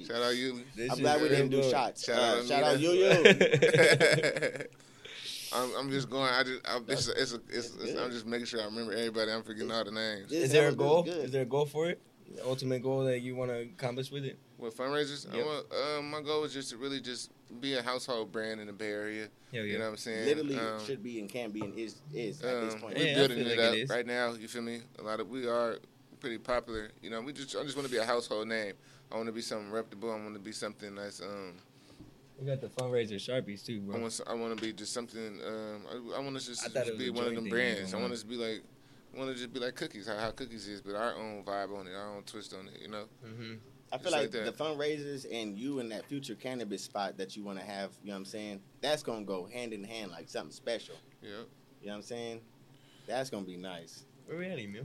Shout 0.07 0.22
out 0.22 0.34
Yu. 0.36 0.61
This 0.74 0.90
I'm 0.92 0.99
glad 0.99 1.22
we 1.22 1.28
didn't 1.28 1.51
do 1.51 1.61
good. 1.62 1.70
shots. 1.70 2.05
Shout 2.05 2.18
Uh, 2.18 2.38
out 2.40 2.44
shout 2.46 2.62
out 2.64 2.80
Yo 2.80 2.90
Anita. 2.92 4.66
I'm, 5.53 5.70
I'm 5.78 5.90
just 5.90 6.11
going. 6.11 6.28
I 6.30 6.42
just. 6.42 6.61
I, 6.66 6.78
it's, 6.88 7.09
a, 7.09 7.12
it's, 7.12 7.32
a, 7.32 7.36
it's, 7.36 7.70
That's 7.70 7.70
it's, 7.84 7.92
good. 7.94 8.03
I'm 8.03 8.11
just 8.11 8.26
making 8.26 8.46
sure 8.46 8.61
I 8.61 8.64
remember 8.66 8.92
everybody. 8.92 9.30
I'm 9.32 9.42
forgetting 9.42 9.70
all 9.72 9.82
the 9.84 9.92
names. 9.92 10.30
Is 10.32 10.51
there 10.53 10.68
a 10.68 10.74
goal? 10.74 11.05
Is 11.09 11.30
there 11.30 11.42
a 11.42 11.46
goal 11.46 11.64
for 11.64 11.88
it? 11.88 12.01
The 12.35 12.45
ultimate 12.45 12.83
goal 12.83 13.05
that 13.05 13.20
you 13.20 13.35
want 13.35 13.51
to 13.51 13.61
accomplish 13.61 14.11
with 14.11 14.24
it? 14.24 14.39
With 14.59 14.76
fundraisers, 14.76 15.24
Yep. 15.33 15.47
want, 15.47 15.66
uh, 15.72 16.03
my 16.03 16.20
goal 16.20 16.45
is 16.45 16.53
just 16.53 16.70
to 16.70 16.76
really 16.76 17.01
just 17.01 17.31
be 17.61 17.74
a 17.74 17.83
household 17.83 18.33
brand 18.33 18.61
in 18.61 18.66
the 18.66 18.72
Bay 18.72 18.91
Area. 18.91 19.29
Hell 19.53 19.64
You 19.64 19.79
know 19.79 19.85
what 19.85 19.91
I'm 19.93 19.97
saying? 19.97 20.26
Literally 20.26 20.57
Um, 20.57 20.85
should 20.85 21.03
be 21.03 21.20
and 21.20 21.31
can 21.31 21.51
be 21.51 21.62
and 21.62 21.79
is 21.79 22.03
is 22.12 22.43
at 22.43 22.61
this 22.61 22.74
um, 22.74 22.81
point. 22.81 22.97
we're 22.97 23.07
Yeah, 23.07 23.14
building 23.14 23.39
it 23.39 23.47
like 23.47 23.59
up 23.59 23.74
it 23.74 23.79
is. 23.79 23.91
right 23.91 24.07
now. 24.07 24.33
You 24.35 24.49
feel 24.49 24.62
me? 24.62 24.81
A 24.99 25.03
lot 25.03 25.20
of 25.20 25.29
we 25.29 25.47
are 25.47 25.79
pretty 26.20 26.39
popular. 26.39 26.91
You 27.01 27.11
know, 27.11 27.22
we 27.22 27.33
just 27.33 27.57
I 27.57 27.62
just 27.62 27.76
want 27.76 27.89
to 27.89 27.93
be 27.93 27.99
a 27.99 28.05
household 28.05 28.49
name. 28.49 28.74
I 29.11 29.16
want 29.16 29.26
to 29.29 29.33
be 29.33 29.41
something 29.41 29.70
reputable. 29.70 30.11
I 30.12 30.16
want 30.16 30.35
to 30.35 30.41
be 30.41 30.53
something 30.53 30.95
that's 30.95 31.22
um. 31.22 31.55
We 32.39 32.47
got 32.47 32.61
the 32.61 32.68
fundraiser 32.68 33.14
sharpies 33.14 33.64
too, 33.64 33.81
I 33.89 33.93
bro. 33.93 34.01
want 34.01 34.20
I 34.26 34.35
want 34.35 34.57
to 34.57 34.62
be 34.64 34.72
just 34.72 34.93
something. 34.93 35.41
Um, 35.47 35.83
I, 35.91 36.18
I 36.18 36.20
want 36.20 36.39
to 36.39 36.45
just, 36.47 36.64
I 36.64 36.85
just 36.85 36.99
be 36.99 37.11
one 37.11 37.26
of 37.26 37.35
them 37.35 37.49
brands. 37.49 37.95
I 37.95 37.99
want 37.99 38.12
us 38.12 38.20
to 38.20 38.26
be 38.26 38.37
like. 38.37 38.62
I 39.15 39.19
want 39.19 39.31
to 39.31 39.37
just 39.37 39.53
be 39.53 39.61
like 39.61 39.75
cookies, 39.75 40.07
how, 40.07 40.17
how 40.17 40.31
cookies 40.31 40.69
is, 40.69 40.81
but 40.81 40.95
our 40.95 41.15
own 41.15 41.43
vibe 41.45 41.77
on 41.79 41.87
it, 41.87 41.95
our 41.95 42.15
own 42.17 42.23
twist 42.25 42.55
on 42.55 42.69
it. 42.69 42.81
You 42.81 42.89
know. 42.89 43.05
Mm-hmm. 43.27 43.55
I 43.91 43.99
feel 43.99 44.13
like, 44.13 44.35
like 44.35 44.45
the 44.45 44.53
fundraisers 44.53 45.27
and 45.33 45.57
you 45.57 45.81
and 45.81 45.91
that 45.93 46.05
future 46.05 46.35
cannabis 46.35 46.83
spot 46.83 47.17
that 47.17 47.37
you 47.37 47.43
want 47.43 47.59
to 47.59 47.65
have, 47.65 47.93
you 48.03 48.09
know 48.09 48.15
what 48.15 48.19
I'm 48.19 48.25
saying? 48.27 48.61
That's 48.83 49.03
going 49.03 49.21
to 49.21 49.25
go 49.25 49.47
hand 49.47 49.73
in 49.73 49.83
hand 49.83 50.11
like 50.11 50.29
something 50.29 50.53
special. 50.53 50.95
Yeah. 51.23 51.31
You 51.81 51.87
know 51.87 51.93
what 51.93 51.95
I'm 51.95 52.03
saying? 52.03 52.41
That's 53.07 53.31
going 53.31 53.45
to 53.45 53.51
be 53.51 53.57
nice. 53.57 54.05
Where 54.27 54.37
we 54.37 54.47
at, 54.47 54.59
Emil? 54.59 54.85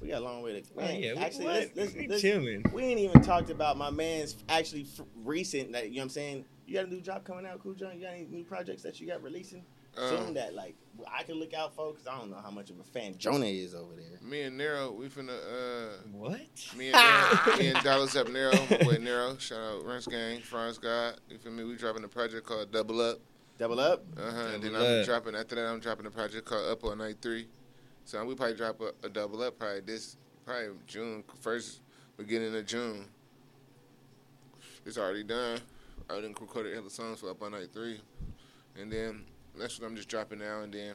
We 0.00 0.08
got 0.08 0.22
a 0.22 0.24
long 0.24 0.42
way 0.42 0.60
to 0.60 0.74
go. 0.74 0.80
man, 0.80 0.98
yeah, 0.98 1.12
Actually, 1.18 1.44
what? 1.44 1.54
let's, 1.54 1.76
let's, 1.76 1.94
We 1.94 2.08
let's, 2.08 2.22
chilling. 2.22 2.64
we 2.72 2.82
ain't 2.84 2.98
even 2.98 3.22
talked 3.22 3.50
about 3.50 3.76
my 3.76 3.90
man's 3.90 4.36
actually 4.48 4.86
f- 4.98 5.06
recent, 5.22 5.72
that, 5.72 5.90
you 5.90 5.96
know 5.96 5.98
what 5.98 6.04
I'm 6.04 6.08
saying? 6.08 6.44
You 6.66 6.74
got 6.74 6.86
a 6.86 6.88
new 6.90 7.00
job 7.00 7.24
coming 7.24 7.46
out, 7.46 7.62
Kool 7.62 7.74
John? 7.74 7.94
You 7.94 8.06
got 8.06 8.14
any 8.14 8.24
new 8.24 8.42
projects 8.44 8.82
that 8.82 8.98
you 8.98 9.06
got 9.06 9.22
releasing? 9.22 9.62
Something 9.94 10.28
Um, 10.28 10.34
that 10.34 10.54
like 10.54 10.74
I 11.10 11.22
can 11.22 11.36
look 11.36 11.52
out 11.54 11.74
for 11.74 11.92
because 11.92 12.06
I 12.06 12.16
don't 12.18 12.30
know 12.30 12.40
how 12.42 12.50
much 12.50 12.70
of 12.70 12.78
a 12.78 12.84
fan 12.84 13.16
Jonah 13.18 13.46
is 13.46 13.74
over 13.74 13.94
there. 13.94 14.18
Me 14.22 14.42
and 14.42 14.56
Nero, 14.56 14.90
we 14.92 15.08
finna 15.08 15.30
uh 15.36 15.96
What? 16.12 16.40
Me 16.76 16.90
and 16.92 16.96
Nero, 16.96 17.56
me 17.58 17.66
and 17.68 17.82
Dallas 17.84 18.16
up 18.16 18.28
Nero, 18.28 18.52
my 18.70 18.78
boy 18.78 18.96
Nero, 18.98 19.36
shout 19.38 19.58
out 19.60 19.84
Rents 19.84 20.06
Gang, 20.06 20.40
France 20.40 20.78
God. 20.78 21.20
You 21.28 21.38
feel 21.38 21.52
me? 21.52 21.64
We 21.64 21.76
dropping 21.76 22.04
a 22.04 22.08
project 22.08 22.46
called 22.46 22.70
Double 22.72 23.00
Up. 23.00 23.18
Double 23.58 23.80
Up. 23.80 24.04
Uh 24.16 24.30
huh. 24.30 24.40
And 24.54 24.62
then 24.62 24.72
Double 24.72 24.86
I'm 25.00 25.04
dropping 25.04 25.34
after 25.34 25.54
that. 25.56 25.66
I'm 25.66 25.80
dropping 25.80 26.06
a 26.06 26.10
project 26.10 26.46
called 26.46 26.70
Up 26.70 26.84
on 26.84 26.98
Night 26.98 27.16
Three. 27.20 27.48
So 28.04 28.24
we 28.24 28.34
probably 28.34 28.56
drop 28.56 28.80
a, 28.80 28.92
a 29.06 29.08
Double 29.10 29.42
Up 29.42 29.58
probably 29.58 29.80
this 29.80 30.16
probably 30.46 30.70
June 30.86 31.22
first 31.40 31.80
beginning 32.16 32.54
of 32.56 32.66
June. 32.66 33.04
It's 34.84 34.98
already 34.98 35.22
done. 35.24 35.60
I 36.10 36.14
didn't 36.16 36.30
record 36.30 36.48
recorded 36.48 36.74
hella 36.74 36.90
songs 36.90 37.20
for 37.20 37.30
Up 37.30 37.42
on 37.42 37.52
Night 37.52 37.68
Three, 37.72 38.00
and 38.80 38.90
then 38.90 39.24
that's 39.58 39.78
what 39.78 39.86
I'm 39.86 39.96
just 39.96 40.08
dropping 40.08 40.38
now. 40.38 40.60
And 40.60 40.72
then 40.72 40.94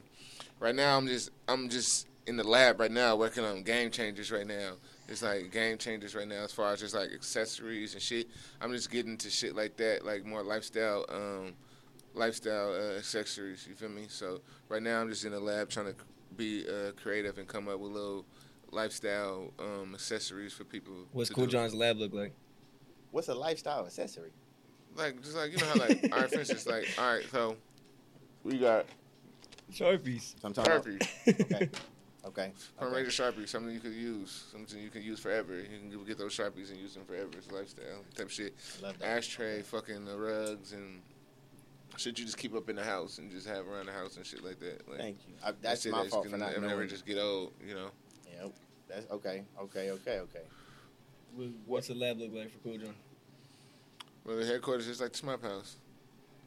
right 0.60 0.74
now 0.74 0.96
I'm 0.96 1.06
just 1.06 1.30
I'm 1.48 1.68
just 1.68 2.06
in 2.26 2.36
the 2.36 2.44
lab 2.44 2.78
right 2.78 2.90
now 2.90 3.16
working 3.16 3.44
on 3.44 3.62
game 3.62 3.90
changers 3.90 4.30
right 4.30 4.46
now. 4.46 4.72
It's 5.08 5.22
like 5.22 5.50
game 5.50 5.78
changers 5.78 6.14
right 6.14 6.28
now 6.28 6.44
as 6.44 6.52
far 6.52 6.72
as 6.72 6.80
just 6.80 6.94
like 6.94 7.10
accessories 7.12 7.94
and 7.94 8.02
shit. 8.02 8.28
I'm 8.60 8.72
just 8.72 8.90
getting 8.90 9.16
to 9.18 9.30
shit 9.30 9.56
like 9.56 9.76
that, 9.78 10.04
like 10.04 10.26
more 10.26 10.42
lifestyle, 10.42 11.06
um, 11.08 11.54
lifestyle 12.14 12.74
uh, 12.74 12.98
accessories. 12.98 13.66
You 13.66 13.74
feel 13.74 13.88
me? 13.88 14.04
So 14.08 14.40
right 14.68 14.82
now 14.82 15.00
I'm 15.00 15.08
just 15.08 15.24
in 15.24 15.32
the 15.32 15.40
lab 15.40 15.70
trying 15.70 15.86
to 15.86 15.94
be 16.36 16.66
uh, 16.68 16.92
creative 17.02 17.38
and 17.38 17.48
come 17.48 17.68
up 17.68 17.78
with 17.78 17.92
little 17.92 18.26
lifestyle 18.70 19.52
um, 19.58 19.94
accessories 19.94 20.52
for 20.52 20.64
people. 20.64 20.92
What's 21.12 21.30
Cool 21.30 21.46
do. 21.46 21.52
John's 21.52 21.74
lab 21.74 21.96
look 21.96 22.12
like? 22.12 22.34
What's 23.10 23.28
a 23.28 23.34
lifestyle 23.34 23.86
accessory? 23.86 24.32
Like 24.94 25.22
just 25.22 25.36
like 25.36 25.52
you 25.52 25.58
know 25.58 25.66
how 25.66 25.74
like 25.76 26.08
all 26.12 26.20
right, 26.20 26.30
for 26.30 26.40
instance, 26.40 26.66
like 26.66 26.86
all 26.98 27.14
right, 27.14 27.24
so 27.30 27.56
we 28.48 28.58
got 28.58 28.86
Sharpies. 29.72 30.34
So 30.40 30.48
I'm 30.48 30.52
talking 30.52 30.72
about- 30.72 30.84
Sharpies. 30.84 31.40
okay. 31.52 31.70
Okay. 32.24 32.52
From 32.78 32.88
okay. 32.88 32.96
Ranger 32.96 33.10
Sharpies, 33.10 33.48
something 33.48 33.72
you 33.72 33.80
could 33.80 33.92
use, 33.94 34.44
something 34.52 34.78
you 34.80 34.90
can 34.90 35.02
use 35.02 35.20
forever. 35.20 35.54
You 35.56 35.66
can 35.90 36.04
get 36.04 36.18
those 36.18 36.36
Sharpies 36.36 36.70
and 36.70 36.78
use 36.78 36.94
them 36.94 37.04
forever. 37.04 37.30
It's 37.36 37.50
lifestyle 37.50 38.04
type 38.16 38.30
shit. 38.30 38.54
Love 38.82 38.98
that. 38.98 39.06
Ashtray, 39.06 39.62
fucking 39.62 40.04
the 40.04 40.16
rugs 40.16 40.72
and 40.72 41.00
shit 41.96 42.18
you 42.18 42.24
just 42.24 42.36
keep 42.38 42.54
up 42.54 42.68
in 42.68 42.76
the 42.76 42.84
house 42.84 43.18
and 43.18 43.30
just 43.30 43.46
have 43.46 43.66
around 43.66 43.86
the 43.86 43.92
house 43.92 44.16
and 44.16 44.26
shit 44.26 44.44
like 44.44 44.58
that. 44.60 44.88
Like, 44.88 44.98
Thank 44.98 45.16
you. 45.26 45.34
I, 45.42 45.46
that 45.52 45.62
that's 45.62 45.82
shit 45.82 45.92
my 45.92 46.02
that 46.02 46.10
fault 46.10 46.24
can 46.24 46.32
for 46.32 46.38
not 46.38 46.48
never, 46.50 46.60
knowing. 46.60 46.70
never 46.70 46.86
just 46.86 47.06
get 47.06 47.18
old, 47.18 47.52
you 47.66 47.74
know. 47.74 47.90
Yep. 48.40 48.52
That's 48.88 49.10
okay. 49.10 49.44
Okay. 49.62 49.90
Okay. 49.90 50.18
Okay. 50.20 50.42
What's 51.66 51.88
the 51.88 51.94
lab 51.94 52.18
look 52.18 52.32
like 52.34 52.50
for 52.50 52.58
Kool 52.58 52.78
John? 52.78 52.94
Well, 54.24 54.36
the 54.36 54.44
headquarters 54.46 54.88
is 54.88 55.00
like 55.00 55.12
the 55.12 55.18
Shmop 55.18 55.42
House. 55.42 55.76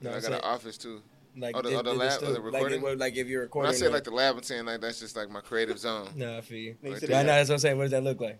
No, 0.01 0.11
I 0.11 0.15
I'm 0.15 0.21
got 0.21 0.31
an 0.33 0.41
office 0.41 0.77
too. 0.77 1.01
Like, 1.37 1.55
oh, 1.55 1.61
the, 1.61 1.69
did- 1.69 1.79
oh, 1.79 1.81
the 1.83 1.93
lab, 1.93 2.11
stu- 2.11 2.25
oh, 2.25 2.33
the 2.33 2.39
like, 2.39 2.53
recording. 2.53 2.79
it 2.79 2.83
would- 2.83 2.99
like, 2.99 3.15
if 3.15 3.27
you're 3.27 3.41
When 3.41 3.65
I 3.65 3.69
recording, 3.69 3.73
say 3.73 3.85
like- 3.85 3.93
like 3.93 4.03
the 4.03 4.11
lab, 4.11 4.35
I'm 4.37 4.43
saying 4.43 4.65
like 4.65 4.81
that's 4.81 4.99
just 4.99 5.15
like 5.15 5.29
my 5.29 5.39
creative 5.41 5.79
zone. 5.79 6.09
No, 6.15 6.37
I 6.37 6.41
feel 6.41 6.57
you. 6.57 6.75
Right 6.83 7.01
Yeah, 7.01 7.07
there. 7.07 7.23
no, 7.23 7.23
that's 7.31 7.49
what 7.49 7.55
I'm 7.55 7.59
saying. 7.59 7.77
What 7.77 7.83
does 7.83 7.91
that 7.91 8.03
look 8.03 8.19
like? 8.19 8.37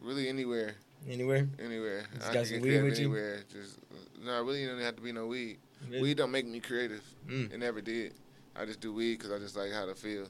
Really 0.00 0.28
anywhere. 0.28 0.76
Anywhere? 1.08 1.48
Anywhere. 1.62 2.04
Just 2.14 2.30
I 2.30 2.34
got 2.34 2.46
some 2.46 2.56
weed 2.56 2.62
creative 2.62 2.84
with 2.84 2.98
you? 2.98 3.04
anywhere. 3.06 3.42
Just 3.52 3.78
no, 4.24 4.32
I 4.32 4.38
really 4.38 4.66
don't 4.66 4.80
have 4.80 4.96
to 4.96 5.02
be 5.02 5.12
no 5.12 5.26
weed. 5.26 5.58
Really? 5.88 6.02
Weed 6.02 6.16
don't 6.18 6.30
make 6.30 6.46
me 6.46 6.60
creative. 6.60 7.02
Mm. 7.28 7.52
It 7.52 7.58
never 7.58 7.80
did. 7.80 8.14
I 8.56 8.64
just 8.66 8.80
do 8.80 8.92
weed 8.92 9.16
because 9.18 9.32
I 9.32 9.38
just 9.38 9.56
like 9.56 9.72
how 9.72 9.86
to 9.86 9.94
feel. 9.94 10.26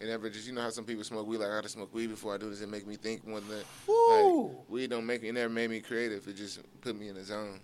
It 0.00 0.06
never 0.06 0.28
just 0.30 0.46
you 0.48 0.52
know 0.52 0.62
how 0.62 0.70
some 0.70 0.84
people 0.84 1.04
smoke 1.04 1.26
weed 1.28 1.38
like 1.38 1.48
I 1.50 1.54
got 1.54 1.62
to 1.62 1.68
smoke 1.68 1.94
weed 1.94 2.08
before 2.08 2.34
I 2.34 2.38
do 2.38 2.50
this. 2.50 2.60
It 2.60 2.68
make 2.68 2.86
me 2.86 2.96
think 2.96 3.24
more 3.26 3.40
than 3.40 3.58
like 3.58 4.50
weed 4.68 4.90
don't 4.90 5.06
make 5.06 5.22
me. 5.22 5.28
It 5.28 5.32
never 5.34 5.52
made 5.52 5.70
me 5.70 5.80
creative. 5.80 6.26
It 6.26 6.34
just 6.34 6.60
put 6.80 6.98
me 6.98 7.08
in 7.08 7.16
a 7.16 7.24
zone. 7.24 7.60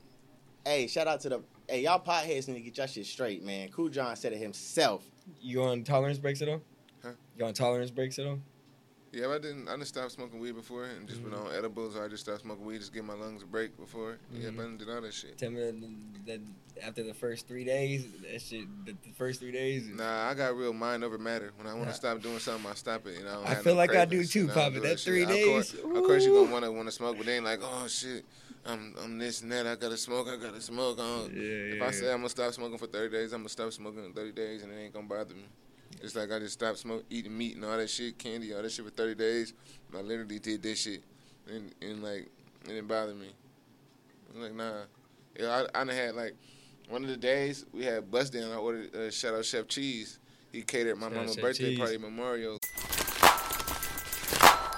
Hey, 0.69 0.87
shout 0.87 1.07
out 1.09 1.21
to 1.23 1.31
the 1.31 1.41
hey 1.67 1.81
y'all 1.85 1.99
potheads 1.99 2.47
need 2.47 2.55
to 2.57 2.61
get 2.61 2.77
y'all 2.77 2.87
shit 2.87 3.07
straight, 3.07 3.43
man. 3.43 3.71
Kool 3.71 3.89
John 3.89 4.15
said 4.17 4.35
it 4.35 4.39
himself. 4.39 5.03
You 5.41 5.63
on 5.63 5.83
tolerance 5.83 6.19
breaks 6.19 6.43
at 6.43 6.49
all? 6.51 6.61
Huh? 7.03 7.13
You 7.39 7.47
on 7.47 7.55
tolerance 7.55 7.91
breaks 7.91 8.19
at 8.19 8.27
all? 8.27 8.39
Yeah, 9.11 9.29
but 9.29 9.37
I 9.37 9.39
didn't. 9.39 9.67
I 9.69 9.73
didn't 9.73 9.87
stop 9.87 10.11
smoking 10.11 10.39
weed 10.41 10.55
before 10.57 10.85
and 10.85 11.09
just 11.09 11.23
Mhm. 11.23 11.31
went 11.33 11.37
on 11.47 11.55
edibles. 11.57 11.97
Or 11.97 12.05
I 12.05 12.09
just 12.09 12.25
stopped 12.25 12.43
smoking 12.43 12.67
weed 12.67 12.81
just 12.81 12.93
give 12.93 13.07
my 13.07 13.15
lungs 13.15 13.43
a 13.43 13.47
break 13.47 13.79
before. 13.79 14.19
Yeah, 14.31 14.51
Mhm. 14.51 14.57
but 14.57 14.63
I 14.63 14.67
didn't 14.67 14.85
do 14.87 14.93
all 14.93 15.01
that 15.01 15.15
shit. 15.15 15.39
Tell 15.39 15.51
me 15.51 15.61
that, 15.63 16.27
that 16.27 16.41
after 16.85 17.03
the 17.03 17.15
first 17.15 17.49
three 17.49 17.65
days, 17.65 18.05
that 18.31 18.43
shit, 18.43 18.67
the, 18.85 18.93
the 18.93 19.13
first 19.17 19.41
three 19.41 19.53
days. 19.53 19.89
is- 19.89 19.97
Nah, 19.97 20.29
I 20.29 20.35
got 20.35 20.55
real 20.55 20.75
mind 20.75 21.03
over 21.03 21.17
matter. 21.17 21.53
When 21.57 21.67
I 21.67 21.73
want 21.73 21.87
Nah. 21.87 21.93
to 21.93 21.97
stop 21.97 22.21
doing 22.21 22.39
something, 22.41 22.71
I 22.71 22.75
stop 22.75 23.07
it. 23.07 23.17
You 23.21 23.25
know, 23.25 23.41
I, 23.47 23.53
I 23.53 23.55
feel 23.55 23.73
no 23.73 23.79
like 23.79 23.95
I 23.95 24.05
do 24.05 24.17
cravings, 24.19 24.31
too, 24.33 24.41
you 24.41 24.47
know, 24.49 24.53
I 24.53 24.55
don't 24.57 24.65
Papa. 24.65 24.75
do 24.75 24.81
That 24.83 25.01
shit. 25.01 25.05
three 25.07 25.23
Of 25.23 25.29
course- 25.31 25.71
days, 25.73 25.81
Of 25.83 25.91
course, 26.05 26.25
you're 26.27 26.35
gonna 26.35 26.53
want 26.53 26.65
to 26.67 26.73
want 26.73 26.89
to 26.89 26.93
smoke, 26.93 27.17
but 27.17 27.25
then 27.25 27.45
like, 27.45 27.61
oh 27.63 27.89
shit, 27.89 28.27
I'm 28.69 28.95
I'm 29.03 29.19
this 29.19 29.41
and 29.43 29.51
that. 29.53 29.67
I 29.67 29.75
gotta 29.77 29.97
smoke. 29.97 30.29
I 30.29 30.37
gotta 30.37 30.61
smoke. 30.61 30.99
I 31.01 31.03
don't- 31.03 31.33
Yeah, 31.35 31.43
if 31.43 31.79
yeah, 31.79 31.87
I 31.87 31.91
say 31.91 32.07
yeah. 32.07 32.13
I'm 32.13 32.19
gonna 32.19 32.29
stop 32.29 32.53
smoking 32.53 32.79
for 32.79 32.87
30 32.87 33.11
days, 33.17 33.33
I'm 33.33 33.41
gonna 33.41 33.49
stop 33.49 33.73
smoking 33.73 34.05
in 34.05 34.13
30 34.13 34.33
days, 34.33 34.63
and 34.63 34.71
it 34.73 34.77
ain't 34.77 34.93
gonna 34.95 35.07
bother 35.07 35.35
me. 35.35 35.47
It's 36.03 36.15
like 36.15 36.31
I 36.31 36.39
just 36.39 36.53
stopped 36.55 36.79
smoking, 36.79 37.07
eating 37.11 37.37
meat 37.37 37.57
and 37.57 37.65
all 37.65 37.77
that 37.77 37.89
shit, 37.89 38.19
candy, 38.19 38.55
all 38.55 38.63
that 38.63 38.71
shit 38.71 38.85
for 38.85 38.91
30 38.91 39.15
days. 39.15 39.55
I 39.97 40.01
literally 40.03 40.39
did 40.39 40.63
this 40.63 40.81
shit, 40.83 41.03
and 41.51 41.75
and 41.81 42.03
like 42.03 42.29
it 42.65 42.69
didn't 42.69 42.89
bother 42.89 43.15
me. 43.15 43.33
I'm 44.35 44.43
like 44.43 44.55
nah, 44.55 44.83
yeah, 45.39 45.65
I 45.75 45.81
I 45.81 45.85
done 45.85 45.89
had 45.97 46.15
like 46.15 46.37
one 46.91 47.03
of 47.05 47.09
the 47.11 47.17
days 47.17 47.65
we 47.73 47.85
had 47.85 48.11
bus 48.11 48.29
down. 48.31 48.53
I 48.53 48.57
ordered 48.57 48.95
uh, 48.95 49.11
shout 49.11 49.35
out 49.35 49.45
Chef 49.47 49.67
Cheese. 49.67 50.19
He 50.53 50.63
catered 50.63 50.99
my 50.99 51.07
Shout 51.07 51.17
mama's 51.17 51.37
birthday 51.37 51.71
Cheese. 51.71 51.79
party 51.79 51.99
memorial. 51.99 52.59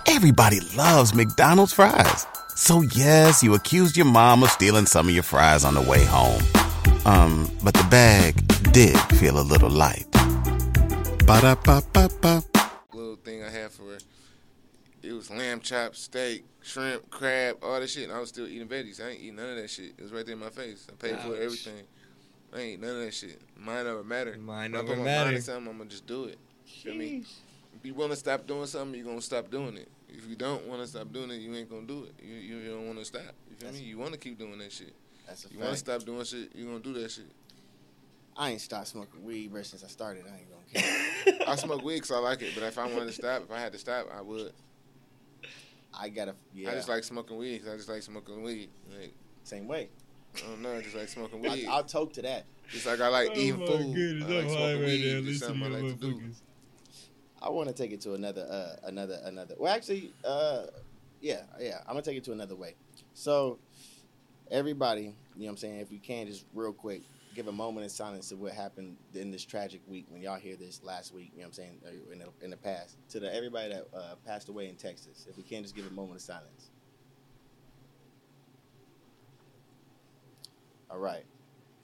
Everybody 0.07 0.61
loves 0.76 1.14
McDonald's 1.14 1.72
fries. 1.72 2.26
So 2.61 2.82
yes, 2.82 3.42
you 3.42 3.54
accused 3.54 3.96
your 3.96 4.04
mom 4.04 4.42
of 4.42 4.50
stealing 4.50 4.84
some 4.84 5.08
of 5.08 5.14
your 5.14 5.22
fries 5.22 5.64
on 5.64 5.72
the 5.72 5.80
way 5.80 6.04
home. 6.04 6.42
Um, 7.06 7.50
but 7.64 7.72
the 7.72 7.86
bag 7.90 8.34
did 8.70 8.98
feel 9.18 9.40
a 9.40 9.42
little 9.42 9.70
light. 9.70 10.06
Ba-da-ba-ba-ba. 11.26 12.44
little 12.92 13.16
thing 13.16 13.42
I 13.42 13.48
had 13.48 13.70
for 13.70 13.84
her. 13.84 13.98
It 15.02 15.12
was 15.14 15.30
lamb 15.30 15.61
chop, 15.61 15.96
steak, 15.96 16.44
shrimp, 16.61 17.08
crab, 17.08 17.56
all 17.62 17.80
that 17.80 17.88
shit. 17.88 18.04
And 18.04 18.12
I 18.12 18.20
was 18.20 18.28
still 18.28 18.46
eating 18.46 18.68
veggies. 18.68 19.02
I 19.02 19.12
ain't 19.12 19.20
eating 19.20 19.36
none 19.36 19.48
of 19.48 19.56
that 19.56 19.70
shit. 19.70 19.94
It 19.96 20.02
was 20.02 20.12
right 20.12 20.26
there 20.26 20.34
in 20.34 20.40
my 20.40 20.50
face. 20.50 20.86
I 20.90 20.94
paid 20.96 21.18
for 21.20 21.34
everything. 21.34 21.84
I 22.54 22.61
ain't 22.61 22.82
none 22.82 22.90
of 22.96 23.00
that 23.06 23.14
shit. 23.14 23.40
Mind 23.56 23.88
over 23.88 24.04
matter. 24.04 24.36
Mind 24.36 24.74
When 24.74 24.82
I 24.82 24.84
over 24.84 24.92
put 24.96 24.98
my 24.98 25.04
matter. 25.04 25.30
mind 25.30 25.42
something, 25.42 25.66
I'm 25.66 25.78
gonna 25.78 25.88
just 25.88 26.06
do 26.06 26.24
it. 26.24 26.36
Feel 26.66 26.94
me? 26.94 27.24
If 27.74 27.86
you 27.86 27.94
want 27.94 28.11
to 28.11 28.16
stop 28.16 28.46
doing 28.46 28.66
something, 28.66 28.94
you're 28.94 29.08
gonna 29.08 29.22
stop 29.22 29.50
doing 29.50 29.78
it. 29.78 29.88
If 30.12 30.28
you 30.28 30.36
don't 30.36 30.66
want 30.66 30.82
to 30.82 30.86
stop 30.88 31.12
doing 31.12 31.30
it, 31.30 31.36
you 31.36 31.54
ain't 31.54 31.68
gonna 31.70 31.86
do 31.86 32.04
it. 32.04 32.14
You 32.24 32.34
you, 32.34 32.56
you 32.58 32.70
don't 32.70 32.86
want 32.86 32.98
to 32.98 33.04
stop. 33.04 33.22
You 33.48 33.56
feel 33.56 33.72
me? 33.72 33.80
You 33.80 33.98
want 33.98 34.12
to 34.12 34.18
keep 34.18 34.38
doing 34.38 34.58
that 34.58 34.72
shit. 34.72 34.94
That's 35.26 35.44
a 35.46 35.48
You 35.52 35.58
want 35.58 35.72
to 35.72 35.76
stop 35.78 36.02
doing 36.04 36.24
shit, 36.24 36.54
you 36.54 36.66
gonna 36.66 36.80
do 36.80 36.92
that 36.94 37.11
shit. 37.11 37.30
I 38.36 38.50
ain't 38.50 38.61
stopped 38.61 38.88
smoking 38.88 39.22
weed 39.24 39.52
bro, 39.52 39.62
since 39.62 39.84
I 39.84 39.88
started. 39.88 40.24
I 40.26 40.38
ain't 40.38 40.48
gonna 40.50 41.36
care. 41.38 41.48
I 41.48 41.56
smoke 41.56 41.82
weed 41.84 42.00
'cause 42.00 42.11
I 42.12 42.18
like 42.18 42.42
it, 42.42 42.52
but 42.54 42.62
if 42.64 42.78
I 42.78 42.86
wanted 42.86 43.06
to 43.06 43.12
stop, 43.12 43.42
if 43.42 43.50
I 43.50 43.58
had 43.61 43.72
to 43.72 43.78
stop, 43.78 44.06
I 44.12 44.20
would. 44.22 44.52
I 45.92 46.08
gotta. 46.08 46.34
Yeah. 46.54 46.70
I 46.70 46.74
just 46.74 46.88
like 46.88 47.04
smoking 47.04 47.36
weed. 47.36 47.58
'cause 47.61 47.68
I 47.72 47.76
just 47.76 47.88
like 47.88 48.02
smoking 48.02 48.42
weed. 48.42 48.70
Like 48.98 49.12
same 49.44 49.66
way. 49.66 49.88
I 50.36 50.40
don't 50.46 50.62
know. 50.62 50.76
I 50.76 50.80
just 50.82 50.94
like 50.94 51.08
smoking 51.08 51.40
weed. 51.40 51.66
I'll 51.68 51.84
talk 51.84 52.12
to 52.14 52.22
that. 52.22 52.46
Just 52.70 52.86
like 52.86 53.00
I 53.00 53.08
like 53.08 53.30
Oh 53.30 53.36
eating 53.36 53.58
my 53.61 53.66
food. 53.66 53.94
goodness, 53.94 54.24
I 54.30 54.32
like 54.32 54.44
I'm 54.44 54.50
smoking 54.50 54.84
weed. 54.84 55.12
now. 55.12 55.18
It's 55.18 55.26
Listen 55.26 55.48
something 55.48 55.74
I 55.74 55.80
like 55.80 55.98
to 56.00 56.06
do. 56.06 56.22
I 57.43 57.49
want 57.51 57.68
to 57.68 57.74
take 57.74 57.93
it 57.93 58.01
to 58.03 58.14
another, 58.14 58.47
uh, 58.51 58.86
another, 58.88 59.18
another. 59.24 59.55
Well, 59.59 59.74
actually, 59.74 60.12
uh, 60.24 60.66
yeah, 61.20 61.43
yeah. 61.59 61.78
I'm 61.86 61.95
gonna 61.95 62.03
take 62.03 62.16
it 62.16 62.24
to 62.24 62.32
another 62.32 62.55
way. 62.57 62.74
So, 63.14 63.59
everybody, 64.51 65.03
you 65.03 65.09
know 65.09 65.47
what 65.47 65.51
I'm 65.53 65.57
saying? 65.57 65.80
If 65.80 65.91
we 65.91 65.99
can, 65.99 66.26
just 66.26 66.45
real 66.55 66.72
quick, 66.72 67.03
give 67.34 67.49
a 67.49 67.53
moment 67.53 67.86
of 67.86 67.93
silence 67.93 68.28
to 68.30 68.36
what 68.36 68.53
happened 68.53 68.97
in 69.14 69.30
this 69.30 69.45
tragic 69.45 69.80
week 69.86 70.07
when 70.09 70.20
y'all 70.20 70.38
hear 70.38 70.57
this 70.57 70.82
last 70.82 71.14
week. 71.14 71.30
You 71.32 71.41
know 71.41 71.45
what 71.45 71.47
I'm 71.49 71.53
saying? 71.55 71.80
uh, 71.86 72.12
In 72.12 72.18
the, 72.18 72.28
in 72.45 72.51
the 72.51 72.57
past, 72.57 72.97
to 73.11 73.20
the 73.20 73.34
everybody 73.34 73.72
that 73.72 73.86
uh, 73.95 74.14
passed 74.26 74.49
away 74.49 74.68
in 74.68 74.76
Texas. 74.76 75.26
If 75.28 75.36
we 75.36 75.43
can, 75.43 75.62
just 75.62 75.74
give 75.74 75.86
a 75.86 75.91
moment 75.91 76.16
of 76.16 76.22
silence. 76.22 76.70
All 80.91 80.99
right. 80.99 81.24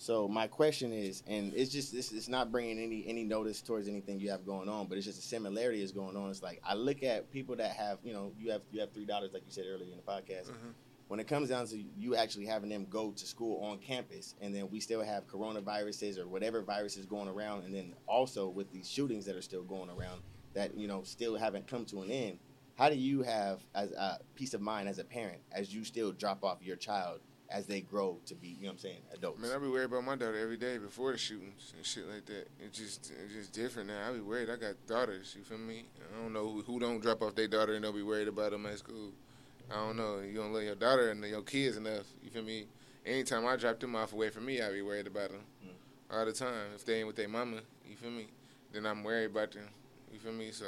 So 0.07 0.29
my 0.29 0.47
question 0.47 0.93
is, 0.93 1.25
and 1.27 1.53
it's 1.53 1.69
just 1.69 1.93
it's, 1.93 2.13
it's 2.13 2.29
not 2.29 2.53
bringing 2.53 2.79
any 2.79 3.05
any 3.09 3.25
notice 3.25 3.61
towards 3.61 3.89
anything 3.89 4.21
you 4.21 4.31
have 4.31 4.47
going 4.47 4.69
on, 4.69 4.87
but 4.87 4.97
it's 4.97 5.05
just 5.05 5.19
a 5.19 5.23
similarity 5.23 5.83
is 5.83 5.91
going 5.91 6.17
on. 6.17 6.31
It's 6.31 6.45
like 6.45 6.61
I 6.65 6.75
look 6.75 7.03
at 7.03 7.29
people 7.33 7.57
that 7.57 7.73
have, 7.73 7.99
you 8.05 8.13
know, 8.13 8.31
you 8.39 8.53
have 8.53 8.61
you 8.71 8.79
have 8.79 8.93
three 8.93 9.05
daughters, 9.05 9.33
like 9.33 9.43
you 9.45 9.51
said 9.51 9.65
earlier 9.69 9.91
in 9.91 9.97
the 9.97 10.05
podcast. 10.05 10.53
Mm-hmm. 10.53 10.69
When 11.09 11.19
it 11.19 11.27
comes 11.27 11.49
down 11.49 11.67
to 11.67 11.85
you 11.99 12.15
actually 12.15 12.47
having 12.47 12.71
them 12.71 12.87
go 12.89 13.11
to 13.11 13.27
school 13.27 13.65
on 13.65 13.79
campus, 13.79 14.37
and 14.41 14.55
then 14.55 14.71
we 14.71 14.79
still 14.79 15.03
have 15.03 15.27
coronaviruses 15.27 16.21
or 16.21 16.29
whatever 16.29 16.63
virus 16.63 16.97
is 16.97 17.05
going 17.05 17.27
around, 17.27 17.65
and 17.65 17.75
then 17.75 17.93
also 18.07 18.49
with 18.49 18.71
these 18.71 18.89
shootings 18.89 19.25
that 19.25 19.35
are 19.35 19.43
still 19.43 19.65
going 19.65 19.91
around 19.91 20.23
that 20.55 20.77
you 20.77 20.87
know 20.87 21.03
still 21.03 21.37
haven't 21.37 21.67
come 21.67 21.85
to 21.87 22.03
an 22.03 22.13
end. 22.13 22.39
How 22.77 22.89
do 22.89 22.95
you 22.95 23.23
have 23.23 23.59
as 23.75 23.91
a 23.91 24.21
peace 24.37 24.55
of 24.55 24.61
mind 24.61 24.89
as 24.89 25.01
a 25.01 25.05
parent 25.05 25.41
as 25.51 25.75
you 25.75 25.83
still 25.83 26.13
drop 26.13 26.45
off 26.45 26.63
your 26.63 26.77
child 26.77 27.19
as 27.51 27.67
they 27.67 27.81
grow 27.81 28.19
to 28.27 28.35
be, 28.35 28.49
you 28.49 28.63
know 28.63 28.69
what 28.69 28.73
I'm 28.73 28.79
saying, 28.79 28.99
adults? 29.15 29.41
Man, 29.41 29.53
I 29.55 29.59
be 29.59 29.69
worried 29.69 29.85
about 29.85 30.05
my 30.05 30.17
daughter 30.17 30.39
every 30.39 30.57
day 30.57 30.79
before 30.79 31.13
the 31.13 31.19
shootings 31.19 31.73
and 31.77 31.85
shit 31.85 32.09
like 32.09 32.27
that. 32.27 32.49
It's 32.59 32.77
just 32.77 33.13
it's 33.25 33.35
just 33.35 33.53
different 33.53 33.89
now. 33.89 34.09
I 34.09 34.13
be 34.13 34.21
worried. 34.21 34.51
I 34.51 34.57
got 34.57 34.75
daughters. 34.87 35.35
You 35.39 35.45
feel 35.45 35.59
me? 35.59 35.87
I 36.01 36.23
don't 36.23 36.33
know 36.33 36.49
who, 36.49 36.63
who 36.63 36.81
don't 36.81 37.01
drop 37.01 37.23
off 37.23 37.35
their 37.35 37.49
daughter 37.49 37.75
and 37.75 37.85
don't 37.85 37.95
be 37.95 38.03
worried 38.03 38.29
about 38.29 38.51
them 38.51 38.67
at 38.67 38.79
school. 38.79 39.13
I 39.71 39.75
don't 39.75 39.97
know. 39.97 40.21
You 40.21 40.35
don't 40.37 40.53
love 40.53 40.63
your 40.63 40.75
daughter 40.75 41.11
and 41.11 41.25
your 41.25 41.43
kids 41.43 41.77
enough. 41.77 42.07
You 42.23 42.31
feel 42.31 42.43
me? 42.43 42.67
Anytime 43.05 43.47
I 43.47 43.57
drop 43.57 43.79
them 43.79 43.95
off 43.95 44.13
away 44.13 44.31
from 44.31 44.47
me, 44.47 44.61
I 44.61 44.71
be 44.73 44.83
worried 44.83 45.07
about 45.07 45.31
them. 45.31 45.41
Mm. 45.65 46.17
all 46.17 46.25
the 46.25 46.33
time. 46.33 46.73
If 46.75 46.85
they 46.85 46.99
ain't 46.99 47.07
with 47.07 47.17
their 47.17 47.29
mama, 47.29 47.61
you 47.89 47.97
feel 47.97 48.11
me? 48.11 48.29
Then 48.73 48.87
I'm 48.87 49.05
worried 49.05 49.31
about 49.31 49.53
them. 49.53 49.69
You 50.13 50.19
feel 50.19 50.33
me? 50.33 50.51
So 50.51 50.65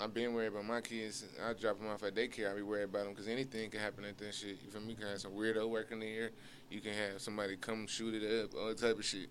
I've 0.00 0.14
been 0.14 0.32
worried 0.32 0.48
about 0.48 0.64
my 0.64 0.80
kids. 0.80 1.24
I 1.44 1.52
drop 1.54 1.78
them 1.78 1.88
off 1.88 2.02
at 2.04 2.14
daycare. 2.14 2.52
I 2.52 2.56
be 2.56 2.62
worried 2.62 2.84
about 2.84 3.04
them 3.04 3.14
because 3.14 3.26
anything 3.26 3.68
can 3.70 3.80
happen 3.80 4.04
at 4.04 4.16
that 4.18 4.34
shit. 4.34 4.58
You 4.64 4.70
feel 4.70 4.80
me? 4.80 4.90
You 4.90 4.96
can 4.96 5.08
have 5.08 5.20
some 5.20 5.32
weirdo 5.32 5.68
working 5.68 6.00
there. 6.00 6.30
You 6.70 6.80
can 6.80 6.92
have 6.92 7.20
somebody 7.20 7.56
come 7.56 7.86
shoot 7.86 8.22
it 8.22 8.44
up, 8.44 8.54
all 8.54 8.74
type 8.74 8.98
of 8.98 9.04
shit. 9.04 9.28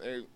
Every, 0.00 0.26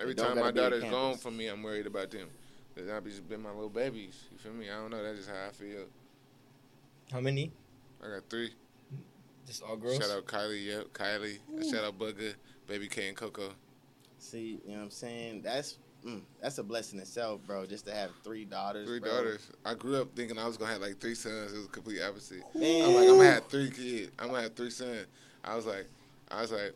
every 0.00 0.14
time 0.14 0.38
my 0.38 0.50
daughter's 0.50 0.84
gone 0.84 1.16
from 1.16 1.36
me, 1.36 1.48
I'm 1.48 1.62
worried 1.62 1.86
about 1.86 2.10
them. 2.10 2.28
Cause 2.76 2.88
I 2.88 2.98
be 3.00 3.10
just 3.10 3.28
been 3.28 3.40
my 3.40 3.50
little 3.50 3.68
babies. 3.68 4.24
You 4.32 4.38
feel 4.38 4.52
me? 4.52 4.68
I 4.68 4.74
don't 4.74 4.90
know. 4.90 5.02
That's 5.02 5.18
just 5.18 5.30
how 5.30 5.46
I 5.48 5.50
feel. 5.50 5.84
How 7.12 7.20
many? 7.20 7.52
I 8.02 8.08
got 8.08 8.28
three. 8.28 8.50
Just 9.46 9.62
all 9.62 9.76
girls. 9.76 9.98
Shout 9.98 10.10
out 10.10 10.26
Kylie. 10.26 10.66
Yep, 10.66 10.86
Kylie. 10.92 11.38
Shout 11.70 11.84
out 11.84 11.98
Bugger, 11.98 12.34
Baby 12.66 12.88
K, 12.88 13.08
and 13.08 13.16
Coco. 13.16 13.50
See, 14.18 14.60
you 14.64 14.72
know 14.72 14.78
what 14.78 14.84
I'm 14.84 14.90
saying? 14.90 15.42
That's 15.42 15.78
mm, 16.06 16.20
that's 16.40 16.58
a 16.58 16.62
blessing 16.62 16.98
itself, 16.98 17.40
bro. 17.46 17.66
Just 17.66 17.86
to 17.86 17.94
have 17.94 18.10
three 18.22 18.44
daughters. 18.44 18.88
Three 18.88 19.00
bro. 19.00 19.10
daughters. 19.10 19.50
I 19.64 19.74
grew 19.74 20.00
up 20.00 20.14
thinking 20.14 20.38
I 20.38 20.46
was 20.46 20.56
gonna 20.56 20.72
have 20.72 20.82
like 20.82 21.00
three 21.00 21.14
sons. 21.14 21.52
It 21.52 21.56
was 21.56 21.66
the 21.66 21.72
complete 21.72 22.02
opposite. 22.02 22.42
Man. 22.54 22.84
I'm 22.84 22.94
like, 22.94 23.08
I'm 23.08 23.16
gonna 23.16 23.30
have 23.30 23.46
three 23.46 23.70
kids. 23.70 24.10
I'm 24.18 24.28
gonna 24.28 24.42
have 24.42 24.54
three 24.54 24.70
sons. 24.70 25.06
I 25.44 25.56
was 25.56 25.66
like, 25.66 25.86
I 26.30 26.40
was 26.40 26.52
like, 26.52 26.74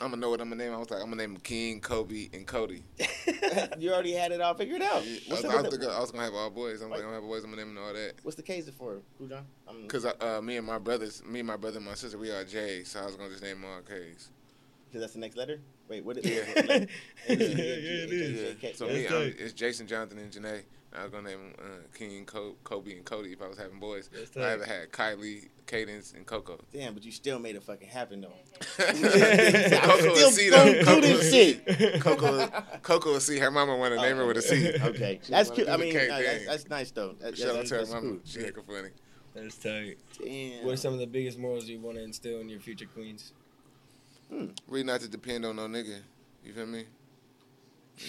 I'm 0.00 0.10
gonna 0.10 0.20
know 0.20 0.30
what 0.30 0.40
I'm 0.40 0.48
gonna 0.48 0.62
name. 0.64 0.74
I 0.74 0.78
was 0.78 0.90
like, 0.90 1.00
I'm 1.00 1.06
gonna 1.10 1.22
name 1.22 1.34
them 1.34 1.42
King, 1.42 1.80
Kobe, 1.80 2.28
and 2.32 2.46
Cody. 2.46 2.82
you 3.78 3.92
already 3.92 4.12
had 4.12 4.32
it 4.32 4.40
all 4.40 4.54
figured 4.54 4.82
out. 4.82 4.96
I 4.96 4.98
was, 4.98 5.44
I, 5.44 5.48
the, 5.48 5.62
was 5.62 5.68
thinking 5.70 5.88
I 5.88 6.00
was 6.00 6.10
gonna 6.10 6.24
have 6.24 6.34
all 6.34 6.50
boys. 6.50 6.82
I'm 6.82 6.90
like, 6.90 6.98
I'm 7.00 7.06
gonna 7.06 7.16
have 7.16 7.24
boys. 7.24 7.44
I'm 7.44 7.50
gonna 7.50 7.64
name 7.64 7.74
them 7.74 7.84
all 7.84 7.92
that. 7.92 8.14
what's 8.24 8.36
the 8.36 8.42
case 8.42 8.68
for? 8.70 8.98
Who 9.18 9.28
John? 9.28 9.46
I'm- 9.68 9.86
Cause 9.86 10.04
uh, 10.04 10.40
me 10.42 10.56
and 10.56 10.66
my 10.66 10.78
brothers, 10.78 11.22
me 11.24 11.40
and 11.40 11.46
my 11.46 11.56
brother 11.56 11.76
and 11.76 11.86
my 11.86 11.94
sister, 11.94 12.18
we 12.18 12.30
are 12.30 12.44
J. 12.44 12.82
So 12.82 13.00
I 13.00 13.06
was 13.06 13.14
gonna 13.14 13.30
just 13.30 13.42
name 13.42 13.60
them 13.60 13.70
all 13.70 13.82
K's. 13.82 14.30
Cause 14.92 15.00
that's 15.00 15.12
the 15.12 15.20
next 15.20 15.36
letter. 15.36 15.60
Wait, 15.88 16.04
what? 16.04 16.24
Yeah. 16.24 16.40
like, 16.56 16.66
Yeah, 17.28 17.36
yeah, 17.36 17.36
it 17.36 18.12
is. 18.12 18.56
Yeah. 18.62 18.70
So 18.74 18.86
me, 18.86 19.06
I'm, 19.06 19.34
it's 19.38 19.52
Jason, 19.52 19.86
Jonathan, 19.86 20.18
and 20.18 20.32
Janae. 20.32 20.62
I 20.96 21.02
was 21.02 21.10
gonna 21.10 21.28
name 21.28 21.38
them 21.40 21.52
uh, 21.58 21.98
King, 21.98 22.24
Co- 22.24 22.54
Kobe, 22.62 22.92
and 22.92 23.04
Cody 23.04 23.32
if 23.32 23.42
I 23.42 23.48
was 23.48 23.58
having 23.58 23.80
boys. 23.80 24.08
I 24.14 24.24
tight. 24.38 24.42
ever 24.52 24.64
had 24.64 24.92
Kylie, 24.92 25.48
Cadence, 25.66 26.12
and 26.12 26.24
Coco. 26.24 26.60
Damn, 26.72 26.94
but 26.94 27.04
you 27.04 27.10
still 27.10 27.40
made 27.40 27.56
it 27.56 27.64
fucking 27.64 27.88
happen 27.88 28.20
though. 28.20 28.28
Coco 28.76 29.96
still 29.98 30.14
will 30.14 30.30
see 30.30 30.50
though. 30.50 30.84
Coco 30.84 31.00
will 31.00 31.18
see. 31.20 31.60
Coco, 31.98 32.46
Coco 32.82 33.12
will 33.14 33.20
see. 33.20 33.38
Her 33.40 33.50
mama 33.50 33.76
want 33.76 33.92
to 33.94 34.00
name 34.00 34.18
her 34.18 34.26
with 34.26 34.36
a 34.36 34.42
C. 34.42 34.72
Okay, 34.80 35.18
She 35.24 35.32
that's 35.32 35.50
cute. 35.50 35.68
I 35.68 35.76
mean, 35.76 35.92
K 35.92 36.08
uh, 36.08 36.18
that's, 36.20 36.46
that's 36.46 36.68
nice 36.68 36.90
though. 36.92 37.14
That, 37.20 37.36
Shout 37.36 37.48
out 37.50 37.54
that's, 37.56 37.68
to 37.70 37.74
her 37.74 37.80
that's 37.80 37.92
mama. 37.92 38.08
cool. 38.10 38.20
She 38.24 38.38
hecka 38.38 38.64
funny. 38.64 38.90
That's 39.34 39.56
tight. 39.58 39.96
Damn. 40.22 40.64
What 40.64 40.74
are 40.74 40.76
some 40.76 40.92
of 40.94 41.00
the 41.00 41.08
biggest 41.08 41.40
morals 41.40 41.66
you 41.68 41.80
want 41.80 41.96
to 41.96 42.04
instill 42.04 42.40
in 42.40 42.48
your 42.48 42.60
future 42.60 42.86
queens? 42.86 43.32
Hmm. 44.34 44.46
Really 44.68 44.84
not 44.84 45.00
to 45.02 45.08
depend 45.08 45.44
on 45.44 45.56
no 45.56 45.68
nigga. 45.68 45.98
You 46.44 46.52
feel 46.52 46.66
me? 46.66 46.84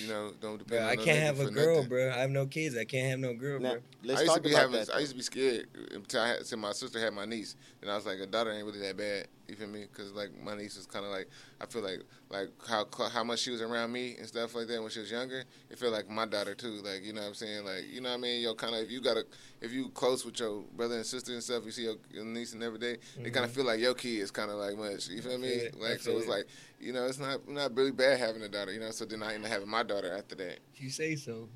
You 0.01 0.07
know, 0.07 0.31
don't 0.41 0.57
depend 0.57 0.79
on. 0.81 0.85
Bro, 0.85 0.87
on 0.87 0.91
I 0.91 0.95
no 0.95 1.03
can't 1.03 1.17
nigga 1.17 1.21
have 1.21 1.39
a 1.39 1.51
girl, 1.51 1.75
nothing. 1.75 1.89
bro. 1.89 2.11
I 2.11 2.17
have 2.17 2.29
no 2.31 2.45
kids. 2.47 2.75
I 2.75 2.85
can't 2.85 3.09
have 3.11 3.19
no 3.19 3.33
girl, 3.35 3.59
Now, 3.59 3.73
bro. 3.73 3.81
let's 4.03 4.19
I 4.19 4.23
used 4.23 4.33
talk 4.33 4.43
to 4.43 4.49
be 4.49 4.49
about 4.55 4.61
having. 4.61 4.85
that. 4.85 4.95
I 4.95 4.99
used 4.99 5.11
to 5.11 5.17
be 5.17 5.21
scared 5.23 5.67
until 5.93 6.21
I 6.21 6.27
had, 6.29 6.37
until 6.39 6.57
my 6.57 6.71
sister 6.71 6.99
had 6.99 7.13
my 7.13 7.25
niece, 7.25 7.55
and 7.81 7.91
I 7.91 7.95
was 7.95 8.05
like, 8.07 8.17
a 8.19 8.25
daughter 8.25 8.51
ain't 8.51 8.65
really 8.65 8.79
that 8.79 8.97
bad. 8.97 9.27
You 9.47 9.55
feel 9.55 9.67
me? 9.67 9.81
Because 9.91 10.11
like 10.13 10.29
my 10.43 10.55
niece 10.55 10.75
was 10.75 10.85
kind 10.87 11.05
of 11.05 11.11
like 11.11 11.27
I 11.61 11.65
feel 11.67 11.81
like 11.83 12.01
like 12.29 12.49
how 12.67 12.85
how 13.09 13.23
much 13.23 13.39
she 13.39 13.51
was 13.51 13.61
around 13.61 13.91
me 13.91 14.15
and 14.17 14.27
stuff 14.27 14.55
like 14.55 14.67
that 14.67 14.81
when 14.81 14.89
she 14.89 14.99
was 14.99 15.11
younger. 15.11 15.43
It 15.69 15.77
felt 15.77 15.93
like 15.93 16.09
my 16.09 16.25
daughter 16.25 16.55
too. 16.55 16.81
Like 16.83 17.03
you 17.03 17.13
know 17.13 17.21
what 17.21 17.27
I'm 17.27 17.33
saying? 17.35 17.63
Like 17.65 17.83
you 17.91 18.01
know 18.01 18.09
what 18.09 18.15
I 18.15 18.21
mean? 18.21 18.41
Yo, 18.41 18.55
kind 18.55 18.73
of 18.75 18.81
if 18.81 18.91
you 18.91 19.01
got 19.01 19.17
a 19.17 19.25
if 19.61 19.71
you 19.71 19.89
close 19.89 20.25
with 20.25 20.39
your 20.39 20.63
brother 20.75 20.95
and 20.95 21.05
sister 21.05 21.31
and 21.33 21.43
stuff, 21.43 21.63
you 21.65 21.71
see 21.71 21.83
your, 21.83 21.95
your 22.11 22.25
niece 22.25 22.53
and 22.53 22.63
every 22.63 22.79
day, 22.79 22.97
They 23.21 23.29
kind 23.29 23.45
of 23.45 23.51
feel 23.51 23.65
like 23.65 23.79
your 23.79 23.93
kid 23.93 24.19
is 24.19 24.31
kind 24.31 24.49
of 24.51 24.57
like 24.57 24.77
much. 24.77 25.07
You 25.09 25.21
feel 25.21 25.33
Mm-hmm. 25.33 25.43
I 25.43 25.47
me? 25.47 25.57
feel 25.59 25.65
it. 25.67 25.79
Like 25.79 25.99
so, 25.99 26.11
feel 26.11 26.17
it's 26.17 26.27
it. 26.27 26.29
like 26.31 26.47
you 26.79 26.93
know, 26.93 27.05
it's 27.05 27.19
not 27.19 27.47
not 27.47 27.75
really 27.75 27.91
bad 27.91 28.19
having 28.19 28.41
a 28.41 28.49
daughter. 28.49 28.73
You 28.73 28.79
know, 28.79 28.91
so 28.91 29.05
then 29.05 29.21
I 29.23 29.33
ended 29.35 29.45
up 29.45 29.51
having 29.51 29.69
my 29.69 29.83
daughter 29.83 30.11
after 30.17 30.35
that. 30.35 30.59
You 30.75 30.89
say 30.89 31.15
so. 31.15 31.49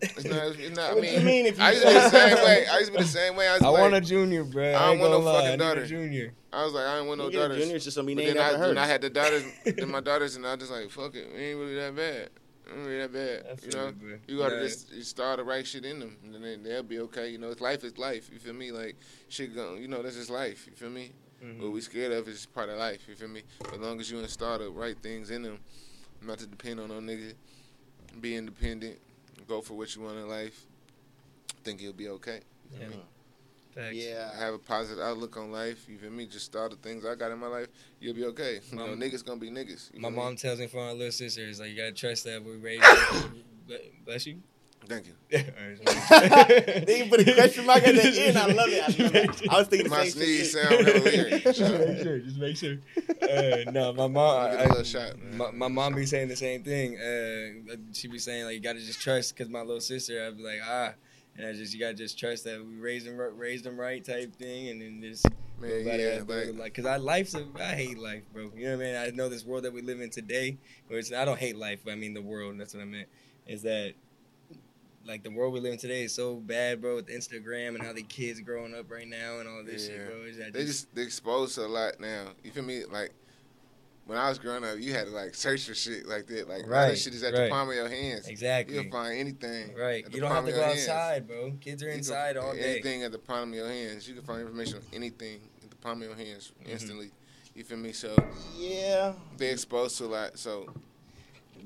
It's 0.00 0.24
not. 0.24 0.46
It's 0.58 0.76
not 0.76 0.90
I 0.90 0.94
What 0.94 1.02
mean, 1.02 1.14
you 1.20 1.20
mean 1.26 1.46
if 1.46 1.58
you- 1.58 1.64
I 1.64 1.70
used 1.72 1.82
to 1.82 1.88
be 1.88 1.94
the 1.94 2.10
same 2.10 2.36
way. 2.44 2.66
I 2.70 2.78
used 2.78 2.92
to 2.92 2.98
be 2.98 3.02
the 3.02 3.08
same 3.08 3.36
way. 3.36 3.48
I, 3.48 3.54
was 3.54 3.62
I 3.62 3.68
like, 3.68 3.80
want 3.82 3.94
a 3.94 4.00
junior, 4.00 4.44
bro. 4.44 4.64
I 4.72 4.74
I, 4.74 4.86
don't 4.90 4.98
want 5.00 5.10
no 5.12 5.18
lie. 5.18 5.42
fucking 5.42 5.58
daughter. 5.58 5.80
a 5.82 5.86
junior. 5.86 6.32
I 6.52 6.64
was 6.64 6.72
like, 6.72 6.86
I 6.86 6.96
don't 6.98 7.08
want 7.08 7.18
no 7.18 7.24
You 7.28 7.38
a 7.38 7.42
daughters. 7.42 7.58
junior, 7.58 7.76
it's 7.76 7.84
just 7.84 7.96
gonna 7.96 8.06
be 8.06 8.14
But 8.14 8.24
named 8.24 8.36
then 8.36 8.42
I, 8.44 8.48
after 8.52 8.74
her. 8.74 8.78
I 8.78 8.86
had 8.86 9.00
the 9.02 9.10
daughters, 9.10 9.44
then 9.64 9.90
my 9.90 10.00
daughters, 10.10 10.36
and 10.36 10.46
I 10.46 10.50
was 10.54 10.60
just 10.60 10.70
like, 10.72 10.90
fuck 10.90 11.14
it, 11.16 11.28
we 11.34 11.40
ain't 11.40 11.58
really 11.58 11.74
that 11.74 11.96
bad. 11.96 12.30
We 12.66 12.72
ain't 12.78 12.86
really 12.86 12.98
that 13.06 13.12
bad. 13.12 13.60
feel 13.60 13.70
You 13.70 13.76
know, 13.80 13.88
it, 13.88 13.98
bro. 13.98 14.18
you 14.28 14.38
gotta 14.38 14.54
Yeah. 14.56 14.62
just 14.62 14.92
you 14.92 15.02
start 15.02 15.38
the 15.38 15.44
right 15.44 15.66
shit 15.66 15.84
in 15.84 15.98
them, 16.00 16.16
and 16.24 16.34
then 16.34 16.42
they- 16.42 16.56
they'll 16.56 16.82
be 16.84 17.00
okay. 17.00 17.30
You 17.30 17.38
know, 17.38 17.50
it's 17.50 17.60
life 17.60 17.82
is 17.82 17.98
life. 17.98 18.30
You 18.32 18.38
feel 18.38 18.54
me? 18.54 18.70
Like 18.70 18.96
shit, 19.28 19.54
going, 19.54 19.82
you 19.82 19.88
know, 19.88 20.02
that's 20.02 20.16
just 20.16 20.30
life. 20.30 20.66
You 20.70 20.74
feel 20.76 20.90
me? 20.90 21.12
Mm-hmm. 21.44 21.62
What 21.62 21.72
we 21.72 21.80
scared 21.80 22.12
of 22.12 22.26
is 22.28 22.34
just 22.36 22.54
part 22.54 22.68
of 22.68 22.78
life. 22.78 23.00
You 23.08 23.14
feel 23.14 23.28
me? 23.28 23.42
But 23.60 23.74
as 23.74 23.80
long 23.80 23.98
as 24.00 24.10
you 24.10 24.18
install 24.20 24.58
the 24.58 24.70
right 24.70 24.96
things 25.02 25.30
in 25.30 25.42
them, 25.42 25.58
not 26.22 26.38
to 26.38 26.46
depend 26.46 26.78
on 26.80 26.88
no 26.88 26.94
nigga, 27.00 27.32
be 28.20 28.34
independent, 28.36 28.98
go 29.48 29.60
for 29.60 29.74
what 29.74 29.94
you 29.96 30.02
want 30.02 30.18
in 30.18 30.28
life. 30.28 30.66
I 31.50 31.64
think 31.64 31.80
you'll 31.82 31.92
be 31.94 32.08
okay. 32.10 32.40
You 32.72 32.86
Yeah. 33.76 33.90
Yeah. 33.90 34.38
have 34.38 34.54
a 34.54 34.58
positive 34.58 35.02
outlook 35.02 35.36
on 35.36 35.50
life. 35.52 35.88
You 35.88 35.98
feel 35.98 36.10
me? 36.10 36.26
Just 36.26 36.54
all 36.56 36.68
the 36.68 36.76
things 36.76 37.04
I 37.04 37.14
got 37.14 37.30
in 37.30 37.38
my 37.38 37.46
life. 37.46 37.68
You'll 38.00 38.14
be 38.14 38.24
okay. 38.26 38.60
You 38.70 38.76
know, 38.76 38.86
niggas 38.88 39.24
gonna 39.24 39.40
be 39.40 39.50
niggas. 39.50 39.96
My 39.98 40.08
mom 40.08 40.36
tells 40.36 40.58
me 40.58 40.66
for 40.66 40.78
my 40.78 40.92
little 40.92 41.12
sister, 41.12 41.42
it's 41.46 41.60
like 41.60 41.70
you 41.70 41.76
gotta 41.76 41.92
trust 41.92 42.24
that 42.24 42.44
we 42.44 42.56
raised. 42.56 42.84
Bless 44.04 44.26
you. 44.26 44.42
Thank 44.88 45.06
you. 45.06 45.12
Then 45.30 47.04
you 47.04 47.06
put 47.10 47.20
a 47.28 47.34
question 47.34 47.66
mark 47.66 47.86
at 47.86 47.94
the 47.94 48.26
end. 48.26 48.38
I 48.38 48.46
love 48.46 48.68
it. 48.70 48.82
I 48.82 49.02
love 49.02 49.14
it. 49.14 49.48
I 49.50 49.58
was 49.58 49.68
thinking 49.68 49.90
the 49.90 49.96
My 49.96 50.08
sneeze 50.08 50.50
shit. 50.50 50.52
sound 50.52 50.86
hella 50.86 51.00
weird. 51.04 51.42
just 51.42 51.60
make 51.60 51.98
sure. 52.02 52.18
Just 52.20 52.38
make 52.38 52.56
sure. 52.56 52.76
Uh, 53.22 53.70
no, 53.70 53.92
my 53.92 54.06
mom. 54.06 54.50
Give 54.50 54.60
it 54.60 54.62
a 54.62 54.64
I- 54.64 54.66
little 54.68 54.84
shot, 54.84 55.22
my, 55.34 55.50
my 55.50 55.68
mom 55.68 55.94
be 55.94 56.06
saying 56.06 56.28
the 56.28 56.36
same 56.36 56.62
thing. 56.62 56.96
Uh, 56.98 57.76
she 57.92 58.08
be 58.08 58.18
saying 58.18 58.44
like 58.46 58.54
you 58.54 58.60
gotta 58.60 58.80
just 58.80 59.00
trust 59.00 59.36
because 59.36 59.50
my 59.50 59.60
little 59.60 59.80
sister. 59.80 60.24
I'd 60.26 60.36
be 60.38 60.42
like 60.42 60.60
ah, 60.64 60.92
and 61.36 61.46
I 61.46 61.52
just 61.52 61.74
you 61.74 61.80
gotta 61.80 61.94
just 61.94 62.18
trust 62.18 62.44
that 62.44 62.58
we 62.64 62.76
raised 62.76 63.06
them 63.06 63.18
raised 63.18 63.64
them 63.64 63.78
right 63.78 64.02
type 64.02 64.34
thing, 64.36 64.68
and 64.68 64.80
then 64.80 65.02
just 65.02 65.26
Man, 65.60 65.84
go 65.84 65.90
yeah, 65.90 65.92
as 65.92 66.26
like- 66.28 66.46
like 66.58 66.74
because 66.74 66.86
I 66.86 66.96
life's 66.96 67.34
a, 67.34 67.44
I 67.60 67.74
hate 67.74 67.98
life, 67.98 68.22
bro. 68.32 68.50
You 68.56 68.70
know 68.70 68.76
what 68.78 68.86
I 68.86 68.88
mean? 68.92 68.96
I 68.96 69.10
know 69.10 69.28
this 69.28 69.44
world 69.44 69.64
that 69.64 69.72
we 69.74 69.82
live 69.82 70.00
in 70.00 70.08
today, 70.10 70.56
which 70.86 71.12
I 71.12 71.24
don't 71.26 71.38
hate 71.38 71.56
life. 71.56 71.80
But 71.84 71.92
I 71.92 71.96
mean 71.96 72.14
the 72.14 72.22
world. 72.22 72.58
That's 72.58 72.72
what 72.74 72.80
I 72.80 72.86
meant. 72.86 73.08
Is 73.46 73.62
that 73.62 73.94
like 75.08 75.22
the 75.24 75.30
world 75.30 75.54
we 75.54 75.60
live 75.60 75.72
in 75.72 75.78
today 75.78 76.02
is 76.04 76.14
so 76.14 76.36
bad, 76.36 76.80
bro, 76.80 76.96
with 76.96 77.08
Instagram 77.08 77.68
and 77.74 77.82
how 77.82 77.92
the 77.92 78.02
kids 78.02 78.40
growing 78.40 78.74
up 78.74 78.90
right 78.90 79.08
now 79.08 79.38
and 79.40 79.48
all 79.48 79.64
this 79.64 79.86
shit, 79.86 80.06
bro. 80.06 80.22
Is 80.22 80.36
that 80.36 80.52
They 80.52 80.64
just 80.64 80.94
they 80.94 81.02
exposed 81.02 81.54
to 81.56 81.62
a 81.64 81.66
lot 81.66 81.98
now. 81.98 82.26
You 82.44 82.50
feel 82.50 82.62
me? 82.62 82.84
Like 82.84 83.12
when 84.04 84.18
I 84.18 84.28
was 84.28 84.38
growing 84.38 84.64
up, 84.64 84.78
you 84.78 84.92
had 84.92 85.06
to 85.06 85.12
like 85.12 85.34
search 85.34 85.64
for 85.66 85.74
shit 85.74 86.06
like 86.06 86.26
that. 86.26 86.48
Like 86.48 86.64
all 86.64 86.70
Right, 86.70 86.88
that 86.90 86.98
shit 86.98 87.14
is 87.14 87.22
at 87.22 87.32
right. 87.32 87.44
the 87.44 87.48
palm 87.50 87.68
of 87.70 87.74
your 87.74 87.88
hands. 87.88 88.28
Exactly. 88.28 88.74
You'll 88.76 88.90
find 88.90 89.18
anything. 89.18 89.74
Right. 89.74 90.04
at 90.04 90.10
the 90.10 90.16
You 90.16 90.20
don't 90.20 90.30
palm 90.30 90.44
have 90.44 90.46
to 90.46 90.50
of 90.50 90.56
go 90.56 90.60
your 90.66 90.68
hands. 90.76 90.88
outside, 90.88 91.26
bro. 91.26 91.52
Kids 91.60 91.82
are 91.82 91.86
You 91.86 91.90
can- 91.92 91.98
inside 91.98 92.36
all 92.36 92.52
day. 92.52 92.72
Anything 92.74 93.02
at 93.04 93.12
the 93.12 93.18
palm 93.18 93.48
of 93.50 93.54
your 93.54 93.68
hands. 93.68 94.06
You 94.08 94.14
can 94.14 94.24
find 94.24 94.42
information 94.42 94.76
on 94.78 94.84
anything 94.92 95.40
at 95.64 95.70
the 95.70 95.76
palm 95.76 96.02
of 96.02 96.08
your 96.08 96.16
hands 96.16 96.52
Mm-hmm. 96.60 96.70
instantly. 96.70 97.10
You 97.54 97.64
feel 97.64 97.78
me? 97.78 97.92
So 97.92 98.14
Yeah. 98.56 99.14
they 99.38 99.50
exposed 99.50 99.96
to 99.98 100.04
a 100.04 100.06
lot. 100.06 100.38
So 100.38 100.72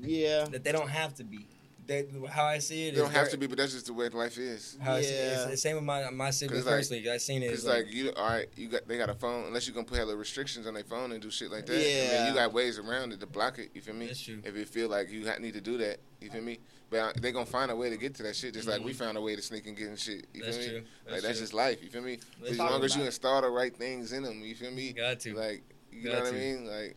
Yeah. 0.01 0.45
That 0.45 0.63
they 0.63 0.71
don't 0.71 0.89
have 0.89 1.13
to 1.15 1.23
be. 1.23 1.47
They, 1.85 2.05
how 2.29 2.45
I 2.45 2.59
see 2.59 2.87
it 2.87 2.95
they 2.95 3.01
don't 3.01 3.11
have 3.11 3.29
to 3.31 3.37
be, 3.37 3.47
but 3.47 3.57
that's 3.57 3.73
just 3.73 3.87
the 3.87 3.93
way 3.93 4.07
life 4.09 4.37
is. 4.37 4.77
How 4.81 4.93
I 4.93 5.01
see 5.01 5.07
it, 5.09 5.11
it's 5.11 5.41
Yeah. 5.43 5.51
the 5.51 5.57
same 5.57 5.75
with 5.75 5.83
my 5.83 6.09
my 6.11 6.29
siblings 6.29 6.63
Cause 6.63 6.65
like- 6.71 6.79
personally. 6.79 7.09
I 7.09 7.17
seen 7.17 7.43
it. 7.43 7.47
It's 7.47 7.59
It's 7.59 7.65
like, 7.65 7.91
you, 7.93 8.11
all 8.15 8.29
right, 8.29 8.47
you 8.55 8.69
got 8.69 8.87
they 8.87 8.97
got 8.97 9.09
a 9.09 9.13
phone. 9.15 9.45
Unless 9.45 9.67
you 9.67 9.73
gonna 9.73 9.85
put 9.85 9.97
hella 9.97 10.15
restrictions 10.15 10.65
on 10.67 10.73
their 10.75 10.83
phone 10.83 11.11
and 11.11 11.21
do 11.21 11.29
shit 11.29 11.51
like 11.51 11.65
that. 11.65 11.73
I 11.75 11.77
mean, 11.77 11.87
Yeah. 11.87 12.29
you 12.29 12.33
got 12.35 12.53
ways 12.53 12.79
around 12.79 13.11
it 13.13 13.19
to 13.19 13.27
block 13.27 13.59
it. 13.59 13.71
You 13.73 13.81
feel 13.81 13.95
me? 13.95 14.07
That's 14.07 14.21
true. 14.21 14.41
If 14.43 14.55
you 14.55 14.65
feel 14.65 14.89
like 14.89 15.09
you 15.09 15.25
need 15.39 15.53
to 15.53 15.61
do 15.61 15.77
that, 15.79 15.99
you 16.21 16.29
feel 16.29 16.41
me? 16.41 16.59
But 16.89 16.99
uh, 16.99 17.11
they 17.19 17.31
gonna 17.31 17.45
find 17.45 17.71
a 17.71 17.75
way 17.75 17.89
to 17.89 17.97
get 17.97 18.13
to 18.15 18.23
that 18.23 18.35
shit, 18.35 18.53
just 18.53 18.67
like 18.67 18.83
we 18.83 18.93
found 18.93 19.17
a 19.17 19.21
way 19.21 19.35
to 19.35 19.41
sneak 19.41 19.65
and 19.67 19.75
get 19.75 19.87
in 19.87 19.95
shit. 19.95 20.27
You 20.33 20.41
Mm-hmm. 20.41 20.51
That's 20.51 20.57
feel 20.57 20.65
me? 20.65 20.71
true. 20.71 20.87
Like 21.05 21.13
That's 21.15 21.23
that's 21.23 21.39
just 21.39 21.53
life. 21.53 21.83
You 21.83 21.89
feel 21.89 22.01
me? 22.03 22.19
As 22.47 22.57
long 22.59 22.83
as 22.83 22.95
you 22.95 23.03
install 23.03 23.41
the 23.41 23.49
right 23.49 23.75
things 23.75 24.13
in 24.13 24.23
them, 24.23 24.41
you 24.41 24.55
feel 24.55 24.71
me? 24.71 24.87
You 24.87 24.93
Got 24.93 25.19
to. 25.21 25.33
Like 25.33 25.63
you 25.91 26.03
Got 26.03 26.13
know 26.13 26.19
what 26.21 26.31
to. 26.31 26.35
I 26.37 26.39
mean? 26.39 26.65
Like 26.65 26.95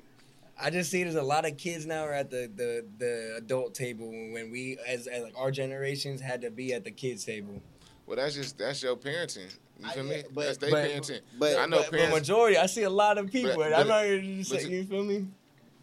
I 0.59 0.71
just 0.71 0.91
see 0.91 1.03
there's 1.03 1.15
a 1.17 1.23
lot 1.23 1.45
of 1.47 1.57
kids 1.57 1.85
now 1.87 2.05
are 2.05 2.13
at 2.13 2.31
the, 2.31 2.51
the, 2.55 2.85
the 2.99 3.35
adult 3.37 3.75
table 3.75 4.07
when 4.09 4.51
we 4.51 4.79
as, 4.87 5.07
as 5.07 5.23
like 5.23 5.35
our 5.37 5.51
generations 5.51 6.21
had 6.21 6.41
to 6.43 6.51
be 6.51 6.73
at 6.73 6.85
the 6.85 6.91
kids 6.91 7.25
table. 7.25 7.61
well, 8.07 8.17
that's 8.17 8.35
just 8.35 8.57
that's 8.59 8.83
your 8.83 8.97
parenting. 8.97 9.55
You 9.79 9.87
I- 9.87 9.93
feel 9.93 10.07
yeah, 10.07 10.17
me? 10.17 10.23
but- 10.35 10.45
that's 10.47 10.59
their 10.59 10.71
but- 10.71 10.89
parenting. 10.91 11.21
but- 11.39 11.57
I 11.59 11.67
know 11.67 11.83
but, 11.91 11.93
but 11.93 12.11
majority, 12.11 12.57
I 12.57 12.67
see 12.67 12.85
a 12.85 12.91
lot 12.91 13.19
of 13.19 13.31
people. 13.31 13.55
But- 13.57 13.67
and 13.67 13.75
I'm 13.75 13.89
but- 13.89 13.95
not 13.95 14.03
gonna 14.05 14.37
just 14.37 14.51
say, 14.51 14.63
you- 14.63 14.79
you 14.79 14.85
feel 14.85 15.05
me? 15.05 15.27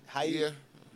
How 0.07 0.23
you? 0.23 0.39
yeah. 0.39 0.49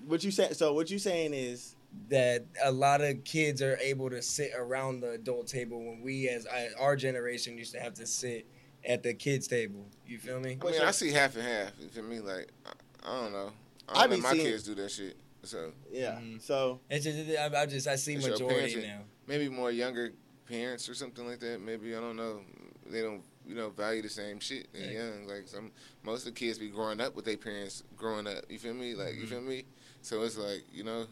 What 0.07 0.23
you 0.23 0.31
say? 0.31 0.53
So 0.53 0.73
what 0.73 0.89
you 0.89 0.99
saying 0.99 1.33
is? 1.33 1.73
that 2.09 2.43
a 2.63 2.71
lot 2.71 3.01
of 3.01 3.23
kids 3.23 3.59
are 3.61 3.75
able 3.81 4.07
to 4.09 4.21
sit 4.21 4.51
around 4.55 4.99
the 4.99 5.11
adult 5.11 5.47
table 5.47 5.79
when 5.79 5.99
we 6.01 6.29
as 6.29 6.45
I, 6.45 6.69
our 6.79 6.95
generation 6.95 7.57
used 7.57 7.73
to 7.73 7.79
have 7.79 7.95
to 7.95 8.05
sit 8.05 8.45
at 8.85 9.01
the 9.01 9.13
kids 9.15 9.47
table. 9.47 9.83
You 10.05 10.19
feel 10.19 10.39
me? 10.39 10.59
I 10.61 10.65
mean, 10.71 10.81
I 10.81 10.91
see 10.91 11.11
half 11.11 11.35
and 11.35 11.47
half. 11.47 11.71
You 11.79 11.87
feel 11.87 12.03
me? 12.03 12.19
Like 12.19 12.49
I, 12.65 12.71
I 13.09 13.21
don't 13.21 13.31
know. 13.31 13.51
I 13.89 13.93
I 14.03 14.07
don't 14.07 14.09
be 14.09 14.15
let 14.17 14.23
my 14.23 14.31
seeing- 14.33 14.45
kids 14.51 14.63
do 14.63 14.75
that 14.75 14.91
shit. 14.91 15.17
So 15.43 15.71
Yeah. 15.91 16.19
Mhm. 16.19 16.41
So 16.41 16.81
It's 16.89 17.05
just 17.05 17.29
I, 17.39 17.61
I 17.61 17.65
just 17.65 17.87
I 17.87 17.95
see 17.95 18.15
It's 18.15 18.25
your 18.25 18.33
majority 18.33 18.75
parenting. 18.75 18.87
now. 18.87 19.01
maybe 19.27 19.49
more 19.49 19.71
younger 19.71 20.11
parents 20.47 20.89
or 20.89 20.93
something 20.93 21.25
like 21.27 21.39
that. 21.39 21.61
Maybe 21.61 21.95
I 21.95 21.99
don't 21.99 22.15
know. 22.17 22.41
They 22.89 23.01
don't 23.01 23.23
you 23.45 23.55
know 23.55 23.69
value 23.69 24.01
the 24.01 24.09
same 24.09 24.39
shit. 24.39 24.67
They're 24.73 24.91
Yeah. 24.91 25.09
young. 25.09 25.27
Like 25.27 25.47
some 25.47 25.71
most 26.03 26.21
of 26.27 26.33
the 26.33 26.39
kids 26.39 26.57
be 26.59 26.69
growing 26.69 26.99
up 26.99 27.15
with 27.15 27.25
their 27.25 27.37
parents 27.37 27.83
growing 27.95 28.27
up. 28.27 28.43
You 28.49 28.59
feel 28.59 28.73
me? 28.73 28.93
Like 28.95 29.13
you 29.15 29.21
Mm-hmm. 29.21 29.29
feel 29.29 29.41
me? 29.41 29.63
So 30.01 30.23
it's 30.23 30.37
like 30.37 30.63
you 30.73 30.83
know, 30.83 31.05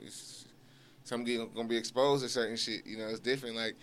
it's, 0.00 0.46
some 1.04 1.22
get- 1.22 1.54
gonna 1.54 1.68
be 1.68 1.76
exposed 1.76 2.24
to 2.24 2.28
certain 2.28 2.56
shit. 2.56 2.84
You 2.86 2.96
know, 2.98 3.06
it's 3.08 3.20
different. 3.20 3.54
Like 3.56 3.76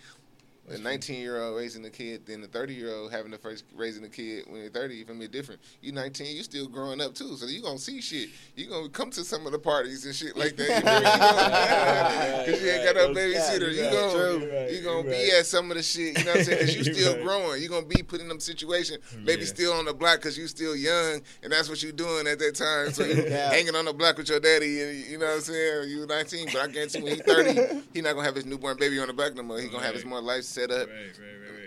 a 0.70 0.78
19 0.78 1.20
year 1.20 1.42
old 1.42 1.56
raising 1.56 1.84
a 1.84 1.90
kid 1.90 2.24
than 2.26 2.42
a 2.42 2.46
30 2.46 2.74
year 2.74 2.94
old 2.94 3.12
having 3.12 3.30
the 3.30 3.36
first 3.38 3.64
raising 3.76 4.02
a 4.04 4.08
kid 4.08 4.44
when 4.48 4.60
you're 4.62 4.70
30. 4.70 4.94
You 4.94 5.04
feel 5.04 5.14
me? 5.14 5.26
Different. 5.26 5.60
You're 5.82 5.94
19, 5.94 6.34
you're 6.34 6.44
still 6.44 6.68
growing 6.68 7.00
up 7.00 7.14
too, 7.14 7.36
so 7.36 7.46
you 7.46 7.60
gonna 7.62 7.78
see 7.78 8.00
shit. 8.00 8.30
You 8.56 8.66
gonna 8.68 8.88
come 8.88 9.10
to 9.10 9.24
some 9.24 9.44
of 9.46 9.52
the 9.52 9.58
parties 9.58 10.06
and 10.06 10.14
shit 10.14 10.36
like 10.36 10.56
that. 10.56 10.68
You 10.68 10.74
feel? 10.80 10.94
You 10.96 11.02
gonna- 11.02 12.44
Cause 12.46 12.62
you 12.62 12.70
ain't 12.70 12.84
got 12.84 12.96
no 12.96 13.08
babysitter. 13.14 13.72
You 13.74 13.82
gonna 13.90 14.70
you 14.70 14.82
gonna 14.82 15.08
be 15.10 15.30
at 15.38 15.46
some 15.46 15.70
of 15.70 15.76
the 15.76 15.82
shit. 15.82 16.18
You 16.18 16.24
know 16.24 16.30
what 16.32 16.38
I'm 16.40 16.44
saying? 16.44 16.58
Cause 16.60 16.76
you 16.76 16.84
still 16.94 17.22
growing. 17.22 17.62
You 17.62 17.68
gonna 17.68 17.86
be 17.86 18.02
put 18.02 18.20
in 18.20 18.28
them 18.28 18.40
situation. 18.40 18.98
Maybe 19.22 19.42
Yeah. 19.42 19.48
still 19.48 19.72
on 19.74 19.84
the 19.84 19.94
block 19.94 20.20
cause 20.22 20.36
you 20.38 20.46
still 20.46 20.74
young 20.76 21.20
and 21.42 21.52
that's 21.52 21.68
what 21.68 21.82
you 21.82 21.92
doing 21.92 22.26
at 22.26 22.38
that 22.38 22.54
time. 22.54 22.92
So 22.92 23.04
you 23.04 23.14
Yeah. 23.28 23.50
hanging 23.50 23.74
on 23.74 23.84
the 23.84 23.92
block 23.92 24.16
with 24.18 24.28
your 24.28 24.40
daddy 24.40 24.80
and 24.82 24.98
you 25.06 25.18
know 25.18 25.26
what 25.26 25.34
I'm 25.36 25.40
saying? 25.40 25.90
you're 25.90 26.06
19, 26.06 26.46
but 26.52 26.56
I 26.56 26.66
guarantee 26.68 27.02
when 27.02 27.12
he's 27.16 27.22
30, 27.22 27.82
he 27.92 28.00
not 28.00 28.14
gonna 28.14 28.24
have 28.26 28.34
his 28.34 28.46
newborn 28.46 28.76
baby 28.78 28.98
on 28.98 29.06
the 29.08 29.12
block 29.12 29.34
no 29.34 29.42
more. 29.42 29.60
He 29.60 29.68
gonna 29.68 29.84
have 29.84 29.94
his 29.94 30.04
more 30.04 30.20
life 30.20 30.44
set 30.54 30.70
up. 30.70 30.88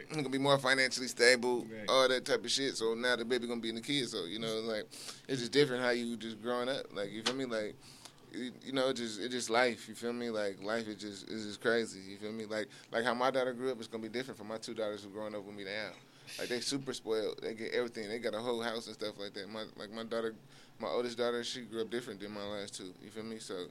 He 0.09 0.15
gonna 0.15 0.29
be 0.29 0.38
more 0.38 0.57
financially 0.57 1.07
stable, 1.07 1.65
all 1.89 2.07
that 2.07 2.25
type 2.25 2.43
of 2.43 2.49
shit. 2.51 2.77
So 2.77 2.93
now 2.93 3.15
the 3.17 3.25
baby 3.25 3.45
gonna 3.47 3.61
be 3.61 3.69
in 3.69 3.75
the 3.75 3.81
kids. 3.81 4.11
So 4.11 4.25
you 4.25 4.39
know, 4.39 4.59
like 4.61 4.85
it's 5.27 5.41
just 5.41 5.51
different 5.51 5.83
how 5.83 5.89
you 5.89 6.15
just 6.15 6.41
growing 6.41 6.69
up. 6.69 6.85
Like 6.93 7.11
you 7.11 7.21
feel 7.23 7.35
me? 7.35 7.45
Like 7.45 7.75
you 8.33 8.51
you 8.63 8.71
know, 8.71 8.89
it 8.89 8.95
just 8.95 9.19
it's 9.19 9.33
just 9.33 9.49
life. 9.49 9.88
You 9.89 9.95
feel 9.95 10.13
me? 10.13 10.29
Like 10.29 10.63
life 10.63 10.88
is 10.88 10.95
just 10.95 11.29
is 11.29 11.45
just 11.45 11.61
crazy. 11.61 11.99
You 11.99 12.17
feel 12.17 12.31
me? 12.31 12.45
Like 12.45 12.67
like 12.91 13.03
how 13.03 13.13
my 13.13 13.31
daughter 13.31 13.53
grew 13.53 13.71
up 13.71 13.81
is 13.81 13.88
gonna 13.88 14.03
be 14.03 14.09
different 14.09 14.38
from 14.38 14.47
my 14.47 14.57
two 14.57 14.73
daughters 14.73 15.03
who 15.03 15.09
growing 15.09 15.35
up 15.35 15.43
with 15.43 15.55
me 15.55 15.65
now. 15.65 15.89
Like 16.39 16.47
they 16.47 16.61
super 16.61 16.93
spoiled. 16.93 17.39
They 17.41 17.53
get 17.53 17.73
everything. 17.73 18.07
They 18.09 18.19
got 18.19 18.33
a 18.33 18.39
whole 18.39 18.61
house 18.61 18.88
and 18.88 18.95
stuff 18.95 19.15
like 19.19 19.33
that. 19.33 19.49
My 19.49 19.63
like 19.75 19.91
my 19.91 20.03
daughter, 20.03 20.33
my 20.79 20.88
oldest 20.88 21.17
daughter, 21.17 21.43
she 21.43 21.61
grew 21.61 21.81
up 21.81 21.89
different 21.89 22.19
than 22.21 22.31
my 22.31 22.45
last 22.45 22.75
two. 22.77 22.93
You 23.03 23.09
feel 23.09 23.23
me? 23.23 23.39
So 23.39 23.65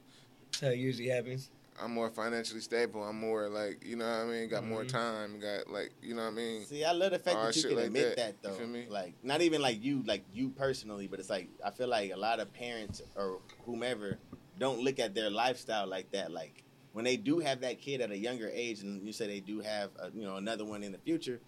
That's 0.51 0.61
how 0.61 0.67
it 0.69 0.77
usually 0.77 1.09
happens. 1.09 1.49
I'm 1.79 1.93
more 1.93 2.09
financially 2.09 2.61
stable. 2.61 3.03
I'm 3.03 3.19
more 3.19 3.49
like 3.49 3.83
you 3.85 3.95
know 3.95 4.05
what 4.05 4.25
I 4.25 4.25
mean. 4.25 4.49
Got 4.49 4.65
more 4.65 4.83
Mhm. 4.83 4.89
time. 4.89 5.39
Got 5.39 5.69
like 5.69 5.91
you 6.01 6.15
know 6.15 6.23
what 6.23 6.29
I 6.29 6.35
mean. 6.35 6.65
See, 6.65 6.83
I 6.83 6.91
love 6.91 7.11
the 7.11 7.19
fact 7.19 7.41
that 7.41 7.55
you 7.55 7.63
can 7.63 7.75
like 7.75 7.85
admit 7.87 8.15
that. 8.15 8.41
that, 8.41 8.57
though. 8.57 8.81
Like 8.89 9.15
not 9.23 9.41
even 9.41 9.61
like 9.61 9.83
you, 9.83 10.03
like 10.05 10.23
you 10.33 10.49
personally, 10.49 11.07
but 11.07 11.19
it's 11.19 11.29
like 11.29 11.49
I 11.63 11.71
feel 11.71 11.87
like 11.87 12.11
a 12.11 12.17
lot 12.17 12.39
of 12.39 12.51
parents 12.53 13.01
or 13.15 13.39
whomever 13.65 14.17
don't 14.57 14.81
look 14.81 14.99
at 14.99 15.13
their 15.13 15.29
lifestyle 15.29 15.87
like 15.87 16.11
that. 16.11 16.31
Like 16.31 16.63
when 16.93 17.05
they 17.05 17.17
do 17.17 17.39
have 17.39 17.61
that 17.61 17.79
kid 17.79 18.01
at 18.01 18.09
a 18.11 18.17
younger 18.17 18.49
age, 18.51 18.81
and 18.81 19.05
you 19.05 19.13
say 19.13 19.27
they 19.27 19.39
do 19.39 19.59
have 19.59 19.91
a, 19.99 20.09
you 20.13 20.23
know 20.23 20.37
another 20.37 20.65
one 20.65 20.81
in 20.83 20.91
the 20.91 20.97
future, 20.97 21.39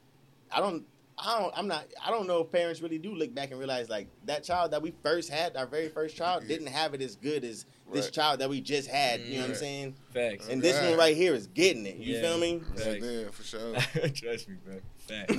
I 0.52 0.60
don't. 0.60 0.86
I 1.22 1.40
don't. 1.40 1.54
I'm 1.58 1.68
not. 1.68 1.86
I 2.06 2.12
don't 2.12 2.28
know 2.28 2.40
if 2.42 2.52
parents 2.52 2.82
really 2.82 2.98
do 2.98 3.14
look 3.14 3.34
back 3.36 3.52
and 3.52 3.60
realize 3.60 3.90
like 3.90 4.08
that 4.26 4.44
child 4.44 4.72
that 4.72 4.82
we 4.82 4.94
first 5.04 5.30
had, 5.30 5.56
our 5.58 5.66
very 5.66 5.90
first 5.90 6.16
child, 6.16 6.48
didn't 6.48 6.68
have 6.68 6.94
it 6.94 7.02
as 7.02 7.16
good 7.16 7.44
as 7.44 7.66
this 7.92 8.06
Right. 8.06 8.14
child 8.14 8.40
that 8.40 8.50
we 8.50 8.62
just 8.62 8.88
had. 8.90 9.20
You 9.22 9.36
know 9.36 9.42
what 9.42 9.50
I'm 9.50 9.56
saying? 9.56 9.96
Facts. 10.14 10.48
And 10.48 10.62
this 10.62 10.82
one 10.82 10.96
right 10.98 11.16
here 11.18 11.34
is 11.34 11.48
getting 11.48 11.86
it. 11.86 11.98
You 11.98 12.16
Yeah. 12.16 12.22
feel 12.22 12.38
me? 12.38 12.62
Facts. 12.76 13.06
Yeah, 13.06 13.30
for 13.32 13.44
sure. 13.44 13.74
Trust 14.14 14.48
me, 14.48 14.56
bro. 14.64 14.76
You 14.76 14.82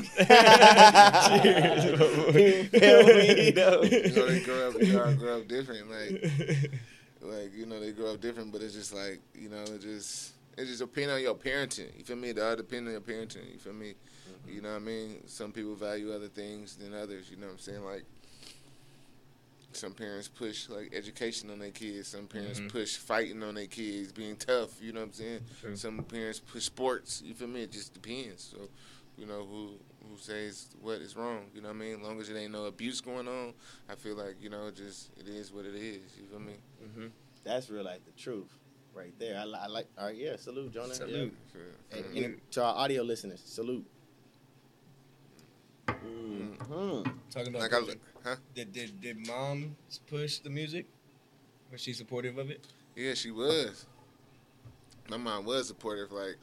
feel 2.64 3.06
me, 3.06 3.50
though? 3.52 3.82
you 3.82 4.12
know 4.14 4.26
they 4.26 4.40
grow 4.40 4.68
up, 4.68 4.82
you 4.82 4.92
know, 4.92 5.14
grow 5.14 5.38
up 5.38 5.48
different. 5.48 5.90
Like, 5.90 6.10
like 7.22 7.54
you 7.54 7.66
know 7.66 7.80
they 7.80 7.92
grow 7.92 8.12
up 8.14 8.20
different, 8.20 8.52
but 8.52 8.62
it's 8.62 8.74
just 8.74 8.92
like 8.94 9.20
you 9.34 9.48
know 9.48 9.62
it 9.62 9.80
just 9.80 10.32
it 10.58 10.66
just 10.66 10.80
depends 10.80 11.12
on 11.12 11.20
your 11.22 11.34
parenting. 11.34 11.96
You 11.98 12.04
feel 12.04 12.16
me? 12.16 12.28
It 12.30 12.38
all 12.38 12.56
depends 12.56 12.86
on 12.88 12.92
your 12.92 13.00
parenting. 13.00 13.52
You 13.52 13.58
feel 13.58 13.72
me? 13.72 13.94
You 14.48 14.60
know 14.62 14.70
what 14.70 14.76
I 14.76 14.84
mean? 14.84 15.26
Some 15.26 15.52
people 15.52 15.74
value 15.74 16.12
other 16.12 16.28
things 16.28 16.76
than 16.76 16.94
others. 16.94 17.30
You 17.30 17.36
know 17.36 17.46
what 17.46 17.52
I'm 17.54 17.58
saying? 17.58 17.84
Like 17.84 18.04
some 19.72 19.92
parents 19.92 20.26
push 20.28 20.68
like 20.68 20.92
education 20.94 21.50
on 21.50 21.60
their 21.60 21.70
kids. 21.70 22.08
Some 22.08 22.26
parents 22.26 22.58
Mhm. 22.58 22.70
push 22.70 22.96
fighting 22.96 23.42
on 23.42 23.54
their 23.54 23.66
kids, 23.68 24.12
being 24.12 24.36
tough. 24.36 24.82
You 24.82 24.92
know 24.92 25.00
what 25.00 25.06
I'm 25.08 25.12
saying? 25.12 25.40
True. 25.60 25.76
Some 25.76 26.02
parents 26.04 26.40
push 26.40 26.64
sports. 26.64 27.22
You 27.24 27.34
feel 27.34 27.46
me? 27.48 27.62
It 27.62 27.70
just 27.70 27.94
depends. 27.94 28.42
So, 28.42 28.68
you 29.16 29.26
know 29.26 29.44
who 29.44 29.78
who 30.08 30.16
says 30.18 30.70
what 30.80 31.00
is 31.00 31.14
wrong. 31.14 31.50
You 31.54 31.60
know 31.60 31.68
what 31.68 31.76
I 31.76 31.78
mean? 31.78 31.94
As 31.96 32.00
long 32.00 32.20
as 32.20 32.28
it 32.30 32.36
ain't 32.36 32.50
no 32.52 32.64
abuse 32.64 33.00
going 33.00 33.28
on, 33.28 33.54
I 33.88 33.94
feel 33.94 34.16
like 34.16 34.36
you 34.40 34.48
know 34.50 34.70
just 34.72 35.10
it 35.18 35.28
is 35.28 35.52
what 35.52 35.64
it 35.64 35.74
is. 35.76 36.16
You 36.18 36.24
feel 36.26 36.40
me? 36.40 36.54
Mm-hmm. 36.82 37.06
That's 37.44 37.70
real 37.70 37.84
like 37.84 38.04
the 38.04 38.12
truth, 38.12 38.48
right 38.92 39.16
there. 39.20 39.38
I, 39.38 39.42
I 39.42 39.66
like. 39.68 39.86
All 39.96 40.06
right, 40.06 40.16
yeah. 40.16 40.34
Salute, 40.36 40.72
Jonah. 40.72 40.94
Salute. 40.94 41.32
Yeah. 41.54 41.96
Hey, 42.12 42.24
and 42.24 42.40
to 42.52 42.62
our 42.64 42.74
audio 42.74 43.02
listeners, 43.02 43.40
salute. 43.44 43.86
Mhm. 45.90 47.12
Talking 47.30 47.48
about 47.48 47.62
Like 47.62 47.72
look, 47.72 47.98
huh? 48.24 48.36
Did, 48.54 48.72
did 48.72 49.00
did 49.00 49.26
mom 49.26 49.76
push 50.08 50.38
the 50.38 50.50
music? 50.50 50.86
Was 51.70 51.80
she 51.80 51.92
supportive 51.92 52.38
of 52.38 52.50
it? 52.50 52.66
Yeah, 52.96 53.14
she 53.14 53.30
was. 53.30 53.86
My 55.08 55.16
mom 55.16 55.44
was 55.44 55.68
supportive. 55.68 56.12
Like 56.12 56.36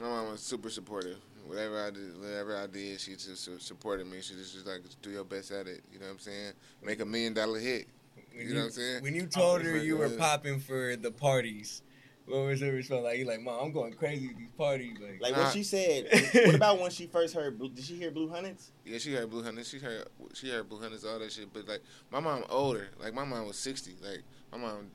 my 0.00 0.08
mom 0.08 0.30
was 0.32 0.40
super 0.40 0.70
supportive. 0.70 1.16
Whatever 1.46 1.86
I 1.86 1.90
did, 1.90 2.20
whatever 2.20 2.56
I 2.56 2.66
did, 2.66 3.00
she 3.00 3.12
just 3.12 3.48
supported 3.66 4.06
me. 4.06 4.20
She 4.20 4.34
just 4.34 4.54
was 4.54 4.66
like, 4.66 4.82
do 5.00 5.10
your 5.10 5.24
best 5.24 5.50
at 5.50 5.66
it. 5.66 5.82
You 5.90 5.98
know 5.98 6.06
what 6.06 6.12
I'm 6.12 6.18
saying? 6.18 6.52
Make 6.82 7.00
a 7.00 7.06
million 7.06 7.32
dollar 7.32 7.58
hit. 7.58 7.86
When 8.34 8.46
You 8.46 8.54
know 8.54 8.60
what 8.60 8.66
I'm 8.66 8.70
saying? 8.72 9.02
When 9.02 9.14
you 9.14 9.26
told 9.26 9.62
her 9.62 9.78
you 9.78 9.96
were 9.96 10.10
popping 10.10 10.60
for 10.60 10.94
the 10.96 11.10
parties, 11.10 11.82
what 12.28 12.46
was 12.46 12.60
her 12.60 12.72
response? 12.72 13.04
Like 13.04 13.18
you 13.18 13.24
like, 13.24 13.40
mom, 13.40 13.58
I'm 13.60 13.72
going 13.72 13.92
crazy 13.92 14.28
at 14.28 14.36
these 14.36 14.50
parties. 14.56 14.96
Like, 15.00 15.20
Like 15.20 15.36
when 15.36 15.50
she 15.52 15.62
said, 15.62 16.08
what 16.46 16.54
about 16.54 16.80
when 16.80 16.90
she 16.90 17.06
first 17.06 17.34
heard? 17.34 17.58
Blue, 17.58 17.68
did 17.70 17.84
she 17.84 17.94
hear 17.96 18.10
Blue 18.10 18.28
Hunnets? 18.28 18.68
Yeah, 18.84 18.98
she 18.98 19.12
heard 19.14 19.30
Blue 19.30 19.42
Hunters. 19.42 19.68
She 19.68 19.78
heard 19.78 20.06
she 20.34 20.50
heard 20.50 20.68
Blue 20.68 20.80
Hunters, 20.80 21.04
all 21.04 21.18
that 21.18 21.32
shit. 21.32 21.52
But 21.52 21.68
like 21.68 21.82
my 22.10 22.20
mom 22.20 22.44
older. 22.50 22.88
Like 23.00 23.14
my 23.14 23.24
mom 23.24 23.46
was 23.46 23.56
sixty. 23.56 23.94
Like 24.02 24.22
my 24.52 24.58
mom 24.58 24.90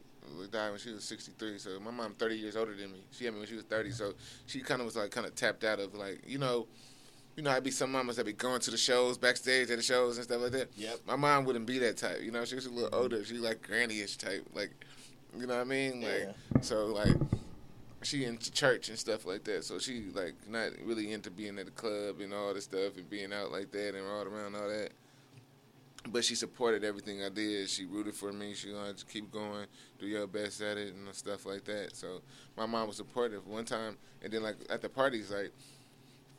died 0.51 0.69
when 0.69 0.79
she 0.79 0.91
was 0.91 1.03
sixty 1.03 1.31
three. 1.38 1.57
So 1.57 1.79
my 1.79 1.91
mom 1.91 2.13
thirty 2.13 2.36
years 2.38 2.55
older 2.55 2.75
than 2.75 2.91
me. 2.91 3.03
She 3.11 3.25
had 3.25 3.34
me 3.34 3.39
when 3.39 3.49
she 3.49 3.55
was 3.55 3.65
thirty. 3.65 3.91
So 3.91 4.13
she 4.45 4.61
kind 4.61 4.79
of 4.81 4.86
was 4.86 4.95
like 4.95 5.11
kind 5.11 5.27
of 5.27 5.36
tapped 5.36 5.63
out 5.63 5.79
of 5.79 5.93
like 5.95 6.21
you 6.27 6.38
know. 6.38 6.67
You 7.36 7.41
know, 7.41 7.49
I'd 7.49 7.63
be 7.63 7.71
some 7.71 7.91
mamas 7.91 8.17
that 8.17 8.27
be 8.27 8.34
going 8.34 8.59
to 8.59 8.69
the 8.69 8.77
shows, 8.77 9.17
backstage 9.17 9.71
at 9.71 9.77
the 9.77 9.81
shows 9.81 10.17
and 10.17 10.23
stuff 10.23 10.39
like 10.39 10.51
that. 10.51 10.69
Yep. 10.75 10.99
My 11.07 11.15
mom 11.15 11.45
wouldn't 11.45 11.65
be 11.65 11.79
that 11.79 11.97
type. 11.97 12.21
You 12.21 12.29
know, 12.29 12.45
she 12.45 12.53
was 12.53 12.67
a 12.67 12.69
little 12.69 12.93
older. 12.93 13.25
She 13.25 13.39
like 13.39 13.63
granny-ish 13.63 14.17
type. 14.17 14.45
Like, 14.53 14.69
you 15.38 15.47
know 15.47 15.55
what 15.55 15.61
I 15.61 15.63
mean? 15.65 16.01
Like, 16.01 16.36
so 16.61 16.86
like, 16.88 17.15
she 18.03 18.25
into 18.25 18.51
church 18.51 18.89
and 18.89 18.99
stuff 18.99 19.25
like 19.25 19.43
that. 19.45 19.63
So 19.63 19.79
she 19.79 20.05
like 20.13 20.36
not 20.49 20.71
really 20.84 21.11
into 21.11 21.31
being 21.31 21.57
at 21.57 21.65
the 21.65 21.71
club 21.71 22.19
and 22.19 22.34
all 22.34 22.53
this 22.53 22.65
stuff 22.65 22.97
and 22.97 23.09
being 23.09 23.34
out 23.34 23.51
like 23.51 23.71
that 23.71 23.95
and 23.95 24.05
all 24.07 24.23
around 24.23 24.55
all 24.55 24.67
that. 24.67 24.89
But 26.09 26.25
she 26.25 26.36
supported 26.36 26.84
everything 26.84 27.23
I 27.23 27.29
did. 27.29 27.69
She 27.69 27.86
rooted 27.86 28.13
for 28.13 28.34
me. 28.34 28.53
She 28.53 28.73
wanted 28.73 28.97
to 28.97 29.05
keep 29.05 29.31
going, 29.31 29.67
do 29.99 30.05
your 30.05 30.27
best 30.27 30.61
at 30.61 30.77
it 30.77 30.93
and 30.93 31.15
stuff 31.15 31.45
like 31.45 31.63
that. 31.63 31.95
So 31.95 32.21
my 32.57 32.65
mom 32.65 32.88
was 32.88 32.97
supportive. 32.97 33.47
One 33.47 33.63
time, 33.63 33.97
and 34.21 34.34
then 34.34 34.43
like 34.43 34.57
at 34.69 34.81
the 34.81 34.89
parties, 34.89 35.31
like 35.31 35.53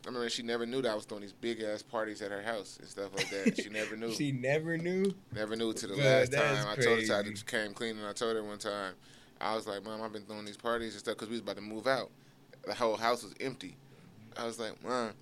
I 0.04 0.08
remember 0.08 0.28
she 0.28 0.42
never 0.42 0.66
knew 0.66 0.82
that 0.82 0.90
I 0.90 0.94
was 0.94 1.06
throwing 1.06 1.22
these 1.22 1.32
big 1.32 1.62
ass 1.62 1.82
parties 1.82 2.20
at 2.20 2.30
her 2.30 2.42
house 2.42 2.76
and 2.78 2.86
stuff 2.88 3.10
like 3.16 3.30
that. 3.30 3.62
She 3.62 3.70
never 3.70 3.96
knew. 3.96 4.12
she 4.14 4.32
never 4.32 4.76
knew. 4.76 5.14
Never 5.34 5.56
knew 5.56 5.72
to 5.72 5.86
the 5.86 5.94
last 5.96 6.32
time. 6.32 6.66
I 6.68 6.74
told 6.74 7.06
her 7.06 7.16
I 7.16 7.22
just 7.22 7.46
came 7.46 7.72
clean 7.72 7.96
and 7.96 8.06
I 8.06 8.12
told 8.12 8.36
her 8.36 8.44
one 8.44 8.58
time. 8.58 8.92
I 9.40 9.54
was 9.54 9.66
like, 9.66 9.82
Mom, 9.82 10.02
I've 10.02 10.12
been 10.12 10.22
throwing 10.24 10.44
these 10.44 10.58
parties 10.58 10.92
and 10.92 11.00
stuff 11.00 11.14
because 11.14 11.28
we 11.28 11.32
was 11.34 11.40
about 11.40 11.56
to 11.56 11.62
move 11.62 11.86
out. 11.86 12.10
The 12.66 12.74
whole 12.74 12.96
house 12.96 13.22
was 13.22 13.34
empty. 13.40 13.76
I 14.36 14.44
was 14.44 14.58
like, 14.58 14.82
Mom, 14.84 15.12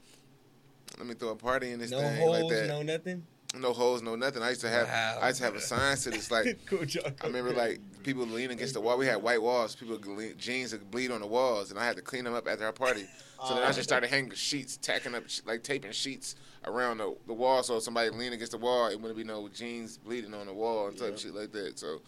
let 0.99 1.07
me 1.07 1.15
throw 1.15 1.31
a 1.31 1.37
party 1.37 1.71
in 1.71 1.79
this 1.79 1.91
No 1.91 2.01
thing 2.01 2.17
holes, 2.21 2.41
like 2.43 2.49
that. 2.51 2.69
no 2.69 2.83
nothing. 2.83 3.27
No 3.59 3.73
holes, 3.73 4.03
no 4.03 4.17
nothing. 4.17 4.43
I 4.43 4.49
used 4.49 4.63
to 4.63 4.69
have 4.71 4.89
Wow, 4.89 5.19
I 5.21 5.29
used 5.29 5.39
to 5.39 5.45
have 5.45 5.55
a 5.55 5.61
sign 5.61 5.97
to 5.99 6.11
this 6.11 6.31
like 6.31 6.59
Cool 6.67 6.87
job. 6.87 7.15
I 7.23 7.27
remember 7.27 7.53
like 7.53 7.81
people 8.03 8.25
leaning 8.27 8.53
against 8.53 8.75
the 8.75 8.81
wall. 8.81 8.97
We 8.99 9.07
had 9.07 9.23
white 9.23 9.43
walls. 9.43 9.77
People 9.77 9.99
jeans 10.39 10.73
would 10.73 10.91
bleed 10.91 11.11
on 11.11 11.21
the 11.21 11.27
walls, 11.27 11.71
and 11.71 11.79
I 11.79 11.85
had 11.85 11.97
to 11.97 12.03
clean 12.03 12.25
them 12.25 12.35
up 12.35 12.49
after 12.49 12.65
our 12.65 12.73
party. 12.73 13.07
So 13.47 13.55
then 13.55 13.65
I 13.65 13.73
just 13.73 13.85
started 13.85 14.09
hanging 14.09 14.31
sheets, 14.33 14.77
tacking 14.77 15.15
up, 15.15 15.25
like 15.47 15.63
taping 15.63 15.93
sheets 15.93 16.37
around 16.65 16.99
the, 16.99 17.15
the 17.27 17.33
wall, 17.33 17.63
so 17.63 17.77
if 17.77 17.83
somebody 17.83 18.11
leaned 18.11 18.35
against 18.35 18.53
the 18.53 18.59
wall, 18.59 18.87
it 18.87 19.01
wouldn't 19.01 19.17
be 19.17 19.25
no 19.25 19.49
jeans 19.49 19.97
bleeding 19.97 20.33
on 20.33 20.47
the 20.47 20.53
wall 20.55 20.89
and 20.89 20.97
type 20.97 21.19
shit 21.19 21.35
like 21.35 21.51
that. 21.53 21.79
So, 21.79 22.01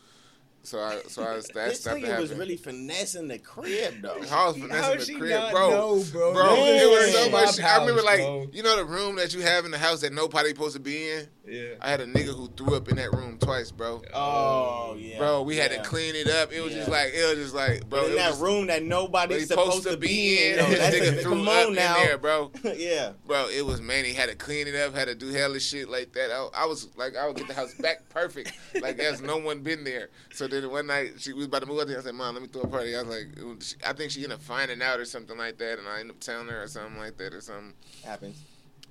so 0.64 0.80
I, 0.80 1.02
so 1.08 1.22
I, 1.22 1.34
that 1.34 1.52
This 1.52 1.86
nigga 1.86 2.18
was 2.18 2.32
really 2.34 2.56
finessing 2.56 3.28
the 3.28 3.38
crib 3.38 4.02
though. 4.02 4.20
I 4.30 4.48
was 4.48 4.56
finessing 4.56 5.14
the 5.14 5.20
crib, 5.20 5.50
bro. 5.52 5.70
know, 5.70 6.04
bro? 6.10 6.32
Bro, 6.32 6.54
it 6.56 6.90
was 6.90 7.12
so 7.12 7.30
much. 7.30 7.60
I 7.60 7.78
remember, 7.78 8.02
like, 8.02 8.20
bro. 8.20 8.46
you 8.52 8.62
know, 8.62 8.76
the 8.76 8.84
room 8.84 9.16
that 9.16 9.34
you 9.34 9.42
have 9.42 9.64
in 9.64 9.70
the 9.70 9.78
house 9.78 10.00
that 10.00 10.12
nobody 10.12 10.48
supposed 10.48 10.74
to 10.74 10.80
be 10.80 11.10
in. 11.10 11.28
Yeah. 11.46 11.74
I 11.80 11.90
had 11.90 12.00
a 12.00 12.06
nigga 12.06 12.34
who 12.34 12.48
threw 12.48 12.74
up 12.74 12.88
in 12.88 12.96
that 12.96 13.12
room 13.12 13.38
twice, 13.38 13.70
bro. 13.70 14.02
Oh 14.14 14.96
yeah, 14.98 15.18
Bro, 15.18 15.42
we 15.42 15.56
had 15.56 15.70
to 15.72 15.82
clean 15.82 16.14
it 16.14 16.28
up. 16.28 16.52
It 16.52 16.62
was 16.62 16.72
just 16.72 16.88
like, 16.88 17.12
it 17.12 17.28
was 17.28 17.38
just 17.38 17.54
like, 17.54 17.88
bro. 17.88 18.06
In 18.06 18.16
that 18.16 18.38
room 18.38 18.68
that 18.68 18.82
nobody's 18.82 19.48
supposed, 19.48 19.82
to 19.84 19.96
be 19.96 20.48
in. 20.48 20.56
though, 20.56 20.66
This 20.68 20.78
that's 20.78 20.96
nigga 20.96 21.22
threw 21.22 21.42
up 21.42 21.72
now, 21.72 21.96
in 21.98 22.06
there, 22.06 22.18
bro. 22.18 22.50
yeah. 22.76 23.12
Bro, 23.26 23.48
it 23.48 23.66
was 23.66 23.82
man. 23.82 24.04
He 24.04 24.14
had 24.14 24.30
to 24.30 24.36
clean 24.36 24.66
it 24.66 24.74
up, 24.74 24.94
had 24.94 25.08
to 25.08 25.14
do 25.14 25.28
hella 25.28 25.60
shit 25.60 25.90
like 25.90 26.12
that. 26.14 26.30
I, 26.30 26.62
I 26.62 26.66
was 26.66 26.88
like, 26.96 27.16
I 27.16 27.26
would 27.26 27.36
get 27.36 27.48
the 27.48 27.54
house 27.54 27.74
back 27.74 28.08
perfect, 28.08 28.52
like 28.80 28.96
there's 28.96 29.20
no 29.20 29.36
one 29.36 29.60
been 29.60 29.84
there. 29.84 30.08
So 30.32 30.48
then 30.62 30.70
one 30.70 30.86
night 30.86 31.12
she 31.18 31.32
was 31.32 31.46
about 31.46 31.60
to 31.62 31.66
move 31.66 31.80
out 31.80 31.86
there. 31.88 31.98
I 31.98 32.02
said, 32.02 32.14
"Mom, 32.14 32.34
let 32.34 32.42
me 32.42 32.48
throw 32.48 32.62
a 32.62 32.66
party." 32.66 32.94
I 32.96 33.02
was 33.02 33.08
like, 33.16 33.44
was- 33.44 33.76
I 33.86 33.92
think 33.92 34.10
she 34.12 34.22
ended 34.22 34.38
up 34.38 34.42
finding 34.42 34.80
out 34.82 34.98
or 35.00 35.04
something 35.04 35.36
like 35.36 35.58
that, 35.58 35.78
and 35.78 35.86
I 35.88 36.00
ended 36.00 36.16
up 36.16 36.20
telling 36.20 36.48
her 36.48 36.62
or 36.62 36.68
something 36.68 36.98
like 36.98 37.16
that 37.18 37.34
or 37.34 37.40
something. 37.40 37.74
Happens. 38.04 38.38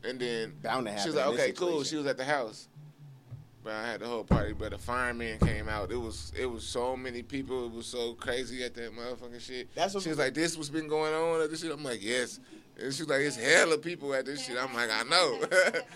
And 0.03 0.19
then 0.19 0.53
Bound 0.61 0.85
to 0.87 0.97
she 0.99 1.07
was 1.07 1.15
like, 1.15 1.25
"Okay, 1.27 1.51
cool." 1.53 1.83
She 1.83 1.95
was 1.95 2.05
at 2.07 2.17
the 2.17 2.25
house. 2.25 2.67
But 3.63 3.71
I 3.75 3.87
had 3.87 4.01
the 4.01 4.07
whole 4.07 4.25
party, 4.25 4.51
but 4.51 4.71
the 4.71 4.77
fireman 4.77 5.39
came 5.39 5.69
out. 5.69 5.89
It 5.89 5.95
was 5.95 6.33
it 6.37 6.45
was 6.47 6.63
so 6.65 6.97
many 6.97 7.23
people. 7.23 7.67
It 7.67 7.71
was 7.71 7.85
so 7.85 8.13
crazy 8.13 8.61
at 8.63 8.73
that 8.75 8.91
motherfucking 8.93 9.39
shit. 9.39 9.73
That's 9.73 9.93
what- 9.93 10.03
she 10.03 10.09
was 10.09 10.17
like, 10.17 10.33
"This 10.33 10.57
what's 10.57 10.67
been 10.69 10.89
going 10.89 11.13
on 11.13 11.41
at 11.41 11.49
this 11.49 11.61
shit." 11.61 11.71
I'm 11.71 11.81
like, 11.83 12.03
"Yes." 12.03 12.41
And 12.81 12.93
she 12.93 13.03
was 13.03 13.09
like, 13.09 13.21
"It's 13.21 13.35
hella 13.35 13.77
people 13.77 14.13
at 14.13 14.25
this 14.25 14.45
shit." 14.45 14.57
I'm 14.57 14.73
like, 14.73 14.89
"I 14.91 15.03
know." 15.03 15.41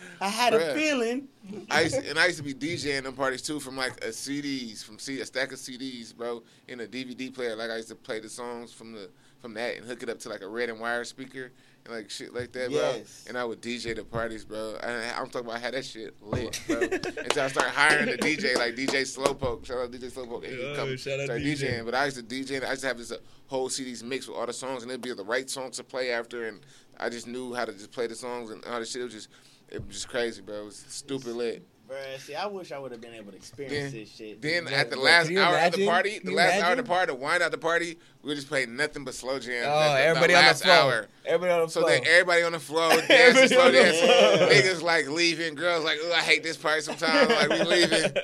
I 0.22 0.30
had 0.30 0.54
a 0.54 0.74
feeling. 0.76 1.28
I 1.72 1.82
used 1.82 1.96
to, 1.96 2.10
and 2.10 2.20
I 2.20 2.28
used 2.28 2.38
to 2.38 2.44
be 2.44 2.54
DJing 2.54 3.04
them 3.04 3.14
parties 3.14 3.42
too 3.42 3.60
from 3.60 3.76
like 3.76 4.04
a 4.04 4.10
CDs 4.10 4.84
from 4.84 5.00
C, 5.00 5.20
a 5.22 5.26
stack 5.26 5.52
of 5.52 5.58
CDs, 5.58 6.16
bro, 6.16 6.44
in 6.68 6.80
a 6.82 6.86
DVD 6.86 7.34
player. 7.34 7.56
Like 7.56 7.72
I 7.72 7.78
used 7.78 7.90
to 7.90 7.96
play 7.96 8.20
the 8.20 8.30
songs 8.30 8.72
from 8.72 8.94
the 8.94 9.10
from 9.40 9.54
that 9.56 9.78
and 9.78 9.86
hook 9.86 10.04
it 10.04 10.10
up 10.10 10.20
to 10.20 10.30
like 10.30 10.42
a 10.42 10.48
red 10.48 10.70
and 10.70 10.80
wire 10.80 11.04
speaker 11.04 11.52
and 11.88 11.96
like 11.96 12.10
shit 12.10 12.34
like 12.34 12.52
that, 12.52 12.70
bro. 12.70 12.80
And 13.28 13.38
I 13.38 13.44
would 13.46 13.62
DJ 13.62 13.96
the 13.96 14.04
parties, 14.04 14.44
bro. 14.46 14.78
I, 14.84 15.12
I'm 15.20 15.30
talking 15.30 15.48
about 15.50 15.62
how 15.62 15.72
that 15.72 15.86
shit 15.86 16.16
lit, 16.22 16.60
bro. 16.68 16.82
Until 16.82 17.44
I 17.44 17.48
started 17.48 17.72
hiring 17.72 18.10
a 18.10 18.18
DJ 18.18 18.56
like 18.58 18.76
DJ 18.76 19.02
Slowpoke. 19.04 19.66
Shout 19.66 19.78
out 19.80 19.92
DJ 19.92 20.12
Slowpoke. 20.12 20.44
And 20.48 20.54
he 20.58 20.64
Oh, 20.66 20.76
come 20.76 20.98
shout 20.98 21.20
out 21.20 21.26
start 21.26 21.42
DJ. 21.42 21.80
DJing. 21.80 21.86
But 21.86 21.96
I 21.96 22.06
used 22.06 22.18
to 22.18 22.24
DJ. 22.24 22.58
and 22.58 22.66
I 22.66 22.70
used 22.72 22.82
to 22.82 22.88
have 22.88 22.98
this 22.98 23.12
uh, 23.12 23.18
whole 23.48 23.70
CDs 23.70 24.04
mixed 24.04 24.28
with 24.30 24.38
all 24.38 24.46
the 24.46 24.54
songs, 24.54 24.84
and 24.84 24.92
it'd 24.92 25.02
be 25.02 25.14
the 25.14 25.24
right 25.24 25.50
songs 25.50 25.78
to 25.78 25.84
play 25.84 26.12
after. 26.12 26.48
And 26.48 26.60
I 27.00 27.10
just 27.10 27.28
knew 27.28 27.54
how 27.54 27.66
to 27.66 27.72
just 27.74 27.92
play 27.92 28.08
the 28.08 28.16
songs 28.16 28.50
and 28.52 28.64
all 28.66 28.80
the 28.80 28.86
shit. 28.86 29.02
It 29.02 29.06
was 29.06 29.14
just 29.14 29.30
it 29.70 29.86
was 29.86 29.96
just 29.96 30.10
crazy, 30.10 30.42
bro. 30.42 30.62
It 30.62 30.66
was 30.66 30.86
stupid 30.90 31.34
lit. 31.36 31.66
Bruh, 31.88 32.20
see, 32.20 32.36
I 32.36 32.46
wish 32.48 32.72
I 32.74 32.80
would 32.80 32.92
have 32.92 33.00
been 33.00 33.14
able 33.14 33.32
to 33.32 33.38
experience 33.38 33.92
Then, 33.94 34.02
this 34.02 34.10
shit. 34.14 34.42
then 34.42 34.66
But- 34.66 34.74
at 34.74 34.90
the 34.90 34.98
last 34.98 35.32
hour 35.32 35.58
of 35.58 35.74
the 35.74 35.86
party, 35.86 36.20
the 36.20 36.32
last 36.34 36.62
hour 36.62 36.72
of 36.72 36.78
the 36.78 36.84
party, 36.84 37.08
to 37.14 37.16
wind 37.16 37.42
out 37.42 37.52
the 37.52 37.58
party, 37.58 37.98
we 38.24 38.36
just 38.36 38.50
played 38.50 38.68
nothing 38.68 39.06
but 39.06 39.14
slow 39.14 39.40
jams. 39.40 39.68
Oh, 39.70 39.80
at 39.80 39.94
the, 39.94 40.04
everybody 40.04 40.36
on 40.36 40.46
the 40.46 40.54
floor. 40.56 40.76
hour. 40.76 41.08
Everybody 41.26 41.52
on 41.54 41.66
the 41.68 41.72
So 41.72 41.80
floor. 41.82 41.92
then 41.92 42.02
everybody 42.06 42.44
on 42.44 42.52
the 42.52 42.60
floor 42.60 42.90
dancing, 43.08 43.48
slow 43.48 43.72
floor. 43.72 44.50
Niggas 44.50 44.82
like 44.82 45.08
leaving, 45.08 45.56
girls 45.56 45.86
like, 45.86 45.98
oh, 46.02 46.14
I 46.14 46.22
hate 46.22 46.44
this 46.44 46.58
party 46.58 46.82
sometimes. 46.82 47.30
like 47.30 47.50
we 47.50 47.64
leaving. 47.64 48.12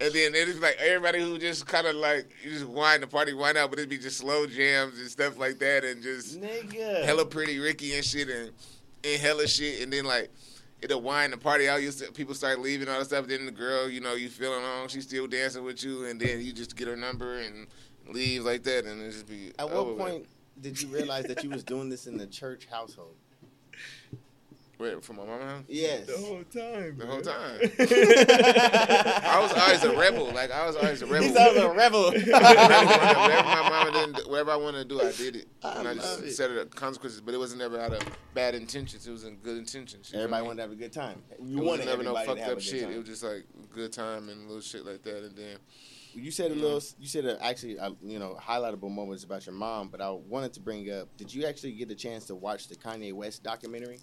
And 0.00 0.12
then 0.12 0.34
it 0.34 0.48
is 0.48 0.58
like 0.58 0.76
everybody 0.80 1.20
who 1.22 1.38
just 1.38 1.66
kind 1.68 1.86
of 1.86 1.94
like 1.94 2.28
you 2.42 2.50
just 2.50 2.64
wind 2.64 3.04
the 3.04 3.06
party 3.06 3.32
wind 3.32 3.56
out, 3.56 3.70
but 3.70 3.78
it'd 3.78 3.88
be 3.88 3.96
just 3.96 4.18
slow 4.18 4.44
jams 4.44 4.98
and 4.98 5.08
stuff 5.08 5.38
like 5.38 5.60
that, 5.60 5.84
and 5.84 6.02
just 6.02 6.38
Nigga. 6.40 7.04
hella 7.04 7.24
Pretty 7.24 7.60
Ricky 7.60 7.94
and 7.94 8.04
shit, 8.04 8.28
and 8.28 8.50
and 9.04 9.20
hella 9.22 9.46
shit, 9.46 9.82
and 9.82 9.92
then 9.92 10.04
like 10.04 10.30
it'll 10.84 11.00
wind 11.00 11.32
the 11.32 11.38
party 11.38 11.68
out. 11.68 11.82
You 11.82 11.90
people 12.14 12.34
start 12.34 12.60
leaving 12.60 12.88
all 12.88 12.98
that 12.98 13.06
stuff. 13.06 13.26
Then 13.26 13.46
the 13.46 13.52
girl, 13.52 13.88
you 13.88 14.00
know, 14.00 14.14
you 14.14 14.28
feeling 14.28 14.62
on, 14.62 14.88
she's 14.88 15.04
still 15.04 15.26
dancing 15.26 15.64
with 15.64 15.82
you, 15.82 16.04
and 16.06 16.20
then 16.20 16.40
you 16.40 16.52
just 16.52 16.76
get 16.76 16.86
her 16.86 16.96
number 16.96 17.40
and 17.40 17.66
leave 18.08 18.44
like 18.44 18.62
that, 18.64 18.84
and 18.84 19.02
it 19.02 19.10
just 19.10 19.26
be. 19.26 19.52
At 19.58 19.70
what 19.70 19.86
with. 19.86 19.98
point 19.98 20.26
did 20.60 20.80
you 20.80 20.88
realize 20.88 21.24
that 21.24 21.42
you 21.42 21.50
was 21.50 21.64
doing 21.64 21.88
this 21.88 22.06
in 22.06 22.16
the 22.16 22.26
church 22.26 22.66
household? 22.70 23.16
Wait, 24.78 25.04
from 25.04 25.16
my 25.16 25.24
mama 25.24 25.44
house? 25.44 25.64
Yes. 25.68 26.06
The 26.06 26.16
whole 26.16 26.42
time. 26.44 26.98
The 26.98 27.04
bro. 27.04 27.06
whole 27.06 27.20
time. 27.20 27.60
I 29.24 29.38
was 29.40 29.52
always 29.52 29.84
a 29.84 29.96
rebel. 29.96 30.32
Like 30.32 30.50
I 30.50 30.66
was 30.66 30.76
always 30.76 31.00
a 31.02 31.06
rebel. 31.06 31.28
He's 31.28 31.36
always 31.36 31.62
a 31.62 31.70
rebel. 31.70 32.04
whatever, 32.12 33.20
whatever 33.20 33.48
my 33.48 33.68
mama 33.68 33.92
didn't, 33.92 34.28
whatever 34.28 34.50
I 34.50 34.56
wanted 34.56 34.88
to 34.88 34.94
do, 34.94 35.00
I 35.00 35.12
did 35.12 35.36
it. 35.36 35.48
I 35.62 35.78
and 35.78 35.88
I 35.88 35.94
just 35.94 36.22
it. 36.22 36.32
set 36.32 36.50
it 36.50 36.58
up 36.58 36.74
consequences, 36.74 37.20
but 37.20 37.34
it 37.34 37.38
wasn't 37.38 37.62
ever 37.62 37.78
out 37.78 37.92
of 37.92 38.02
bad 38.34 38.56
intentions. 38.56 39.06
It 39.06 39.12
was 39.12 39.24
in 39.24 39.36
good 39.36 39.58
intentions. 39.58 40.10
Everybody 40.12 40.42
wanted 40.42 40.56
to 40.56 40.62
have 40.62 40.72
a 40.72 40.76
good 40.76 40.92
time. 40.92 41.22
You 41.40 41.58
it 41.58 41.64
wanted 41.64 41.86
was 41.86 41.86
never 41.86 42.02
no 42.02 42.16
everybody 42.16 42.26
fucked 42.26 42.38
to 42.38 42.44
have 42.44 42.52
up 42.52 42.58
a 42.58 42.60
good 42.60 42.64
shit. 42.64 42.82
time. 42.82 42.92
It 42.92 42.98
was 42.98 43.06
just 43.06 43.22
like 43.22 43.44
good 43.72 43.92
time 43.92 44.28
and 44.28 44.46
little 44.46 44.60
shit 44.60 44.84
like 44.84 45.02
that, 45.02 45.24
and 45.24 45.36
then. 45.36 45.56
You 46.16 46.30
said 46.30 46.52
a 46.52 46.54
little. 46.54 46.80
You 47.00 47.08
said 47.08 47.24
a, 47.24 47.44
actually, 47.44 47.76
uh, 47.76 47.90
you 48.00 48.20
know, 48.20 48.38
highlightable 48.40 48.88
moments 48.88 49.24
about 49.24 49.46
your 49.46 49.54
mom, 49.54 49.88
but 49.88 50.00
I 50.00 50.10
wanted 50.10 50.52
to 50.52 50.60
bring 50.60 50.88
up. 50.92 51.08
Did 51.16 51.34
you 51.34 51.44
actually 51.44 51.72
get 51.72 51.90
a 51.90 51.94
chance 51.96 52.26
to 52.26 52.36
watch 52.36 52.68
the 52.68 52.76
Kanye 52.76 53.12
West 53.12 53.42
documentary? 53.42 53.98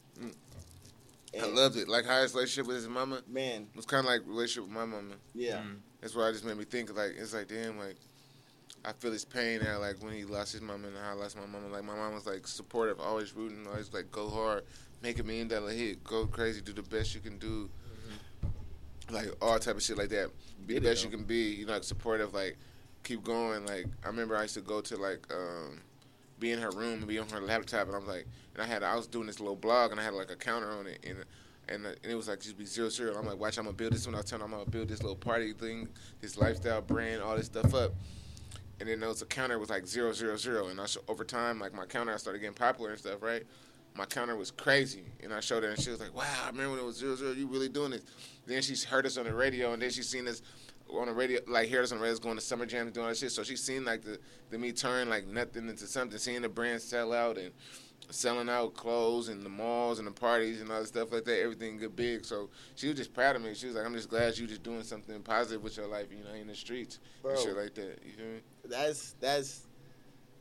I 1.39 1.45
loved 1.45 1.77
it. 1.77 1.87
Like 1.87 2.05
how 2.05 2.21
his 2.21 2.33
relationship 2.33 2.67
with 2.67 2.77
his 2.77 2.87
mama, 2.87 3.21
man, 3.27 3.67
it 3.71 3.75
was 3.75 3.85
kind 3.85 3.99
of 3.99 4.05
like 4.05 4.21
relationship 4.25 4.63
with 4.63 4.73
my 4.73 4.85
mama. 4.85 5.15
Yeah. 5.33 5.61
That's 6.01 6.15
why 6.15 6.27
it 6.29 6.33
just 6.33 6.45
made 6.45 6.57
me 6.57 6.65
think 6.65 6.95
like 6.95 7.13
it's 7.17 7.33
like 7.33 7.47
damn 7.47 7.77
like 7.77 7.95
I 8.83 8.93
feel 8.93 9.11
his 9.11 9.25
pain 9.25 9.61
now 9.63 9.79
like 9.79 10.01
when 10.03 10.13
he 10.13 10.25
lost 10.25 10.53
his 10.53 10.61
mama 10.61 10.87
and 10.87 10.97
how 10.97 11.11
I 11.11 11.13
lost 11.13 11.37
my 11.37 11.45
mama. 11.45 11.67
Like 11.67 11.83
my 11.83 11.95
mom 11.95 12.13
was 12.13 12.25
like 12.25 12.47
supportive, 12.47 12.99
always 12.99 13.35
rooting, 13.35 13.65
always 13.67 13.93
like 13.93 14.11
go 14.11 14.29
hard, 14.29 14.63
make 15.01 15.19
a 15.19 15.23
million 15.23 15.47
dollar 15.47 15.71
hit, 15.71 16.03
go 16.03 16.25
crazy, 16.25 16.61
do 16.61 16.73
the 16.73 16.83
best 16.83 17.13
you 17.13 17.21
can 17.21 17.37
do. 17.37 17.69
Like 19.09 19.27
all 19.41 19.59
type 19.59 19.75
of 19.75 19.83
shit 19.83 19.97
like 19.97 20.09
that. 20.09 20.31
Be 20.65 20.73
Get 20.73 20.83
the 20.83 20.89
it, 20.89 20.91
best 20.91 21.03
you 21.03 21.09
can 21.09 21.23
be. 21.23 21.53
You 21.53 21.65
know, 21.65 21.73
like 21.73 21.83
supportive. 21.83 22.33
Like 22.33 22.57
keep 23.03 23.23
going. 23.23 23.65
Like 23.65 23.85
I 24.03 24.07
remember 24.07 24.35
I 24.35 24.43
used 24.43 24.55
to 24.55 24.61
go 24.61 24.81
to 24.81 24.97
like 24.97 25.27
um, 25.31 25.81
be 26.41 26.51
in 26.51 26.59
her 26.59 26.71
room 26.71 26.95
and 26.95 27.07
be 27.07 27.19
on 27.19 27.29
her 27.29 27.39
laptop, 27.39 27.87
and 27.87 27.95
I'm 27.95 28.05
like, 28.05 28.25
and 28.53 28.61
I 28.61 28.65
had 28.65 28.83
I 28.83 28.95
was 28.97 29.07
doing 29.07 29.27
this 29.27 29.39
little 29.39 29.55
blog, 29.55 29.91
and 29.91 29.99
I 29.99 30.03
had 30.03 30.13
like 30.13 30.29
a 30.29 30.35
counter 30.35 30.71
on 30.71 30.87
it, 30.87 30.99
and 31.07 31.23
and, 31.69 31.85
and 31.85 31.95
it 32.03 32.15
was 32.15 32.27
like 32.27 32.41
just 32.41 32.57
be 32.57 32.65
zero 32.65 32.89
zero. 32.89 33.15
I'm 33.17 33.25
like, 33.25 33.39
watch, 33.39 33.57
I'm 33.57 33.63
gonna 33.63 33.77
build 33.77 33.93
this 33.93 34.05
when 34.05 34.15
I 34.15 34.21
turn. 34.21 34.41
I'm 34.41 34.51
gonna 34.51 34.69
build 34.69 34.89
this 34.89 35.01
little 35.01 35.15
party 35.15 35.53
thing, 35.53 35.87
this 36.19 36.37
lifestyle 36.37 36.81
brand, 36.81 37.21
all 37.21 37.37
this 37.37 37.45
stuff 37.45 37.73
up. 37.73 37.93
And 38.81 38.89
then 38.89 38.99
there 38.99 39.07
was 39.07 39.21
a 39.21 39.27
counter 39.27 39.59
was 39.59 39.69
like 39.69 39.85
zero 39.87 40.11
zero 40.11 40.35
zero, 40.35 40.67
and 40.67 40.81
I 40.81 40.87
sh- 40.87 40.97
over 41.07 41.23
time 41.23 41.59
like 41.59 41.73
my 41.73 41.85
counter 41.85 42.13
I 42.13 42.17
started 42.17 42.39
getting 42.39 42.55
popular 42.55 42.89
and 42.89 42.99
stuff, 42.99 43.21
right? 43.21 43.43
My 43.95 44.05
counter 44.05 44.35
was 44.35 44.51
crazy, 44.51 45.03
and 45.21 45.33
I 45.33 45.41
showed 45.41 45.63
her, 45.63 45.69
and 45.69 45.79
she 45.79 45.91
was 45.91 45.99
like, 45.99 46.15
"Wow, 46.15 46.23
I 46.43 46.47
remember 46.47 46.71
when 46.71 46.79
it 46.79 46.85
was 46.85 46.97
zero 46.97 47.15
zero. 47.15 47.31
You 47.31 47.45
really 47.45 47.69
doing 47.69 47.91
this?" 47.91 48.01
Then 48.47 48.61
she 48.63 48.75
heard 48.87 49.05
us 49.05 49.17
on 49.17 49.25
the 49.25 49.33
radio, 49.33 49.73
and 49.73 49.81
then 49.81 49.91
she 49.91 50.01
seen 50.01 50.27
us 50.27 50.41
on 50.99 51.07
the 51.07 51.13
radio, 51.13 51.39
like 51.47 51.69
heard 51.69 51.83
us 51.83 51.91
on 51.91 51.99
the 51.99 52.03
radio 52.03 52.17
going 52.19 52.35
to 52.35 52.41
summer 52.41 52.65
jams 52.65 52.91
doing 52.91 53.05
all 53.05 53.11
that 53.11 53.17
shit. 53.17 53.31
So 53.31 53.43
she 53.43 53.55
seen 53.55 53.85
like 53.85 54.03
the 54.03 54.19
the 54.49 54.57
me 54.57 54.71
turn 54.71 55.09
like 55.09 55.27
nothing 55.27 55.69
into 55.69 55.87
something, 55.87 56.17
seeing 56.17 56.41
the 56.41 56.49
brand 56.49 56.81
sell 56.81 57.13
out 57.13 57.37
and 57.37 57.51
selling 58.09 58.49
out 58.49 58.73
clothes 58.73 59.29
and 59.29 59.43
the 59.43 59.49
malls 59.49 59.99
and 59.99 60.07
the 60.07 60.11
parties 60.11 60.61
and 60.61 60.71
all 60.71 60.79
that 60.79 60.87
stuff 60.87 61.11
like 61.11 61.23
that. 61.25 61.41
Everything 61.41 61.77
get 61.77 61.95
big. 61.95 62.25
So 62.25 62.49
she 62.75 62.87
was 62.87 62.97
just 62.97 63.13
proud 63.13 63.35
of 63.35 63.41
me. 63.41 63.53
She 63.53 63.67
was 63.67 63.75
like, 63.75 63.85
"I'm 63.85 63.93
just 63.93 64.09
glad 64.09 64.37
you 64.37 64.47
just 64.47 64.63
doing 64.63 64.83
something 64.83 65.21
positive 65.21 65.63
with 65.63 65.77
your 65.77 65.87
life, 65.87 66.07
you 66.11 66.23
know, 66.23 66.33
in 66.33 66.47
the 66.47 66.55
streets 66.55 66.99
Bro. 67.21 67.31
and 67.31 67.39
shit 67.39 67.55
like 67.55 67.73
that." 67.75 67.99
You 68.05 68.11
feel 68.13 68.25
me? 68.25 68.41
That's 68.65 69.15
that's 69.19 69.67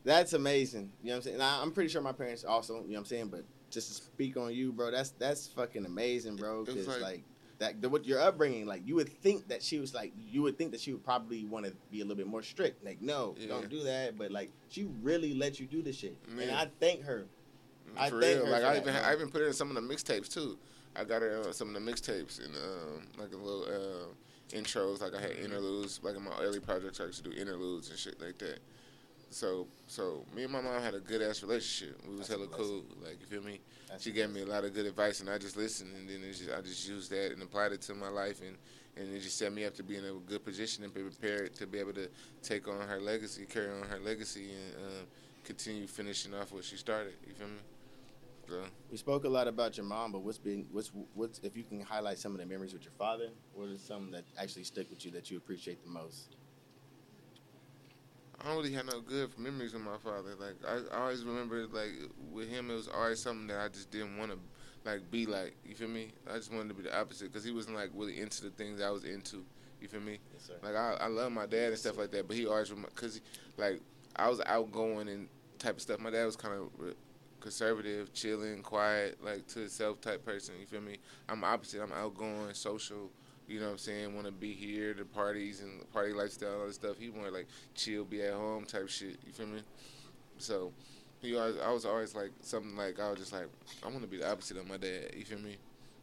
that's 0.03 0.33
amazing. 0.33 0.91
You 1.01 1.09
know 1.09 1.13
what 1.13 1.17
I'm 1.17 1.21
saying? 1.23 1.33
And 1.35 1.43
I, 1.43 1.61
I'm 1.61 1.71
pretty 1.71 1.89
sure 1.89 2.01
my 2.01 2.11
parents 2.11 2.43
also. 2.43 2.75
You 2.75 2.81
know 2.81 2.87
what 2.87 2.97
I'm 2.99 3.05
saying? 3.05 3.27
But 3.27 3.45
just 3.69 3.87
to 3.87 3.93
speak 3.93 4.37
on 4.37 4.53
you, 4.53 4.71
bro, 4.71 4.91
that's 4.91 5.11
that's 5.11 5.47
fucking 5.47 5.85
amazing, 5.85 6.35
bro. 6.35 6.65
Because 6.65 6.87
like, 6.87 7.01
like- 7.01 7.23
that, 7.61 7.79
the, 7.81 7.87
what 7.89 8.05
your 8.05 8.19
upbringing, 8.19 8.65
like 8.65 8.81
you 8.85 8.95
would 8.95 9.07
think 9.07 9.47
that 9.49 9.61
she 9.61 9.79
was 9.79 9.93
like, 9.93 10.11
you 10.31 10.41
would 10.41 10.57
think 10.57 10.71
that 10.71 10.81
she 10.81 10.91
would 10.91 11.03
probably 11.05 11.45
want 11.45 11.65
to 11.65 11.73
be 11.91 12.01
a 12.01 12.03
little 12.03 12.17
bit 12.17 12.27
more 12.27 12.41
strict. 12.41 12.83
Like, 12.83 13.01
no, 13.01 13.35
Yeah. 13.39 13.47
don't 13.49 13.69
do 13.69 13.83
that. 13.83 14.17
But 14.17 14.31
like, 14.31 14.49
she 14.69 14.87
really 15.03 15.35
let 15.35 15.59
you 15.59 15.67
do 15.67 15.81
this 15.81 15.95
shit, 15.97 16.17
and 16.27 16.37
Man. 16.37 16.49
I 16.49 16.67
thank 16.79 17.03
her. 17.03 17.25
I 17.95 18.09
for 18.09 18.19
thank 18.19 18.37
real. 18.37 18.45
her 18.47 18.51
Like 18.51 18.63
I 18.63 18.77
even. 18.77 18.95
I 18.95 19.13
even 19.13 19.29
put 19.29 19.41
her 19.41 19.47
in 19.47 19.53
some 19.53 19.69
of 19.69 19.75
the 19.75 19.81
mixtapes 19.81 20.27
too. 20.33 20.57
I 20.95 21.03
got 21.03 21.21
her 21.21 21.43
on 21.45 21.53
some 21.53 21.73
of 21.73 21.73
the 21.85 21.91
mixtapes 21.91 22.43
and 22.43 22.53
um, 22.55 23.07
like 23.17 23.31
a 23.33 23.37
little 23.37 23.63
uh, 23.63 24.55
intros. 24.57 25.01
Like 25.01 25.13
I 25.13 25.21
had 25.21 25.31
interludes. 25.31 25.99
Like 26.01 26.15
in 26.15 26.23
my 26.23 26.31
early 26.41 26.59
projects, 26.59 26.99
I 26.99 27.05
used 27.05 27.23
to 27.23 27.29
do 27.29 27.35
interludes 27.39 27.89
and 27.89 27.97
shit 27.99 28.19
like 28.19 28.37
that. 28.39 28.59
So 29.31 29.67
so 29.87 30.25
me 30.35 30.43
and 30.43 30.51
my 30.51 30.61
mom 30.61 30.81
had 30.81 30.93
a 30.93 30.99
good 30.99 31.21
ass 31.21 31.41
relationship. 31.41 31.99
We 32.07 32.17
was 32.17 32.27
hella 32.27 32.47
cool. 32.47 32.83
Like 33.03 33.17
you 33.21 33.27
feel 33.27 33.41
me? 33.41 33.59
That's 33.89 34.03
she 34.03 34.11
gave 34.11 34.29
me 34.29 34.41
a 34.41 34.45
lot 34.45 34.63
of 34.63 34.73
good 34.73 34.85
advice 34.85 35.21
and 35.21 35.29
I 35.29 35.37
just 35.37 35.57
listened 35.57 35.95
and 35.95 36.07
then 36.07 36.21
just, 36.31 36.49
I 36.49 36.61
just 36.61 36.87
used 36.87 37.09
that 37.11 37.31
and 37.31 37.41
applied 37.41 37.71
it 37.71 37.81
to 37.83 37.95
my 37.95 38.09
life 38.09 38.41
and. 38.41 38.57
And 38.97 39.07
it 39.15 39.21
just 39.21 39.37
set 39.37 39.53
me 39.53 39.63
up 39.63 39.73
to 39.75 39.83
be 39.83 39.95
in 39.95 40.03
a 40.03 40.11
good 40.11 40.43
position 40.43 40.83
and 40.83 40.93
be 40.93 41.01
prepared 41.01 41.55
to 41.55 41.65
be 41.65 41.79
able 41.79 41.93
to 41.93 42.09
take 42.43 42.67
on 42.67 42.85
her 42.85 42.99
legacy, 42.99 43.45
carry 43.45 43.69
on 43.69 43.87
her 43.87 43.99
legacy, 43.99 44.49
and 44.51 44.75
um, 44.75 45.07
continue 45.45 45.87
finishing 45.87 46.33
off 46.33 46.51
what 46.51 46.65
she 46.65 46.75
started. 46.75 47.13
You 47.25 47.33
feel 47.33 47.47
me? 47.47 47.53
So, 48.49 48.63
We 48.91 48.97
spoke 48.97 49.23
a 49.23 49.29
lot 49.29 49.47
about 49.47 49.77
your 49.77 49.85
mom, 49.85 50.11
but 50.11 50.23
what's 50.23 50.37
been 50.37 50.65
what's 50.73 50.91
what's 51.13 51.39
if 51.39 51.55
you 51.55 51.63
can 51.63 51.79
highlight 51.79 52.17
some 52.17 52.33
of 52.33 52.39
the 52.39 52.45
memories 52.45 52.73
with 52.73 52.83
your 52.83 52.91
father? 52.97 53.29
What 53.53 53.69
are 53.69 53.77
some 53.77 54.11
that 54.11 54.25
actually 54.37 54.65
stick 54.65 54.89
with 54.89 55.05
you 55.05 55.11
that 55.11 55.31
you 55.31 55.37
appreciate 55.37 55.81
the 55.85 55.89
most? 55.89 56.35
I 58.41 58.47
don't 58.47 58.57
really 58.57 58.73
have 58.73 58.85
no 58.85 59.01
good 59.01 59.37
memories 59.37 59.73
with 59.73 59.83
my 59.83 59.97
father. 60.03 60.31
Like 60.39 60.55
I, 60.67 60.95
I 60.95 61.01
always 61.01 61.23
remember, 61.23 61.67
like 61.67 61.91
with 62.31 62.49
him, 62.49 62.71
it 62.71 62.73
was 62.73 62.87
always 62.87 63.19
something 63.19 63.47
that 63.47 63.59
I 63.59 63.67
just 63.67 63.91
didn't 63.91 64.17
want 64.17 64.31
to, 64.31 64.37
like 64.83 65.11
be 65.11 65.25
like. 65.25 65.55
You 65.65 65.75
feel 65.75 65.87
me? 65.87 66.11
I 66.29 66.37
just 66.37 66.51
wanted 66.51 66.69
to 66.69 66.73
be 66.73 66.83
the 66.83 66.97
opposite 66.97 67.25
because 67.25 67.43
he 67.43 67.51
wasn't 67.51 67.75
like 67.75 67.91
really 67.93 68.19
into 68.19 68.43
the 68.43 68.49
things 68.51 68.81
I 68.81 68.89
was 68.89 69.03
into. 69.03 69.45
You 69.79 69.87
feel 69.87 70.01
me? 70.01 70.19
Yes. 70.33 70.51
Like 70.63 70.75
I, 70.75 70.97
I 71.01 71.07
love 71.07 71.31
my 71.31 71.45
dad 71.45 71.69
and 71.69 71.77
stuff 71.77 71.97
like 71.97 72.11
that, 72.11 72.27
but 72.27 72.35
he 72.35 72.47
always 72.47 72.69
because 72.69 73.21
like 73.57 73.79
I 74.15 74.27
was 74.27 74.41
outgoing 74.45 75.07
and 75.07 75.27
type 75.59 75.75
of 75.75 75.81
stuff. 75.81 75.99
My 75.99 76.09
dad 76.09 76.25
was 76.25 76.35
kind 76.35 76.55
of 76.55 76.95
conservative, 77.39 78.13
chilling, 78.13 78.61
quiet, 78.63 79.23
like 79.23 79.47
to 79.47 79.59
himself 79.59 80.01
type 80.01 80.25
person. 80.25 80.55
You 80.59 80.65
feel 80.65 80.81
me? 80.81 80.97
I'm 81.29 81.43
opposite. 81.43 81.81
I'm 81.81 81.91
outgoing, 81.91 82.53
social. 82.53 83.11
You 83.51 83.59
know 83.59 83.65
what 83.65 83.71
I'm 83.73 83.77
saying? 83.79 84.15
Want 84.15 84.27
to 84.27 84.31
be 84.31 84.53
here, 84.53 84.93
the 84.93 85.03
parties 85.03 85.59
and 85.59 85.89
party 85.91 86.13
lifestyle, 86.13 86.53
and 86.53 86.61
all 86.61 86.67
this 86.67 86.75
stuff. 86.75 86.97
He 86.97 87.09
wanted 87.09 87.33
like 87.33 87.47
chill, 87.75 88.05
be 88.05 88.21
at 88.21 88.33
home 88.33 88.63
type 88.63 88.87
shit. 88.87 89.17
You 89.25 89.33
feel 89.33 89.47
me? 89.47 89.61
So 90.37 90.71
he 91.21 91.35
always, 91.35 91.55
I 91.59 91.69
was 91.71 91.85
always 91.85 92.15
like 92.15 92.31
something 92.41 92.77
like 92.77 92.97
I 92.99 93.09
was 93.09 93.19
just 93.19 93.33
like 93.33 93.47
I 93.83 93.87
want 93.87 94.01
to 94.01 94.07
be 94.07 94.17
the 94.17 94.31
opposite 94.31 94.55
of 94.55 94.67
my 94.67 94.77
dad. 94.77 95.13
You 95.17 95.25
feel 95.25 95.39
me? 95.39 95.57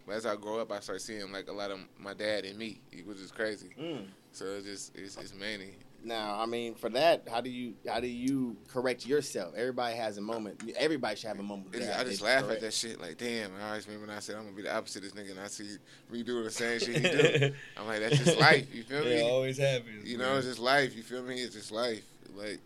But 0.06 0.16
as 0.16 0.26
I 0.26 0.36
grow 0.36 0.60
up, 0.60 0.70
I 0.70 0.80
start 0.80 1.00
seeing 1.00 1.32
like 1.32 1.48
a 1.48 1.52
lot 1.52 1.70
of 1.70 1.78
my 1.98 2.12
dad 2.12 2.44
in 2.44 2.58
me, 2.58 2.80
which 3.06 3.18
is 3.18 3.32
crazy. 3.32 3.70
Mm. 3.80 4.08
So 4.32 4.44
it's 4.44 4.66
just 4.66 4.96
it's, 4.96 5.16
it's 5.16 5.34
many. 5.34 5.70
Now, 6.04 6.38
I 6.38 6.46
mean, 6.46 6.74
for 6.74 6.88
that, 6.90 7.28
how 7.28 7.40
do 7.40 7.50
you 7.50 7.74
how 7.86 7.98
do 7.98 8.06
you 8.06 8.56
correct 8.68 9.04
yourself? 9.04 9.54
Everybody 9.56 9.96
has 9.96 10.16
a 10.16 10.20
moment. 10.20 10.62
Everybody 10.76 11.16
should 11.16 11.28
have 11.28 11.40
a 11.40 11.42
moment. 11.42 11.74
It's- 11.74 11.98
I 11.98 12.04
just 12.04 12.20
they 12.20 12.26
laugh 12.26 12.44
correct. 12.44 12.56
at 12.56 12.60
that 12.62 12.74
shit. 12.74 13.00
Like, 13.00 13.18
damn, 13.18 13.50
I 13.60 13.68
always 13.68 13.86
remember 13.86 14.06
when 14.06 14.16
I 14.16 14.20
said 14.20 14.36
I'm 14.36 14.44
gonna 14.44 14.56
be 14.56 14.62
the 14.62 14.74
opposite 14.74 15.04
of 15.04 15.12
this 15.12 15.20
nigga, 15.20 15.32
and 15.32 15.40
I 15.40 15.48
see 15.48 15.76
me 16.10 16.22
doing 16.22 16.44
the 16.44 16.50
same 16.50 16.78
shit 16.78 16.96
he 16.96 17.00
do. 17.02 17.54
I'm 17.76 17.86
like, 17.86 18.00
that's 18.00 18.18
just 18.18 18.38
life. 18.38 18.72
You 18.72 18.84
feel 18.84 19.04
me? 19.04 19.10
It 19.12 19.22
always 19.22 19.58
happens. 19.58 20.08
You 20.08 20.18
know, 20.18 20.28
man. 20.28 20.38
it's 20.38 20.46
just 20.46 20.60
life. 20.60 20.96
You 20.96 21.02
feel 21.02 21.22
me? 21.22 21.40
It's 21.40 21.54
just 21.54 21.72
life. 21.72 22.04
Like, 22.34 22.60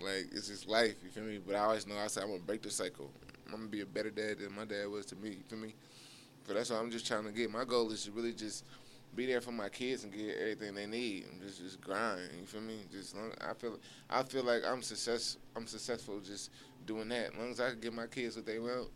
like 0.00 0.26
it's 0.32 0.48
just 0.48 0.68
life. 0.68 0.96
You 1.02 1.08
feel 1.08 1.24
me? 1.24 1.40
But 1.44 1.56
I 1.56 1.60
always 1.60 1.86
know 1.86 1.96
I 1.96 2.08
said 2.08 2.24
I'm 2.24 2.30
gonna 2.30 2.42
break 2.42 2.62
the 2.62 2.70
cycle. 2.70 3.10
I'm 3.46 3.52
gonna 3.56 3.66
be 3.68 3.80
a 3.80 3.86
better 3.86 4.10
dad 4.10 4.38
than 4.40 4.54
my 4.54 4.66
dad 4.66 4.88
was 4.88 5.06
to 5.06 5.16
me. 5.16 5.30
You 5.30 5.42
feel 5.48 5.58
me? 5.58 5.74
But 6.46 6.54
that's 6.56 6.70
what 6.70 6.80
I'm 6.80 6.90
just 6.90 7.06
trying 7.06 7.24
to 7.24 7.32
get. 7.32 7.50
My 7.50 7.64
goal 7.64 7.90
is 7.90 8.04
to 8.04 8.10
really 8.10 8.32
just 8.32 8.64
be 9.14 9.26
there 9.26 9.40
for 9.40 9.52
my 9.52 9.68
kids 9.68 10.04
and 10.04 10.12
get 10.12 10.36
everything 10.38 10.74
they 10.74 10.86
need 10.86 11.26
and 11.26 11.40
just 11.40 11.60
just 11.60 11.80
grind. 11.80 12.30
You 12.38 12.46
feel 12.46 12.60
me? 12.60 12.80
Just 12.90 13.16
long, 13.16 13.32
I 13.40 13.54
feel 13.54 13.78
I 14.08 14.22
feel 14.22 14.44
like 14.44 14.62
I'm 14.66 14.82
success. 14.82 15.38
I'm 15.56 15.66
successful 15.66 16.20
just 16.20 16.50
doing 16.86 17.08
that. 17.08 17.32
As 17.32 17.34
long 17.38 17.50
as 17.50 17.60
I 17.60 17.70
can 17.70 17.80
give 17.80 17.94
my 17.94 18.06
kids 18.06 18.36
what 18.36 18.46
they 18.46 18.58
want, 18.58 18.88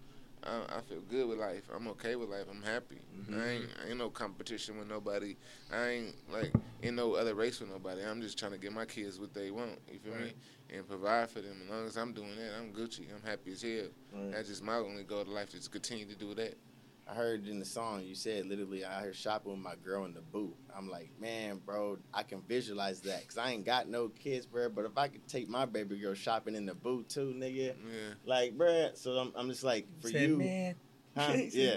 I, 0.44 0.78
I 0.78 0.80
feel 0.80 1.01
good 1.09 1.28
with 1.28 1.39
life. 1.39 1.68
I'm 1.74 1.89
okay 1.89 2.16
with 2.16 2.28
life. 2.28 2.44
I'm 2.51 2.62
happy. 2.62 2.98
I 2.98 3.30
mm-hmm. 3.30 3.43
ain't 3.43 3.64
I 3.84 3.89
ain't 3.90 3.98
no 3.98 4.10
competition 4.10 4.78
with 4.78 4.89
nobody. 4.89 5.36
I 5.72 5.89
ain't 5.89 6.14
like 6.30 6.52
in 6.82 6.97
no 6.97 7.14
other 7.14 7.34
race 7.34 7.60
with 7.60 7.70
nobody. 7.70 8.02
I'm 8.05 8.20
just 8.20 8.39
trying 8.39 8.52
to 8.52 8.59
give 8.59 8.72
my 8.72 8.84
kids 8.84 9.18
what 9.18 9.34
they 9.34 9.51
want. 9.51 9.78
You 9.90 9.98
feel 9.98 10.14
me? 10.14 10.32
And 10.74 10.89
provide 10.89 11.30
for 11.30 11.40
them. 11.40 11.60
As 11.64 11.70
long 11.70 11.86
as 11.86 11.97
I'm 11.97 12.12
doing 12.12 12.34
that, 12.36 12.51
I'm 12.59 12.72
Gucci. 12.72 13.06
I'm 13.14 13.28
happy 13.28 13.52
as 13.52 13.62
hell. 13.62 13.89
Right. 14.14 14.32
That's 14.32 14.48
just 14.48 14.62
my 14.62 14.76
only 14.76 15.02
goal 15.02 15.20
in 15.20 15.32
life. 15.32 15.51
Just 15.51 15.70
continue 15.70 16.06
to 16.06 16.14
do 16.14 16.34
that. 16.34 16.56
I 17.12 17.14
heard 17.14 17.47
in 17.47 17.59
the 17.59 17.64
song 17.64 18.02
you 18.05 18.14
said 18.14 18.47
literally 18.47 18.84
I 18.86 19.02
heard 19.02 19.14
shopping 19.16 19.52
with 19.52 19.60
my 19.60 19.74
girl 19.84 20.06
in 20.06 20.14
the 20.14 20.22
boot. 20.22 20.55
I'm 20.74 20.89
like, 20.89 21.10
man, 21.20 21.60
bro, 21.66 21.98
I 22.14 22.22
can 22.22 22.40
visualize 22.48 23.01
that 23.02 23.20
because 23.20 23.36
I 23.36 23.51
ain't 23.51 23.66
got 23.66 23.86
no 23.86 24.09
kids, 24.09 24.47
bro. 24.47 24.70
But 24.70 24.86
if 24.86 24.97
I 24.97 25.09
could 25.09 25.26
take 25.28 25.47
my 25.48 25.66
baby 25.66 25.98
girl 25.98 26.14
shopping 26.14 26.55
in 26.55 26.64
the 26.64 26.74
boot 26.74 27.10
too, 27.10 27.34
nigga, 27.36 27.74
Yeah. 27.84 28.14
like, 28.24 28.56
bro. 28.56 28.90
So 28.94 29.12
I'm, 29.12 29.32
I'm 29.36 29.48
just 29.51 29.62
like, 29.62 29.86
for 30.01 30.09
Said, 30.09 30.22
you, 30.22 30.39
man. 30.39 30.74
huh? 31.14 31.32
He 31.34 31.51
yeah. 31.52 31.74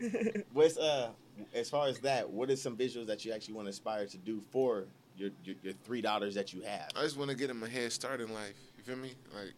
man. 0.00 0.44
What's 0.54 0.78
uh, 0.78 1.10
as 1.52 1.68
far 1.68 1.88
as 1.88 1.98
that, 2.00 2.30
what 2.30 2.48
are 2.50 2.56
some 2.56 2.76
visuals 2.76 3.06
that 3.08 3.24
you 3.26 3.32
actually 3.32 3.54
want 3.54 3.66
to 3.66 3.70
aspire 3.70 4.06
to 4.06 4.16
do 4.16 4.40
for 4.50 4.86
your 5.18 5.30
your, 5.44 5.56
your 5.62 5.74
three 5.84 6.00
dollars 6.00 6.34
that 6.34 6.54
you 6.54 6.62
have? 6.62 6.88
I 6.96 7.02
just 7.02 7.18
want 7.18 7.30
to 7.30 7.36
get 7.36 7.50
him 7.50 7.62
a 7.62 7.68
head 7.68 7.92
start 7.92 8.22
in 8.22 8.32
life. 8.32 8.54
You 8.78 8.84
feel 8.84 8.96
me? 8.96 9.12
Like, 9.34 9.52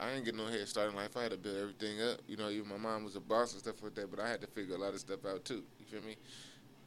I 0.00 0.12
ain't 0.12 0.24
get 0.24 0.34
no 0.34 0.46
head 0.46 0.66
start 0.66 0.88
in 0.88 0.96
life. 0.96 1.14
I 1.16 1.24
had 1.24 1.32
to 1.32 1.36
build 1.36 1.58
everything 1.58 2.00
up. 2.00 2.20
You 2.26 2.38
know, 2.38 2.48
even 2.48 2.68
my 2.68 2.78
mom 2.78 3.04
was 3.04 3.16
a 3.16 3.20
boss 3.20 3.52
and 3.52 3.60
stuff 3.60 3.82
like 3.82 3.94
that, 3.96 4.10
but 4.10 4.18
I 4.18 4.28
had 4.28 4.40
to 4.40 4.46
figure 4.46 4.74
a 4.74 4.78
lot 4.78 4.94
of 4.94 5.00
stuff 5.00 5.26
out 5.26 5.44
too. 5.44 5.62
You 5.78 5.84
feel 5.86 6.00
me? 6.00 6.16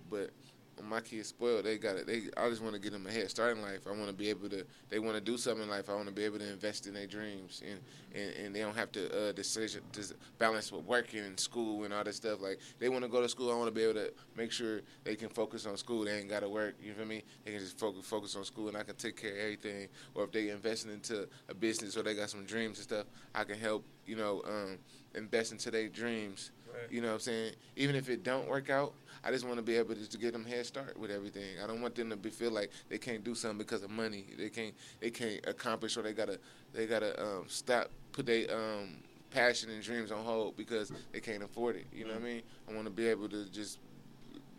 But 0.10 0.31
when 0.78 0.90
my 0.90 1.02
kids 1.02 1.30
spoiled, 1.30 1.66
they 1.66 1.78
got 1.78 1.95
it. 1.95 2.08
They, 2.08 2.24
I 2.38 2.50
just 2.50 2.62
want 2.62 2.74
to 2.74 2.80
get 2.80 2.91
them 2.91 3.06
a 3.06 3.12
head 3.12 3.30
start 3.30 3.56
in 3.56 3.62
life. 3.62 3.82
I 3.88 3.91
want 3.91 4.08
to 4.08 4.14
be 4.14 4.30
able 4.30 4.50
to. 4.50 4.66
They 4.90 5.00
want 5.00 5.16
to 5.16 5.22
do 5.22 5.38
something 5.38 5.64
in 5.64 5.70
life. 5.70 5.90
I 5.90 5.94
want 5.94 6.08
to 6.08 6.14
be 6.14 6.24
able 6.24 6.40
to 6.40 6.52
invest 6.52 6.88
in 6.88 6.94
their 6.94 7.08
dreams, 7.08 7.62
and 7.68 7.80
and, 8.14 8.45
and 8.45 8.56
they 8.56 8.60
don't 8.60 8.76
have 8.76 8.91
to 8.94 9.30
uh, 9.30 9.32
decision 9.32 9.82
dis- 9.91 10.14
balance 10.38 10.72
with 10.72 10.86
working 10.86 11.20
and 11.20 11.40
school 11.40 11.84
and 11.84 11.94
all 11.94 12.04
that 12.04 12.16
stuff. 12.16 12.41
Like 12.41 12.60
they 12.80 12.90
want 12.90 13.04
to 13.04 13.10
go 13.10 13.22
to 13.22 13.30
school. 13.30 13.52
I 13.52 13.56
want 13.56 13.68
to 13.68 13.74
be 13.74 13.84
able 13.84 13.95
to 13.95 14.14
make 14.36 14.52
sure 14.52 14.82
they 15.04 15.16
can 15.16 15.30
focus 15.30 15.66
on 15.66 15.78
school. 15.78 16.06
They 16.06 16.18
ain't 16.20 16.30
got 16.30 16.41
to 16.41 16.50
work. 16.50 16.76
You 16.82 16.94
feel 16.94 17.06
me? 17.06 17.24
They 17.45 17.52
can 17.52 17.60
just 17.60 17.80
focus 17.80 18.06
focus 18.06 18.36
on 18.36 18.44
school, 18.45 18.68
and 18.68 18.78
I 18.78 18.84
can 18.84 18.95
take 18.95 19.20
care 19.20 19.32
of 19.32 19.38
everything. 19.38 19.88
Or 20.16 20.24
if 20.26 20.32
they 20.32 20.50
investing 20.50 20.91
into 20.91 21.28
a 21.50 21.54
business 21.54 21.98
or 21.98 22.04
they 22.04 22.16
got 22.16 22.30
some 22.30 22.45
dreams 22.45 22.78
and 22.78 22.84
stuff, 22.84 23.06
I 23.34 23.44
can 23.44 23.58
help. 23.60 23.86
You 24.06 24.18
know, 24.18 24.41
um, 24.45 24.80
invest 25.16 25.52
into 25.54 25.72
their 25.72 25.88
dreams. 25.88 26.52
Right. 26.74 26.91
You 26.91 27.02
know 27.02 27.10
what 27.10 27.14
I'm 27.16 27.20
saying? 27.20 27.54
Even 27.76 27.95
if 27.95 28.10
it 28.10 28.24
don't 28.24 28.48
work 28.48 28.70
out, 28.70 28.94
I 29.24 29.32
just 29.32 29.45
want 29.45 29.58
to 29.58 29.64
be 29.64 29.78
able 29.78 29.95
to, 29.95 30.10
to 30.10 30.18
get 30.18 30.34
them 30.34 30.44
head 30.44 30.66
start 30.66 31.00
with 31.00 31.12
everything. 31.12 31.44
I 31.64 31.68
don't 31.68 31.82
want 31.82 31.95
them 31.95 32.10
to 32.10 32.18
be, 32.18 32.30
feel 32.30 32.52
like 32.52 32.72
they 32.90 32.98
can't 32.98 33.24
do 33.24 33.36
something 33.36 33.58
because 33.58 33.84
of 33.84 33.90
money. 33.90 34.26
They 34.38 34.50
can't 34.50 34.74
they 35.00 35.12
can't 35.12 35.45
accomplish 35.48 35.95
or 35.98 36.02
they 36.02 36.14
gotta 36.14 36.40
they 36.74 36.86
gotta 36.86 37.22
um, 37.22 37.45
stop 37.48 37.90
put 38.12 38.26
their 38.26 38.54
um, 38.54 38.98
passion 39.32 39.70
and 39.70 39.82
dreams 39.82 40.12
on 40.12 40.24
hold 40.24 40.58
because 40.58 40.91
they 41.12 41.20
can't 41.20 41.44
afford 41.44 41.76
it. 41.78 41.86
You 41.94 42.06
know 42.06 42.14
what 42.14 42.22
I 42.22 42.26
mean? 42.26 42.41
I 42.70 42.74
want 42.74 42.86
to 42.86 42.91
be 42.91 43.08
able 43.08 43.30
to 43.30 43.45
just 43.50 43.80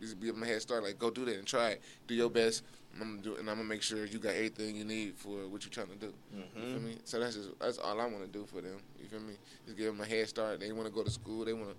just 0.00 0.18
be 0.20 0.32
my 0.32 0.46
head 0.46 0.62
start. 0.62 0.82
Like 0.82 0.98
go 0.98 1.10
do 1.10 1.24
that 1.26 1.36
and 1.36 1.46
try 1.46 1.70
it. 1.70 1.82
Do 2.06 2.14
your 2.14 2.30
best. 2.30 2.62
I'm 3.00 3.10
gonna 3.16 3.22
do, 3.22 3.36
and 3.36 3.48
I'm 3.50 3.56
gonna 3.56 3.68
make 3.68 3.82
sure 3.82 4.04
you 4.04 4.18
got 4.18 4.34
everything 4.34 4.76
you 4.76 4.84
need 4.84 5.16
for 5.16 5.48
what 5.48 5.64
you're 5.64 5.70
trying 5.72 5.88
to 5.88 5.96
do. 6.06 6.12
You 6.34 6.42
feel 6.54 6.78
Mhm. 6.80 6.84
me? 6.84 6.98
So 7.04 7.18
that's 7.18 7.34
just 7.36 7.50
that's 7.58 7.78
all 7.78 8.00
I 8.00 8.06
want 8.06 8.20
to 8.24 8.28
do 8.30 8.46
for 8.46 8.60
them. 8.60 8.78
You 9.00 9.08
feel 9.08 9.20
me? 9.20 9.34
Just 9.66 9.76
give 9.76 9.86
them 9.86 10.00
a 10.00 10.06
head 10.06 10.28
start. 10.28 10.60
They 10.60 10.70
want 10.72 10.86
to 10.88 10.94
go 10.94 11.02
to 11.02 11.10
school. 11.10 11.44
They 11.44 11.52
want 11.52 11.70
to 11.70 11.76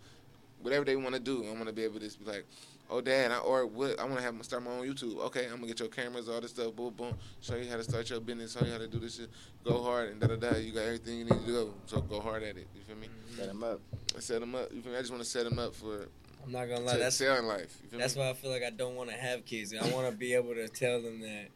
whatever 0.62 0.84
they 0.86 0.96
want 0.96 1.14
to 1.16 1.22
do. 1.22 1.46
I 1.48 1.52
want 1.52 1.68
to 1.68 1.74
be 1.74 1.84
able 1.84 2.00
to 2.00 2.06
just 2.06 2.20
be 2.20 2.26
like, 2.32 2.44
oh, 2.90 3.00
dad, 3.00 3.32
I, 3.32 3.38
or 3.38 3.66
what? 3.68 4.00
I 4.00 4.04
want 4.06 4.16
to 4.18 4.22
have 4.24 4.36
start 4.44 4.64
my 4.64 4.72
own 4.72 4.88
YouTube. 4.88 5.18
Okay, 5.28 5.46
I'm 5.46 5.56
gonna 5.56 5.68
get 5.68 5.80
your 5.80 5.90
cameras, 5.90 6.28
all 6.28 6.42
this 6.42 6.52
stuff, 6.52 6.76
boom, 6.76 6.94
boom. 6.94 7.14
Show 7.42 7.56
you 7.56 7.70
how 7.70 7.78
to 7.78 7.84
start 7.84 8.10
your 8.10 8.20
business. 8.20 8.54
Show 8.58 8.66
you 8.66 8.72
how 8.72 8.80
to 8.80 8.88
do 8.88 9.00
this 9.00 9.16
shit. 9.16 9.30
Go 9.64 9.82
hard 9.84 10.10
and 10.10 10.20
da 10.20 10.28
da 10.28 10.36
da. 10.36 10.58
You 10.58 10.72
got 10.74 10.82
everything 10.82 11.20
you 11.20 11.26
need 11.26 11.40
to 11.40 11.46
do. 11.46 11.74
So 11.86 12.02
go 12.02 12.20
hard 12.20 12.44
at 12.44 12.58
it. 12.58 12.68
You 12.76 12.82
feel 12.82 12.96
me? 12.96 13.08
Set 13.38 13.48
them 13.48 13.64
up. 13.64 13.80
I 14.16 14.20
set 14.20 14.40
them 14.42 14.56
up. 14.56 14.72
You 14.74 14.82
feel 14.82 14.92
me? 14.92 14.98
I 14.98 15.02
just 15.02 15.12
want 15.12 15.24
to 15.24 15.30
set 15.30 15.44
them 15.46 15.60
up 15.60 15.74
for. 15.76 16.08
I'm 16.46 16.52
not 16.52 16.66
gonna 16.70 16.82
lie. 16.82 16.94
to 16.94 17.00
That's 17.00 17.20
in 17.20 17.48
life. 17.48 17.78
That's 17.92 18.16
me? 18.16 18.22
why 18.22 18.30
I 18.30 18.34
feel 18.34 18.52
like 18.52 18.64
I 18.64 18.70
don't 18.70 18.96
want 18.96 19.10
to 19.10 19.16
have 19.16 19.46
kids. 19.46 19.74
I 19.74 19.90
want 19.90 20.10
to 20.10 20.16
be 20.16 20.34
able 20.34 20.54
to 20.54 20.68
tell 20.68 21.02
them 21.02 21.22
that 21.22 21.48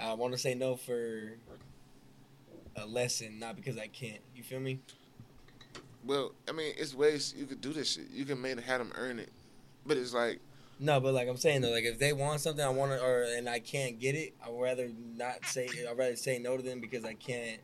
I 0.00 0.14
want 0.14 0.32
to 0.32 0.38
say 0.38 0.54
no 0.54 0.76
for 0.76 1.34
a 2.76 2.86
lesson, 2.86 3.38
not 3.38 3.56
because 3.56 3.78
I 3.78 3.86
can't. 3.86 4.20
You 4.34 4.42
feel 4.42 4.60
me? 4.60 4.80
Well, 6.04 6.32
I 6.48 6.52
mean, 6.52 6.74
it's 6.76 6.94
ways 6.94 7.34
you 7.36 7.46
could 7.46 7.60
do 7.60 7.72
this 7.72 7.92
shit. 7.94 8.10
You 8.12 8.24
can 8.24 8.40
make 8.40 8.58
have 8.60 8.78
them 8.78 8.92
earn 8.96 9.18
it, 9.18 9.30
but 9.86 9.96
it's 9.96 10.12
like 10.14 10.40
No, 10.78 11.00
but 11.00 11.14
like 11.14 11.28
I'm 11.28 11.36
saying 11.36 11.60
though, 11.62 11.70
like 11.70 11.84
if 11.84 11.98
they 11.98 12.12
want 12.12 12.40
something, 12.40 12.64
I 12.64 12.68
want 12.68 12.92
to, 12.92 13.02
or 13.02 13.24
and 13.24 13.48
I 13.48 13.58
can't 13.58 13.98
get 13.98 14.14
it, 14.14 14.34
I'd 14.44 14.52
rather 14.52 14.90
not 15.16 15.44
say. 15.46 15.68
I'd 15.88 15.96
rather 15.96 16.16
say 16.16 16.38
no 16.38 16.56
to 16.56 16.62
them 16.62 16.80
because 16.80 17.04
I 17.04 17.14
can't. 17.14 17.60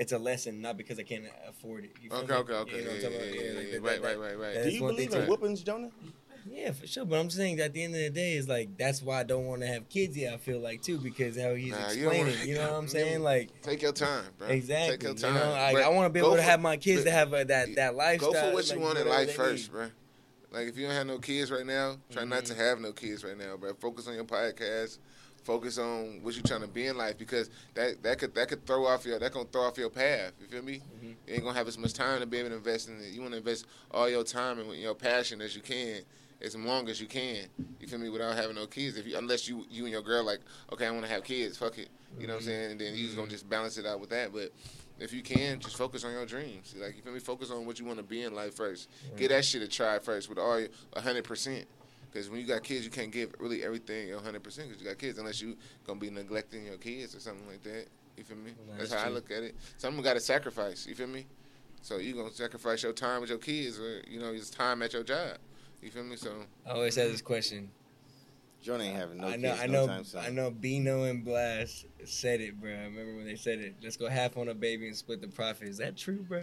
It's 0.00 0.12
a 0.12 0.18
lesson, 0.18 0.62
not 0.62 0.78
because 0.78 0.98
I 0.98 1.02
can't 1.02 1.24
afford 1.46 1.84
it. 1.84 1.90
You 2.02 2.08
feel 2.08 2.20
Okay, 2.20 2.32
me? 2.32 2.38
okay, 2.38 2.52
okay. 2.54 2.76
You 2.78 2.84
know 2.84 2.90
what 2.90 2.96
I'm 2.96 3.02
Yeah, 3.02 3.08
talking 3.10 3.16
about? 3.16 3.34
yeah, 3.34 3.42
yeah, 3.50 3.58
like 3.58 3.66
yeah. 3.66 3.72
that- 3.72 3.82
Right, 3.82 4.02
right, 4.02 4.18
right, 4.18 4.38
right. 4.38 4.62
Do 4.64 4.70
you 4.70 4.80
believe 4.80 5.12
in 5.12 5.20
to- 5.20 5.26
whoopings, 5.26 5.60
Jonah? 5.62 5.90
Yeah, 6.50 6.72
for 6.72 6.86
sure. 6.86 7.04
But 7.04 7.20
I'm 7.20 7.28
saying 7.28 7.56
that 7.56 7.64
at 7.66 7.72
the 7.74 7.84
end 7.84 7.94
of 7.94 8.00
the 8.00 8.08
day, 8.08 8.32
is 8.32 8.48
like 8.48 8.78
that's 8.78 9.02
why 9.02 9.20
I 9.20 9.22
don't 9.24 9.44
want 9.46 9.60
to 9.60 9.66
have 9.66 9.90
kids 9.90 10.16
yet. 10.16 10.32
I 10.32 10.38
feel 10.38 10.58
like 10.58 10.80
too 10.80 10.96
because 10.96 11.38
how 11.38 11.54
he's 11.54 11.72
Nah, 11.72 11.90
you 11.90 12.04
don't 12.04 12.14
explaining. 12.14 12.26
wanna- 12.32 12.44
You, 12.46 12.54
know 12.54 12.62
what 12.72 12.78
I'm 12.78 12.88
saying? 12.96 13.20
Mm. 13.20 13.24
Like 13.24 13.60
take 13.60 13.82
your 13.82 13.92
time, 13.92 14.24
bro. 14.38 14.48
exactly. 14.48 14.92
Take 14.96 15.02
your 15.02 15.12
You 15.12 15.18
time. 15.18 15.34
know, 15.34 15.52
I, 15.52 15.82
I 15.82 15.88
want 15.88 16.06
to 16.06 16.10
be 16.10 16.20
go 16.20 16.28
able 16.28 16.36
to 16.36 16.42
have 16.42 16.60
my 16.60 16.78
kids 16.78 17.04
to 17.04 17.10
have 17.10 17.34
a, 17.34 17.44
that 17.44 17.74
that 17.76 17.94
lifestyle. 17.94 18.32
Go 18.32 18.40
for 18.48 18.54
what 18.54 18.66
you 18.70 18.76
like, 18.76 18.84
want 18.84 18.98
in 18.98 19.06
life 19.08 19.34
first, 19.34 19.64
need. 19.66 19.72
bro. 19.72 19.90
Like 20.50 20.66
if 20.68 20.78
you 20.78 20.86
don't 20.86 20.96
have 20.96 21.06
no 21.06 21.18
kids 21.18 21.50
right 21.52 21.66
now, 21.66 21.98
try 22.10 22.24
not 22.24 22.46
to 22.46 22.54
mm-hmm. 22.54 22.62
have 22.62 22.80
no 22.80 22.92
kids 22.92 23.22
right 23.22 23.36
now, 23.36 23.58
bro. 23.58 23.74
Focus 23.74 24.08
on 24.08 24.14
your 24.14 24.24
podcast. 24.24 24.96
Focus 25.42 25.78
on 25.78 26.20
what 26.22 26.34
you're 26.34 26.42
trying 26.42 26.60
to 26.60 26.68
be 26.68 26.86
in 26.86 26.96
life 26.96 27.16
because 27.16 27.48
that 27.74 28.02
that 28.02 28.18
could 28.18 28.34
that 28.34 28.48
could 28.48 28.66
throw 28.66 28.86
off 28.86 29.06
your 29.06 29.18
that 29.18 29.32
gonna 29.32 29.46
throw 29.50 29.62
off 29.62 29.78
your 29.78 29.90
path. 29.90 30.32
You 30.40 30.46
feel 30.46 30.62
me? 30.62 30.82
Mm-hmm. 30.96 31.06
You 31.06 31.34
ain't 31.34 31.44
gonna 31.44 31.56
have 31.56 31.66
as 31.66 31.78
much 31.78 31.94
time 31.94 32.20
to 32.20 32.26
be 32.26 32.38
able 32.38 32.50
to 32.50 32.56
invest 32.56 32.88
in 32.88 33.00
it. 33.00 33.12
You 33.12 33.20
want 33.20 33.32
to 33.32 33.38
invest 33.38 33.66
all 33.90 34.08
your 34.08 34.22
time 34.22 34.58
and 34.58 34.74
your 34.74 34.94
passion 34.94 35.40
as 35.40 35.56
you 35.56 35.62
can, 35.62 36.02
as 36.42 36.54
long 36.54 36.88
as 36.88 37.00
you 37.00 37.06
can. 37.06 37.46
You 37.80 37.88
feel 37.88 37.98
me? 37.98 38.10
Without 38.10 38.36
having 38.36 38.56
no 38.56 38.66
kids, 38.66 38.98
if 38.98 39.06
you 39.06 39.16
unless 39.16 39.48
you 39.48 39.64
you 39.70 39.84
and 39.84 39.92
your 39.92 40.02
girl 40.02 40.24
like, 40.24 40.40
okay, 40.72 40.86
I 40.86 40.90
want 40.90 41.04
to 41.04 41.10
have 41.10 41.24
kids. 41.24 41.56
Fuck 41.56 41.78
it. 41.78 41.88
You 42.18 42.26
know 42.26 42.34
what 42.34 42.42
I'm 42.42 42.48
mm-hmm. 42.48 42.50
saying? 42.50 42.70
And 42.72 42.80
then 42.80 42.94
you 42.94 43.04
just 43.04 43.16
gonna 43.16 43.26
mm-hmm. 43.26 43.32
just 43.32 43.48
balance 43.48 43.78
it 43.78 43.86
out 43.86 44.00
with 44.00 44.10
that. 44.10 44.32
But 44.32 44.52
if 44.98 45.14
you 45.14 45.22
can, 45.22 45.58
just 45.58 45.76
focus 45.76 46.04
on 46.04 46.12
your 46.12 46.26
dreams. 46.26 46.74
Like 46.78 46.96
you 46.96 47.02
feel 47.02 47.12
me? 47.12 47.20
Focus 47.20 47.50
on 47.50 47.64
what 47.64 47.78
you 47.80 47.86
want 47.86 47.98
to 47.98 48.04
be 48.04 48.22
in 48.22 48.34
life 48.34 48.54
first. 48.54 48.88
Get 49.16 49.28
that 49.30 49.44
shit 49.44 49.62
a 49.62 49.68
try 49.68 49.98
first 49.98 50.28
with 50.28 50.38
all 50.38 50.60
your 50.60 50.68
hundred 50.96 51.24
percent. 51.24 51.66
Because 52.10 52.28
when 52.28 52.40
you 52.40 52.46
got 52.46 52.62
kids, 52.62 52.84
you 52.84 52.90
can't 52.90 53.12
give 53.12 53.34
really 53.38 53.62
everything 53.62 54.12
hundred 54.18 54.42
percent 54.42 54.68
because 54.68 54.82
you 54.82 54.88
got 54.88 54.98
kids 54.98 55.18
unless 55.18 55.40
you 55.40 55.56
gonna 55.86 56.00
be 56.00 56.10
neglecting 56.10 56.64
your 56.66 56.76
kids 56.76 57.14
or 57.14 57.20
something 57.20 57.46
like 57.46 57.62
that. 57.62 57.86
You 58.16 58.24
feel 58.24 58.36
me? 58.36 58.52
Well, 58.66 58.76
that's 58.78 58.90
that's 58.90 59.02
how 59.02 59.08
I 59.08 59.12
look 59.12 59.30
at 59.30 59.42
it. 59.42 59.54
Someone 59.78 60.02
got 60.02 60.14
to 60.14 60.20
sacrifice. 60.20 60.86
You 60.86 60.94
feel 60.94 61.06
me? 61.06 61.26
So 61.82 61.98
you 61.98 62.14
gonna 62.14 62.32
sacrifice 62.32 62.82
your 62.82 62.92
time 62.92 63.20
with 63.20 63.30
your 63.30 63.38
kids, 63.38 63.78
or 63.78 64.02
you 64.08 64.20
know, 64.20 64.32
it's 64.32 64.50
time 64.50 64.82
at 64.82 64.92
your 64.92 65.02
job. 65.04 65.38
You 65.82 65.90
feel 65.90 66.04
me? 66.04 66.16
So 66.16 66.32
I 66.66 66.70
always 66.70 66.96
have 66.96 67.10
this 67.10 67.22
question. 67.22 67.70
Jonah 68.62 68.84
ain't 68.84 68.96
having 68.96 69.18
no 69.18 69.28
I 69.28 69.36
know, 69.36 69.50
kids 69.50 69.62
I 69.62 69.66
no 69.66 69.72
know, 69.72 69.86
time 69.86 70.04
soon. 70.04 70.20
I 70.20 70.28
know. 70.28 70.50
Bino 70.50 71.04
and 71.04 71.24
Blast 71.24 71.86
said 72.04 72.42
it, 72.42 72.60
bro. 72.60 72.70
I 72.70 72.84
remember 72.84 73.16
when 73.16 73.24
they 73.24 73.36
said 73.36 73.58
it. 73.60 73.76
Let's 73.82 73.96
go 73.96 74.08
half 74.08 74.36
on 74.36 74.48
a 74.48 74.54
baby 74.54 74.86
and 74.86 74.96
split 74.96 75.22
the 75.22 75.28
profit. 75.28 75.68
Is 75.68 75.78
that 75.78 75.96
true, 75.96 76.18
bro? 76.28 76.40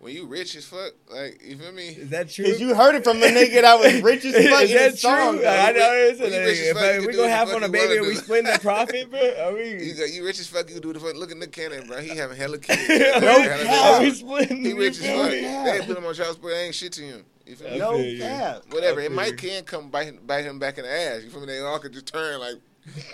When 0.00 0.14
you 0.14 0.26
rich 0.26 0.56
as 0.56 0.64
fuck, 0.64 0.92
like 1.10 1.40
you 1.44 1.56
feel 1.58 1.72
me? 1.72 1.88
Is 1.88 2.08
that 2.10 2.28
true? 2.30 2.46
Cause 2.46 2.58
you 2.60 2.74
heard 2.74 2.94
it 2.94 3.04
from 3.04 3.20
the 3.20 3.26
nigga 3.26 3.60
that 3.62 3.78
was 3.78 4.00
rich 4.02 4.24
as 4.24 4.32
fuck 4.34 4.62
Is 4.62 4.72
that 4.72 4.90
the 4.92 4.96
song. 4.96 5.32
true? 5.34 5.42
though. 5.42 5.50
I 5.50 5.72
know. 5.72 5.92
It's 5.92 6.20
When 6.20 6.32
you 6.32 6.38
like, 6.38 6.46
rich 6.46 6.58
as 6.58 6.66
if 6.68 6.76
fuck, 6.76 6.90
we 7.00 7.06
can 7.06 7.16
go 7.16 7.22
do 7.24 7.28
half 7.28 7.54
on 7.54 7.62
a 7.62 7.68
baby 7.68 7.96
and 7.98 8.06
we 8.06 8.14
do. 8.14 8.18
splitting 8.20 8.52
the 8.52 8.58
profit, 8.62 9.10
bro. 9.10 9.20
Are 9.20 9.52
we? 9.54 9.84
You, 9.84 9.94
got, 9.94 10.10
you 10.10 10.24
rich 10.24 10.40
as 10.40 10.46
fuck, 10.48 10.68
you 10.68 10.74
can 10.80 10.82
do 10.82 10.92
the 10.94 11.00
fuck. 11.00 11.14
Look 11.16 11.30
at 11.30 11.36
Nick 11.36 11.52
Cannon, 11.52 11.86
bro. 11.86 11.98
He 12.00 12.16
having 12.16 12.36
hella 12.36 12.58
kids. 12.58 12.88
No 12.88 13.42
Hella 13.42 13.64
cap. 13.64 14.00
kids. 14.02 14.22
We 14.22 14.28
splitting 14.28 14.64
He 14.64 14.72
rich 14.72 14.98
as 15.00 15.06
fuck. 15.06 15.30
cap. 15.30 15.64
They 15.66 15.72
ain't 15.76 15.86
put 15.86 15.96
him 15.98 16.04
on 16.06 16.14
child 16.14 16.34
support. 16.34 16.54
They 16.54 16.64
ain't 16.64 16.74
shit 16.74 16.92
to 16.94 17.02
him. 17.02 17.24
You 17.46 17.56
feel 17.56 17.70
me? 17.70 17.78
No 17.78 18.26
cap. 18.26 18.62
Whatever. 18.70 19.00
I 19.00 19.04
It 19.04 19.08
feel 19.08 19.16
might 19.16 19.30
you. 19.42 19.50
can 19.50 19.64
come 19.64 19.90
bite, 19.90 20.06
him- 20.06 20.20
bite 20.26 20.44
him 20.44 20.58
back 20.58 20.78
in 20.78 20.84
the 20.84 20.90
ass. 20.90 21.22
You 21.24 21.30
feel 21.30 21.40
me? 21.40 21.46
They 21.46 21.58
all 21.60 21.78
could 21.78 21.92
just 21.92 22.06
turn 22.06 22.40
like, 22.40 22.54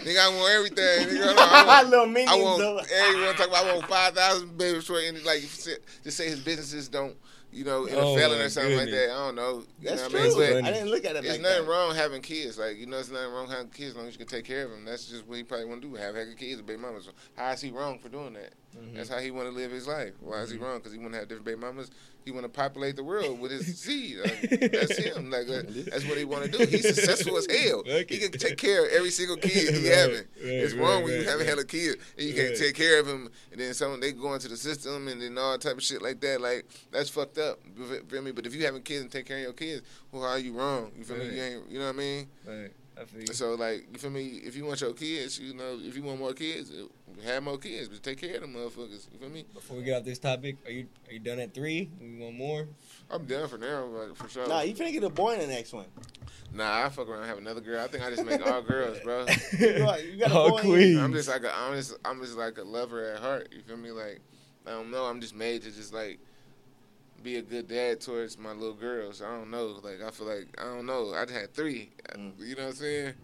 nigga, 0.05 0.19
I 0.19 0.29
want 0.37 0.53
everything. 0.53 1.09
Nigga, 1.17 1.35
I 1.37 1.65
want, 1.67 1.91
Little 1.91 2.07
minions, 2.07 2.31
I 2.33 2.37
want 2.43 2.59
though. 2.61 2.79
everyone 2.95 3.35
talk 3.35 3.49
about 3.49 3.65
I 3.67 3.75
want 3.75 3.87
five 3.89 4.15
thousand 4.15 4.57
baby 4.57 4.81
short 4.81 5.05
and 5.05 5.23
like 5.25 5.43
you 5.43 5.49
just 5.49 6.17
say 6.17 6.29
his 6.29 6.41
businesses 6.41 6.89
don't 6.89 7.17
you 7.53 7.65
know, 7.65 7.87
in 7.87 7.95
Oh, 7.95 8.15
a 8.15 8.19
felon 8.19 8.39
or 8.41 8.49
something 8.51 8.77
like 8.77 8.91
that. 8.91 9.11
I 9.11 9.17
don't 9.27 9.35
know. 9.35 9.63
You 9.81 9.89
That's 9.89 10.03
know 10.03 10.09
true. 10.31 10.45
I 10.45 10.55
mean? 10.57 10.65
I 10.67 10.73
didn't 10.73 10.91
look 10.91 11.07
at 11.07 11.17
it 11.17 11.23
There's 11.23 11.37
like 11.37 11.41
nothing 11.43 11.65
that. 11.65 11.71
wrong 11.71 11.95
having 11.95 12.21
kids. 12.21 12.59
Like 12.59 12.77
you 12.77 12.85
know, 12.85 12.97
there's 12.97 13.11
nothing 13.11 13.33
wrong 13.33 13.49
having 13.49 13.69
kids 13.69 13.91
as 13.91 13.97
long 13.97 14.07
as 14.09 14.13
you 14.13 14.19
can 14.19 14.27
take 14.27 14.45
care 14.45 14.65
of 14.67 14.73
them. 14.73 14.85
That's 14.85 15.07
just 15.07 15.27
what 15.27 15.39
he 15.39 15.43
probably 15.43 15.65
want 15.67 15.81
to 15.81 15.89
do. 15.89 15.95
Have 15.95 16.15
having 16.17 16.37
kids, 16.37 16.59
with 16.59 16.67
baby 16.67 16.83
mamas. 16.83 17.05
So 17.07 17.13
how 17.35 17.51
is 17.53 17.61
he 17.63 17.71
wrong 17.71 17.99
for 17.99 18.11
doing 18.11 18.35
that? 18.35 18.53
Mm-hmm. 18.79 18.97
That's 18.97 19.09
how 19.09 19.19
he 19.19 19.31
want 19.31 19.49
to 19.49 19.55
live 19.55 19.71
his 19.71 19.87
life. 19.89 20.13
Why 20.21 20.41
is 20.43 20.51
he 20.51 20.59
wrong? 20.59 20.79
Because 20.79 20.93
he 20.93 20.99
want 20.99 21.13
to 21.13 21.19
have 21.21 21.29
different 21.29 21.47
baby 21.47 21.59
mamas. 21.61 21.91
He 22.25 22.33
want 22.33 22.43
to 22.45 22.49
populate 22.49 22.97
the 22.97 23.05
world 23.05 23.39
with 23.41 23.53
his 23.53 23.79
seed. 23.81 24.19
Like, 24.19 24.71
that's 24.73 24.97
him. 24.99 25.31
Like 25.31 25.47
that- 25.47 25.87
that's 25.91 26.05
what 26.07 26.19
he 26.19 26.25
want 26.25 26.45
to 26.45 26.51
do. 26.51 26.67
He's 26.67 26.95
successful 26.95 27.37
as 27.39 27.47
hell. 27.51 27.85
He 27.87 28.19
can 28.19 28.33
take 28.33 28.57
care 28.59 28.85
of 28.87 28.93
every 28.93 29.11
single 29.11 29.37
kid 29.37 29.75
he 29.75 29.89
Right, 29.89 29.97
having. 29.97 30.15
right, 30.17 30.27
it's 30.43 30.75
right, 30.75 30.83
wrong 30.83 31.05
when 31.05 31.13
you 31.13 31.19
right, 31.31 31.47
have 31.47 31.59
a 31.59 31.65
kid 31.65 31.99
and 32.19 32.27
you 32.27 32.35
can't 32.35 32.57
take 32.57 32.75
care 32.75 32.99
of 33.01 33.07
him, 33.07 33.31
and 33.53 33.61
then 33.61 33.73
some 33.75 34.01
they 34.01 34.13
go 34.13 34.35
into 34.35 34.49
the 34.49 34.57
system 34.57 35.07
and 35.09 35.23
then 35.23 35.39
all 35.39 35.57
type 35.57 35.77
of 35.77 35.83
shit 35.83 36.03
like 36.03 36.21
that. 36.21 36.41
Like 36.41 36.67
that's 36.91 37.09
fucked 37.09 37.39
up. 37.39 37.61
You 37.79 37.85
feel 38.09 38.23
me? 38.23 38.33
But 38.33 38.45
if 38.47 38.55
you 38.55 38.65
having 38.65 38.83
kids 38.83 39.03
and 39.03 39.11
take 39.11 39.27
care 39.27 39.37
of 39.39 39.43
your 39.45 39.53
kids, 39.53 39.83
well, 40.11 40.23
how 40.23 40.31
are 40.31 40.39
you 40.39 40.53
wrong? 40.53 40.91
You 40.99 41.05
feel 41.05 41.17
me? 41.19 41.27
You 41.37 41.43
ain't. 41.43 41.71
You 41.71 41.79
know 41.79 41.87
what 41.87 41.95
I 41.95 41.99
mean? 41.99 42.29
Right. 42.97 43.03
I 43.03 43.05
feel 43.07 43.21
you. 43.21 43.27
So 43.35 43.55
like, 43.55 43.87
you 43.93 43.99
feel 43.99 44.11
me? 44.11 44.27
If 44.45 44.57
you 44.57 44.65
want 44.65 44.81
your 44.81 44.93
kids, 44.93 45.39
you 45.39 45.55
know, 45.55 45.79
if 45.83 45.97
you 45.97 46.03
want 46.03 46.19
more 46.19 46.33
kids, 46.33 46.71
uh, 46.71 46.87
have 47.27 47.43
more 47.43 47.59
kids, 47.59 47.89
but 47.89 48.03
take 48.03 48.21
care 48.21 48.37
of 48.37 48.41
them 48.43 48.55
motherfuckers. 48.55 49.07
You 49.13 49.19
feel 49.19 49.29
me? 49.31 49.45
Before 49.53 49.77
we 49.77 49.83
get 49.85 49.99
off 49.99 50.05
this 50.05 50.19
topic, 50.19 50.57
are 50.65 50.71
you 50.71 50.87
are 51.09 51.13
you 51.13 51.19
done 51.21 51.39
at 51.41 51.55
three? 51.55 51.91
We 52.01 52.19
want 52.19 52.37
more? 52.37 52.67
I'm 53.11 53.25
done 53.27 53.49
for 53.49 53.59
now, 53.59 53.85
like, 53.85 54.17
for 54.17 54.29
sure. 54.29 54.49
Nah, 54.49 54.63
you 54.63 54.75
finna 54.75 54.93
get 54.93 55.05
a 55.05 55.11
boy 55.11 55.35
in 55.35 55.41
the 55.41 55.47
next 55.47 55.73
one. 55.73 55.87
Nah, 56.55 56.85
I 56.85 56.89
fuck 56.89 57.09
around 57.09 57.25
have 57.27 57.39
another 57.39 57.61
girl. 57.61 57.83
I 57.85 57.89
think 57.89 58.03
I 58.05 58.11
just 58.11 58.25
make 58.25 58.45
all 58.47 58.63
girls, 58.63 58.99
bro. 59.01 59.27
You 59.59 59.79
got, 59.79 60.05
you 60.05 60.19
got 60.19 60.31
a 60.31 60.35
All 60.35 60.51
boy. 60.51 60.61
queens. 60.63 60.99
I'm 60.99 61.13
just 61.13 61.29
like 61.29 61.45
a, 61.45 61.55
I'm 61.55 61.75
just 61.75 61.95
I'm 62.05 62.21
just 62.21 62.37
like 62.37 62.57
a 62.59 62.63
lover 62.63 63.13
at 63.13 63.21
heart. 63.21 63.49
You 63.53 63.61
feel 63.63 63.77
me? 63.77 63.91
Like 63.91 64.21
I 64.67 64.71
don't 64.71 64.91
know. 64.91 65.05
I'm 65.05 65.21
just 65.21 65.35
made 65.35 65.63
to 65.63 65.71
just 65.71 65.93
like 65.93 66.19
be 67.27 67.37
a 67.39 67.43
good 67.43 67.67
dad 67.67 68.01
towards 68.01 68.39
my 68.39 68.53
little 68.53 68.73
girls. 68.73 69.21
I 69.21 69.27
don't 69.27 69.51
know. 69.51 69.79
Like 69.83 70.01
I 70.01 70.11
feel 70.11 70.29
like 70.29 70.49
I 70.59 70.65
don't 70.65 70.87
know. 70.87 71.13
I 71.13 71.31
had 71.31 71.53
three. 71.53 71.91
Mm. 72.15 72.33
You 72.39 72.55
know 72.55 72.63
what 72.63 72.69
I'm 72.69 72.75
saying? 72.75 73.15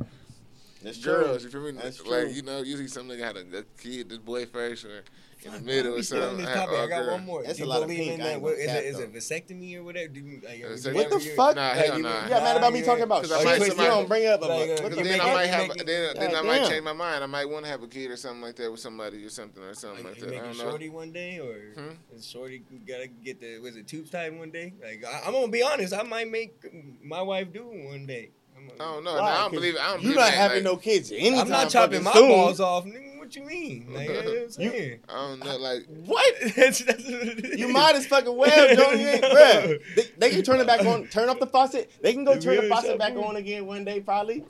That's 0.83 0.99
girls. 0.99 1.43
true. 1.43 1.45
You 1.45 1.51
feel 1.51 1.73
me? 1.73 1.81
That's 1.81 2.05
like 2.05 2.25
true. 2.25 2.33
you 2.33 2.43
know, 2.43 2.63
usually 2.63 2.89
some 2.89 3.09
nigga 3.09 3.21
had 3.21 3.37
a, 3.37 3.59
a 3.59 3.63
kid, 3.81 4.09
this 4.09 4.19
boy 4.19 4.47
first, 4.47 4.85
or 4.85 5.05
in 5.45 5.53
the 5.53 5.61
middle 5.61 5.93
or 5.93 5.97
We 5.97 6.03
still 6.03 6.23
on 6.23 6.29
something. 6.31 6.47
I 6.47 6.49
had 6.51 6.57
topic. 6.57 6.79
all 6.79 6.85
I 6.85 6.89
got 6.89 7.07
one 7.13 7.25
more. 7.25 7.43
That's 7.43 7.59
Do 7.59 7.63
a 7.65 7.67
you 7.67 7.71
lot 7.73 7.83
of 7.83 7.89
believe 7.89 7.99
pink. 8.05 8.13
in 8.15 8.21
I 8.21 8.25
that? 8.25 8.33
ain't 8.35 8.43
What, 8.43 8.51
gonna 8.51 8.63
is, 8.63 8.67
cap, 8.67 8.77
it, 8.79 8.85
is 8.87 8.99
it 9.01 9.13
vasectomy 9.15 9.77
or 9.77 9.83
whatever? 9.85 10.09
Do 10.09 10.21
you, 10.21 10.41
like, 10.45 10.59
you- 10.59 10.77
so 10.77 10.93
What 10.93 11.11
the 11.11 11.19
you- 11.21 11.35
fuck? 11.37 11.57
Nah, 11.57 11.69
like, 11.69 11.77
hell 11.87 11.97
you- 11.97 12.03
nah. 12.03 12.23
You 12.25 12.29
got 12.29 12.43
mad 12.43 12.57
about 12.57 12.73
me 12.73 12.83
talking 12.83 13.03
about 13.05 13.23
Cause 13.23 13.33
I 13.33 13.39
shit. 13.39 13.59
might- 13.61 13.69
You 13.69 13.75
don't 13.91 14.09
bring 14.09 14.27
up 14.27 14.43
a 14.43 14.45
Like, 14.47 14.53
uh, 14.53 14.73
look 14.75 14.83
Because 14.83 14.99
at 14.99 15.05
then. 15.05 15.21
I 15.21 15.35
might 15.35 15.47
have, 15.47 15.69
making- 15.69 15.87
then, 15.87 16.15
then 16.17 16.29
I 16.31 16.33
God 16.33 16.47
might 16.47 16.69
change 16.69 16.85
my 16.85 16.93
mind. 16.93 17.23
I 17.25 17.27
might 17.27 17.45
want 17.49 17.65
to 17.65 17.71
have 17.71 17.83
a 17.83 17.89
kid 17.89 18.11
or 18.11 18.17
something 18.17 18.41
like 18.43 18.57
that 18.57 18.71
with 18.71 18.81
somebody 18.81 19.25
or 19.25 19.31
something 19.31 19.63
or 19.63 19.75
something 19.75 20.05
Like, 20.05 20.15
like 20.15 20.21
that. 20.21 20.27
I 20.29 20.31
making 20.31 20.45
don't 20.45 20.59
know. 20.59 20.71
shorty 20.71 20.89
one 20.89 21.13
day, 21.13 21.39
or 21.39 21.81
Hmm? 21.81 22.17
is 22.17 22.27
shorty 22.27 22.63
gotta 22.87 23.07
get 23.09 23.41
the 23.41 23.59
was 23.59 23.77
it 23.77 23.87
tubes 23.89 24.11
tied 24.11 24.37
one 24.39 24.51
day? 24.51 24.73
Like 24.83 25.05
I, 25.05 25.23
I'm 25.27 25.33
gonna 25.33 25.49
be 25.49 25.63
honest, 25.63 25.93
I 25.95 26.03
might 26.03 26.31
make 26.31 26.55
my 27.03 27.23
wife 27.23 27.53
do 27.53 27.65
one 27.65 28.07
day. 28.07 28.31
I'm, 28.57 28.69
don't 28.79 29.03
know. 29.05 29.15
Why? 29.15 29.19
Nah, 29.21 29.25
I 29.27 29.41
don't 29.43 29.53
believe. 29.55 29.77
I 29.81 29.87
don't 29.93 29.97
You 30.03 30.09
believe 30.11 30.17
not 30.17 30.31
having 30.31 30.57
like, 30.59 30.65
no 30.65 30.77
kids 30.77 31.11
anytime 31.11 31.41
I'm 31.41 31.49
not 31.49 31.71
chopping 31.71 32.03
my 32.03 32.13
soon. 32.13 32.29
balls 32.29 32.61
off. 32.61 32.85
Nigga, 32.85 33.12
what 33.33 33.51
you 33.51 33.59
mean? 33.59 33.87
Like, 33.93 34.09
you 34.09 34.15
know 34.15 34.23
what 34.23 34.43
I'm 34.43 34.51
saying? 34.51 35.01
I 35.09 35.13
don't 35.13 35.45
know. 35.45 35.57
Like 35.57 35.87
What? 36.07 36.35
that's, 36.57 36.81
that's 36.85 37.05
what. 37.05 37.59
You 37.59 37.69
might 37.69 37.95
as 37.95 38.07
fucking 38.07 38.37
well, 38.37 38.75
Joe. 38.75 38.93
You 38.93 39.09
ain't, 39.09 39.25
bruh. 39.25 39.95
They, 39.97 40.03
they 40.19 40.31
can 40.31 40.43
turn 40.43 40.61
it 40.61 40.67
back 40.67 40.85
on, 40.85 41.07
turn 41.09 41.29
off 41.29 41.39
the 41.39 41.47
faucet. 41.47 41.91
They 42.01 42.13
can 42.13 42.25
go 42.25 42.39
turn 42.39 42.57
the 42.57 42.69
faucet 42.69 42.99
back 42.99 43.15
on 43.15 43.37
again 43.37 43.67
one 43.67 43.85
day, 43.85 44.01
probably. 44.01 44.45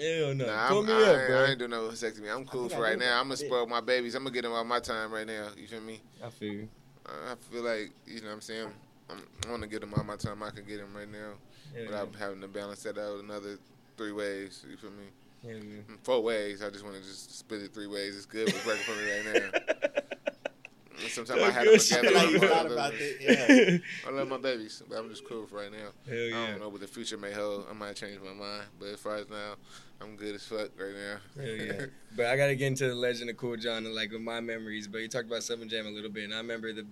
Hell 0.00 0.34
no. 0.34 0.46
Nah, 0.46 0.68
I'm, 0.68 0.86
me 0.86 0.92
I, 0.92 0.96
up, 0.96 1.18
ain't, 1.18 1.28
bro. 1.28 1.36
I 1.36 1.46
ain't 1.50 1.58
doing 1.58 1.70
no 1.70 1.82
vasectomy. 1.82 2.34
I'm 2.34 2.44
cool 2.46 2.68
for 2.68 2.80
right 2.80 2.98
now. 2.98 3.20
I'm 3.20 3.26
gonna 3.26 3.36
spoil 3.36 3.66
my 3.66 3.80
babies. 3.80 4.14
I'm 4.14 4.24
gonna 4.24 4.34
get 4.34 4.42
them 4.42 4.52
all 4.52 4.64
my 4.64 4.80
time 4.80 5.12
right 5.12 5.26
now. 5.26 5.48
You 5.56 5.66
feel 5.66 5.80
me? 5.80 6.00
I 6.24 6.30
feel 6.30 6.52
you. 6.52 6.68
I 7.06 7.34
feel 7.50 7.62
like 7.62 7.90
you 8.06 8.20
know 8.20 8.28
what 8.28 8.34
I'm 8.34 8.40
saying. 8.40 8.68
I'm, 9.10 9.22
I 9.46 9.50
want 9.50 9.62
to 9.62 9.68
get 9.68 9.82
them 9.82 9.92
all 9.94 10.04
my 10.04 10.16
time. 10.16 10.42
I 10.42 10.50
can 10.50 10.64
get 10.64 10.78
them 10.78 10.96
right 10.96 11.10
now 11.10 11.34
Hell 11.74 11.84
without 11.86 12.14
having 12.18 12.40
to 12.40 12.48
balance 12.48 12.82
that 12.84 12.96
out 12.96 13.22
another 13.22 13.58
three 13.96 14.12
ways. 14.12 14.64
You 14.68 14.76
feel 14.76 14.90
me? 14.90 15.04
Yeah. 15.44 15.52
Hell. 15.52 15.96
Four 16.02 16.22
ways. 16.22 16.62
I 16.62 16.70
just 16.70 16.84
want 16.84 16.96
to 16.96 17.02
just 17.02 17.38
split 17.38 17.62
it 17.62 17.74
three 17.74 17.86
ways. 17.86 18.16
It's 18.16 18.26
good. 18.26 18.48
It's 18.48 18.66
working 18.66 18.82
for 18.82 18.92
me 18.92 19.10
right 19.10 19.52
now. 19.52 20.00
Sometimes 21.08 21.42
I 21.42 21.50
have 21.50 21.64
them 21.64 21.74
Good 21.74 21.80
together. 21.80 22.12
Like 22.12 22.42
I 22.42 22.62
love 22.62 22.72
about 22.72 22.92
it. 22.94 23.16
Yeah. 23.20 24.08
I 24.08 24.10
love 24.10 24.28
my 24.28 24.38
babies, 24.38 24.82
but 24.88 24.96
I'm 24.96 25.10
just 25.10 25.26
cool 25.28 25.46
for 25.46 25.56
right 25.56 25.70
now. 25.70 25.90
Hell 26.08 26.26
I 26.26 26.50
don't 26.50 26.60
know 26.60 26.68
what 26.68 26.80
the 26.80 26.86
future 26.86 27.18
may 27.18 27.32
hold. 27.32 27.66
I 27.70 27.74
might 27.74 27.96
change 27.96 28.20
my 28.20 28.32
mind, 28.32 28.64
but 28.78 28.88
as 28.88 29.00
far 29.00 29.16
as 29.16 29.28
now, 29.28 29.54
I'm 30.00 30.16
good 30.16 30.34
as 30.34 30.44
fuck 30.46 30.70
right 30.78 30.94
now. 30.94 31.42
Hell 31.42 31.54
yeah. 31.54 31.86
but 32.16 32.26
I 32.26 32.36
gotta 32.36 32.54
get 32.54 32.68
into 32.68 32.88
the 32.88 32.94
legend 32.94 33.28
of 33.30 33.36
Kool 33.36 33.56
John 33.56 33.84
and 33.86 33.94
like 33.94 34.12
with 34.12 34.22
my 34.22 34.40
memories. 34.40 34.88
But 34.88 34.98
you 34.98 35.08
talked 35.08 35.26
about 35.26 35.42
Seven 35.42 35.68
Jam 35.68 35.86
a 35.86 35.90
little 35.90 36.10
bit, 36.10 36.24
and 36.24 36.34
I 36.34 36.38
remember 36.38 36.72
the 36.72 36.86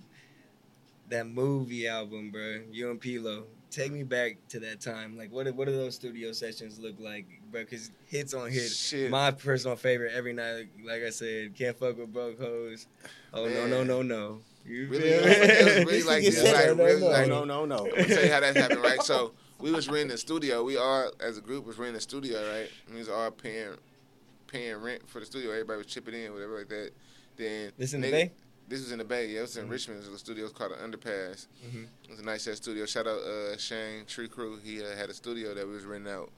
that 1.08 1.26
movie 1.26 1.86
album, 1.88 2.30
bro. 2.30 2.60
You 2.70 2.90
and 2.90 3.00
P-Lo. 3.00 3.44
Take 3.72 3.90
me 3.90 4.02
back 4.02 4.36
to 4.50 4.60
that 4.60 4.80
time. 4.80 5.16
Like, 5.16 5.32
what 5.32 5.52
what 5.54 5.66
do 5.66 5.72
those 5.72 5.94
studio 5.94 6.32
sessions 6.32 6.78
look 6.78 6.94
like, 7.00 7.26
bro? 7.50 7.62
Because 7.64 7.90
hits 8.06 8.34
on 8.34 8.50
hits. 8.50 8.76
Shit. 8.76 9.10
My 9.10 9.30
personal 9.30 9.76
favorite 9.76 10.12
every 10.14 10.32
night. 10.34 10.68
Like 10.86 11.02
I 11.02 11.10
said, 11.10 11.56
can't 11.56 11.76
fuck 11.76 11.96
with 11.98 12.12
broke 12.12 12.38
hoes. 12.38 12.86
Oh 13.32 13.46
no 13.48 13.66
no 13.66 13.82
no 13.82 14.02
no. 14.02 14.38
You 14.66 14.86
Really, 14.88 15.10
feel 15.10 15.22
was, 15.24 15.36
it 15.38 15.64
was 15.64 15.76
me? 15.78 15.84
really 15.84 16.02
like 16.04 16.22
This 16.24 16.42
like 16.44 16.54
said, 16.54 16.78
really 16.78 17.00
no, 17.00 17.06
like. 17.08 17.28
no, 17.28 17.44
no, 17.44 17.64
no. 17.64 17.78
I'm 17.86 17.90
gonna 17.90 18.04
tell 18.06 18.24
you 18.24 18.30
how 18.32 18.40
that 18.40 18.56
happened, 18.56 18.82
right? 18.82 19.02
So 19.02 19.32
we 19.58 19.72
was 19.72 19.88
renting 19.88 20.08
the 20.08 20.18
studio. 20.18 20.62
We 20.62 20.76
all, 20.76 21.10
as 21.20 21.38
a 21.38 21.40
group, 21.40 21.64
was 21.66 21.78
renting 21.78 21.94
the 21.94 22.00
studio, 22.00 22.38
right? 22.48 22.68
We 22.92 22.98
was 22.98 23.08
all 23.08 23.30
paying, 23.30 23.70
paying 24.48 24.76
rent 24.76 25.08
for 25.08 25.18
the 25.20 25.26
studio. 25.26 25.50
Everybody 25.50 25.78
was 25.78 25.86
chipping 25.86 26.14
in, 26.14 26.32
whatever 26.32 26.58
like 26.58 26.68
that. 26.68 26.90
Then 27.36 27.72
This 27.78 27.94
in 27.94 28.02
the 28.02 28.10
Bay? 28.10 28.32
This 28.72 28.80
was 28.80 28.90
in 28.92 28.98
the 29.00 29.04
Bay. 29.04 29.26
Yeah, 29.28 29.40
it 29.40 29.42
was 29.42 29.56
in 29.58 29.68
Richmond. 29.68 30.02
It 30.02 30.06
was 30.10 30.16
a 30.16 30.18
studio. 30.18 30.44
Was 30.44 30.52
called 30.54 30.72
the 30.72 30.76
Underpass. 30.76 31.46
Mhm. 31.68 31.84
It 32.04 32.10
was 32.10 32.20
a 32.20 32.24
nice 32.24 32.48
ass 32.48 32.56
studio. 32.56 32.86
Shout 32.86 33.06
out 33.06 33.20
uh, 33.20 33.58
Shane 33.58 34.06
Tree 34.06 34.28
Crew. 34.28 34.58
He 34.64 34.82
uh, 34.82 34.96
had 34.96 35.10
a 35.10 35.14
studio 35.14 35.52
that 35.52 35.66
we 35.66 35.74
was 35.74 35.84
renting 35.84 36.10
out. 36.10 36.30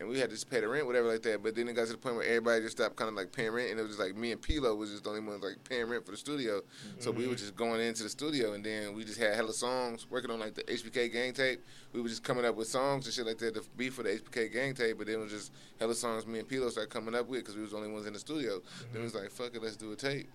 And 0.00 0.08
we 0.08 0.18
had 0.18 0.30
to 0.30 0.34
just 0.34 0.50
pay 0.50 0.60
the 0.60 0.66
rent, 0.66 0.86
whatever 0.86 1.06
like 1.12 1.22
that. 1.22 1.42
But 1.42 1.54
then 1.54 1.68
it 1.68 1.74
got 1.74 1.86
to 1.86 1.92
the 1.92 1.98
point 1.98 2.16
where 2.16 2.24
everybody 2.24 2.62
just 2.62 2.78
stopped 2.78 2.96
kind 2.96 3.10
of 3.10 3.14
like 3.14 3.30
paying 3.32 3.50
rent, 3.52 3.70
and 3.70 3.78
it 3.78 3.82
was 3.82 3.92
just 3.92 4.00
like 4.00 4.16
me 4.16 4.32
and 4.32 4.40
P-Lo 4.42 4.74
was 4.74 4.90
just 4.90 5.04
the 5.04 5.10
only 5.10 5.20
ones 5.20 5.44
like 5.44 5.62
paying 5.68 5.86
rent 5.86 6.04
for 6.06 6.10
the 6.12 6.16
studio. 6.16 6.62
So 7.00 7.10
we 7.12 7.28
were 7.28 7.34
just 7.36 7.54
going 7.54 7.80
into 7.82 8.02
the 8.02 8.08
studio, 8.08 8.54
and 8.54 8.64
then 8.64 8.94
we 8.94 9.04
just 9.04 9.18
had 9.20 9.34
hella 9.34 9.52
songs 9.52 10.06
working 10.10 10.30
on 10.32 10.40
like 10.40 10.54
the 10.54 10.62
HBK 10.64 11.12
gang 11.12 11.32
tape. 11.34 11.62
We 11.92 12.00
were 12.00 12.08
just 12.08 12.24
coming 12.24 12.46
up 12.46 12.56
with 12.56 12.66
songs 12.66 13.04
and 13.04 13.14
shit 13.14 13.26
like 13.26 13.38
that 13.38 13.54
to 13.56 13.62
be 13.76 13.90
for 13.90 14.02
the 14.02 14.18
HBK 14.18 14.52
gang 14.52 14.74
tape. 14.74 14.96
But 14.98 15.06
then 15.06 15.16
it 15.16 15.22
was 15.22 15.30
just 15.30 15.52
hella 15.78 15.94
songs 15.94 16.26
me 16.26 16.38
and 16.38 16.48
P-Lo 16.48 16.70
started 16.70 16.90
coming 16.90 17.14
up 17.14 17.28
with 17.28 17.40
because 17.40 17.54
we 17.54 17.60
was 17.62 17.72
the 17.72 17.76
only 17.76 17.90
ones 17.92 18.06
in 18.06 18.14
the 18.14 18.18
studio. 18.18 18.62
Then 18.90 19.02
it 19.02 19.04
was 19.04 19.14
like, 19.14 19.30
fuck 19.30 19.54
it, 19.54 19.62
let's 19.62 19.76
do 19.76 19.92
a 19.92 19.96
tape. 19.96 20.28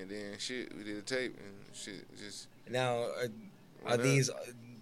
And 0.00 0.10
then 0.10 0.34
shit, 0.38 0.76
we 0.76 0.84
did 0.84 0.98
a 0.98 1.02
tape, 1.02 1.36
and 1.38 1.76
shit 1.76 2.06
just. 2.16 2.48
Now, 2.68 2.96
are, 2.96 3.28
are 3.86 3.96
these 3.96 4.30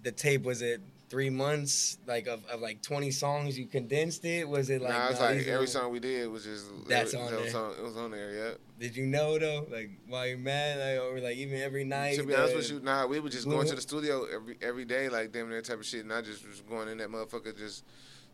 the 0.03 0.11
tape? 0.11 0.43
Was 0.43 0.61
it 0.61 0.81
three 1.09 1.29
months 1.29 1.97
like 2.07 2.27
of, 2.27 2.43
of 2.45 2.61
like 2.61 2.81
twenty 2.81 3.11
songs? 3.11 3.57
You 3.57 3.67
condensed 3.67 4.25
it? 4.25 4.47
Was 4.47 4.69
it 4.69 4.81
like? 4.81 4.91
nah, 4.91 5.09
it's 5.09 5.19
nah, 5.19 5.27
like 5.27 5.47
every 5.47 5.67
song 5.67 5.91
we 5.91 5.99
did 5.99 6.29
was 6.29 6.43
just 6.43 6.65
That's 6.87 7.13
it 7.13 7.19
was, 7.19 7.31
on 7.31 7.33
it 7.33 7.41
was 7.41 7.53
there. 7.53 7.63
on, 7.63 7.71
it 7.71 7.83
was 7.83 7.97
on 7.97 8.11
there, 8.11 8.31
yeah. 8.31 8.51
Did 8.79 8.95
you 8.95 9.05
know 9.05 9.39
though? 9.39 9.65
Like 9.71 9.91
while 10.07 10.27
you're 10.27 10.37
mad, 10.37 10.79
like, 10.79 11.05
or 11.05 11.19
like 11.19 11.37
even 11.37 11.61
every 11.61 11.83
night? 11.83 12.17
To 12.17 12.23
be 12.23 12.35
honest 12.35 12.53
uh, 12.53 12.57
with 12.57 12.71
you, 12.71 12.79
nah, 12.81 13.05
we 13.05 13.19
were 13.19 13.29
just 13.29 13.47
going 13.47 13.67
to 13.67 13.75
the 13.75 13.81
studio 13.81 14.25
every 14.25 14.57
every 14.61 14.85
day, 14.85 15.09
like 15.09 15.31
damn 15.31 15.49
that 15.49 15.65
type 15.65 15.79
of 15.79 15.85
shit, 15.85 16.03
and 16.03 16.13
I 16.13 16.21
just 16.21 16.47
was 16.47 16.61
going 16.61 16.89
in 16.89 16.97
that 16.97 17.09
motherfucker, 17.09 17.57
just 17.57 17.85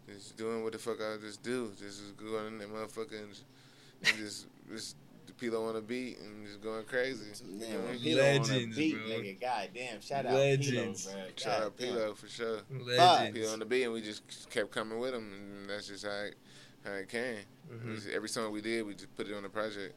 just 0.08 0.38
doing 0.38 0.64
what 0.64 0.74
the 0.74 0.80
fuck 0.80 0.98
I 1.00 1.18
just 1.18 1.44
do, 1.44 1.72
just 1.78 2.02
was 2.02 2.12
going 2.14 2.48
in 2.48 2.58
that 2.58 2.70
motherfucker 2.70 3.20
and 3.20 3.30
just, 3.30 3.44
and 4.04 4.18
just 4.18 4.48
just 4.72 4.96
the 5.42 5.48
P-Lo 5.50 5.66
on 5.68 5.74
the 5.76 5.82
beat 5.82 6.18
and 6.20 6.46
just 6.46 6.62
going 6.62 6.84
crazy. 6.86 7.26
You 7.50 7.60
know 7.60 7.66
Damn, 7.66 7.82
what 7.82 7.90
I 7.90 7.92
mean? 7.94 8.02
P-Lo 8.02 8.22
on 8.28 8.34
the 8.34 8.40
Legends, 8.40 8.78
beat, 8.78 8.94
bro. 8.96 9.04
nigga. 9.16 9.42
God 9.42 9.70
damn. 9.74 10.02
Shout 10.02 10.26
out 10.26 10.34
Legends. 10.34 11.06
P-Lo, 11.06 11.18
bro. 11.22 11.32
Shout 11.36 11.62
out 11.64 11.78
God 11.78 11.86
damn. 11.86 12.16
For 12.16 12.28
sure. 12.28 12.60
Legends. 12.80 13.38
P-Lo 13.40 13.54
on 13.54 13.60
the 13.60 13.66
beat, 13.66 13.84
and 13.84 13.94
we 13.94 14.02
just 14.02 14.50
kept 14.50 14.72
coming 14.72 15.00
with 15.00 15.14
him, 15.14 15.32
and 15.34 15.70
that's 15.70 15.88
just 15.88 16.06
how 16.06 16.12
it, 16.12 16.36
how 16.86 16.92
it 16.94 17.10
came. 17.10 17.38
Mm-hmm. 17.72 17.96
Just- 17.96 18.08
every 18.10 18.30
song 18.30 18.52
we 18.52 18.62
did, 18.62 18.86
we 18.86 18.94
just 18.94 19.16
put 19.16 19.28
it 19.28 19.34
on 19.36 19.44
the 19.44 19.50
project. 19.50 19.94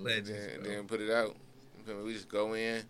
Legends. 0.00 0.30
and 0.30 0.38
then, 0.38 0.50
and 0.54 0.62
bro. 0.64 0.72
then 0.74 0.86
put 0.86 1.00
it 1.00 1.10
out. 1.10 1.36
You 1.78 1.84
feel 1.84 1.96
me? 1.96 2.04
We 2.04 2.12
just 2.12 2.28
go 2.28 2.54
in, 2.54 2.82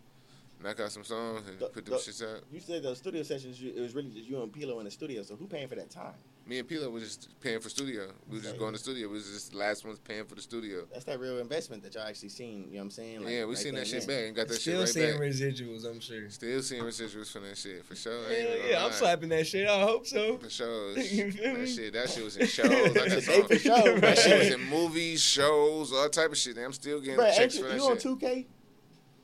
knock 0.62 0.80
out 0.80 0.90
some 0.92 1.04
songs, 1.04 1.42
and 1.48 1.58
The- 1.58 1.66
put 1.68 1.84
them 1.86 1.94
the- 1.94 2.00
shits 2.00 2.22
out. 2.22 2.42
You 2.52 2.60
said 2.60 2.82
the 2.82 2.94
studio 2.96 3.22
sessions, 3.22 3.60
it 3.62 3.80
was 3.80 3.94
really 3.94 4.10
just 4.10 4.28
you 4.28 4.42
and 4.42 4.52
P-Lo 4.52 4.78
in 4.80 4.84
the 4.84 4.90
studio. 4.90 5.22
So 5.22 5.36
who 5.36 5.46
paying 5.46 5.68
for 5.68 5.76
that 5.76 5.90
time? 5.90 6.14
Me 6.48 6.58
and 6.58 6.66
P-Lo 6.66 6.88
was 6.88 7.02
just 7.02 7.40
paying 7.40 7.60
for 7.60 7.68
studio. 7.68 8.06
We 8.26 8.36
was 8.36 8.44
just 8.44 8.58
going 8.58 8.72
to 8.72 8.78
studio. 8.78 9.08
We 9.08 9.14
was 9.14 9.30
just 9.30 9.52
the 9.52 9.58
last 9.58 9.84
ones 9.84 9.98
paying 9.98 10.24
for 10.24 10.34
the 10.34 10.40
studio. 10.40 10.86
That's 10.90 11.04
that 11.04 11.20
real 11.20 11.40
investment 11.40 11.82
that 11.82 11.94
y'all 11.94 12.04
actually 12.04 12.30
seen. 12.30 12.68
You 12.68 12.72
know 12.72 12.78
what 12.78 12.82
I'm 12.84 12.90
saying? 12.90 13.22
Like, 13.22 13.34
yeah, 13.34 13.44
we 13.44 13.50
right 13.50 13.58
seen 13.58 13.74
that 13.74 13.86
shit 13.86 13.98
and 13.98 14.06
back 14.08 14.24
and 14.28 14.34
got 14.34 14.48
that 14.48 14.54
Still 14.54 14.86
shit 14.86 14.94
seeing 14.94 15.10
right 15.10 15.20
back. 15.20 15.34
Still 15.34 15.52
seeing 15.52 15.68
residuals, 15.68 15.84
I'm 15.84 16.00
sure. 16.00 16.30
Still 16.30 16.62
seeing 16.62 16.82
residuals 16.82 17.30
from 17.30 17.42
that 17.42 17.58
shit 17.58 17.84
for 17.84 17.94
sure. 17.94 18.26
I 18.30 18.32
Yeah, 18.32 18.70
yeah, 18.70 18.84
I'm 18.86 18.92
slapping 18.92 19.28
that 19.28 19.46
shit. 19.46 19.68
I 19.68 19.82
hope 19.82 20.06
so. 20.06 20.38
For 20.38 20.48
sure. 20.48 20.96
You 21.18 21.32
feel 21.32 21.52
me? 21.52 21.60
that 21.60 21.68
shit, 21.68 21.92
that 21.92 22.08
shit 22.08 22.24
was 22.24 22.36
in 22.38 22.46
shows. 22.46 22.70
I 22.70 22.88
got 22.94 22.94
They 23.08 23.20
some, 23.20 23.46
for 23.46 23.58
sure, 23.58 24.00
that 24.00 24.18
shit 24.18 24.38
was 24.38 24.54
in 24.54 24.70
movies, 24.70 25.20
shows, 25.20 25.92
all 25.92 26.08
type 26.08 26.30
of 26.30 26.38
shit. 26.38 26.56
I'm 26.56 26.72
still 26.72 27.00
getting 27.00 27.20
Bruh, 27.20 27.26
ain't 27.26 27.36
checks 27.36 27.56
you, 27.56 27.62
for 27.64 27.68
that 27.68 27.76
you 27.76 27.84
on 27.84 27.96
2K? 27.98 28.46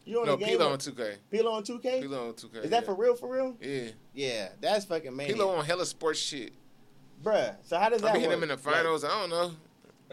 You 0.04 0.20
on 0.20 0.26
no, 0.26 0.36
the 0.36 0.44
game? 0.44 0.58
P-Lo 0.58 0.72
on 0.72 0.78
2K. 0.78 1.16
P-Lo 1.30 1.52
on 1.54 1.62
2K? 1.62 2.02
P-Lo 2.02 2.28
on 2.28 2.34
2K. 2.34 2.64
Is 2.64 2.70
that 2.70 2.82
yeah. 2.82 2.86
for 2.86 2.94
real? 2.94 3.14
For 3.14 3.32
real? 3.32 3.56
Yeah. 3.62 3.84
Yeah, 4.12 4.48
that's 4.60 4.84
fucking 4.84 5.16
man. 5.16 5.28
P-Lo 5.28 5.56
on 5.56 5.64
hella 5.64 5.86
sports 5.86 6.18
shit. 6.18 6.52
Bruh, 7.24 7.56
so 7.62 7.78
how 7.78 7.88
does 7.88 8.02
I 8.02 8.06
that 8.08 8.14
be 8.14 8.20
hitting 8.20 8.28
work? 8.30 8.36
him 8.38 8.42
in 8.44 8.48
the 8.50 8.56
finals. 8.56 9.02
I 9.04 9.08
don't 9.08 9.30
know. 9.30 9.52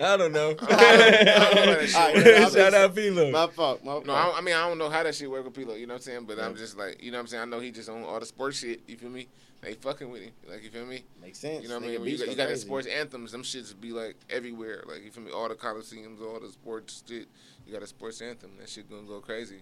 I 0.02 0.18
don't 0.18 0.32
know. 0.32 0.52
I 0.52 0.54
don't 0.56 0.62
know 0.62 0.68
how 0.68 1.66
that 1.66 1.82
shit 1.88 1.96
All 1.96 2.06
right, 2.08 2.16
works. 2.16 2.24
then, 2.24 2.52
Shout 2.52 2.74
I'll 2.74 2.86
out 2.86 2.96
be- 2.96 3.02
P-Lo. 3.10 3.30
My 3.32 3.48
fault. 3.48 3.84
My 3.84 3.92
fault. 3.92 4.06
No, 4.08 4.14
I, 4.14 4.38
I 4.38 4.42
mean 4.42 4.56
I 4.56 4.68
don't 4.68 4.78
know 4.78 4.90
how 4.90 5.04
that 5.04 5.14
shit 5.14 5.30
work 5.30 5.44
with 5.44 5.54
P-Lo. 5.54 5.76
You 5.76 5.86
know 5.86 5.94
what 5.94 5.98
I'm 6.00 6.04
saying? 6.04 6.26
But 6.26 6.40
I'm 6.40 6.56
just 6.56 6.78
like, 6.78 7.04
you 7.04 7.12
know 7.12 7.18
what 7.18 7.22
I'm 7.24 7.28
saying? 7.28 7.44
I 7.44 7.46
know 7.46 7.60
he 7.60 7.72
just 7.72 7.90
on 7.90 8.04
all 8.04 8.20
the 8.20 8.26
sports 8.26 8.60
shit. 8.60 8.82
You 8.88 8.96
feel 8.98 9.10
me? 9.10 9.28
They 9.62 9.74
fucking 9.74 10.10
with 10.10 10.24
him. 10.24 10.32
Like 10.50 10.64
you 10.64 10.70
feel 10.72 10.86
me? 10.88 11.04
Makes 11.22 11.40
sense. 11.40 11.62
You 11.62 11.70
know 11.70 11.76
what 11.76 11.84
I 11.84 11.88
mean? 11.88 12.00
You 12.00 12.06
beats 12.06 12.20
got, 12.22 12.26
go 12.26 12.32
you 12.32 12.38
got 12.38 12.50
the 12.50 12.58
sports 12.58 12.88
anthems. 12.88 13.32
Them 13.34 13.44
shits 13.44 13.80
be 13.80 13.92
like 13.92 14.16
everywhere. 14.30 14.84
Like 14.88 15.04
you 15.04 15.12
feel 15.12 15.24
me? 15.24 15.32
All 15.32 15.48
the 15.50 15.56
coliseums, 15.56 16.20
all 16.22 16.40
the 16.40 16.50
sports 16.50 17.04
shit. 17.08 17.28
You 17.68 17.74
got 17.74 17.84
a 17.84 17.88
sports 17.88 18.22
anthem. 18.22 18.52
That 18.60 18.70
shit 18.70 18.90
gonna 18.90 19.04
go 19.04 19.20
crazy. 19.20 19.60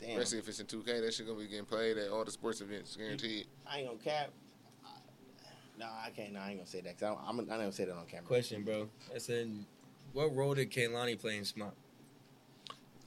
Damn. 0.00 0.10
Especially 0.20 0.38
if 0.38 0.48
it's 0.48 0.58
in 0.60 0.66
2K, 0.66 1.02
that 1.04 1.12
shit 1.12 1.26
gonna 1.26 1.38
be 1.38 1.46
getting 1.48 1.66
played 1.66 1.98
at 1.98 2.08
all 2.10 2.24
the 2.24 2.30
sports 2.30 2.60
events, 2.62 2.96
guaranteed. 2.96 3.46
I 3.70 3.80
ain't 3.80 3.88
gonna 3.88 3.98
cap. 3.98 4.30
No, 5.82 5.88
I 6.06 6.10
can't. 6.10 6.32
No, 6.32 6.40
I 6.40 6.50
ain't 6.50 6.58
gonna 6.58 6.66
say 6.66 6.80
that. 6.82 6.98
Cause 6.98 7.16
I'm, 7.26 7.40
I'm, 7.40 7.60
I'm 7.60 7.72
say 7.72 7.84
that 7.84 7.96
on 7.96 8.06
camera. 8.06 8.24
Question, 8.26 8.62
bro. 8.62 8.88
I 9.12 9.18
said, 9.18 9.50
what 10.12 10.34
role 10.34 10.54
did 10.54 10.70
Kehlani 10.70 11.20
play 11.20 11.36
in 11.36 11.42
Shmop? 11.42 11.72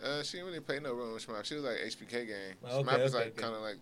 Uh, 0.04 0.22
she 0.24 0.38
didn't 0.38 0.48
really 0.48 0.60
play 0.60 0.80
no 0.80 0.94
role 0.94 1.14
in 1.14 1.20
Shmop. 1.20 1.46
She 1.46 1.56
was 1.56 1.64
like 1.64 1.78
HBK 1.78 2.28
Gang. 2.28 2.36
Oh, 2.66 2.80
okay, 2.80 2.90
Shmop 2.90 3.06
is 3.06 3.16
okay, 3.16 3.24
like 3.24 3.34
okay. 3.34 3.42
kind 3.42 3.56
of 3.56 3.62
like 3.62 3.78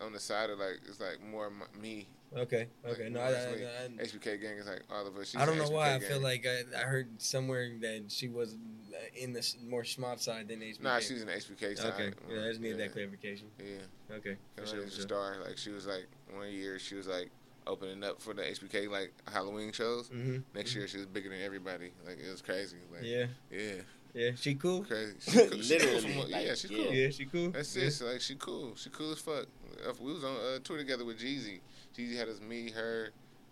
on 0.00 0.12
the 0.12 0.20
side 0.20 0.50
of 0.50 0.60
like 0.60 0.80
it's 0.88 1.00
like 1.00 1.20
more 1.20 1.46
m- 1.46 1.82
me. 1.82 2.06
Okay, 2.34 2.68
okay. 2.86 3.02
Like, 3.02 3.12
No, 3.12 3.18
more 3.20 3.28
I, 3.28 3.32
I, 3.32 3.84
I, 4.00 4.04
HBK 4.04 4.40
gang 4.40 4.56
is 4.56 4.66
like 4.66 4.82
all 4.90 5.06
of 5.06 5.14
us. 5.16 5.28
She's 5.30 5.40
I 5.40 5.44
don't 5.44 5.58
the 5.58 5.64
know 5.64 5.70
why. 5.70 5.94
I 5.96 5.98
feel 5.98 6.20
like 6.20 6.46
I, 6.46 6.62
I 6.80 6.84
heard 6.84 7.20
somewhere 7.20 7.70
that 7.82 8.04
she 8.08 8.28
was 8.28 8.54
uh, 8.54 8.96
in 9.14 9.34
the 9.34 9.46
more 9.68 9.82
Shmop 9.82 10.18
side 10.20 10.48
than 10.48 10.60
HBK. 10.60 10.80
Nah, 10.80 11.00
she's 11.00 11.20
in 11.20 11.26
the 11.26 11.34
HBK 11.34 11.76
side. 11.76 11.92
Okay, 11.92 12.12
yeah, 12.30 12.44
I 12.44 12.48
just 12.48 12.60
needed 12.60 12.78
Yeah. 12.78 12.84
that 12.86 12.92
clarification. 12.92 13.48
Yeah. 13.58 14.16
Okay, 14.16 14.36
for 14.56 14.64
sure, 14.64 14.78
she 14.78 14.84
was 14.84 14.94
for 14.94 15.00
a 15.00 15.02
star. 15.02 15.36
Like 15.44 15.58
she 15.58 15.70
was 15.70 15.86
like 15.86 16.06
one 16.34 16.48
year 16.48 16.78
she 16.78 16.94
was 16.94 17.06
like 17.08 17.30
opening 17.66 18.02
up 18.04 18.20
for 18.20 18.34
the 18.34 18.42
HBK 18.42 18.88
like 18.90 19.12
Halloween 19.32 19.72
shows. 19.72 20.08
Mhm, 20.08 20.42
Next 20.54 20.74
year 20.74 20.86
she 20.88 20.98
was 20.98 21.06
bigger 21.06 21.28
than 21.28 21.40
everybody. 21.42 21.92
Like 22.06 22.18
it 22.18 22.30
was 22.30 22.42
crazy. 22.42 22.78
Like 22.92 23.04
Yeah. 23.04 23.26
yeah, 23.50 23.72
Yeah, 24.14 24.30
she 24.36 24.54
cool. 24.54 24.84
crazy. 24.84 25.14
She 25.20 25.30
cool. 25.48 25.60
She 25.62 25.78
cool 25.78 25.88
Literally, 25.88 26.32
like, 26.32 26.44
yeah, 26.46 26.54
she 26.54 26.68
cool. 26.68 26.92
Yeah, 26.92 27.10
she 27.10 27.24
cool. 27.26 27.50
That's 27.50 27.76
Yeah. 27.76 27.84
it. 27.84 27.90
So, 27.92 28.06
like 28.06 28.20
she 28.20 28.34
cool. 28.36 28.74
She 28.76 28.90
cool 28.90 29.12
as 29.12 29.18
fuck. 29.20 29.46
Uh, 29.86 29.92
We 30.00 30.12
was 30.12 30.24
on 30.24 30.36
a 30.54 30.58
tour 30.60 30.76
together 30.78 31.04
with 31.04 31.18
Jeezy. 31.20 31.60
Jeezy 31.96 32.16
had 32.16 32.28
us 32.28 32.40
me, 32.40 32.70
her, 32.70 33.10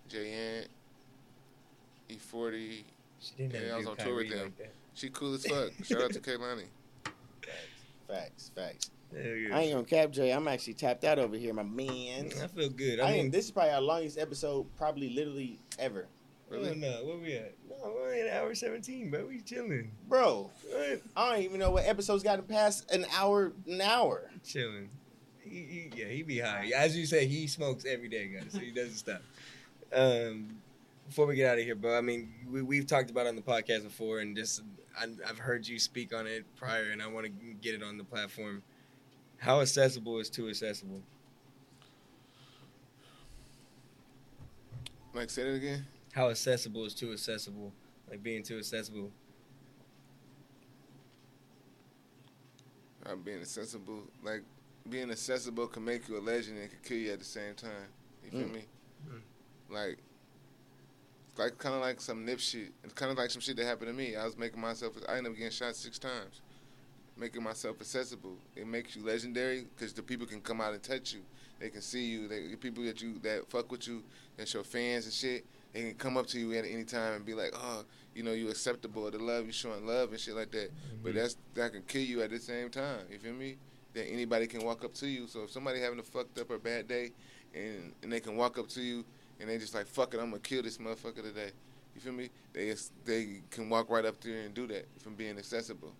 Jay 0.08 0.32
Ant, 0.32 0.68
E40. 2.08 2.84
She 3.20 3.34
didn't 3.36 3.54
have 3.54 3.62
Yeah, 3.64 3.72
I 3.72 3.76
was 3.76 3.84
do 3.86 3.90
on 3.92 3.96
tour 3.98 4.14
with 4.16 4.30
them. 4.30 4.52
like. 4.58 4.74
She 4.94 5.08
cool 5.10 5.34
as 5.34 5.46
fuck. 5.46 5.70
Shout 5.84 6.02
out 6.02 6.12
to 6.12 6.20
Kehlani. 6.26 6.64
Facts, 8.08 8.50
facts. 8.54 8.90
Hell 8.90 8.92
yeah. 8.92 8.99
I 9.16 9.60
ain't 9.62 9.72
gonna 9.72 9.84
cap, 9.84 10.10
Jay. 10.10 10.30
I'm 10.30 10.46
actually 10.48 10.74
tapped 10.74 11.04
out 11.04 11.18
over 11.18 11.36
here, 11.36 11.52
my 11.52 11.62
man. 11.62 12.30
I 12.42 12.46
feel 12.46 12.70
good. 12.70 13.00
I, 13.00 13.08
I, 13.08 13.12
mean, 13.12 13.30
this 13.30 13.46
is 13.46 13.50
probably 13.50 13.72
our 13.72 13.80
longest 13.80 14.18
episode, 14.18 14.66
probably 14.76 15.10
literally 15.10 15.58
ever. 15.78 16.06
really? 16.48 16.76
no, 16.76 17.04
where 17.04 17.16
we 17.16 17.34
at? 17.34 17.54
No, 17.68 17.92
we're 17.92 18.14
in 18.14 18.28
hour 18.28 18.54
17, 18.54 19.10
bro. 19.10 19.26
We 19.26 19.40
chilling. 19.40 19.90
Bro, 20.08 20.50
What? 20.68 21.02
I 21.16 21.34
don't 21.34 21.44
even 21.44 21.58
know 21.58 21.70
what 21.70 21.86
episode's 21.86 22.22
got 22.22 22.36
to 22.36 22.42
pass 22.42 22.84
an 22.92 23.06
hour, 23.16 23.52
an 23.66 23.80
hour. 23.80 24.30
Chilling. 24.44 24.90
He, 25.40 25.50
he, 25.50 25.90
yeah, 25.96 26.06
he 26.06 26.22
be 26.22 26.38
high. 26.38 26.70
As 26.76 26.96
you 26.96 27.06
say, 27.06 27.26
he 27.26 27.46
smokes 27.46 27.84
every 27.84 28.08
day, 28.08 28.28
guys. 28.28 28.52
So 28.52 28.58
he 28.58 28.70
doesn't 28.70 28.94
stop. 28.94 29.22
Um, 29.92 30.56
before 31.08 31.26
we 31.26 31.34
get 31.34 31.50
out 31.50 31.58
of 31.58 31.64
here, 31.64 31.74
bro, 31.74 31.98
I 31.98 32.00
mean, 32.00 32.32
we, 32.48 32.62
we've 32.62 32.86
talked 32.86 33.10
about 33.10 33.26
it 33.26 33.30
on 33.30 33.36
the 33.36 33.42
podcast 33.42 33.82
before, 33.82 34.20
and 34.20 34.36
just 34.36 34.62
I, 34.96 35.06
I've 35.28 35.38
heard 35.38 35.66
you 35.66 35.78
speak 35.80 36.14
on 36.14 36.28
it 36.28 36.44
prior, 36.54 36.90
and 36.92 37.02
I 37.02 37.08
want 37.08 37.26
to 37.26 37.32
get 37.60 37.74
it 37.74 37.82
on 37.82 37.98
the 37.98 38.04
platform. 38.04 38.62
How 39.40 39.60
accessible 39.62 40.18
is 40.18 40.28
too 40.28 40.48
accessible? 40.48 41.02
Like 45.14 45.30
say 45.30 45.44
that 45.44 45.54
again. 45.54 45.86
How 46.12 46.28
accessible 46.28 46.84
is 46.84 46.94
too 46.94 47.12
accessible? 47.12 47.72
Like 48.08 48.22
being 48.22 48.42
too 48.42 48.58
accessible. 48.58 49.10
Uh, 53.06 53.16
being 53.16 53.40
accessible, 53.40 54.02
like 54.22 54.42
being 54.90 55.10
accessible 55.10 55.66
can 55.66 55.84
make 55.84 56.06
you 56.06 56.18
a 56.18 56.20
legend 56.20 56.58
and 56.58 56.68
can 56.70 56.78
kill 56.82 56.98
you 56.98 57.12
at 57.12 57.18
the 57.18 57.24
same 57.24 57.54
time. 57.54 57.88
You 58.22 58.30
feel 58.30 58.40
Mm. 58.48 58.52
me? 58.54 58.64
Like, 59.70 59.98
it's 61.30 61.38
like 61.38 61.56
kind 61.56 61.74
of 61.74 61.80
like 61.80 62.00
some 62.00 62.26
nip 62.26 62.40
shit. 62.40 62.72
It's 62.84 62.92
kind 62.92 63.10
of 63.10 63.16
like 63.16 63.30
some 63.30 63.40
shit 63.40 63.56
that 63.56 63.64
happened 63.64 63.88
to 63.88 63.94
me. 63.94 64.16
I 64.16 64.24
was 64.26 64.36
making 64.36 64.60
myself. 64.60 64.96
I 65.08 65.16
ended 65.16 65.32
up 65.32 65.38
getting 65.38 65.50
shot 65.50 65.74
six 65.76 65.98
times. 65.98 66.42
Making 67.20 67.42
myself 67.42 67.76
accessible. 67.80 68.38
It 68.56 68.66
makes 68.66 68.96
you 68.96 69.04
legendary 69.04 69.66
because 69.76 69.92
the 69.92 70.02
people 70.02 70.26
can 70.26 70.40
come 70.40 70.58
out 70.62 70.72
and 70.72 70.82
touch 70.82 71.12
you. 71.12 71.20
They 71.58 71.68
can 71.68 71.82
see 71.82 72.06
you. 72.06 72.28
They, 72.28 72.46
the 72.46 72.56
people 72.56 72.82
that 72.84 73.02
you 73.02 73.18
that 73.18 73.50
fuck 73.50 73.70
with 73.70 73.86
you, 73.86 74.02
that's 74.38 74.54
your 74.54 74.64
fans 74.64 75.04
and 75.04 75.12
shit. 75.12 75.44
They 75.74 75.80
can 75.82 75.94
come 75.96 76.16
up 76.16 76.26
to 76.28 76.38
you 76.38 76.54
at 76.54 76.64
any 76.64 76.84
time 76.84 77.12
and 77.12 77.26
be 77.26 77.34
like, 77.34 77.52
oh, 77.54 77.84
you 78.14 78.22
know, 78.22 78.32
you 78.32 78.48
acceptable. 78.48 79.10
The 79.10 79.18
love 79.18 79.44
you 79.44 79.52
showing 79.52 79.86
love 79.86 80.12
and 80.12 80.18
shit 80.18 80.34
like 80.34 80.50
that. 80.52 80.70
But 81.02 81.10
mm-hmm. 81.10 81.18
that's 81.18 81.36
that 81.52 81.74
can 81.74 81.82
kill 81.82 82.00
you 82.00 82.22
at 82.22 82.30
the 82.30 82.38
same 82.38 82.70
time. 82.70 83.00
You 83.10 83.18
feel 83.18 83.34
me? 83.34 83.58
That 83.92 84.06
anybody 84.10 84.46
can 84.46 84.64
walk 84.64 84.82
up 84.82 84.94
to 84.94 85.06
you. 85.06 85.26
So 85.26 85.42
if 85.42 85.50
somebody 85.50 85.78
having 85.78 85.98
a 85.98 86.02
fucked 86.02 86.38
up 86.38 86.50
or 86.50 86.58
bad 86.58 86.88
day, 86.88 87.10
and 87.54 87.92
and 88.02 88.10
they 88.10 88.20
can 88.20 88.34
walk 88.34 88.58
up 88.58 88.68
to 88.68 88.80
you 88.80 89.04
and 89.38 89.50
they 89.50 89.58
just 89.58 89.74
like 89.74 89.86
fuck 89.86 90.14
it, 90.14 90.20
I'm 90.20 90.30
gonna 90.30 90.40
kill 90.40 90.62
this 90.62 90.78
motherfucker 90.78 91.22
today. 91.22 91.50
You 91.94 92.00
feel 92.00 92.14
me? 92.14 92.30
They 92.54 92.74
they 93.04 93.42
can 93.50 93.68
walk 93.68 93.90
right 93.90 94.06
up 94.06 94.18
there 94.22 94.40
and 94.40 94.54
do 94.54 94.66
that 94.68 94.86
from 95.00 95.16
being 95.16 95.36
accessible. 95.36 95.92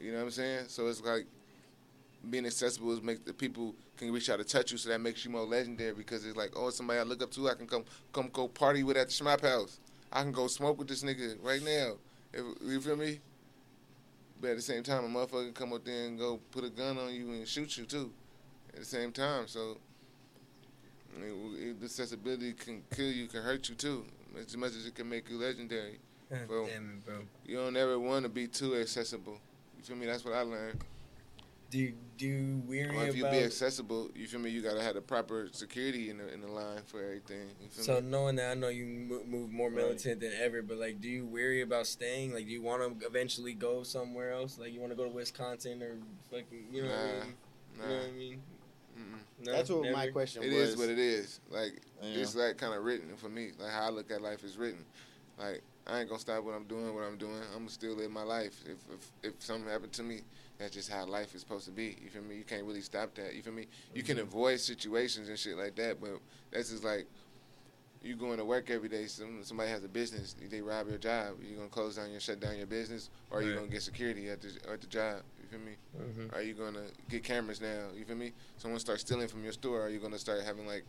You 0.00 0.12
know 0.12 0.18
what 0.18 0.24
I'm 0.24 0.30
saying? 0.30 0.64
So 0.68 0.86
it's 0.88 1.02
like 1.02 1.26
being 2.30 2.46
accessible 2.46 2.92
is 2.92 3.02
make 3.02 3.24
the 3.24 3.32
people 3.32 3.74
can 3.96 4.12
reach 4.12 4.28
out 4.30 4.38
to 4.38 4.44
touch 4.44 4.72
you, 4.72 4.78
so 4.78 4.88
that 4.88 5.00
makes 5.00 5.24
you 5.24 5.30
more 5.30 5.44
legendary 5.44 5.92
because 5.92 6.24
it's 6.24 6.36
like, 6.36 6.52
oh, 6.56 6.70
somebody 6.70 7.00
I 7.00 7.02
look 7.02 7.22
up 7.22 7.30
to, 7.32 7.48
I 7.48 7.54
can 7.54 7.66
come 7.66 7.84
come 8.12 8.30
go 8.32 8.48
party 8.48 8.82
with 8.82 8.96
at 8.96 9.08
the 9.08 9.12
Shmop 9.12 9.42
House. 9.42 9.78
I 10.12 10.22
can 10.22 10.32
go 10.32 10.46
smoke 10.46 10.78
with 10.78 10.88
this 10.88 11.02
nigga 11.02 11.36
right 11.42 11.62
now. 11.62 11.94
If, 12.32 12.44
you 12.64 12.80
feel 12.80 12.96
me? 12.96 13.20
But 14.40 14.50
at 14.50 14.56
the 14.56 14.62
same 14.62 14.82
time, 14.82 15.04
a 15.04 15.08
motherfucker 15.08 15.44
can 15.46 15.52
come 15.52 15.72
up 15.72 15.84
there 15.84 16.06
and 16.06 16.18
go 16.18 16.40
put 16.50 16.64
a 16.64 16.70
gun 16.70 16.98
on 16.98 17.14
you 17.14 17.30
and 17.32 17.46
shoot 17.46 17.76
you 17.76 17.84
too. 17.84 18.10
At 18.72 18.80
the 18.80 18.84
same 18.84 19.12
time, 19.12 19.46
so 19.46 19.78
I 21.16 21.20
mean, 21.20 21.76
the 21.78 21.84
accessibility 21.84 22.52
can 22.52 22.82
kill 22.94 23.10
you, 23.10 23.26
can 23.26 23.42
hurt 23.42 23.68
you 23.68 23.74
too, 23.74 24.04
as 24.38 24.56
much 24.56 24.70
as 24.70 24.86
it 24.86 24.94
can 24.94 25.08
make 25.08 25.30
you 25.30 25.38
legendary. 25.38 25.98
Bro. 26.48 26.66
damn 26.66 26.90
it, 26.90 27.06
bro. 27.06 27.14
You 27.46 27.58
don't 27.58 27.76
ever 27.76 27.98
want 27.98 28.24
to 28.24 28.28
be 28.28 28.48
too 28.48 28.74
accessible. 28.76 29.38
You 29.84 29.88
feel 29.88 29.96
me? 29.98 30.06
That's 30.06 30.24
what 30.24 30.32
I 30.32 30.40
learned. 30.40 30.80
Do 31.70 31.78
you, 31.78 31.92
do 32.16 32.26
you 32.26 32.62
weary 32.66 32.96
Or 32.96 33.06
if 33.06 33.16
you 33.16 33.22
about? 33.22 33.32
be 33.32 33.40
accessible, 33.44 34.08
you 34.14 34.26
feel 34.26 34.40
me? 34.40 34.48
You 34.48 34.62
gotta 34.62 34.80
have 34.82 34.94
the 34.94 35.02
proper 35.02 35.48
security 35.52 36.08
in 36.08 36.16
the 36.18 36.32
in 36.32 36.40
the 36.40 36.46
line 36.46 36.80
for 36.86 37.02
everything. 37.04 37.48
You 37.60 37.68
feel 37.68 37.84
So 37.84 38.00
me? 38.00 38.08
knowing 38.08 38.36
that, 38.36 38.52
I 38.52 38.54
know 38.54 38.68
you 38.68 38.86
move 38.86 39.50
more 39.52 39.68
militant 39.70 40.20
than 40.20 40.32
ever, 40.40 40.62
but 40.62 40.78
like, 40.78 41.02
do 41.02 41.08
you 41.08 41.26
worry 41.26 41.60
about 41.60 41.86
staying? 41.86 42.32
Like, 42.32 42.46
do 42.46 42.52
you 42.52 42.62
want 42.62 42.98
to 43.00 43.06
eventually 43.06 43.52
go 43.52 43.82
somewhere 43.82 44.32
else? 44.32 44.58
Like, 44.58 44.72
you 44.72 44.80
want 44.80 44.92
to 44.92 44.96
go 44.96 45.04
to 45.04 45.10
Wisconsin 45.10 45.82
or 45.82 45.96
fucking, 46.30 46.64
you 46.72 46.82
know 46.84 46.88
what 46.88 46.96
I 46.98 47.02
Nah, 47.04 47.24
mean? 47.24 47.34
nah. 47.76 47.82
You 47.84 47.88
know 47.90 47.96
what 47.98 48.06
I 48.06 48.12
mean? 48.18 48.42
No, 49.40 49.52
That's 49.52 49.70
what 49.70 49.92
my 49.92 50.06
question 50.06 50.44
It 50.44 50.52
was. 50.52 50.68
is 50.70 50.76
what 50.78 50.88
it 50.88 50.98
is. 50.98 51.40
Like 51.50 51.72
Yeah. 52.00 52.20
it's 52.20 52.34
like 52.36 52.56
kind 52.56 52.72
of 52.74 52.84
written 52.84 53.16
for 53.16 53.28
me. 53.28 53.50
Like 53.58 53.72
how 53.72 53.86
I 53.86 53.90
look 53.90 54.10
at 54.12 54.22
life 54.22 54.44
is 54.44 54.56
written. 54.56 54.84
Like 55.36 55.62
I 55.86 56.00
ain't 56.00 56.08
gonna 56.08 56.20
stop 56.20 56.42
what 56.44 56.54
I'm 56.54 56.64
doing. 56.64 56.94
What 56.94 57.04
I'm 57.04 57.18
doing, 57.18 57.36
I'm 57.52 57.58
gonna 57.60 57.70
still 57.70 57.94
live 57.94 58.10
my 58.10 58.22
life. 58.22 58.54
If 58.64 58.78
if 58.92 59.34
if 59.34 59.42
something 59.42 59.70
happened 59.70 59.92
to 59.94 60.02
me, 60.02 60.20
that's 60.58 60.72
just 60.74 60.90
how 60.90 61.04
life 61.04 61.34
is 61.34 61.42
supposed 61.42 61.66
to 61.66 61.72
be. 61.72 61.96
You 62.02 62.08
feel 62.10 62.22
me? 62.22 62.36
You 62.36 62.44
can't 62.44 62.64
really 62.64 62.80
stop 62.80 63.14
that. 63.16 63.34
You 63.34 63.42
feel 63.42 63.52
me? 63.52 63.66
You 63.94 64.02
can 64.02 64.16
Mhm. 64.16 64.22
avoid 64.22 64.60
situations 64.60 65.28
and 65.28 65.38
shit 65.38 65.56
like 65.58 65.74
that, 65.76 66.00
but 66.00 66.20
that's 66.50 66.70
just 66.70 66.84
like 66.84 67.06
you 68.02 68.16
going 68.16 68.36
to 68.36 68.44
work 68.44 68.68
every 68.70 68.88
day. 68.88 69.06
Some 69.06 69.44
somebody 69.44 69.70
has 69.70 69.84
a 69.84 69.88
business. 69.88 70.34
They 70.50 70.60
rob 70.62 70.88
your 70.88 70.98
job. 70.98 71.36
You 71.42 71.56
gonna 71.56 71.68
close 71.68 71.96
down 71.96 72.10
your 72.10 72.20
shut 72.20 72.40
down 72.40 72.56
your 72.56 72.66
business, 72.66 73.10
or 73.30 73.42
you 73.42 73.50
Right. 73.50 73.56
gonna 73.56 73.68
get 73.70 73.82
security 73.82 74.30
at 74.30 74.40
the 74.40 74.48
at 74.70 74.80
the 74.80 74.86
job. 74.86 75.22
You 75.42 75.48
feel 75.48 75.58
me? 75.60 75.76
Mhm. 75.98 76.32
Are 76.34 76.42
you 76.42 76.54
gonna 76.54 76.86
get 77.10 77.24
cameras 77.24 77.60
now? 77.60 77.90
You 77.94 78.06
feel 78.06 78.16
me? 78.16 78.32
Someone 78.56 78.80
starts 78.80 79.02
stealing 79.02 79.28
from 79.28 79.42
your 79.44 79.52
store. 79.52 79.82
Are 79.82 79.90
you 79.90 79.98
gonna 80.00 80.18
start 80.18 80.42
having 80.44 80.66
like 80.66 80.84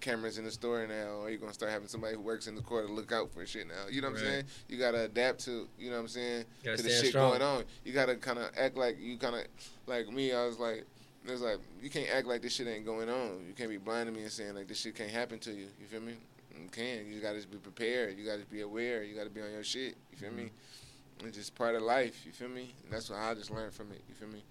cameras 0.00 0.38
in 0.38 0.44
the 0.44 0.50
store 0.50 0.86
now? 0.86 1.18
Or 1.18 1.22
you're 1.22 1.30
you 1.30 1.38
gonna 1.38 1.54
start 1.54 1.72
having 1.72 1.88
somebody 1.88 2.14
who 2.14 2.20
works 2.20 2.46
in 2.46 2.54
the 2.54 2.62
store 2.62 2.82
to 2.82 2.92
look 2.92 3.12
out 3.12 3.30
for 3.30 3.44
shit 3.46 3.66
now? 3.66 3.88
You 3.90 4.00
know 4.00 4.10
what 4.10 4.18
I'm 4.18 4.24
saying? 4.24 4.44
You 4.68 4.78
gotta 4.78 5.04
adapt 5.04 5.44
to. 5.44 5.68
You 5.78 5.90
know 5.90 5.96
what 5.96 6.02
I'm 6.02 6.08
saying? 6.08 6.44
Gotta 6.64 6.82
the 6.82 6.90
shit 6.90 7.06
strong. 7.06 7.30
going 7.30 7.42
on. 7.42 7.64
You 7.84 7.92
gotta 7.92 8.16
kind 8.16 8.38
of 8.38 8.50
act 8.56 8.76
like 8.76 8.98
you 9.00 9.16
kind 9.18 9.36
of 9.36 9.42
like 9.86 10.10
me. 10.10 10.32
I 10.32 10.44
was 10.46 10.58
like. 10.58 10.84
It's 11.30 11.42
like 11.42 11.58
you 11.82 11.90
can't 11.90 12.08
act 12.08 12.26
like 12.26 12.40
this 12.40 12.54
shit 12.54 12.66
ain't 12.68 12.86
going 12.86 13.10
on. 13.10 13.44
You 13.46 13.52
can't 13.54 13.68
be 13.68 13.76
blind 13.76 14.06
to 14.06 14.12
me 14.12 14.22
and 14.22 14.32
saying 14.32 14.54
like 14.54 14.66
this 14.66 14.80
shit 14.80 14.94
can't 14.94 15.10
happen 15.10 15.38
to 15.40 15.50
you. 15.50 15.66
You 15.78 15.86
feel 15.86 16.00
me? 16.00 16.14
You 16.58 16.68
can. 16.70 17.12
You 17.12 17.20
gotta 17.20 17.36
just 17.36 17.50
be 17.50 17.58
prepared. 17.58 18.16
You 18.16 18.24
gotta 18.24 18.46
be 18.50 18.62
aware. 18.62 19.02
You 19.02 19.14
gotta 19.14 19.28
be 19.28 19.42
on 19.42 19.50
your 19.50 19.64
shit. 19.64 19.96
You 20.10 20.16
feel 20.16 20.32
me? 20.32 20.44
Mm-hmm. 20.44 21.26
It's 21.26 21.36
just 21.36 21.54
part 21.54 21.74
of 21.74 21.82
life. 21.82 22.22
You 22.24 22.32
feel 22.32 22.48
me? 22.48 22.72
And 22.84 22.92
that's 22.92 23.10
what 23.10 23.18
I 23.18 23.34
just 23.34 23.50
learned 23.50 23.74
from 23.74 23.90
it. 23.92 24.00
You 24.08 24.14
feel 24.14 24.28
me? 24.28 24.42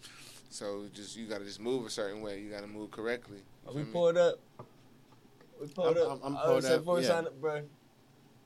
So 0.49 0.85
just 0.93 1.15
you 1.15 1.27
gotta 1.27 1.45
just 1.45 1.59
move 1.59 1.85
a 1.85 1.89
certain 1.89 2.21
way. 2.21 2.39
You 2.39 2.49
gotta 2.49 2.67
move 2.67 2.91
correctly. 2.91 3.39
Are 3.67 3.73
we 3.73 3.83
pulled 3.83 4.17
up? 4.17 4.39
We 5.59 5.67
pulled 5.67 5.97
I'm- 5.97 6.05
up. 6.11 6.23
I'm- 6.23 6.35
I'm 6.37 6.43
pulled 6.43 6.55
was 6.55 6.65
like, 6.65 6.73
up, 6.73 6.79
before 6.81 7.01
yeah. 7.01 7.07
sign 7.07 7.25
up, 7.25 7.41
bro. 7.41 7.61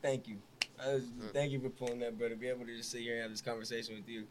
Thank 0.01 0.27
you. 0.27 0.37
I 0.83 0.93
was, 0.93 1.03
thank 1.33 1.51
you 1.51 1.59
for 1.59 1.69
pulling 1.69 1.99
that, 1.99 2.17
bro. 2.17 2.29
To 2.29 2.35
be 2.35 2.47
able 2.47 2.65
to 2.65 2.75
just 2.75 2.91
sit 2.91 3.01
here 3.01 3.13
and 3.13 3.21
have 3.23 3.31
this 3.31 3.41
conversation 3.41 3.95
with 3.95 4.07
you. 4.09 4.25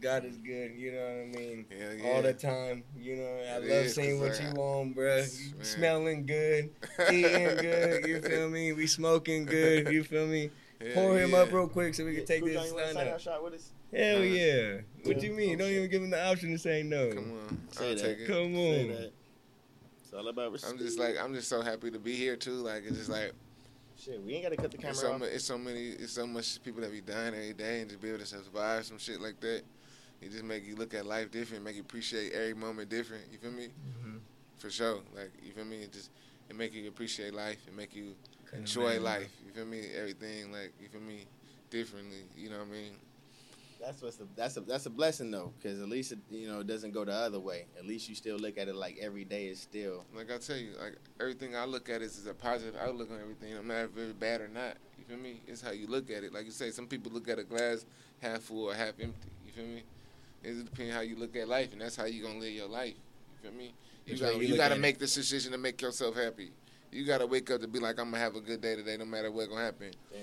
God 0.00 0.24
is 0.24 0.36
good, 0.38 0.72
you 0.74 0.90
know 0.92 0.98
what 1.04 1.38
I 1.38 1.40
mean? 1.44 1.66
Hell 1.70 1.94
yeah. 1.94 2.10
All 2.10 2.22
the 2.22 2.32
time, 2.32 2.82
you 2.98 3.16
know. 3.16 3.22
I 3.24 3.56
It 3.58 3.60
love 3.60 3.70
is, 3.70 3.94
seeing 3.94 4.18
'cause, 4.18 4.40
what 4.40 4.46
like, 4.46 4.56
you 4.56 4.62
on, 4.62 4.92
bro. 4.94 5.16
man. 5.18 5.28
Smelling 5.64 6.26
good, 6.26 6.70
eating 7.12 7.56
good, 7.58 8.06
you 8.06 8.20
feel 8.22 8.48
me? 8.50 8.72
We 8.72 8.86
smoking 8.86 9.44
good, 9.44 9.92
you 9.92 10.02
feel 10.12 10.26
me? 10.26 10.50
Hell 10.80 10.92
pour 10.94 11.16
him 11.18 11.30
yeah. 11.30 11.36
up 11.36 11.52
real 11.52 11.68
quick 11.68 11.94
so 11.94 12.04
we 12.04 12.16
can 12.16 12.24
take 12.24 12.40
Cool 12.40 12.48
this 12.48 12.56
John, 12.56 12.66
you 12.66 12.74
want 12.74 12.84
a 12.84 12.88
sign 12.88 12.94
sign 12.96 13.06
out. 13.08 13.14
out 13.14 13.20
shot 13.20 13.44
with 13.44 13.54
us? 13.54 13.72
Hell 13.94 14.16
Uh, 14.16 14.20
yeah. 14.22 14.80
What 15.04 15.16
yeah. 15.18 15.22
you 15.28 15.32
mean? 15.34 15.54
Oh, 15.54 15.58
Don't 15.58 15.68
shit. 15.68 15.76
even 15.76 15.90
give 15.90 16.02
him 16.02 16.10
the 16.10 16.26
option 16.26 16.50
to 16.52 16.58
say 16.58 16.82
no. 16.82 17.10
Come 17.12 17.32
on, 17.32 17.60
Say 17.70 17.90
I'll 17.90 17.94
that. 17.94 18.02
take 18.02 18.18
it. 18.20 18.26
Come 18.26 18.54
Say 18.54 19.04
on. 19.04 19.10
It's 20.12 20.20
all 20.20 20.28
about 20.28 20.52
respect. 20.52 20.74
I'm 20.74 20.78
just 20.78 20.98
like 20.98 21.14
I'm 21.18 21.32
just 21.32 21.48
so 21.48 21.62
happy 21.62 21.90
to 21.90 21.98
be 21.98 22.14
here 22.14 22.36
too. 22.36 22.50
Like 22.50 22.82
it's 22.84 22.98
just 22.98 23.08
like 23.08 23.32
Shit, 23.98 24.22
we 24.22 24.34
ain't 24.34 24.42
gotta 24.42 24.56
cut 24.56 24.70
the 24.70 24.76
camera 24.76 24.90
it's 24.90 25.00
so, 25.00 25.12
off. 25.12 25.22
it's 25.22 25.44
so 25.44 25.56
many 25.56 25.88
it's 25.88 26.12
so 26.12 26.26
much 26.26 26.62
people 26.62 26.82
that 26.82 26.92
be 26.92 27.00
dying 27.00 27.34
every 27.34 27.54
day 27.54 27.80
and 27.80 27.88
just 27.88 28.02
be 28.02 28.08
able 28.08 28.18
to 28.18 28.26
survive 28.26 28.84
some 28.84 28.98
shit 28.98 29.22
like 29.22 29.40
that. 29.40 29.62
It 30.20 30.30
just 30.30 30.44
make 30.44 30.66
you 30.66 30.76
look 30.76 30.92
at 30.92 31.06
life 31.06 31.30
different, 31.30 31.64
make 31.64 31.76
you 31.76 31.80
appreciate 31.80 32.32
every 32.32 32.52
moment 32.52 32.90
different. 32.90 33.24
You 33.32 33.38
feel 33.38 33.52
me? 33.52 33.68
Mm-hmm. 33.68 34.16
For 34.58 34.68
sure. 34.68 35.00
Like 35.16 35.30
you 35.42 35.52
feel 35.52 35.64
me? 35.64 35.76
It 35.82 35.92
just 35.92 36.10
it 36.50 36.56
make 36.56 36.74
you 36.74 36.88
appreciate 36.88 37.32
life. 37.32 37.56
It 37.66 37.74
make 37.74 37.96
you 37.96 38.14
enjoy 38.52 39.00
life. 39.00 39.30
You 39.46 39.52
feel 39.52 39.64
me? 39.64 39.80
Everything 39.96 40.52
like 40.52 40.74
you 40.78 40.88
feel 40.88 41.00
me? 41.00 41.24
Differently. 41.70 42.24
You 42.36 42.50
know 42.50 42.58
what 42.58 42.68
I 42.68 42.70
mean? 42.70 42.92
That's 43.82 44.00
what's 44.00 44.16
the, 44.16 44.28
that's 44.36 44.56
a 44.56 44.60
that's 44.60 44.86
a 44.86 44.90
blessing 44.90 45.32
though, 45.32 45.52
because 45.60 45.82
at 45.82 45.88
least 45.88 46.12
it, 46.12 46.20
you 46.30 46.46
know 46.46 46.60
it 46.60 46.68
doesn't 46.68 46.92
go 46.92 47.04
the 47.04 47.12
other 47.12 47.40
way. 47.40 47.66
At 47.76 47.84
least 47.84 48.08
you 48.08 48.14
still 48.14 48.36
look 48.36 48.56
at 48.56 48.68
it 48.68 48.76
like 48.76 48.96
every 49.00 49.24
day 49.24 49.46
is 49.46 49.60
still. 49.60 50.04
Like 50.14 50.30
I 50.30 50.38
tell 50.38 50.56
you, 50.56 50.70
like 50.80 50.98
everything 51.20 51.56
I 51.56 51.64
look 51.64 51.88
at 51.88 52.00
is, 52.00 52.16
is 52.16 52.26
a 52.26 52.34
positive 52.34 52.76
outlook 52.80 53.10
on 53.10 53.18
everything, 53.20 53.54
no 53.54 53.62
matter 53.62 53.90
if 53.92 53.98
it's 53.98 54.12
bad 54.12 54.40
or 54.40 54.46
not. 54.46 54.76
You 54.98 55.04
feel 55.04 55.16
me? 55.16 55.40
It's 55.48 55.60
how 55.60 55.72
you 55.72 55.88
look 55.88 56.10
at 56.10 56.22
it. 56.22 56.32
Like 56.32 56.44
you 56.44 56.52
say, 56.52 56.70
some 56.70 56.86
people 56.86 57.10
look 57.10 57.28
at 57.28 57.40
a 57.40 57.42
glass 57.42 57.84
half 58.20 58.42
full 58.42 58.66
or 58.70 58.74
half 58.74 59.00
empty. 59.00 59.28
You 59.44 59.52
feel 59.52 59.66
me? 59.66 59.82
It 60.44 60.64
depends 60.64 60.94
how 60.94 61.00
you 61.00 61.16
look 61.16 61.34
at 61.34 61.48
life, 61.48 61.72
and 61.72 61.80
that's 61.80 61.96
how 61.96 62.04
you 62.04 62.22
gonna 62.22 62.38
live 62.38 62.52
your 62.52 62.68
life. 62.68 62.94
You 63.42 63.50
feel 63.50 63.58
me? 63.58 63.74
You 64.06 64.16
gotta, 64.16 64.34
you 64.36 64.42
you 64.42 64.56
gotta 64.56 64.74
at 64.74 64.78
it. 64.78 64.80
make 64.80 64.98
this 65.00 65.14
decision 65.14 65.50
to 65.52 65.58
make 65.58 65.82
yourself 65.82 66.14
happy. 66.14 66.52
You 66.92 67.04
gotta 67.04 67.26
wake 67.26 67.50
up 67.50 67.60
to 67.60 67.66
be 67.66 67.80
like, 67.80 67.98
I'm 67.98 68.12
gonna 68.12 68.22
have 68.22 68.36
a 68.36 68.40
good 68.40 68.60
day 68.60 68.76
today, 68.76 68.96
no 68.96 69.06
matter 69.06 69.32
what 69.32 69.48
gonna 69.48 69.64
happen. 69.64 69.90
Damn. 70.12 70.20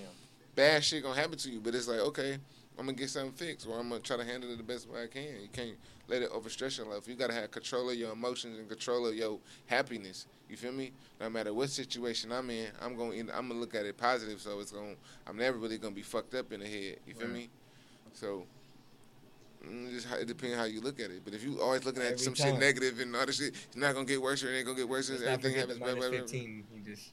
Bad 0.56 0.82
shit 0.84 1.04
gonna 1.04 1.20
happen 1.20 1.38
to 1.38 1.50
you, 1.50 1.60
but 1.60 1.76
it's 1.76 1.88
like, 1.90 2.00
okay, 2.00 2.38
I'm 2.80 2.86
gonna 2.86 2.98
get 2.98 3.10
something 3.10 3.34
fixed, 3.34 3.68
or 3.68 3.78
I'm 3.78 3.90
gonna 3.90 4.00
try 4.00 4.16
to 4.16 4.24
handle 4.24 4.50
it 4.52 4.56
the 4.58 4.64
best 4.64 4.88
way 4.90 5.04
I 5.04 5.08
can. 5.08 5.42
You 5.42 5.50
can't 5.52 5.76
let 6.08 6.22
it 6.22 6.32
overstress 6.32 6.78
your 6.78 6.88
life. 6.88 7.10
You 7.10 7.16
gotta 7.16 7.34
have 7.34 7.52
control 7.52 7.90
of 7.90 7.96
your 7.98 8.14
emotions 8.14 8.58
and 8.58 8.70
control 8.70 9.06
of 9.06 9.16
your 9.16 9.38
happiness. 9.66 10.28
You 10.50 10.56
feel 10.56 10.72
me? 10.72 10.94
No 11.20 11.30
matter 11.30 11.54
what 11.54 11.70
situation 11.70 12.32
I'm 12.32 12.50
in, 12.50 12.68
I'm 12.82 12.96
gonna 12.96 13.16
end, 13.16 13.32
I'm 13.36 13.50
gonna 13.50 13.60
look 13.60 13.76
at 13.76 13.86
it 13.86 13.98
positive. 13.98 14.40
So 14.40 14.62
it's 14.62 14.72
gonna 14.72 14.96
I'm 15.28 15.36
never 15.36 15.58
really 15.58 15.78
gonna 15.78 15.94
be 15.94 16.04
fucked 16.04 16.34
up 16.36 16.54
in 16.54 16.62
the 16.62 16.68
head. 16.68 17.00
You 17.06 17.14
feel 17.16 17.28
Right. 17.28 17.34
me? 17.36 17.50
So. 18.14 18.46
mm, 19.68 19.92
Just 19.92 20.08
how, 20.08 20.16
it 20.16 20.28
depends 20.28 20.56
how 20.56 20.64
you 20.64 20.80
look 20.80 21.02
at 21.02 21.12
it. 21.12 21.22
But 21.26 21.34
if 21.34 21.44
you 21.44 21.60
always 21.60 21.84
looking 21.84 22.02
at 22.02 22.14
Every 22.14 22.24
some 22.24 22.34
time. 22.34 22.48
shit 22.54 22.60
negative 22.60 23.00
and 23.02 23.14
all 23.14 23.26
this 23.26 23.40
shit, 23.40 23.54
it's 23.68 23.76
not 23.76 23.94
gonna 23.94 24.06
get 24.06 24.22
worse 24.22 24.42
or 24.42 24.54
it 24.54 24.58
ain't 24.58 24.66
gonna 24.66 24.78
get 24.78 24.88
worse. 24.88 25.10
Let's 25.10 25.22
Everything 25.22 25.58
happens. 25.58 25.80
Blah, 25.80 25.96
blah, 25.96 26.10
blah. 26.10 26.20
15. 26.20 26.66
You 26.74 26.80
just 26.82 27.12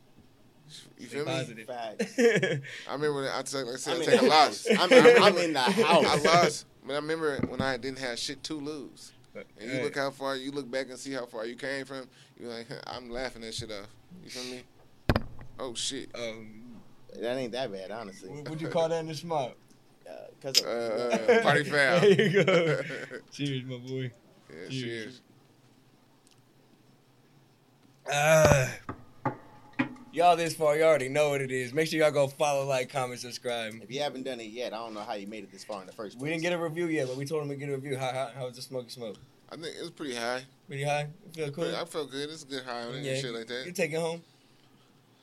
You 0.99 1.07
stay 1.07 1.17
feel 1.19 1.27
me? 1.27 1.65
Facts. 1.65 2.19
I 2.19 2.93
remember 2.93 3.15
when 3.23 3.25
I 3.31 3.43
took, 3.43 3.67
like 3.67 3.75
I 3.75 3.79
said, 3.79 3.95
I'm 3.95 4.01
I 4.01 4.05
in 4.05 4.11
take 4.11 4.21
a 4.21 4.23
the 4.25 4.29
loss. 4.29 4.67
house. 4.69 4.79
I'm, 4.81 4.93
I'm, 4.93 5.23
I'm 5.23 5.39
in 5.39 5.53
the 5.53 5.61
house. 5.61 6.05
I 6.07 6.17
lost, 6.17 6.67
but 6.85 6.93
I 6.95 6.97
remember 6.97 7.37
when 7.49 7.61
I 7.61 7.77
didn't 7.77 7.99
have 8.01 8.19
shit 8.19 8.43
to 8.45 8.55
lose. 8.55 9.13
But, 9.35 9.47
And 9.61 9.71
you 9.71 9.77
hey, 9.77 9.83
look 9.85 9.97
how 9.97 10.11
far, 10.11 10.35
you 10.37 10.51
look 10.51 10.71
back 10.71 10.89
and 10.89 10.99
see 10.99 11.13
how 11.13 11.27
far 11.27 11.47
you 11.47 11.57
came 11.57 11.85
from. 11.85 12.09
You're 12.39 12.51
like, 12.51 12.67
I'm 12.87 13.11
laughing 13.11 13.43
that 13.43 13.55
shit 13.55 13.71
off. 13.71 13.87
You 14.25 14.31
feel 14.31 14.45
me? 14.45 14.63
Oh 15.59 15.75
shit. 15.75 16.09
um, 16.15 16.81
That 17.21 17.37
ain't 17.37 17.53
that 17.53 17.71
bad, 17.71 17.91
honestly. 17.91 18.31
what 18.31 18.49
would 18.49 18.61
you 18.61 18.69
call 18.69 18.89
that 18.89 19.01
in 19.01 19.07
the 19.09 19.15
smile? 19.15 19.55
Uh, 20.09 20.13
Cause 20.41 20.59
of, 20.61 20.67
Uh, 20.67 21.43
party 21.43 21.65
foul. 21.71 22.01
There 22.01 22.11
you 22.29 22.45
go. 22.45 22.83
Cheers, 23.33 23.65
my 23.65 23.77
boy. 23.77 24.11
Yeah, 24.51 24.69
Cheers. 24.69 24.71
cheers. 24.71 25.21
Uh, 28.11 28.69
y'all 30.17 30.35
this 30.35 30.55
far, 30.55 30.77
you 30.77 30.83
already 30.83 31.09
know 31.09 31.29
what 31.29 31.43
it 31.43 31.51
is. 31.51 31.75
Make 31.75 31.89
sure 31.89 32.01
y'all 32.01 32.11
go 32.11 32.27
follow, 32.27 32.65
like, 32.65 32.89
comment, 32.89 33.21
subscribe. 33.21 33.75
if 33.83 33.91
you 33.91 34.01
haven't 34.01 34.23
done 34.25 34.41
it 34.41 34.45
yet, 34.45 34.73
I 34.73 34.79
don't 34.79 34.95
know 34.95 35.01
how 35.01 35.13
you 35.15 35.27
made 35.27 35.45
it 35.45 35.53
this 35.53 35.63
far 35.63 35.81
in 35.83 35.87
the 35.87 35.93
first 35.93 36.17
place. 36.17 36.23
We 36.23 36.31
didn't 36.31 36.43
get 36.43 36.55
a 36.55 36.59
review 36.59 36.87
yet, 36.87 37.07
but 37.07 37.17
we 37.17 37.27
told 37.27 37.43
him 37.43 37.51
to 37.51 37.57
get 37.57 37.69
a 37.69 37.73
review. 37.73 37.97
How, 37.97 38.11
how, 38.13 38.31
how 38.35 38.47
was 38.47 38.57
the 38.57 38.63
smoky 38.63 38.89
smoke? 38.89 39.17
I 39.51 39.57
think 39.57 39.77
it 39.77 39.81
was 39.83 39.91
pretty 39.91 40.15
high. 40.15 40.43
Pretty 40.67 40.85
high? 40.85 41.09
You 41.37 41.45
feel 41.45 41.51
cool? 41.53 41.77
I 41.77 41.85
felt 41.85 42.11
good. 42.11 42.31
It's 42.31 42.43
a 42.43 42.47
good 42.47 42.65
high 42.65 42.83
on 42.83 42.95
it 42.95 43.05
Yeah, 43.05 43.13
and 43.13 43.21
shit 43.21 43.35
like 43.35 43.47
that. 43.47 43.59
You 43.61 43.65
that. 43.67 43.77
take 43.77 43.93
it 43.93 44.01
home. 44.01 44.23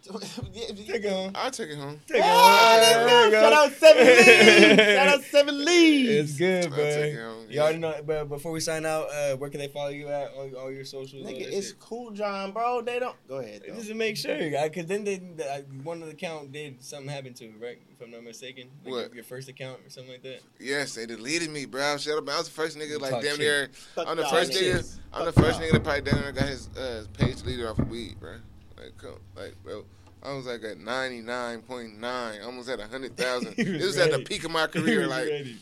Yeah, 0.05 0.67
Take 0.67 1.05
it 1.05 1.09
home. 1.11 1.31
I'll 1.33 1.49
take 1.49 1.69
it 1.69 1.77
home. 1.77 1.99
Take 2.07 2.17
it 2.17 2.23
Ah, 2.25 2.71
home. 2.73 2.81
there 2.81 3.05
There 3.07 3.19
we 3.19 3.25
you 3.25 3.31
go. 3.31 3.41
go. 3.41 3.49
Shout 3.49 3.53
out 3.53 3.71
Seven 3.73 4.05
Leaves. 4.05 4.77
Shout 4.95 5.07
out 5.07 5.23
Seven 5.23 5.65
Leaves. 5.65 6.29
It's 6.31 6.37
good, 6.37 6.63
I'll 6.65 6.69
bro. 6.71 6.77
take 6.83 7.13
it 7.13 7.21
home, 7.21 7.39
You 7.43 7.55
yeah. 7.55 7.61
already 7.61 7.77
know. 7.79 7.95
But 8.05 8.25
before 8.25 8.51
we 8.51 8.59
sign 8.59 8.85
out, 8.85 9.07
uh, 9.13 9.37
where 9.37 9.49
can 9.49 9.59
they 9.61 9.69
follow 9.69 9.89
you 9.89 10.09
at? 10.09 10.33
All, 10.33 10.53
all 10.57 10.71
your 10.71 10.83
socials. 10.83 11.25
Nigga, 11.25 11.41
it's 11.41 11.67
shit? 11.69 11.79
cool, 11.79 12.11
John, 12.11 12.51
bro. 12.51 12.81
They 12.81 12.99
don't. 12.99 13.15
Go 13.29 13.37
ahead. 13.37 13.61
Though. 13.65 13.75
Just 13.75 13.87
to 13.87 13.93
make 13.95 14.17
sure, 14.17 14.37
because 14.37 14.87
then 14.87 15.05
they, 15.05 15.17
the, 15.19 15.49
uh, 15.49 15.59
one 15.83 16.01
of 16.01 16.07
the 16.07 16.13
account 16.13 16.51
did 16.51 16.83
something 16.83 17.07
happened 17.09 17.37
to 17.37 17.45
it, 17.45 17.53
right? 17.61 17.79
If 17.89 18.01
I'm 18.01 18.11
not 18.11 18.23
mistaken, 18.23 18.69
like 18.83 18.91
What? 18.93 19.05
Your, 19.07 19.15
your 19.15 19.23
first 19.23 19.47
account 19.47 19.79
or 19.85 19.89
something 19.89 20.11
like 20.11 20.23
that. 20.23 20.41
Yes, 20.59 20.95
they 20.95 21.05
deleted 21.05 21.49
me, 21.49 21.65
bro. 21.65 21.95
Shut 21.97 22.17
up. 22.17 22.27
I 22.29 22.37
was 22.37 22.47
the 22.49 22.53
first 22.53 22.77
nigga, 22.77 22.99
like, 22.99 23.11
Talk 23.11 23.21
damn 23.21 23.31
shit. 23.37 23.39
near. 23.39 23.69
Fuck 23.95 24.07
I'm 24.09 24.17
the 24.17 24.25
first 24.25 24.51
nigga. 24.51 24.97
I'm 25.13 25.25
the 25.25 25.31
first 25.31 25.61
nigga 25.61 25.71
that 25.71 25.83
probably 25.83 26.01
down 26.01 26.21
there 26.21 26.31
got 26.33 26.49
his 26.49 26.67
uh, 26.75 27.05
page 27.17 27.41
deleted 27.41 27.65
off 27.65 27.79
of 27.79 27.89
weed, 27.89 28.19
bro. 28.19 28.35
Like, 28.83 28.97
come, 28.97 29.19
like, 29.35 29.55
bro. 29.63 29.85
I 30.21 30.33
was 30.33 30.45
like 30.45 30.63
at 30.63 30.77
99.9, 30.77 32.45
almost 32.45 32.69
at 32.69 32.79
100,000. 32.79 33.53
He 33.57 33.63
This 33.63 33.73
was 33.73 33.85
was 33.85 33.97
at 33.97 34.11
the 34.11 34.19
peak 34.19 34.43
of 34.43 34.51
my 34.51 34.67
career. 34.75 35.07
Like, 35.07 35.27
ready. 35.27 35.57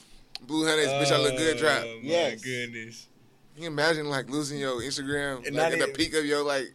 Blue 0.47 0.65
Hunters, 0.67 0.87
bitch, 0.87 1.11
I 1.11 1.17
look 1.21 1.37
good 1.37 1.57
oh, 1.57 1.59
drop. 1.59 1.83
Oh, 1.83 1.99
my 2.01 2.09
Yes. 2.09 2.41
goodness. 2.41 3.07
Can 3.53 3.63
you 3.63 3.69
imagine, 3.69 4.09
like, 4.09 4.29
losing 4.29 4.59
your 4.59 4.81
Instagram, 4.81 5.45
And 5.45 5.55
like, 5.55 5.73
at 5.73 5.79
the 5.79 5.87
peak 5.87 6.13
of 6.15 6.25
your, 6.25 6.43
like, 6.43 6.73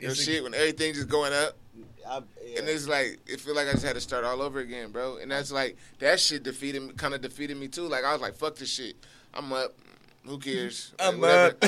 your 0.00 0.12
a- 0.12 0.14
shit 0.16 0.42
when 0.42 0.54
everything 0.54 0.94
just 0.94 1.08
going 1.08 1.32
up? 1.32 1.56
I, 2.08 2.22
yeah. 2.42 2.60
And 2.60 2.68
it's 2.70 2.88
like 2.88 3.18
it 3.26 3.38
feel 3.38 3.54
like 3.54 3.68
I 3.68 3.72
just 3.72 3.84
had 3.84 3.94
to 3.94 4.00
start 4.00 4.24
all 4.24 4.40
over 4.40 4.60
again, 4.60 4.90
bro. 4.92 5.18
And 5.18 5.30
that's 5.30 5.52
like 5.52 5.76
that 5.98 6.18
shit 6.18 6.42
defeated 6.42 6.80
me, 6.80 6.92
kind 6.94 7.12
of 7.12 7.20
defeated 7.20 7.58
me 7.58 7.68
too. 7.68 7.82
Like 7.82 8.02
I 8.02 8.12
was 8.14 8.22
like, 8.22 8.34
fuck 8.34 8.56
this 8.56 8.70
shit. 8.70 8.96
I'm 9.34 9.52
up. 9.52 9.74
Who 10.28 10.38
cares? 10.38 10.92
Like, 10.98 11.08
I'm 11.08 11.20
whatever. 11.20 11.56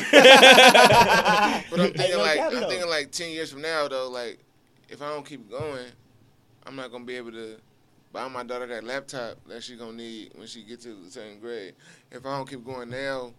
But 1.71 1.81
I'm 1.81 1.93
thinking 1.95 2.19
like 2.19 2.41
I'm 2.41 2.69
thinking 2.69 2.89
like 2.89 3.11
ten 3.11 3.31
years 3.31 3.51
from 3.53 3.63
now 3.63 3.89
though, 3.89 4.09
like 4.11 4.39
if 4.89 5.03
I 5.03 5.09
don't 5.09 5.25
keep 5.25 5.49
going, 5.51 5.87
I'm 6.67 6.77
not 6.77 6.91
gonna 6.93 7.05
be 7.05 7.17
able 7.17 7.33
to 7.33 7.57
buy 8.13 8.27
my 8.29 8.43
daughter 8.43 8.67
that 8.67 8.85
laptop 8.85 9.37
that 9.49 9.63
she 9.63 9.77
gonna 9.77 9.93
need 9.93 10.33
when 10.35 10.47
she 10.47 10.63
gets 10.63 10.85
to 10.85 10.95
the 10.95 11.11
certain 11.11 11.39
grade. 11.41 11.75
If 12.11 12.27
I 12.27 12.37
don't 12.37 12.49
keep 12.49 12.65
going 12.65 12.91
now, 12.91 13.33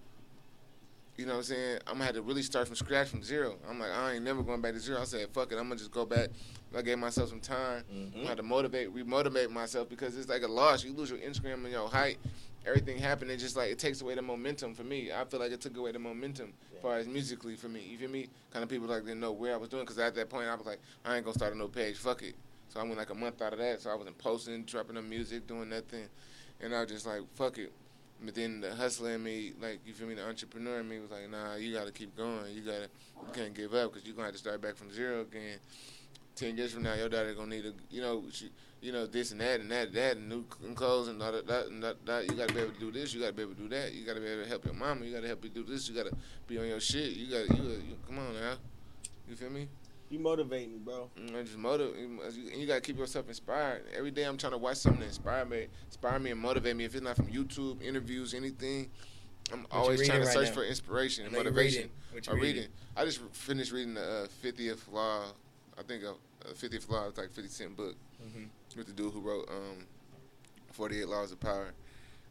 you 1.18 1.26
know 1.26 1.34
what 1.34 1.38
I'm 1.40 1.44
saying? 1.44 1.80
I'm 1.88 1.94
gonna 1.94 2.06
have 2.06 2.16
to 2.16 2.22
really 2.22 2.42
start 2.42 2.68
from 2.68 2.76
scratch 2.76 3.10
from 3.10 3.22
zero. 3.22 3.58
I'm 3.70 3.80
like, 3.80 3.92
I 3.92 4.14
ain't 4.14 4.24
never 4.24 4.42
going 4.42 4.62
back 4.62 4.74
to 4.74 4.80
zero. 4.80 5.02
I 5.02 5.04
said, 5.04 5.28
fuck 5.34 5.52
it, 5.52 5.56
I'm 5.58 5.64
gonna 5.68 5.76
just 5.76 5.92
go 5.92 6.06
back. 6.06 6.30
I 6.76 6.82
gave 6.82 6.98
myself 7.00 7.30
some 7.30 7.42
time. 7.42 7.84
Mhm. 7.94 8.24
I 8.26 8.30
had 8.30 8.38
to 8.38 8.44
motivate, 8.44 8.96
remotivate 8.96 9.50
myself 9.50 9.90
because 9.90 10.18
it's 10.18 10.30
like 10.30 10.44
a 10.44 10.48
loss. 10.48 10.86
You 10.86 10.94
lose 10.94 11.10
your 11.10 11.20
Instagram 11.20 11.56
and 11.66 11.72
your 11.72 11.90
height, 11.90 12.18
everything 12.66 12.98
happened. 12.98 13.32
It 13.32 13.38
just 13.38 13.56
like 13.56 13.72
it 13.72 13.80
takes 13.80 14.02
away 14.02 14.16
the 14.16 14.22
momentum 14.22 14.74
for 14.74 14.84
me. 14.84 15.12
I 15.12 15.24
feel 15.26 15.40
like 15.40 15.52
it 15.52 15.62
took 15.62 15.78
away 15.78 15.92
the 15.92 16.00
momentum 16.00 16.54
as 16.76 16.82
far 16.82 16.98
as 16.98 17.08
musically 17.08 17.56
for 17.56 17.70
me. 17.70 17.82
You 17.82 17.98
feel 17.98 18.10
me? 18.10 18.28
Kind 18.52 18.64
of 18.64 18.70
people 18.70 18.88
like 18.88 19.04
didn't 19.04 19.20
know 19.20 19.32
where 19.32 19.54
I 19.54 19.58
was 19.58 19.70
doing 19.70 19.84
because 19.84 19.98
at 20.00 20.16
that 20.16 20.30
point 20.30 20.48
I 20.48 20.56
was 20.56 20.66
like, 20.66 20.80
I 21.06 21.16
ain't 21.16 21.26
gonna 21.26 21.38
start 21.38 21.54
a 21.54 21.58
no 21.58 21.68
page. 21.68 21.98
Fuck 21.98 22.24
it. 22.24 22.36
So 22.70 22.80
I 22.80 22.84
went 22.84 22.98
like 22.98 23.10
a 23.10 23.16
month 23.16 23.42
out 23.42 23.54
of 23.54 23.60
that. 23.60 23.82
So 23.82 23.90
I 23.90 23.96
wasn't 23.96 24.18
posting, 24.18 24.64
dropping 24.64 24.96
the 24.96 25.02
music, 25.02 25.48
doing 25.48 25.70
nothing, 25.70 26.06
and 26.62 26.74
I 26.74 26.82
was 26.82 26.90
just 26.90 27.06
like, 27.06 27.22
fuck 27.36 27.58
it. 27.58 27.72
But 28.24 28.36
then 28.36 28.62
the 28.62 28.76
hustler 28.76 29.12
in 29.12 29.24
me, 29.24 29.54
like 29.60 29.80
you 29.86 29.94
feel 29.94 30.08
me, 30.08 30.14
the 30.14 30.26
entrepreneur 30.26 30.80
in 30.80 30.88
me 30.88 31.00
was 31.00 31.10
like, 31.10 31.30
nah, 31.30 31.56
you 31.56 31.74
gotta 31.74 31.92
keep 31.92 32.16
going. 32.16 32.54
You 32.54 32.62
gotta, 32.62 32.88
you 33.26 33.34
can't 33.34 33.54
give 33.54 33.74
up 33.74 33.92
because 33.92 34.06
you're 34.06 34.16
gonna 34.16 34.28
have 34.28 34.36
to 34.36 34.40
start 34.40 34.62
back 34.62 34.76
from 34.76 34.92
zero 34.94 35.22
again. 35.22 35.58
Ten 36.36 36.56
years 36.56 36.72
from 36.72 36.84
now, 36.84 36.94
your 36.94 37.10
daughter 37.10 37.34
gonna 37.34 37.56
need 37.56 37.66
a, 37.66 37.74
you 37.90 38.02
know, 38.02 38.24
she, 38.32 38.50
you 38.82 38.92
know, 38.92 39.06
this 39.06 39.32
and 39.32 39.40
that 39.42 39.60
and 39.60 39.70
that, 39.72 39.88
and 39.88 39.96
that 39.96 40.18
and 40.18 40.28
new 40.28 40.44
clothes 40.74 41.08
and 41.08 41.22
all 41.22 41.32
that, 41.32 41.48
that 41.48 41.68
and 41.68 41.84
that, 41.84 42.04
that. 42.06 42.30
You 42.30 42.36
gotta 42.36 42.54
be 42.54 42.62
able 42.62 42.74
to 42.74 42.80
do 42.80 42.92
this. 42.92 43.14
You 43.14 43.22
gotta 43.22 43.34
be 43.34 43.44
able 43.44 43.54
to 43.54 43.62
do 43.62 43.70
that. 43.70 43.94
You 43.94 44.06
gotta 44.06 44.20
be 44.20 44.26
able 44.28 44.44
to 44.44 44.50
help 44.50 44.66
your 44.66 44.74
mama. 44.74 45.06
You 45.06 45.14
gotta 45.14 45.28
help 45.28 45.44
you 45.44 45.50
do 45.52 45.64
this. 45.64 45.88
You 45.88 45.96
gotta 45.96 46.16
be 46.48 46.58
on 46.58 46.66
your 46.68 46.80
shit. 46.80 47.12
You 47.12 47.28
gotta, 47.28 47.62
you, 47.62 47.70
you 47.70 47.96
come 48.08 48.20
on 48.20 48.34
now. 48.34 48.56
You 49.30 49.36
feel 49.36 49.52
me? 49.52 49.68
You 50.10 50.20
motivate 50.20 50.70
me, 50.70 50.78
bro. 50.80 51.10
Mm, 51.18 51.40
I 51.40 51.44
just 51.44 51.58
motivate, 51.58 51.96
and 51.96 52.60
you 52.60 52.68
gotta 52.68 52.82
keep 52.82 52.98
yourself 52.98 53.28
inspired. 53.30 53.84
Every 53.96 54.12
day 54.12 54.24
I'm 54.24 54.38
trying 54.38 54.52
to 54.54 54.58
watch 54.58 54.78
something 54.78 55.00
that 55.02 55.08
inspire 55.08 55.46
me, 55.46 55.68
inspire 55.86 56.20
me 56.20 56.32
and 56.32 56.40
motivate 56.40 56.76
me. 56.76 56.84
If 56.84 56.96
it's 56.96 57.04
not 57.04 57.16
from 57.16 57.28
YouTube, 57.28 57.82
interviews, 57.82 58.34
anything, 58.34 58.90
I'm 59.54 59.60
you 59.60 59.66
always 59.72 60.06
trying 60.06 60.22
to 60.22 60.26
right 60.26 60.34
search 60.34 60.48
now? 60.50 60.54
for 60.56 60.64
inspiration 60.66 61.26
and 61.26 61.34
motivation. 61.34 61.84
reading. 61.84 61.92
What 62.14 62.28
I'm 62.30 62.36
reading? 62.36 62.56
reading. 62.56 62.72
I 62.98 63.06
just 63.06 63.22
finished 63.32 63.72
reading 63.72 63.94
the 63.94 64.02
uh, 64.02 64.28
50th 64.44 64.92
Law. 64.92 65.26
I 65.78 65.84
think 65.84 66.04
uh, 66.04 66.14
50th 66.56 66.90
Law. 66.90 67.08
It's 67.08 67.18
like 67.18 67.32
50 67.32 67.50
cent 67.50 67.78
book 67.78 67.96
Mhm. 68.22 68.48
With 68.76 68.88
the 68.88 68.94
dude 68.94 69.14
who 69.14 69.20
wrote 69.22 69.48
um, 69.50 69.86
48 70.72 71.08
Laws 71.08 71.32
of 71.32 71.40
Power. 71.40 71.74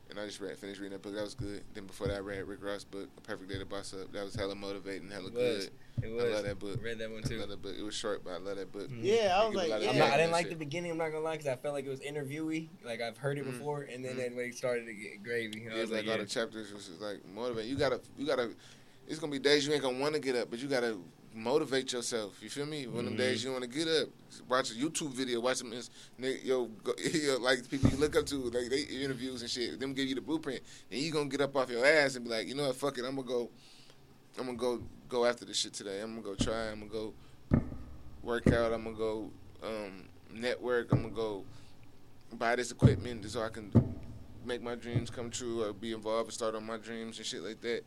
And 0.09 0.19
I 0.19 0.27
just 0.27 0.41
read, 0.41 0.59
finished 0.59 0.81
reading 0.81 0.95
that 0.99 1.03
book. 1.03 1.15
That 1.15 1.23
was 1.23 1.35
good. 1.35 1.63
Then 1.73 1.87
before 1.87 2.09
that, 2.09 2.17
I 2.17 2.19
read 2.19 2.43
Rick 2.43 2.65
Ross' 2.65 2.83
book, 2.83 3.09
A 3.17 3.21
Perfect 3.21 3.49
Day 3.49 3.59
to 3.61 3.65
Boss 3.65 3.95
Up. 3.95 4.11
That 4.13 4.25
was 4.25 4.35
hella 4.35 4.57
motivating, 4.57 5.09
hella 5.09 5.29
It 5.29 5.35
was. 5.35 5.67
good. 5.67 5.71
It 6.03 6.21
I 6.21 6.35
love 6.35 6.43
that 6.45 6.59
book. 6.59 6.81
Read 6.83 6.99
that 6.99 7.11
one 7.13 7.21
I 7.25 7.29
too. 7.29 7.39
love 7.39 7.49
that 7.51 7.63
book. 7.63 7.75
It 7.79 7.83
was 7.85 7.95
short, 7.95 8.25
but 8.25 8.31
I 8.33 8.39
love 8.39 8.57
that 8.57 8.73
book. 8.73 8.89
Yeah, 9.01 9.39
I 9.41 9.47
was 9.47 9.55
It 9.55 9.61
give 9.61 9.71
a 9.71 9.75
like, 9.75 9.83
yeah. 9.85 9.91
I'm 9.91 9.99
not, 9.99 10.11
I 10.11 10.17
didn't 10.17 10.33
like 10.33 10.47
shit. 10.47 10.51
the 10.59 10.65
beginning. 10.65 10.91
I'm 10.91 10.99
not 10.99 11.13
gonna 11.13 11.23
lie, 11.23 11.33
because 11.37 11.47
I 11.47 11.55
felt 11.55 11.75
like 11.75 11.85
it 11.87 11.91
was 11.91 12.01
interviewee. 12.01 12.71
Like 12.85 13.01
I've 13.01 13.19
heard 13.19 13.39
it 13.39 13.45
Mm. 13.47 13.53
before, 13.53 13.83
and 13.83 14.05
then, 14.05 14.15
Mm. 14.15 14.17
then 14.17 14.35
when 14.37 14.47
it 14.47 14.57
started 14.57 14.87
to 14.87 14.95
get 14.95 15.23
gravy, 15.23 15.69
I 15.71 15.75
Yeah, 15.77 15.81
was 15.83 15.91
like, 15.93 15.99
like, 16.01 16.07
all 16.09 16.17
yeah. 16.17 16.23
the 16.25 16.29
chapters 16.29 16.73
was 16.73 16.89
just 16.89 17.01
like 17.01 17.25
motivate. 17.33 17.67
You 17.67 17.77
gotta, 17.77 18.01
you 18.19 18.27
gotta. 18.27 18.51
It's 19.11 19.19
gonna 19.19 19.33
be 19.33 19.39
days 19.39 19.67
you 19.67 19.73
ain't 19.73 19.83
gonna 19.83 19.99
want 19.99 20.15
to 20.15 20.21
get 20.21 20.37
up, 20.37 20.51
but 20.51 20.61
you 20.61 20.69
gotta 20.69 20.97
motivate 21.35 21.93
yourself. 21.93 22.41
You 22.41 22.49
feel 22.49 22.65
me? 22.65 22.87
One 22.87 23.01
of 23.01 23.05
them 23.07 23.17
days 23.17 23.45
you 23.45 23.51
want 23.51 23.65
to 23.65 23.69
get 23.69 23.89
up, 23.89 24.09
watch 24.49 24.71
a 24.71 24.75
YouTube 24.75 25.11
video, 25.11 25.41
watch 25.41 25.59
them, 25.59 25.75
yo, 26.19 26.71
yo, 27.13 27.37
like 27.41 27.69
people 27.69 27.91
you 27.91 27.97
look 27.97 28.17
up 28.17 28.25
to, 28.27 28.37
like 28.37 28.71
they 28.71 28.83
interviews 28.83 29.43
and 29.43 29.51
shit. 29.51 29.79
Them 29.79 29.93
give 29.93 30.07
you 30.07 30.15
the 30.15 30.21
blueprint, 30.21 30.61
and 30.91 31.01
you 31.01 31.13
gonna 31.13 31.29
get 31.29 31.41
up 31.41 31.57
off 31.57 31.69
your 31.71 31.85
ass 31.85 32.15
and 32.15 32.25
be 32.25 32.31
like, 32.31 32.47
you 32.47 32.55
know 32.55 32.69
what, 32.69 32.77
fuck 32.77 32.99
it, 32.99 33.05
I'm 33.05 33.17
gonna 33.17 33.27
go, 33.27 33.51
I'm 34.39 34.47
gonna 34.47 34.57
go 34.57 34.81
go 35.11 35.27
after 35.27 35.45
this 35.45 35.59
shit 35.59 35.75
today. 35.75 36.01
I'm 36.01 36.11
gonna 36.15 36.23
go 36.23 36.35
try. 36.37 36.69
I'm 36.69 36.89
gonna 36.89 36.93
go 36.93 37.15
work 38.23 38.47
out. 38.47 38.73
I'm 38.73 38.85
gonna 38.85 38.97
go 38.97 39.31
um, 39.63 40.05
network. 40.33 40.93
I'm 40.93 41.03
gonna 41.03 41.15
go 41.15 41.45
buy 42.35 42.55
this 42.55 42.71
equipment 42.71 43.29
so 43.29 43.43
I 43.43 43.49
can 43.49 43.73
make 44.45 44.63
my 44.63 44.75
dreams 44.75 45.11
come 45.11 45.31
true 45.31 45.63
or 45.63 45.73
be 45.73 45.93
involved 45.93 46.29
and 46.29 46.35
start 46.35 46.55
on 46.55 46.65
my 46.65 46.77
dreams 46.77 47.19
and 47.19 47.27
shit 47.27 47.43
like 47.43 47.61
that. 47.61 47.83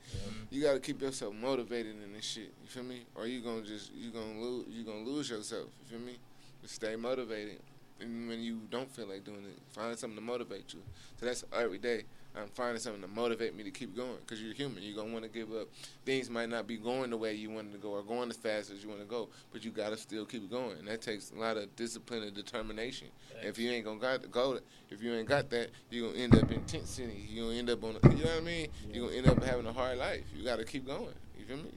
You 0.49 0.61
gotta 0.61 0.80
keep 0.80 1.01
yourself 1.01 1.34
motivated 1.34 1.95
in 2.03 2.13
this 2.13 2.25
shit. 2.25 2.53
You 2.63 2.67
feel 2.69 2.84
me? 2.84 3.01
Or 3.15 3.27
you 3.27 3.41
gonna 3.41 3.63
just 3.63 3.93
you 3.93 4.11
gonna 4.11 4.39
lose 4.39 4.65
you 4.69 4.84
gonna 4.84 5.03
lose 5.03 5.30
yourself. 5.30 5.67
You 5.81 5.97
feel 5.97 6.05
me? 6.05 6.17
Just 6.61 6.75
stay 6.75 6.95
motivated. 6.95 7.59
And 7.99 8.27
when 8.27 8.41
you 8.41 8.61
don't 8.69 8.89
feel 8.91 9.07
like 9.07 9.23
doing 9.23 9.45
it, 9.45 9.59
find 9.71 9.97
something 9.97 10.17
to 10.17 10.23
motivate 10.23 10.73
you. 10.73 10.81
So 11.19 11.25
that's 11.25 11.43
every 11.53 11.77
day. 11.77 12.03
I'm 12.35 12.47
finding 12.55 12.80
something 12.80 13.01
to 13.01 13.07
motivate 13.07 13.55
me 13.55 13.64
to 13.64 13.69
keep 13.69 13.95
going 13.95 14.18
because 14.22 14.41
you're 14.41 14.53
human. 14.55 14.81
You're 14.81 14.95
gonna 14.95 15.14
want 15.14 15.23
to 15.23 15.30
give 15.30 15.51
up. 15.51 15.68
Things 16.03 16.30
might 16.30 16.49
not 16.49 16.65
be 16.65 16.77
going 16.77 17.11
the 17.11 17.18
way 17.18 17.35
you 17.35 17.51
wanted 17.51 17.73
to 17.73 17.77
go 17.77 17.91
or 17.91 18.01
going 18.01 18.30
as 18.30 18.38
fast 18.38 18.72
as 18.72 18.81
you 18.81 18.89
want 18.89 19.01
to 19.01 19.05
go, 19.05 19.30
but 19.51 19.64
you 19.64 19.69
gotta 19.69 19.95
still 19.97 20.26
keep 20.26 20.49
going. 20.49 20.80
And 20.80 20.88
that 20.88 21.01
takes 21.01 21.31
a 21.31 21.39
lot 21.39 21.57
of 21.57 21.76
discipline 21.76 22.23
and 22.23 22.34
determination. 22.34 23.07
If 23.43 23.60
you 23.60 23.69
ain't 23.69 23.85
gonna 23.85 23.99
got 23.99 24.31
go, 24.31 24.60
if 24.89 25.03
you 25.03 25.14
ain't 25.14 25.27
got 25.27 25.49
that, 25.51 25.69
you're 25.91 26.10
gonna 26.10 26.23
end 26.23 26.35
up 26.35 26.51
in 26.51 26.64
tent 26.64 26.88
city. 26.88 27.27
You're 27.30 27.45
gonna 27.45 27.57
end 27.60 27.69
up 27.69 27.84
on, 27.84 27.97
a, 28.01 28.10
you 28.10 28.23
know 28.23 28.31
what 28.31 28.38
I 28.38 28.41
mean? 28.41 28.68
You're 28.91 29.05
gonna 29.07 29.18
end 29.18 29.27
up 29.27 29.43
having 29.43 29.68
a 29.68 29.73
hard 29.73 29.99
life. 29.99 30.23
You 30.35 30.43
gotta 30.43 30.64
keep 30.64 30.88
going. 30.88 31.14
You 31.38 31.45
feel 31.45 31.57
me? 31.57 31.69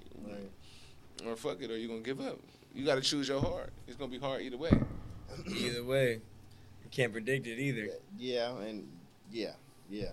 Or 1.27 1.37
fuck 1.37 1.61
it, 1.61 1.71
or 1.71 1.77
you're 1.77 1.89
gonna 1.89 2.01
give 2.01 2.21
up. 2.21 2.39
You 2.75 2.85
gotta 2.85 3.01
choose 3.01 3.29
your 3.29 3.41
heart. 3.41 3.73
It's 3.87 3.97
gonna 3.97 4.11
be 4.11 4.19
hard 4.19 4.43
either 4.43 4.57
way. 4.59 4.71
Either 5.49 5.85
way, 5.85 6.13
you 6.85 6.91
can't 6.91 7.13
predict 7.13 7.47
it 7.47 7.59
either. 7.59 7.89
Yeah, 8.17 8.57
and 8.59 8.89
yeah, 9.31 9.53
yeah. 9.91 10.11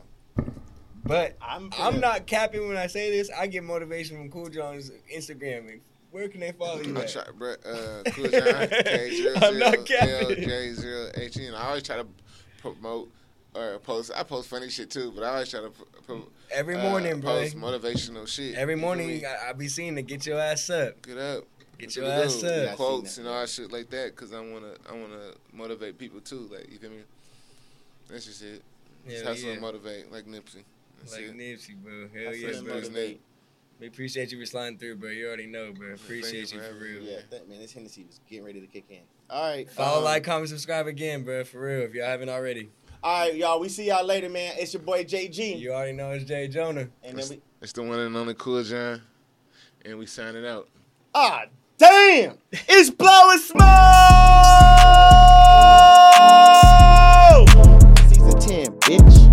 But 1.04 1.38
I'm 1.42 1.70
I'm, 1.80 2.00
not 2.00 2.28
capping 2.28 2.68
when 2.68 2.78
I 2.78 2.88
say 2.88 3.12
this. 3.12 3.30
I 3.38 3.48
get 3.48 3.64
motivation 3.64 4.18
from 4.18 4.30
Kool 4.30 4.50
John's 4.50 4.90
Instagram. 5.14 5.70
And 5.70 5.82
Where 6.12 6.30
can 6.30 6.40
they 6.40 6.54
follow 6.54 6.82
you 6.82 6.98
I 6.98 7.02
at? 7.02 7.10
try, 7.10 7.24
bro, 7.38 7.52
uh, 7.66 8.04
Cool 8.12 8.30
John, 8.30 8.68
K 8.70 9.12
zero 9.16 9.36
I'm 9.42 9.60
not 9.60 9.86
capping. 9.86 10.44
J 10.48 10.72
zero 10.74 11.10
H 11.16 11.38
N. 11.38 11.54
I 11.54 11.68
always 11.68 11.84
try 11.84 11.98
to 11.98 12.08
promote 12.62 13.12
or 13.54 13.80
post. 13.80 14.12
I 14.16 14.24
post 14.24 14.50
funny 14.50 14.70
shit 14.70 14.90
too, 14.90 15.12
but 15.14 15.24
I 15.24 15.30
always 15.34 15.50
try 15.50 15.62
to 15.62 15.70
pro- 15.70 15.86
pro- 16.08 16.28
Every 16.52 16.76
uh, 16.76 16.84
morning, 16.90 17.20
bro. 17.20 17.42
Post 17.42 17.58
motivational 17.58 18.28
shit. 18.28 18.56
Every 18.56 18.76
morning. 18.76 19.24
I, 19.26 19.50
I 19.50 19.54
be 19.54 19.68
seeing 19.68 19.96
to 19.96 20.02
get 20.02 20.26
your 20.26 20.40
ass 20.40 20.70
up. 20.70 21.02
Get 21.02 21.18
up. 21.18 21.44
Get 21.78 21.88
That's 21.88 21.96
your 21.98 22.06
ass 22.06 22.36
do. 22.42 22.48
up. 22.48 22.76
Quotes 22.78 23.18
and 23.18 23.28
all 23.28 23.42
that 23.42 23.50
shit 23.50 23.72
like 23.74 23.90
that, 23.90 24.16
cause 24.16 24.32
I 24.32 24.40
wanna, 24.40 24.74
I 24.90 24.94
wanna 24.94 25.32
motivate 25.52 25.98
people 25.98 26.22
too. 26.22 26.48
Like 26.52 26.72
you 26.72 26.78
feel 26.78 26.92
me? 26.92 26.98
That's 28.10 28.26
just 28.26 28.42
it. 28.42 28.62
Just 29.08 29.24
Hell 29.24 29.34
hustle 29.34 29.50
and 29.52 29.60
motivate, 29.62 30.12
like 30.12 30.26
Nipsey. 30.26 30.64
That's 31.04 31.14
like 31.14 31.22
it. 31.30 31.38
Nipsey, 31.38 31.76
bro. 31.76 32.08
Hell 32.14 32.26
Hustle 32.34 32.50
yeah, 32.50 32.62
bro. 32.62 32.74
motivate. 32.76 33.22
We 33.80 33.88
appreciate 33.88 34.32
you 34.32 34.40
for 34.40 34.46
sliding 34.46 34.78
through, 34.78 34.96
bro. 34.98 35.10
You 35.10 35.28
already 35.28 35.48
know, 35.48 35.74
bro. 35.74 35.94
Appreciate 35.94 36.54
you 36.54 36.62
for 36.62 36.74
real. 36.76 37.02
Yeah, 37.02 37.20
that, 37.32 37.50
man, 37.50 37.60
this 37.60 37.74
Hennessy 37.74 38.06
was 38.06 38.20
getting 38.30 38.46
ready 38.46 38.62
to 38.62 38.68
kick 38.68 38.86
in. 38.90 39.00
All 39.30 39.50
right. 39.50 39.70
Follow, 39.70 39.98
um, 39.98 40.04
like, 40.06 40.24
comment, 40.24 40.48
subscribe 40.50 40.88
again, 40.88 41.24
bro. 41.24 41.44
For 41.44 41.60
real, 41.60 41.82
if 41.82 41.94
y'all 41.94 42.06
haven't 42.06 42.30
already. 42.30 42.70
All 43.04 43.20
right, 43.22 43.36
y'all. 43.36 43.60
We 43.60 43.68
see 43.68 43.88
y'all 43.88 44.06
later, 44.06 44.30
man. 44.30 44.54
It's 44.58 44.74
your 44.74 44.84
boy 44.84 45.04
JG. 45.04 45.60
You 45.60 45.74
already 45.74 45.92
know 45.92 46.12
it's 46.12 46.24
Jay 46.24 46.48
Jonah. 46.48 46.88
And 47.04 47.18
then 47.20 47.28
we, 47.30 47.42
It's 47.62 47.74
the 47.74 47.84
one 47.84 48.00
and 48.00 48.16
only 48.16 48.36
Kool 48.36 48.64
John, 48.64 49.02
and 49.84 49.98
we 50.00 50.06
signing 50.06 50.46
out. 50.46 50.70
ah, 51.14 51.46
damn! 51.78 52.38
It's 52.54 52.90
Blowin 52.92 53.40
Smoke. 53.40 53.64
Season 58.08 58.40
ten, 58.40 58.68
bitch. 58.80 59.33